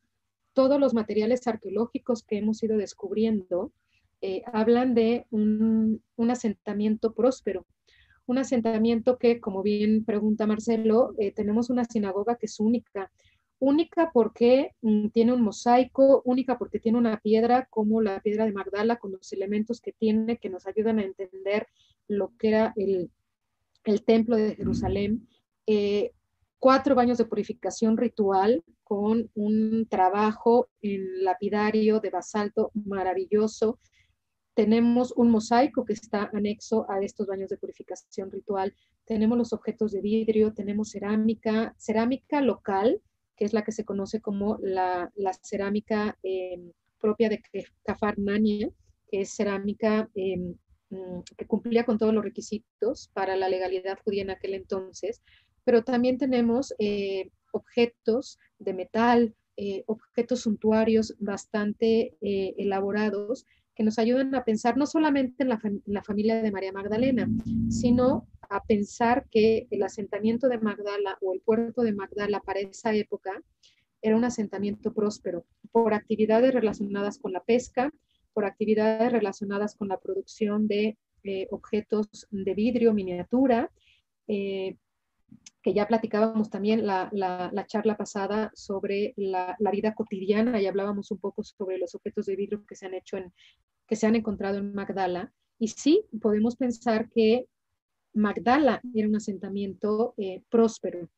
todos 0.54 0.80
los 0.80 0.94
materiales 0.94 1.48
arqueológicos 1.48 2.24
que 2.24 2.38
hemos 2.38 2.62
ido 2.64 2.78
descubriendo 2.78 3.72
eh, 4.22 4.44
hablan 4.52 4.94
de 4.94 5.26
un, 5.32 6.04
asentamiento 6.30 7.14
próspero, 7.14 7.66
un 8.26 8.38
asentamiento 8.38 9.18
que, 9.18 9.40
como 9.40 9.64
bien 9.64 10.06
pregunta 10.06 10.46
Marcelo, 10.46 11.16
tenemos 11.36 11.70
una 11.70 11.86
sinagoga 11.86 12.36
que 12.36 12.46
es 12.46 12.60
única, 12.60 13.12
única 13.62 14.10
porque 14.12 14.72
mm, 14.82 15.10
tiene 15.10 15.34
un 15.34 15.44
mosaico, 15.44 16.24
única 16.26 16.58
porque 16.58 16.80
tiene 16.80 16.98
una 16.98 17.20
piedra 17.20 17.68
como 17.70 18.02
la 18.02 18.20
piedra 18.20 18.46
de 18.46 18.52
Magdala, 18.52 18.98
con 18.98 19.12
los 19.12 19.32
elementos 19.32 19.80
que 19.80 19.94
tiene 19.94 20.38
que 20.38 20.50
nos 20.50 20.66
ayudan 20.68 21.00
a 21.00 21.04
entender 21.04 21.68
lo 22.08 22.36
que 22.38 22.50
era 22.50 22.74
el, 22.76 23.12
templo 24.06 24.36
de 24.36 24.56
Jerusalén. 24.56 25.28
Eh, 25.68 26.12
cuatro 26.60 26.96
baños 26.96 27.20
de 27.20 27.26
purificación 27.26 27.98
ritual 27.98 28.64
con 28.84 29.30
un 29.36 29.86
trabajo 29.88 30.68
en 30.82 31.24
lapidario 31.24 32.00
de 32.00 32.10
basalto 32.10 32.72
maravilloso. 32.74 33.80
Tenemos 34.56 35.14
un 35.16 35.30
mosaico 35.30 35.86
que 35.86 35.94
está 35.94 36.32
anexo 36.34 36.90
a 36.90 37.00
estos 37.00 37.28
baños 37.28 37.50
de 37.50 37.58
purificación 37.58 38.32
ritual. 38.32 38.74
Tenemos 39.06 39.38
los 39.38 39.54
objetos 39.54 39.92
de 39.92 40.02
vidrio, 40.02 40.54
tenemos 40.54 40.90
cerámica, 40.90 41.76
cerámica 41.78 42.42
local, 42.42 43.02
que 43.42 43.46
es 43.46 43.54
la 43.54 43.64
que 43.64 43.72
se 43.72 43.84
conoce 43.84 44.22
como 44.22 44.60
la, 44.62 45.12
cerámica 45.42 46.16
em, 46.22 46.72
propia 47.00 47.28
de 47.28 47.42
Kafar 47.82 48.20
Nania, 48.20 48.70
que 49.08 49.22
es 49.22 49.34
cerámica 49.34 50.08
em, 50.14 50.54
mm, 50.92 51.22
que 51.36 51.48
cumplía 51.48 51.84
con 51.84 51.98
todos 51.98 52.14
los 52.14 52.24
requisitos 52.24 53.10
para 53.16 53.36
la 53.36 53.50
legalidad 53.50 53.98
judía 54.06 54.22
en 54.22 54.30
aquel 54.30 54.54
entonces, 54.54 55.24
pero 55.64 55.84
también 55.84 56.20
tenemos 56.20 56.76
eh, 56.78 57.32
objetos 57.52 58.38
de 58.60 58.76
metal, 58.76 59.34
eh, 59.58 59.86
objetos 59.88 60.42
suntuarios 60.42 61.16
bastante 61.18 62.16
eh, 62.22 62.54
elaborados 62.60 63.48
que 63.76 63.84
nos 63.84 64.00
ayudan 64.00 64.34
a 64.36 64.44
pensar 64.44 64.78
no 64.78 64.86
solamente 64.86 65.44
en 65.44 65.50
la, 65.50 66.04
familia 66.04 66.42
de 66.42 66.52
María 66.52 66.74
Magdalena, 66.74 67.30
sino 67.70 68.28
a 68.50 68.64
pensar 68.64 69.28
que 69.30 69.68
el 69.72 69.84
asentamiento 69.84 70.50
de 70.50 70.58
Magdala 70.58 71.18
o 71.22 71.34
el 71.34 71.42
puerto 71.42 71.82
de 71.82 71.94
Magdala 71.94 72.42
para 72.42 72.60
esa 72.60 72.94
época 72.94 73.42
era 74.02 74.16
un 74.16 74.26
asentamiento 74.26 74.94
próspero 74.94 75.46
por 75.72 75.94
actividades 75.94 76.54
relacionadas 76.54 77.18
con 77.18 77.32
la 77.32 77.44
pesca, 77.44 77.94
por 78.34 78.46
actividades 78.46 79.12
relacionadas 79.12 79.76
con 79.76 79.88
la 79.88 80.00
producción 80.00 80.68
de 80.68 80.98
objetos 81.52 82.28
de 82.32 82.54
vidrio, 82.54 82.94
miniatura, 82.94 83.72
que 85.62 85.74
ya 85.74 85.88
platicábamos 85.88 86.50
también 86.50 86.86
la, 86.88 87.10
la, 87.12 87.66
charla 87.68 87.96
pasada 87.96 88.52
sobre 88.56 89.14
la, 89.16 89.56
vida 89.72 89.94
cotidiana 89.94 90.60
y 90.60 90.66
hablábamos 90.66 91.12
un 91.12 91.20
poco 91.20 91.44
sobre 91.44 91.78
los 91.78 91.94
objetos 91.94 92.26
de 92.26 92.36
vidrio 92.36 92.66
que 92.66 92.76
se 92.76 92.88
han 92.88 92.96
hecho 92.96 93.18
en, 93.18 93.32
que 93.88 93.96
se 93.96 94.08
han 94.08 94.16
encontrado 94.16 94.58
en 94.58 94.74
Magdala. 94.74 95.32
Y 95.60 95.68
sí, 95.68 96.06
podemos 96.20 96.56
pensar 96.56 97.10
que 97.10 97.46
Magdala 98.14 98.82
era 98.96 99.08
un 99.08 99.16
asentamiento 99.16 100.16
eh, 100.18 100.42
próspero 100.50 101.10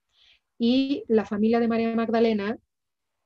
y 0.60 1.04
la 1.08 1.26
familia 1.26 1.60
de 1.60 1.68
María 1.68 1.96
Magdalena 1.96 2.58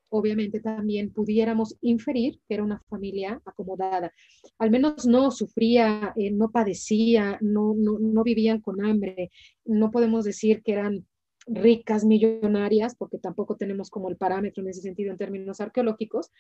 obviamente 0.10 0.60
también 0.60 1.12
pudiéramos 1.12 1.78
inferir 1.82 2.40
que 2.48 2.56
era 2.56 2.64
una 2.64 2.82
familia 2.90 3.42
acomodada. 3.46 4.12
Al 4.58 4.72
menos 4.72 5.06
no 5.06 5.32
sufría, 5.32 6.14
eh, 6.16 6.32
no 6.32 6.52
padecía, 6.52 7.38
no, 7.42 7.74
no, 7.76 7.98
no, 8.00 8.24
vivían 8.24 8.62
con 8.62 8.84
hambre. 8.86 9.32
No 9.66 9.92
podemos 9.92 10.26
decir 10.26 10.64
que 10.64 10.74
eran 10.74 11.06
ricas, 11.46 12.04
millonarias, 12.04 12.96
porque 12.96 13.18
tampoco 13.18 13.56
tenemos 13.56 13.90
como 13.90 14.10
el 14.10 14.18
parámetro 14.18 14.64
en 14.64 14.70
ese 14.70 14.82
sentido 14.82 15.12
en 15.12 15.18
términos 15.18 15.62
arqueológicos, 15.62 16.32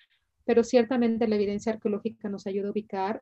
pero 0.46 0.64
ciertamente 0.64 1.28
la 1.28 1.36
evidencia 1.36 1.74
arqueológica 1.74 2.30
nos 2.30 2.48
ayuda 2.48 2.68
a 2.68 2.72
ubicar 2.72 3.22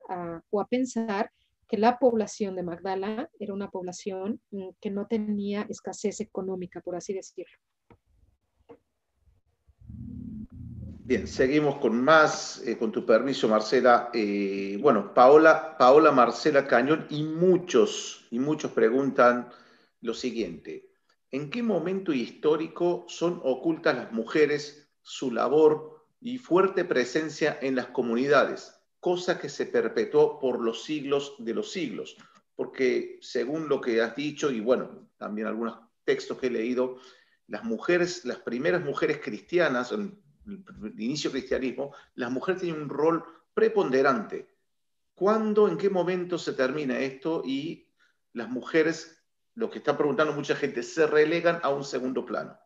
o 0.49 0.61
a 0.61 0.67
pensar 0.67 1.31
que 1.67 1.77
la 1.77 1.97
población 1.97 2.55
de 2.55 2.63
Magdala 2.63 3.29
era 3.39 3.53
una 3.53 3.69
población 3.69 4.39
mm, 4.51 4.69
que 4.79 4.91
no 4.91 5.07
tenía 5.07 5.65
escasez 5.69 6.21
económica, 6.21 6.81
por 6.81 6.95
así 6.95 7.13
decirlo. 7.13 7.57
Bien, 11.07 11.27
seguimos 11.27 11.77
con 11.77 12.03
más, 12.03 12.63
eh, 12.65 12.79
con 12.79 12.91
tu 12.91 13.05
permiso, 13.05 13.47
Marcela. 13.47 14.09
Eh, 14.11 14.79
bueno, 14.81 15.13
Paola, 15.13 15.77
Paola 15.77 16.11
Marcela 16.11 16.65
Cañón 16.67 17.05
y 17.11 17.21
muchos, 17.21 18.25
y 18.31 18.39
muchos 18.39 18.71
preguntan 18.71 19.51
lo 20.01 20.15
siguiente. 20.15 20.89
¿En 21.29 21.51
qué 21.51 21.61
momento 21.61 22.11
histórico 22.11 23.05
son 23.07 23.39
ocultas 23.43 23.95
las 23.95 24.11
mujeres, 24.13 24.89
su 25.03 25.29
labor 25.29 26.07
y 26.19 26.39
fuerte 26.39 26.85
presencia 26.85 27.59
en 27.61 27.75
las 27.75 27.85
comunidades? 27.85 28.73
Cosa 28.99 29.37
que 29.37 29.49
se 29.49 29.67
perpetuó 29.67 30.39
por 30.39 30.59
los 30.59 30.85
siglos 30.85 31.35
de 31.37 31.53
los 31.53 31.71
siglos. 31.71 32.17
Porque 32.55 33.19
según 33.21 33.69
lo 33.69 33.79
que 33.79 34.01
has 34.01 34.15
dicho, 34.15 34.49
y 34.49 34.59
bueno, 34.59 35.07
también 35.17 35.45
algunos 35.45 35.77
textos 36.03 36.39
que 36.39 36.47
he 36.47 36.49
leído, 36.49 36.97
las 37.45 37.63
mujeres, 37.63 38.25
las 38.25 38.39
primeras 38.39 38.83
mujeres 38.83 39.19
cristianas, 39.23 39.93
el 40.45 40.93
inicio 40.99 41.29
del 41.29 41.41
cristianismo, 41.41 41.93
las 42.15 42.31
mujeres 42.31 42.61
tienen 42.61 42.81
un 42.81 42.89
rol 42.89 43.23
preponderante. 43.53 44.47
¿Cuándo, 45.13 45.67
en 45.67 45.77
qué 45.77 45.89
momento 45.89 46.37
se 46.37 46.53
termina 46.53 46.99
esto 46.99 47.41
y 47.45 47.87
las 48.33 48.49
mujeres, 48.49 49.23
lo 49.53 49.69
que 49.69 49.77
está 49.79 49.97
preguntando 49.97 50.33
mucha 50.33 50.55
gente, 50.55 50.83
se 50.83 51.07
relegan 51.07 51.59
a 51.63 51.69
un 51.69 51.83
segundo 51.83 52.25
plano? 52.25 52.57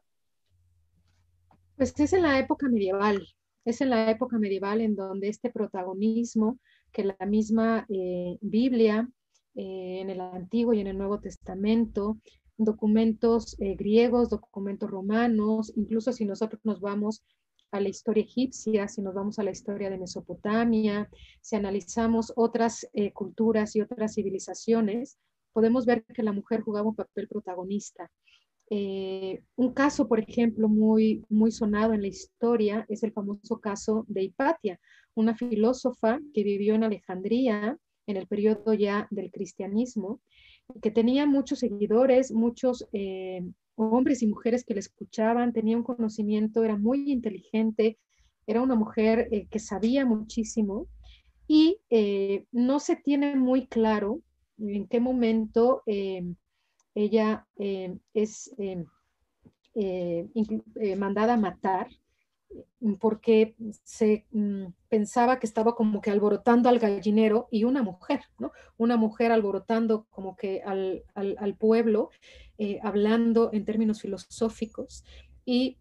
Pues 1.76 1.98
es 1.98 2.14
en 2.14 2.24
la 2.24 2.40
época 2.40 2.68
medieval, 2.68 3.26
es 3.66 3.82
en 3.82 3.92
la 3.92 4.10
época 4.10 4.38
medieval 4.38 4.82
en 4.82 4.96
donde 4.96 5.30
este 5.30 5.52
protagonismo 5.52 6.60
que 6.92 7.04
la 7.04 7.26
misma 7.26 7.86
eh, 7.88 8.38
Biblia 8.42 9.08
eh, 9.56 10.00
en 10.02 10.10
el 10.10 10.20
Antiguo 10.22 10.74
y 10.74 10.80
en 10.82 10.88
el 10.88 10.98
Nuevo 10.98 11.20
Testamento, 11.20 12.18
documentos 12.58 13.56
eh, 13.60 13.76
griegos, 13.76 14.30
documentos 14.30 14.90
romanos, 14.90 15.72
incluso 15.76 16.12
si 16.12 16.26
nosotros 16.26 16.62
nos 16.64 16.82
vamos 16.82 17.24
a 17.72 17.80
la 17.80 17.90
historia 17.90 18.24
egipcia, 18.24 18.88
si 18.88 19.02
nos 19.02 19.14
vamos 19.14 19.40
a 19.40 19.44
la 19.44 19.52
historia 19.52 19.90
de 19.90 19.98
Mesopotamia, 19.98 21.10
si 21.42 21.56
analizamos 21.56 22.34
otras 22.36 22.88
eh, 22.94 23.12
culturas 23.12 23.76
y 23.76 23.82
otras 23.82 24.16
civilizaciones, 24.16 25.18
podemos 25.54 25.86
ver 25.86 26.04
que 26.06 26.24
la 26.24 26.32
mujer 26.32 26.62
jugaba 26.62 26.90
un 26.90 26.96
papel 26.96 27.28
protagonista. 27.28 28.10
Eh, 28.72 29.42
un 29.56 29.74
caso, 29.74 30.08
por 30.08 30.20
ejemplo, 30.20 30.68
muy, 30.68 31.26
muy 31.30 31.52
sonado 31.52 31.94
en 31.94 32.02
la 32.02 32.08
historia 32.08 32.86
es 32.88 33.04
el 33.04 33.12
famoso 33.12 33.60
caso 33.60 34.06
de 34.08 34.24
Hipatia, 34.24 34.80
una 35.16 35.36
filósofa 35.36 36.20
que 36.34 36.44
vivió 36.44 36.76
en 36.76 36.84
Alejandría 36.84 37.78
en 38.06 38.18
el 38.18 38.28
periodo 38.28 38.74
ya 38.74 39.08
del 39.12 39.32
cristianismo, 39.32 40.22
que 40.82 40.92
tenía 40.92 41.26
muchos 41.26 41.60
seguidores, 41.60 42.32
muchos 42.32 42.88
eh, 42.94 43.42
hombres 43.80 44.22
y 44.22 44.28
mujeres 44.28 44.64
que 44.64 44.74
le 44.74 44.82
escuchaban, 44.82 45.54
tenía 45.54 45.78
un 45.78 45.84
conocimiento, 45.84 46.64
era 46.64 46.78
muy 46.78 47.12
inteligente, 47.12 47.98
era 48.46 48.62
una 48.62 48.76
mujer 48.76 49.28
eh, 49.32 49.48
que 49.48 49.60
sabía 49.60 50.06
muchísimo 50.06 50.88
y 51.48 51.80
eh, 51.90 52.46
no 52.52 52.80
se 52.80 52.96
tiene 52.96 53.36
muy 53.36 53.68
claro 53.68 54.22
en 54.58 54.88
qué 54.88 55.00
momento 55.00 55.84
eh, 55.86 56.24
ella 56.96 57.48
es 58.14 58.52
mandada 60.98 61.36
a 61.36 61.38
matar 61.38 61.88
porque 63.00 63.56
se 63.84 64.26
mm, 64.32 64.68
pensaba 64.88 65.40
que 65.40 65.46
estaba 65.46 65.76
como 65.76 66.02
que 66.02 66.12
alborotando 66.12 66.70
al 66.70 66.80
gallinero 66.80 67.48
y 67.52 67.64
una 67.64 67.84
mujer, 67.84 68.22
¿no? 68.40 68.52
Una 68.78 68.98
mujer 68.98 69.32
alborotando 69.32 70.06
como 70.10 70.36
que 70.36 70.62
al, 70.64 71.04
al 71.14 71.56
pueblo 71.56 72.10
eh, 72.58 72.80
hablando 72.84 73.52
en 73.54 73.64
términos 73.64 74.02
filosóficos 74.02 75.06
y 75.46 75.78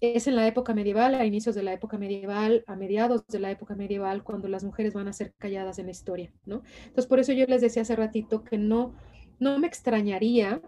es 0.00 0.26
en 0.26 0.34
la 0.34 0.46
época 0.48 0.74
medieval, 0.74 1.14
a 1.14 1.26
inicios 1.26 1.54
de 1.54 1.62
la 1.62 1.72
época 1.72 1.96
medieval, 1.96 2.64
a 2.66 2.74
mediados 2.74 3.26
de 3.28 3.38
la 3.38 3.50
época 3.50 3.76
medieval, 3.76 4.24
cuando 4.24 4.48
las 4.48 4.64
mujeres 4.64 4.94
van 4.94 5.08
a 5.08 5.12
ser 5.12 5.32
calladas 5.38 5.78
en 5.78 5.86
la 5.86 5.92
historia, 5.92 6.32
¿no? 6.44 6.62
Entonces, 6.86 7.06
por 7.06 7.20
eso 7.20 7.32
yo 7.32 7.46
les 7.46 7.60
decía 7.60 7.82
hace 7.82 7.94
ratito 7.94 8.42
que 8.42 8.58
no, 8.58 8.94
no 9.38 9.58
me 9.58 9.68
extrañaría 9.68 10.60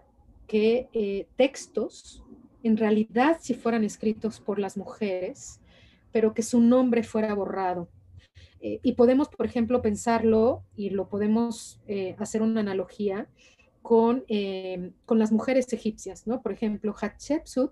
que 0.47 0.87
eh, 0.93 1.27
textos, 1.35 2.23
en 2.67 2.77
realidad, 2.77 3.37
si 3.41 3.53
fueran 3.53 3.83
escritos 3.83 4.39
por 4.39 4.59
las 4.59 4.77
mujeres, 4.77 5.59
pero 6.11 6.33
que 6.33 6.43
su 6.43 6.59
nombre 6.61 7.03
fuera 7.03 7.33
borrado. 7.33 7.89
Eh, 8.61 8.79
y 8.83 8.93
podemos, 8.93 9.29
por 9.29 9.45
ejemplo, 9.45 9.81
pensarlo, 9.81 10.63
y 10.75 10.89
lo 10.89 11.07
podemos 11.07 11.79
hacer 12.17 12.41
una 12.41 12.61
analogía, 12.61 13.27
con, 13.85 14.23
eh, 14.29 14.93
con 15.05 15.19
las 15.19 15.31
mujeres 15.31 15.71
egipcias, 15.71 16.25
¿no? 16.25 16.41
Por 16.41 16.51
ejemplo, 16.51 16.95
Hatshepsut, 16.99 17.71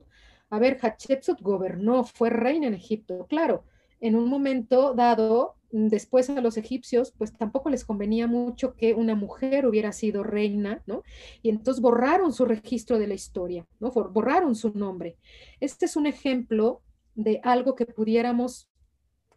a 0.52 0.60
ver, 0.60 0.78
Hatshepsut 0.80 1.41
gobernó, 1.41 2.03
fue 2.03 2.30
reina 2.30 2.68
en 2.68 2.76
Egipto, 2.76 3.26
claro, 3.28 3.64
en 3.99 4.15
un 4.15 4.30
momento 4.30 4.94
dado, 4.94 5.56
después 5.74 6.30
a 6.30 6.40
los 6.40 6.56
egipcios, 6.58 7.14
pues 7.18 7.34
tampoco 7.34 7.70
les 7.70 7.84
convenía 7.84 8.28
mucho 8.28 8.76
que 8.76 8.94
una 8.94 9.16
mujer 9.16 9.66
hubiera 9.66 9.91
sido 9.91 10.24
reina, 10.24 10.84
¿no? 10.86 11.02
Y 11.41 11.50
entonces 11.50 11.82
borraron 11.82 12.32
su 12.32 12.45
registro 12.45 13.00
de 13.00 13.08
la 13.08 13.16
historia, 13.16 13.66
¿no? 13.80 13.91
Borraron 13.91 14.56
su 14.56 14.70
nombre. 14.78 15.18
Este 15.60 15.86
es 15.86 15.95
un 15.95 16.06
ejemplo 16.06 16.82
de 17.16 17.41
algo 17.44 17.76
que 17.76 17.88
pudiéramos 17.88 18.70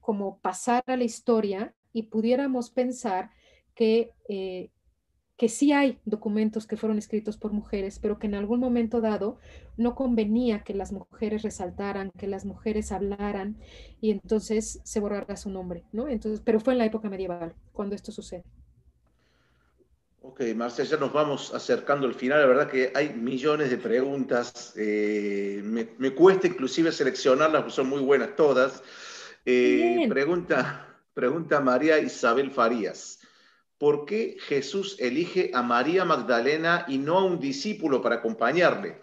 como 0.01 0.39
pasar 0.41 0.85
a 0.87 0.97
la 0.97 1.05
historia 1.05 1.75
y 1.95 2.05
pudiéramos 2.05 2.71
pensar 2.71 3.31
que, 3.75 4.13
eh, 4.29 4.71
que 5.37 5.49
sí 5.49 5.73
hay 5.73 5.99
documentos 6.05 6.67
que 6.67 6.77
fueron 6.77 6.99
escritos 6.99 7.37
por 7.37 7.53
mujeres, 7.53 7.99
pero 7.99 8.19
que 8.19 8.27
en 8.27 8.35
algún 8.35 8.59
momento 8.59 9.01
dado 9.01 9.39
no 9.77 9.95
convenía 9.95 10.65
que 10.65 10.75
las 10.75 10.93
mujeres 10.93 11.43
resaltaran, 11.43 12.11
que 12.19 12.27
las 12.27 12.47
mujeres 12.47 12.91
hablaran 12.91 13.59
y 14.01 14.11
entonces 14.11 14.81
se 14.83 15.01
borrara 15.01 15.37
su 15.37 15.51
nombre, 15.51 15.85
¿no? 15.93 16.09
Entonces, 16.09 16.41
pero 16.45 16.59
fue 16.59 16.73
en 16.73 16.79
la 16.79 16.87
época 16.87 17.11
medieval 17.11 17.55
cuando 17.73 17.95
esto 17.95 18.13
sucede. 18.13 18.45
Ok, 20.23 20.41
Marcia, 20.57 20.85
ya 20.85 20.97
nos 20.97 21.13
vamos 21.13 21.55
acercando 21.55 22.07
al 22.07 22.15
final. 22.15 22.41
La 22.41 22.47
verdad 22.47 22.69
que 22.69 22.91
hay 22.95 23.11
millones 23.11 23.71
de 23.71 23.77
preguntas. 23.77 24.73
Eh, 24.77 25.61
me, 25.63 25.89
me, 25.99 26.11
cuesta 26.15 26.49
inclusive 26.49 26.91
seleccionarlas, 26.91 27.63
porque 27.63 27.77
son 27.77 27.89
muy 27.89 28.01
buenas 28.01 28.35
todas. 28.35 28.83
Eh, 29.45 30.05
pregunta, 30.09 30.89
pregunta 31.15 31.61
María 31.61 32.01
Isabel 32.01 32.51
Farías. 32.51 33.16
¿Por 33.79 34.07
qué 34.07 34.37
Jesús 34.41 34.97
elige 34.99 35.51
a 35.53 35.63
María 35.63 36.05
Magdalena 36.05 36.87
y 36.89 36.99
no 36.99 37.19
a 37.19 37.25
un 37.25 37.39
discípulo 37.39 38.01
para 38.01 38.17
acompañarle? 38.17 39.01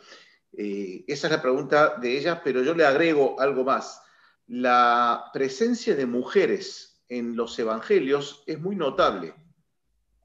Eh, 0.57 1.03
esa 1.07 1.27
es 1.27 1.33
la 1.33 1.41
pregunta 1.41 1.97
de 1.97 2.17
ella, 2.17 2.41
pero 2.43 2.63
yo 2.63 2.73
le 2.73 2.85
agrego 2.85 3.39
algo 3.39 3.63
más. 3.63 4.01
La 4.47 5.25
presencia 5.33 5.95
de 5.95 6.05
mujeres 6.05 7.01
en 7.07 7.35
los 7.35 7.57
evangelios 7.59 8.43
es 8.47 8.59
muy 8.59 8.75
notable. 8.75 9.33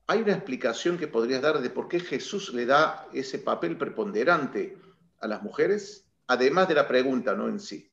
¿Hay 0.06 0.22
una 0.22 0.32
explicación 0.32 0.96
que 0.96 1.06
podrías 1.06 1.42
dar 1.42 1.60
de 1.60 1.68
por 1.70 1.88
qué 1.88 2.00
Jesús 2.00 2.54
le 2.54 2.64
da 2.64 3.06
ese 3.12 3.38
papel 3.38 3.76
preponderante 3.76 4.78
a 5.20 5.28
las 5.28 5.42
mujeres? 5.42 6.08
Además 6.26 6.68
de 6.68 6.74
la 6.74 6.88
pregunta, 6.88 7.34
¿no? 7.34 7.48
En 7.48 7.60
sí. 7.60 7.90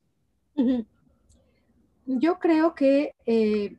Yo 2.06 2.40
creo 2.40 2.73
que 2.73 3.15
eh, 3.26 3.76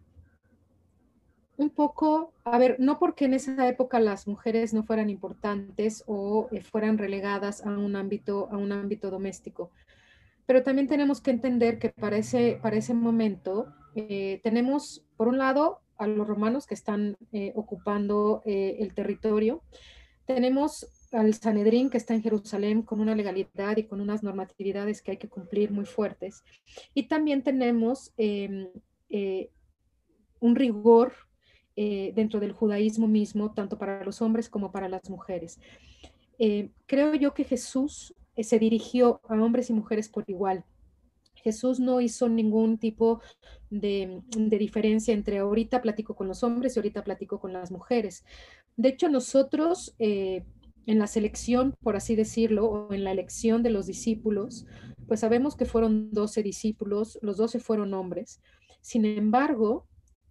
un 1.56 1.70
poco, 1.70 2.32
a 2.44 2.58
ver, 2.58 2.76
no 2.78 2.98
porque 2.98 3.24
en 3.24 3.34
esa 3.34 3.68
época 3.68 3.98
las 4.00 4.26
mujeres 4.26 4.74
no 4.74 4.84
fueran 4.84 5.10
importantes 5.10 6.04
o 6.06 6.48
eh, 6.52 6.60
fueran 6.60 6.98
relegadas 6.98 7.64
a 7.64 7.70
un 7.70 7.96
ámbito, 7.96 8.48
a 8.50 8.56
un 8.56 8.72
ámbito 8.72 9.10
doméstico, 9.10 9.70
pero 10.46 10.62
también 10.62 10.86
tenemos 10.86 11.20
que 11.20 11.30
entender 11.30 11.78
que 11.78 11.90
para 11.90 12.16
ese, 12.16 12.58
para 12.62 12.76
ese 12.76 12.94
momento 12.94 13.66
eh, 13.94 14.40
tenemos, 14.42 15.04
por 15.16 15.28
un 15.28 15.38
lado, 15.38 15.80
a 15.98 16.06
los 16.06 16.26
romanos 16.26 16.66
que 16.66 16.74
están 16.74 17.16
ocupando 17.54 18.42
el 18.44 18.92
territorio, 18.92 19.62
tenemos 20.26 20.86
al 21.12 21.34
Sanedrín 21.34 21.88
que 21.88 21.96
está 21.96 22.14
en 22.14 22.22
Jerusalén 22.22 22.82
con 22.82 23.00
una 23.00 23.14
legalidad 23.14 23.76
y 23.76 23.84
con 23.84 24.00
unas 24.00 24.22
normatividades 24.22 25.00
que 25.00 25.12
hay 25.12 25.16
que 25.16 25.28
cumplir 25.28 25.70
muy 25.70 25.84
fuertes. 25.84 26.42
Y 26.94 27.04
también 27.04 27.42
tenemos 27.42 28.12
em, 28.16 28.68
eh, 29.08 29.50
un 30.40 30.56
rigor 30.56 31.14
eh, 31.76 32.12
dentro 32.14 32.40
del 32.40 32.52
judaísmo 32.52 33.06
mismo, 33.06 33.52
tanto 33.52 33.78
para 33.78 34.04
los 34.04 34.22
hombres 34.22 34.48
como 34.48 34.72
para 34.72 34.88
las 34.88 35.08
mujeres. 35.08 35.60
Eh, 36.38 36.70
creo 36.86 37.14
yo 37.14 37.34
que 37.34 37.44
Jesús 37.44 38.14
se 38.36 38.58
dirigió 38.58 39.20
a 39.28 39.34
hombres 39.34 39.70
y 39.70 39.72
mujeres 39.72 40.08
por 40.08 40.24
igual. 40.26 40.64
Jesús 41.34 41.78
no 41.78 42.00
hizo 42.00 42.28
ningún 42.28 42.78
tipo 42.78 43.20
de, 43.70 44.20
de, 44.36 44.58
diferencia 44.58 45.14
entre 45.14 45.38
ahorita 45.38 45.80
platico 45.80 46.16
con 46.16 46.26
los 46.26 46.42
hombres 46.42 46.74
y 46.74 46.80
ahorita 46.80 47.04
platico 47.04 47.38
con 47.38 47.52
las 47.52 47.70
mujeres. 47.70 48.24
De 48.76 48.88
hecho, 48.88 49.08
nosotros 49.08 49.94
en 50.86 50.98
la 50.98 51.06
selección, 51.06 51.74
por 51.82 51.96
así 51.96 52.14
decirlo, 52.14 52.66
o 52.66 52.94
en 52.94 53.04
la 53.04 53.10
elección 53.10 53.62
de 53.62 53.70
los 53.70 53.86
discípulos, 53.86 54.66
pues 55.06 55.20
sabemos 55.20 55.56
que 55.56 55.66
fueron 55.66 56.10
12 56.12 56.42
discípulos, 56.42 57.18
los 57.22 57.36
12 57.36 57.58
fueron 57.58 57.92
hombres. 57.92 58.40
Sin 58.80 59.04
embargo, 59.04 59.86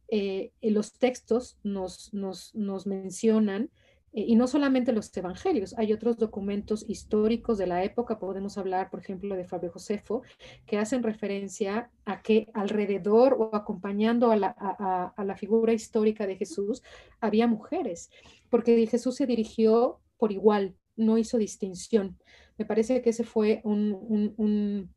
eh, 0.08 0.52
los 0.62 0.94
textos 0.94 1.58
nos, 1.64 2.14
nos, 2.14 2.88
mencionan, 2.88 3.70
eh, 4.14 4.26
y 4.28 4.36
no 4.36 4.48
solamente 4.48 4.94
los 4.94 5.16
evangelios, 5.16 5.78
hay 5.78 5.94
otros 5.94 6.18
documentos 6.18 6.86
históricos 6.88 7.58
de 7.58 7.68
la 7.68 7.84
época, 7.84 8.20
podemos 8.20 8.58
hablar, 8.58 8.90
por 8.90 9.00
ejemplo, 9.00 9.36
de 9.36 9.46
Fabio 9.46 9.72
Josefo, 9.72 10.24
que 10.66 10.78
hacen 10.78 11.04
referencia 11.04 11.92
a 12.06 12.22
que 12.22 12.48
alrededor 12.54 13.36
o 13.40 13.56
acompañando 13.56 14.32
a 14.32 14.36
la, 14.36 14.48
a 14.50 15.24
la 15.24 15.36
figura 15.36 15.74
histórica 15.74 16.28
de 16.28 16.38
Jesús 16.38 16.84
había 17.20 17.48
mujeres, 17.48 18.10
porque 18.50 18.86
Jesús 18.88 19.16
se 19.16 19.26
dirigió 19.26 20.00
por 20.18 20.32
igual, 20.32 20.76
no 20.96 21.18
hizo 21.18 21.38
distinción. 21.38 22.18
Me 22.58 22.66
parece 22.66 23.02
que 23.02 23.10
ese 23.10 23.26
fue 23.26 23.62
un 23.64 24.95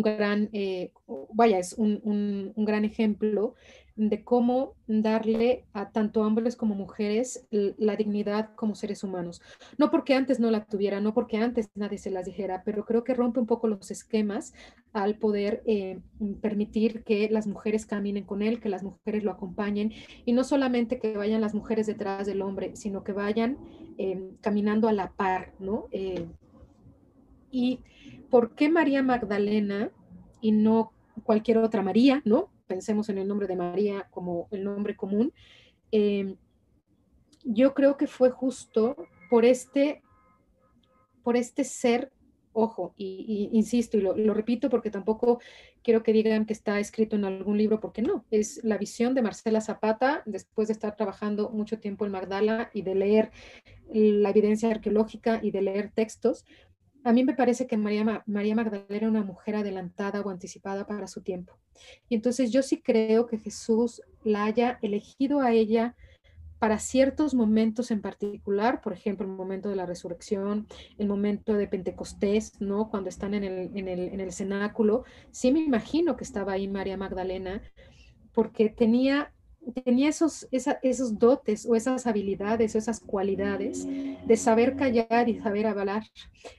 gran, 0.00 0.48
eh, 0.52 0.90
vaya, 1.34 1.58
es 1.58 1.74
un, 1.74 2.00
un, 2.56 2.64
gran 2.64 2.86
ejemplo 2.86 3.54
de 3.94 4.24
cómo 4.24 4.74
darle 4.86 5.66
a 5.74 5.90
tanto 5.90 6.22
hombres 6.22 6.56
como 6.56 6.74
mujeres 6.74 7.46
la 7.50 7.94
dignidad 7.96 8.54
como 8.54 8.74
seres 8.74 9.04
humanos. 9.04 9.42
No 9.76 9.90
porque 9.90 10.14
antes 10.14 10.40
no 10.40 10.50
la 10.50 10.64
tuviera, 10.64 11.00
no 11.00 11.12
porque 11.12 11.36
antes 11.36 11.68
nadie 11.74 11.98
se 11.98 12.10
las 12.10 12.24
dijera, 12.24 12.62
pero 12.64 12.86
creo 12.86 13.04
que 13.04 13.12
rompe 13.12 13.40
un 13.40 13.46
poco 13.46 13.66
los 13.68 13.90
esquemas 13.90 14.54
al 14.94 15.18
poder 15.18 15.62
eh, 15.66 16.00
permitir 16.40 17.04
que 17.04 17.28
las 17.28 17.46
mujeres 17.46 17.84
caminen 17.84 18.24
con 18.24 18.40
él, 18.40 18.60
que 18.60 18.70
las 18.70 18.82
mujeres 18.82 19.24
lo 19.24 19.30
acompañen 19.30 19.92
y 20.24 20.32
no 20.32 20.42
solamente 20.42 20.98
que 20.98 21.14
vayan 21.16 21.42
las 21.42 21.54
mujeres 21.54 21.86
detrás 21.86 22.26
del 22.26 22.40
hombre, 22.40 22.76
sino 22.76 23.04
que 23.04 23.12
vayan 23.12 23.58
eh, 23.98 24.30
caminando 24.40 24.88
a 24.88 24.92
la 24.94 25.12
par, 25.12 25.52
¿no? 25.58 25.88
y 27.52 27.80
¿por 28.32 28.54
qué 28.54 28.70
María 28.70 29.02
Magdalena 29.02 29.90
y 30.40 30.52
no 30.52 30.94
cualquier 31.22 31.58
otra 31.58 31.82
María, 31.82 32.22
¿no? 32.24 32.50
Pensemos 32.66 33.10
en 33.10 33.18
el 33.18 33.28
nombre 33.28 33.46
de 33.46 33.56
María 33.56 34.08
como 34.10 34.48
el 34.50 34.64
nombre 34.64 34.96
común. 34.96 35.34
Em, 35.90 36.36
yo 37.44 37.74
creo 37.74 37.98
que 37.98 38.06
fue 38.06 38.30
justo 38.30 38.96
por 39.28 39.44
este, 39.44 40.02
por 41.22 41.36
este 41.36 41.62
ser, 41.64 42.10
ojo, 42.54 42.94
y, 42.96 43.50
insisto, 43.52 43.98
y 43.98 44.00
lo, 44.00 44.16
lo, 44.16 44.32
repito 44.32 44.70
porque 44.70 44.90
tampoco 44.90 45.38
quiero 45.82 46.02
que 46.02 46.14
digan 46.14 46.46
que 46.46 46.54
está 46.54 46.80
escrito 46.80 47.16
en 47.16 47.26
algún 47.26 47.58
libro, 47.58 47.80
porque 47.80 48.00
no, 48.00 48.24
es 48.30 48.64
la 48.64 48.78
visión 48.78 49.14
de 49.14 49.20
Marcela 49.20 49.60
Zapata 49.60 50.22
después 50.24 50.68
de 50.68 50.72
estar 50.72 50.96
trabajando 50.96 51.50
mucho 51.50 51.80
tiempo 51.80 52.06
en 52.06 52.12
Magdala 52.12 52.70
y 52.72 52.80
de 52.80 52.94
leer 52.94 53.30
la 53.92 54.30
evidencia 54.30 54.70
arqueológica 54.70 55.38
y 55.42 55.50
de 55.50 55.60
leer 55.60 55.92
textos, 55.94 56.46
a 57.04 57.12
mí 57.12 57.24
me 57.24 57.34
parece 57.34 57.66
que 57.66 57.76
María, 57.76 58.22
María 58.26 58.54
Magdalena 58.54 58.96
era 58.96 59.08
una 59.08 59.22
mujer 59.22 59.56
adelantada 59.56 60.20
o 60.20 60.30
anticipada 60.30 60.86
para 60.86 61.06
su 61.06 61.22
tiempo. 61.22 61.58
Y 62.08 62.14
entonces 62.14 62.50
yo 62.50 62.62
sí 62.62 62.80
creo 62.80 63.26
que 63.26 63.38
Jesús 63.38 64.02
la 64.24 64.44
haya 64.44 64.78
elegido 64.82 65.40
a 65.40 65.52
ella 65.52 65.94
para 66.58 66.78
ciertos 66.78 67.34
momentos 67.34 67.90
en 67.90 68.00
particular, 68.00 68.80
por 68.82 68.92
ejemplo, 68.92 69.26
el 69.26 69.32
momento 69.32 69.68
de 69.68 69.74
la 69.74 69.84
resurrección, 69.84 70.68
el 70.96 71.08
momento 71.08 71.54
de 71.54 71.66
Pentecostés, 71.66 72.60
¿no? 72.60 72.88
Cuando 72.88 73.08
están 73.08 73.34
en 73.34 73.42
el, 73.42 73.76
en 73.76 73.88
el, 73.88 73.98
en 73.98 74.20
el 74.20 74.32
cenáculo, 74.32 75.02
sí 75.32 75.50
me 75.50 75.58
imagino 75.58 76.16
que 76.16 76.22
estaba 76.22 76.52
ahí 76.52 76.68
María 76.68 76.96
Magdalena, 76.96 77.62
porque 78.32 78.68
tenía 78.68 79.32
tenía 79.84 80.08
esos, 80.08 80.48
esos 80.50 81.18
dotes 81.18 81.66
o 81.66 81.74
esas 81.74 82.06
habilidades 82.06 82.74
o 82.74 82.78
esas 82.78 83.00
cualidades 83.00 83.86
de 83.86 84.36
saber 84.36 84.76
callar 84.76 85.28
y 85.28 85.38
saber 85.40 85.66
hablar, 85.66 86.04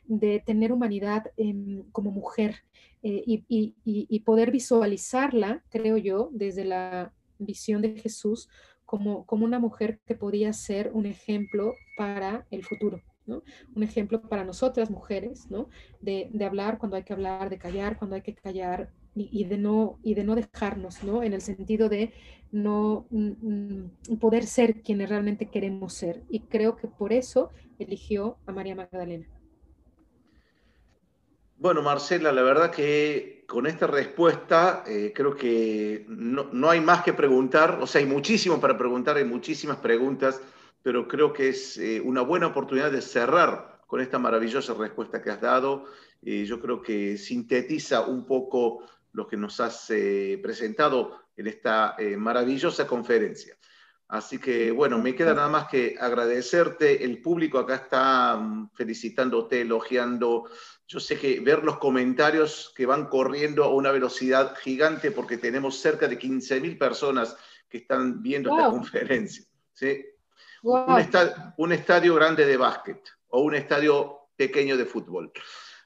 de 0.05 0.41
tener 0.45 0.71
humanidad 0.71 1.25
em, 1.37 1.83
como 1.91 2.11
mujer 2.11 2.63
eh, 3.01 3.23
y, 3.25 4.19
poder 4.21 4.51
visualizarla, 4.51 5.63
creo 5.69 5.97
yo, 5.97 6.29
desde 6.31 6.63
la 6.63 7.11
visión 7.37 7.81
de 7.81 7.99
Jesús 7.99 8.47
como, 8.85 9.25
como 9.25 9.43
una 9.43 9.59
mujer 9.59 9.99
que 10.05 10.15
podía 10.15 10.53
ser 10.53 10.91
un 10.93 11.05
ejemplo 11.05 11.73
para 11.97 12.47
el 12.51 12.63
futuro. 12.63 13.01
Un 13.25 13.83
ejemplo 13.83 14.21
para 14.21 14.43
nosotras 14.43 14.89
mujeres, 14.89 15.49
¿no? 15.49 15.69
De, 16.01 16.29
de 16.33 16.45
hablar 16.45 16.77
cuando 16.77 16.97
hay 16.97 17.03
que 17.03 17.13
hablar, 17.13 17.49
de 17.49 17.57
callar 17.57 17.97
cuando 17.97 18.15
hay 18.15 18.21
que 18.21 18.35
callar, 18.35 18.91
y, 19.15 19.43
de 19.45 19.57
no, 19.57 19.99
y 20.03 20.15
de 20.15 20.23
no 20.23 20.35
dejarnos, 20.35 21.03
¿no? 21.03 21.23
En 21.23 21.33
el 21.33 21.41
sentido 21.41 21.89
de 21.89 22.13
no 22.51 23.07
mm, 23.11 24.17
poder 24.19 24.45
ser 24.45 24.81
quienes 24.81 25.09
realmente 25.09 25.49
queremos 25.49 25.93
ser. 25.93 26.23
Y 26.29 26.41
creo 26.41 26.75
que 26.75 26.87
por 26.87 27.13
eso 27.13 27.51
eligió 27.79 28.37
a 28.45 28.51
María 28.51 28.75
Magdalena. 28.75 29.27
Bueno, 31.57 31.81
Marcela, 31.81 32.31
la 32.31 32.41
verdad 32.41 32.71
que 32.71 33.45
con 33.47 33.67
esta 33.67 33.87
respuesta 33.87 34.83
eh, 34.87 35.13
creo 35.15 35.35
que 35.35 36.05
no, 36.09 36.45
no, 36.51 36.69
hay 36.69 36.81
más 36.81 37.03
que 37.03 37.13
preguntar, 37.13 37.79
o 37.81 37.87
sea, 37.87 38.01
hay 38.01 38.07
muchísimo 38.07 38.59
para 38.59 38.77
preguntar, 38.77 39.15
hay 39.17 39.25
muchísimas 39.25 39.77
preguntas 39.77 40.41
pero 40.83 41.07
creo 41.07 41.33
que 41.33 41.49
es 41.49 41.77
eh, 41.77 42.01
una 42.01 42.21
buena 42.21 42.47
oportunidad 42.47 42.91
de 42.91 43.01
cerrar 43.01 43.81
con 43.87 44.01
esta 44.01 44.19
maravillosa 44.19 44.73
respuesta 44.73 45.21
que 45.21 45.31
has 45.31 45.41
dado. 45.41 45.85
Eh, 46.21 46.45
yo 46.45 46.59
creo 46.59 46.81
que 46.81 47.17
sintetiza 47.17 48.01
un 48.01 48.25
poco 48.25 48.83
lo 49.13 49.27
que 49.27 49.37
nos 49.37 49.59
has 49.59 49.89
eh, 49.89 50.39
presentado 50.43 51.21
en 51.35 51.47
esta 51.47 51.95
maravillosa 52.17 52.85
conferencia. 52.85 53.57
Así 54.13 54.37
que, 54.37 54.69
bueno, 54.69 54.99
me 54.99 55.15
queda 55.15 55.33
nada 55.33 55.49
más 55.49 55.67
que 55.67 55.95
agradecerte. 55.99 57.03
El 57.03 57.19
público 57.19 57.57
acá 57.57 57.75
está 57.75 58.37
mm, 58.37 58.69
felicitándote, 58.75 59.61
elogiando. 59.61 60.47
Yo 60.87 60.99
sé 60.99 61.17
que 61.17 61.39
ver 61.39 61.63
los 61.63 61.79
comentarios 61.79 62.71
que 62.75 62.85
van 62.85 63.07
corriendo 63.07 63.63
a 63.63 63.73
una 63.73 63.91
velocidad 63.91 64.55
gigante 64.57 65.09
porque 65.09 65.39
tenemos 65.39 65.79
cerca 65.79 66.07
de 66.07 66.19
15.000 66.19 66.77
personas 66.77 67.35
que 67.67 67.79
están 67.79 68.21
viendo 68.21 68.55
esta 68.55 68.69
conferencia. 68.69 69.45
¿sí? 69.71 70.05
Un, 70.61 71.71
estadio, 71.71 72.13
grande 72.13 72.45
de 72.45 72.57
básquet 72.57 73.01
o 73.29 73.41
un 73.41 73.55
estadio 73.55 74.29
pequeño 74.35 74.77
de 74.77 74.85
fútbol. 74.85 75.31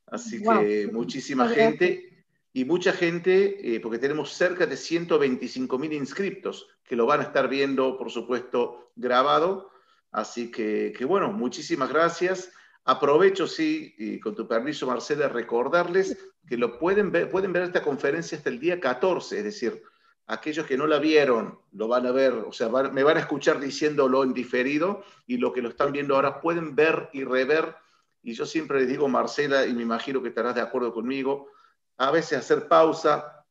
Así 0.08 0.44
que 0.44 0.90
muchísima 0.92 1.48
gente 1.48 2.17
y 2.58 2.66
mucha 2.66 2.92
gente, 2.92 3.76
eh, 3.76 3.80
porque 3.80 4.00
tenemos 4.00 4.34
cerca 4.34 4.66
de 4.66 4.76
125 4.76 5.78
mil 5.78 5.94
inscriptos 5.94 6.68
que 6.84 6.96
lo 6.96 7.06
van 7.06 7.20
a 7.20 7.24
estar 7.26 7.48
viendo, 7.48 8.00
por 8.00 8.10
supuesto, 8.10 8.94
grabado. 8.96 9.70
Así 10.12 10.50
que, 10.50 10.92
bueno, 11.08 11.32
muchísimas 11.32 11.90
gracias. 11.90 12.52
Aprovecho, 12.84 13.46
sí, 13.46 13.94
y 14.00 14.20
con 14.20 14.34
tu 14.34 14.48
permiso, 14.48 14.88
Marcela, 14.88 15.30
recordarles 15.30 16.18
que 16.48 16.58
lo 16.58 16.80
pueden 16.80 17.12
ver, 17.12 17.30
pueden 17.30 17.54
ver 17.54 17.62
esta 17.62 17.84
conferencia 17.84 18.40
hasta 18.40 18.50
el 18.50 18.60
día 18.60 18.80
14, 18.80 19.38
es 19.38 19.44
decir, 19.44 19.84
aquellos 20.26 20.66
que 20.66 20.78
no 20.78 20.88
la 20.88 20.98
vieron 20.98 21.60
lo 21.74 21.88
van 21.88 22.08
a 22.08 22.12
ver, 22.12 22.34
o 22.34 22.52
sea, 22.52 22.70
me 22.70 23.04
van 23.04 23.18
a 23.18 23.20
escuchar 23.20 23.60
diciéndolo 23.60 24.24
en 24.24 24.34
diferido 24.34 25.04
y 25.28 25.38
lo 25.38 25.54
que 25.54 25.62
lo 25.62 25.70
están 25.70 25.92
viendo 25.92 26.16
ahora 26.16 26.42
pueden 26.42 26.76
ver 26.76 27.12
y 27.14 27.24
rever. 27.24 27.76
Y 28.24 28.34
yo 28.34 28.48
siempre 28.48 28.80
les 28.80 28.88
digo, 28.88 29.08
Marcela, 29.08 29.68
y 29.68 29.76
me 29.76 29.84
imagino 29.84 30.24
que 30.24 30.30
estarás 30.30 30.56
de 30.56 30.62
acuerdo 30.62 30.92
conmigo, 30.92 31.52
a 31.98 32.12
veces 32.12 32.40
hacer 32.40 32.68
pausa, 32.68 33.46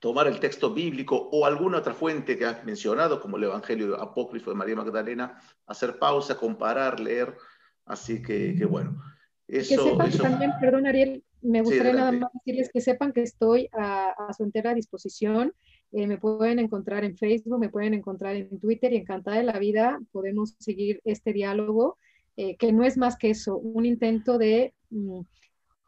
tomar 0.00 0.26
el 0.26 0.40
texto 0.40 0.72
bíblico 0.72 1.28
o 1.32 1.46
alguna 1.46 1.78
otra 1.78 1.94
fuente 1.94 2.36
que 2.36 2.44
has 2.44 2.64
mencionado, 2.64 3.20
como 3.20 3.36
el 3.36 3.44
Evangelio 3.44 4.00
apócrifo 4.00 4.50
de 4.50 4.56
María 4.56 4.76
Magdalena, 4.76 5.40
hacer 5.66 5.98
pausa, 5.98 6.36
comparar, 6.36 7.00
leer. 7.00 7.36
Así 7.84 8.22
que, 8.22 8.64
bueno. 8.68 9.00
Eso, 9.46 9.96
que 9.98 10.10
sepan 10.10 10.32
también, 10.32 10.52
perdón 10.60 10.86
Ariel, 10.86 11.24
me 11.40 11.62
gustaría 11.62 11.94
nada 11.94 12.12
más 12.12 12.30
decirles 12.34 12.68
que 12.70 12.82
sepan 12.82 13.12
que 13.12 13.22
estoy 13.22 13.68
a, 13.72 14.14
su 14.36 14.44
entera 14.44 14.74
disposición. 14.74 15.54
Eh, 15.92 16.06
me 16.06 16.18
pueden 16.18 16.58
encontrar 16.58 17.04
en 17.04 17.16
Facebook, 17.16 17.58
me 17.58 17.70
pueden 17.70 17.94
encontrar 17.94 18.36
en 18.36 18.60
Twitter 18.60 18.92
y 18.92 18.96
encantada 18.96 19.38
de 19.38 19.44
la 19.44 19.58
vida 19.58 19.98
podemos 20.12 20.54
seguir 20.58 21.00
este 21.04 21.32
diálogo, 21.32 21.96
eh, 22.36 22.56
que 22.56 22.72
no 22.72 22.84
es 22.84 22.98
más 22.98 23.16
que 23.16 23.30
eso, 23.30 23.56
un 23.56 23.86
intento 23.86 24.36
de... 24.36 24.74
Mm, 24.90 25.20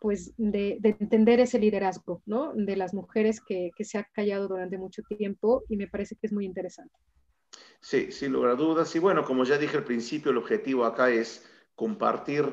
pues 0.00 0.32
de, 0.38 0.80
entender 0.82 1.40
ese 1.40 1.58
liderazgo, 1.58 2.22
¿no? 2.24 2.52
De 2.54 2.74
las 2.74 2.94
mujeres 2.94 3.40
que, 3.40 3.70
se 3.80 3.98
ha 3.98 4.04
callado 4.04 4.48
durante 4.48 4.78
mucho 4.78 5.02
tiempo 5.02 5.62
y 5.68 5.76
me 5.76 5.86
parece 5.86 6.16
que 6.16 6.26
es 6.26 6.32
muy 6.32 6.46
interesante. 6.46 6.94
Sí, 7.80 8.10
sin 8.10 8.32
lugar 8.32 8.52
a 8.52 8.54
dudas. 8.54 8.94
Y 8.96 8.98
bueno, 8.98 9.24
como 9.24 9.44
ya 9.44 9.58
dije 9.58 9.76
al 9.76 9.84
principio, 9.84 10.30
el 10.30 10.38
objetivo 10.38 10.84
acá 10.84 11.10
es 11.10 11.46
compartir, 11.74 12.44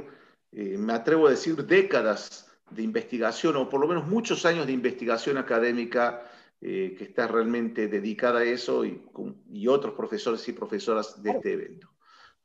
eh, 0.52 0.78
me 0.78 0.94
atrevo 0.94 1.28
a 1.28 1.32
decir, 1.32 1.65
décadas 1.65 2.52
de 2.69 2.84
investigación 2.84 3.56
o 3.56 3.69
por 3.69 3.80
lo 3.80 3.88
menos 3.88 4.06
muchos 4.06 4.45
años 4.45 4.68
de 4.68 4.74
investigación 4.74 5.38
académica 5.38 6.30
eh, 6.60 6.95
que 6.98 7.06
está 7.06 7.28
realmente 7.28 7.88
dedicada 7.88 8.40
a 8.40 8.44
eso 8.44 8.84
y, 8.84 9.02
y 9.49 9.68
otros 9.68 9.94
profesores 9.94 10.45
y 10.49 10.53
profesoras 10.53 11.22
de 11.24 11.32
este 11.32 11.53
evento. 11.53 11.97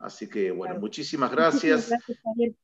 Así 0.03 0.29
que, 0.29 0.51
bueno, 0.51 0.81
muchísimas 0.81 1.31
gracias. 1.31 1.89
gracias, 1.89 2.19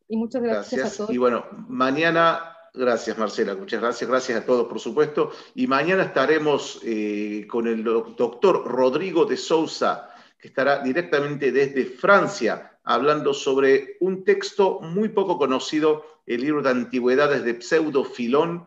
Y 0.09 0.17
muchas 0.17 0.43
gracias, 0.43 0.95
a 0.95 0.97
todos. 0.97 1.11
Y 1.11 1.19
bueno, 1.19 1.47
mañana, 1.69 2.57
gracias 2.75 3.17
Marcela, 3.17 3.55
muchas 3.55 3.81
gracias, 3.81 4.11
gracias 4.11 4.43
a 4.43 4.45
todos, 4.45 4.67
por 4.67 4.81
supuesto. 4.81 5.31
Y 5.55 5.69
mañana 5.69 6.03
estaremos 6.03 6.81
eh, 6.85 7.47
con 7.49 7.69
el 7.69 7.85
doctor 7.85 8.67
Rodrigo 8.67 9.25
de 9.25 9.37
Sousa, 9.37 10.11
que 10.37 10.49
estará 10.49 10.81
directamente 10.81 11.53
desde 11.53 11.85
Francia, 11.85 12.77
hablando 12.83 13.33
sobre 13.33 13.99
un 14.01 14.25
texto 14.25 14.81
muy 14.81 15.11
poco 15.11 15.39
conocido, 15.39 16.23
el 16.27 16.41
libro 16.41 16.61
de 16.61 16.71
antigüedades 16.71 17.45
de 17.45 17.63
Pseudo 17.63 18.03
Filón. 18.05 18.67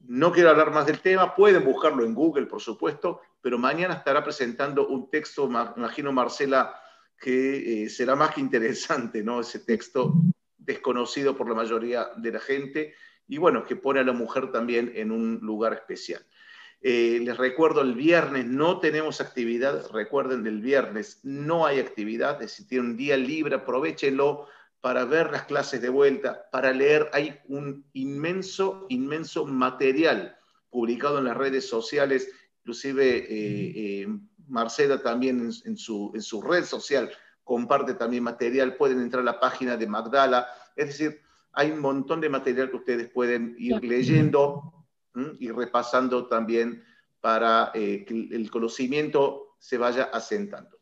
No 0.00 0.32
quiero 0.32 0.50
hablar 0.50 0.72
más 0.72 0.86
del 0.86 0.98
tema, 0.98 1.36
pueden 1.36 1.64
buscarlo 1.64 2.04
en 2.04 2.14
Google, 2.14 2.46
por 2.46 2.60
supuesto, 2.60 3.20
pero 3.40 3.56
mañana 3.56 3.94
estará 3.94 4.24
presentando 4.24 4.88
un 4.88 5.08
texto, 5.10 5.48
imagino 5.76 6.12
Marcela, 6.12 6.74
que 7.20 7.84
eh, 7.84 7.88
será 7.90 8.16
más 8.16 8.34
que 8.34 8.40
interesante, 8.40 9.22
¿no? 9.22 9.40
Ese 9.40 9.60
texto 9.60 10.14
desconocido 10.56 11.36
por 11.36 11.48
la 11.48 11.54
mayoría 11.54 12.08
de 12.16 12.32
la 12.32 12.40
gente 12.40 12.94
y 13.28 13.38
bueno, 13.38 13.64
que 13.64 13.76
pone 13.76 14.00
a 14.00 14.04
la 14.04 14.12
mujer 14.12 14.50
también 14.50 14.92
en 14.96 15.12
un 15.12 15.38
lugar 15.42 15.74
especial. 15.74 16.26
Eh, 16.82 17.20
les 17.22 17.36
recuerdo, 17.36 17.82
el 17.82 17.94
viernes 17.94 18.46
no 18.46 18.80
tenemos 18.80 19.20
actividad, 19.20 19.88
recuerden, 19.92 20.42
del 20.42 20.60
viernes 20.60 21.20
no 21.22 21.66
hay 21.66 21.78
actividad, 21.78 22.42
es 22.42 22.56
decir, 22.56 22.80
un 22.80 22.96
día 22.96 23.16
libre, 23.18 23.56
aprovechenlo 23.56 24.46
para 24.80 25.04
ver 25.04 25.30
las 25.30 25.44
clases 25.44 25.82
de 25.82 25.90
vuelta, 25.90 26.48
para 26.50 26.72
leer, 26.72 27.10
hay 27.12 27.38
un 27.48 27.84
inmenso, 27.92 28.86
inmenso 28.88 29.44
material 29.44 30.38
publicado 30.70 31.18
en 31.18 31.24
las 31.24 31.36
redes 31.36 31.68
sociales, 31.68 32.32
inclusive 32.60 33.26
eh, 33.28 34.08
Marcela 34.50 35.02
también 35.02 35.50
en, 35.64 35.76
su, 35.76 36.10
en 36.14 36.22
su 36.22 36.42
red 36.42 36.64
social 36.64 37.10
comparte 37.44 37.94
también 37.94 38.22
material, 38.22 38.76
pueden 38.76 39.00
entrar 39.00 39.22
a 39.22 39.24
la 39.24 39.40
página 39.40 39.76
de 39.76 39.86
Magdala, 39.86 40.46
es 40.76 40.86
decir, 40.88 41.20
hay 41.52 41.70
un 41.70 41.80
montón 41.80 42.20
de 42.20 42.28
material 42.28 42.70
que 42.70 42.76
ustedes 42.76 43.08
pueden 43.10 43.56
ir 43.58 43.82
leyendo 43.82 44.86
y 45.38 45.50
repasando 45.50 46.28
también 46.28 46.84
para 47.20 47.72
eh, 47.74 48.04
que 48.06 48.28
el 48.30 48.50
conocimiento 48.50 49.56
se 49.58 49.78
vaya 49.78 50.04
asentando. 50.04 50.78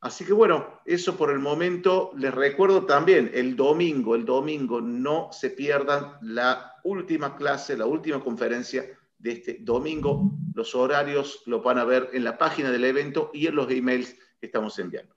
Así 0.00 0.24
que 0.24 0.32
bueno, 0.32 0.80
eso 0.84 1.16
por 1.16 1.30
el 1.30 1.40
momento. 1.40 2.12
Les 2.16 2.32
recuerdo 2.32 2.86
también, 2.86 3.30
el 3.34 3.56
domingo, 3.56 4.14
el 4.14 4.24
domingo 4.24 4.80
no 4.80 5.30
se 5.32 5.50
pierdan 5.50 6.18
la 6.20 6.76
última 6.84 7.34
clase, 7.34 7.76
la 7.76 7.86
última 7.86 8.22
conferencia 8.22 8.84
de 9.18 9.32
este 9.32 9.58
domingo. 9.60 10.32
Los 10.54 10.74
horarios 10.74 11.42
lo 11.46 11.62
van 11.62 11.78
a 11.78 11.84
ver 11.84 12.10
en 12.12 12.24
la 12.24 12.38
página 12.38 12.70
del 12.70 12.84
evento 12.84 13.30
y 13.32 13.46
en 13.46 13.54
los 13.54 13.70
emails 13.70 14.14
que 14.40 14.46
estamos 14.46 14.78
enviando. 14.78 15.14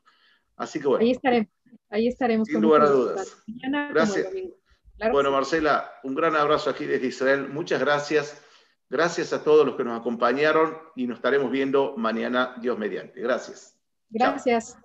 Así 0.56 0.80
que 0.80 0.88
bueno. 0.88 1.04
Ahí 1.04 1.12
estaremos. 1.12 1.48
Ahí 1.90 2.08
estaremos. 2.08 2.48
Sin 2.48 2.62
lugar 2.62 2.82
a 2.82 2.90
dudas. 2.90 3.44
Gracias. 3.92 4.28
bueno, 5.12 5.32
Marcela, 5.32 5.92
un 6.04 6.16
gran 6.16 6.36
abrazo 6.36 6.70
aquí 6.70 6.86
desde 6.86 7.08
Israel. 7.08 7.50
Muchas 7.50 7.80
gracias. 7.80 8.42
Gracias 8.90 9.34
a 9.34 9.44
todos 9.44 9.66
los 9.66 9.76
que 9.76 9.84
nos 9.84 10.00
acompañaron 10.00 10.78
y 10.96 11.06
nos 11.06 11.18
estaremos 11.18 11.52
viendo 11.52 11.96
mañana, 11.96 12.56
Dios 12.60 12.78
mediante. 12.78 13.22
Gracias. 13.22 13.80
Gracias. 14.10 14.78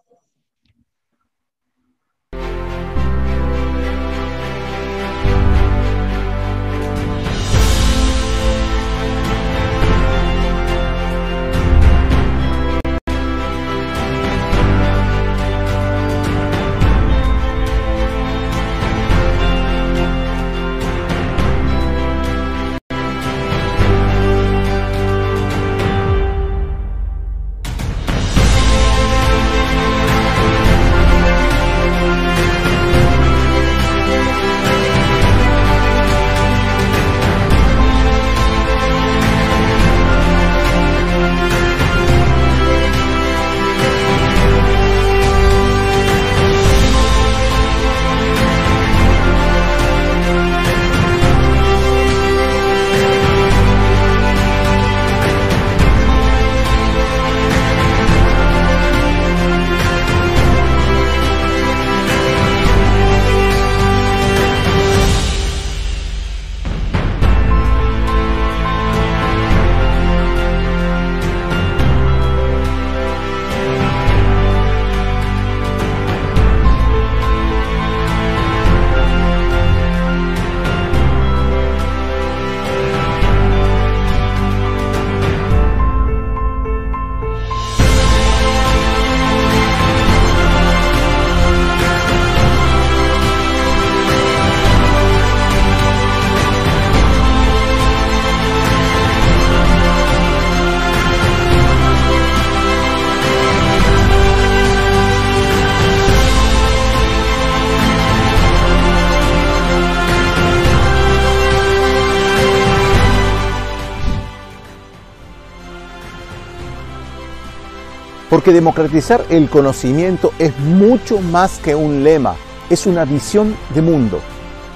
Porque 118.45 118.61
democratizar 118.61 119.25
el 119.31 119.49
conocimiento 119.49 120.35
es 120.39 120.55
mucho 120.59 121.19
más 121.19 121.59
que 121.61 121.75
un 121.75 122.05
lema, 122.05 122.35
es 122.69 122.85
una 122.85 123.07
visión 123.07 123.57
de 123.75 123.81
mundo. 123.81 124.21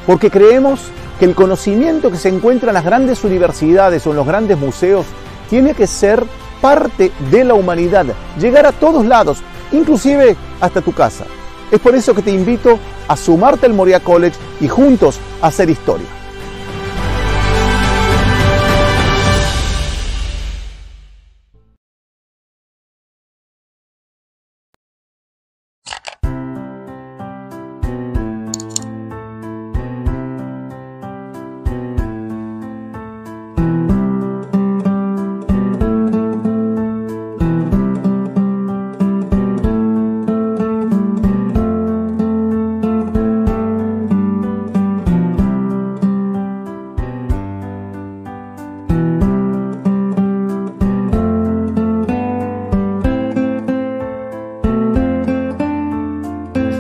Porque 0.07 0.31
creemos 0.31 0.81
que 1.19 1.27
el 1.27 1.35
conocimiento 1.35 2.11
que 2.11 2.17
se 2.17 2.31
encuentra 2.31 2.71
en 2.71 2.75
las 2.77 2.85
grandes 2.87 3.23
universidades 3.25 4.07
o 4.07 4.11
en 4.13 4.17
los 4.17 4.27
grandes 4.27 4.57
museos 4.57 5.05
tiene 5.51 5.75
que 5.75 5.87
ser 5.87 6.25
parte 6.63 7.13
de 7.31 7.45
la 7.45 7.53
humanidad, 7.53 8.07
llegar 8.41 8.65
a 8.65 8.73
todos 8.73 9.05
lados, 9.05 9.43
inclusive 9.71 10.35
hasta 10.63 10.81
tu 10.81 10.95
casa. 10.95 11.27
Es 11.71 11.79
por 11.79 11.95
eso 11.95 12.15
que 12.15 12.23
te 12.23 12.31
invito 12.31 12.79
a 13.07 13.19
sumarte 13.19 13.67
al 13.67 13.75
Moria 13.75 14.01
College 14.01 14.39
y 14.63 14.69
juntos 14.69 15.21
a 15.43 15.49
hacer 15.49 15.69
historia. 15.69 16.18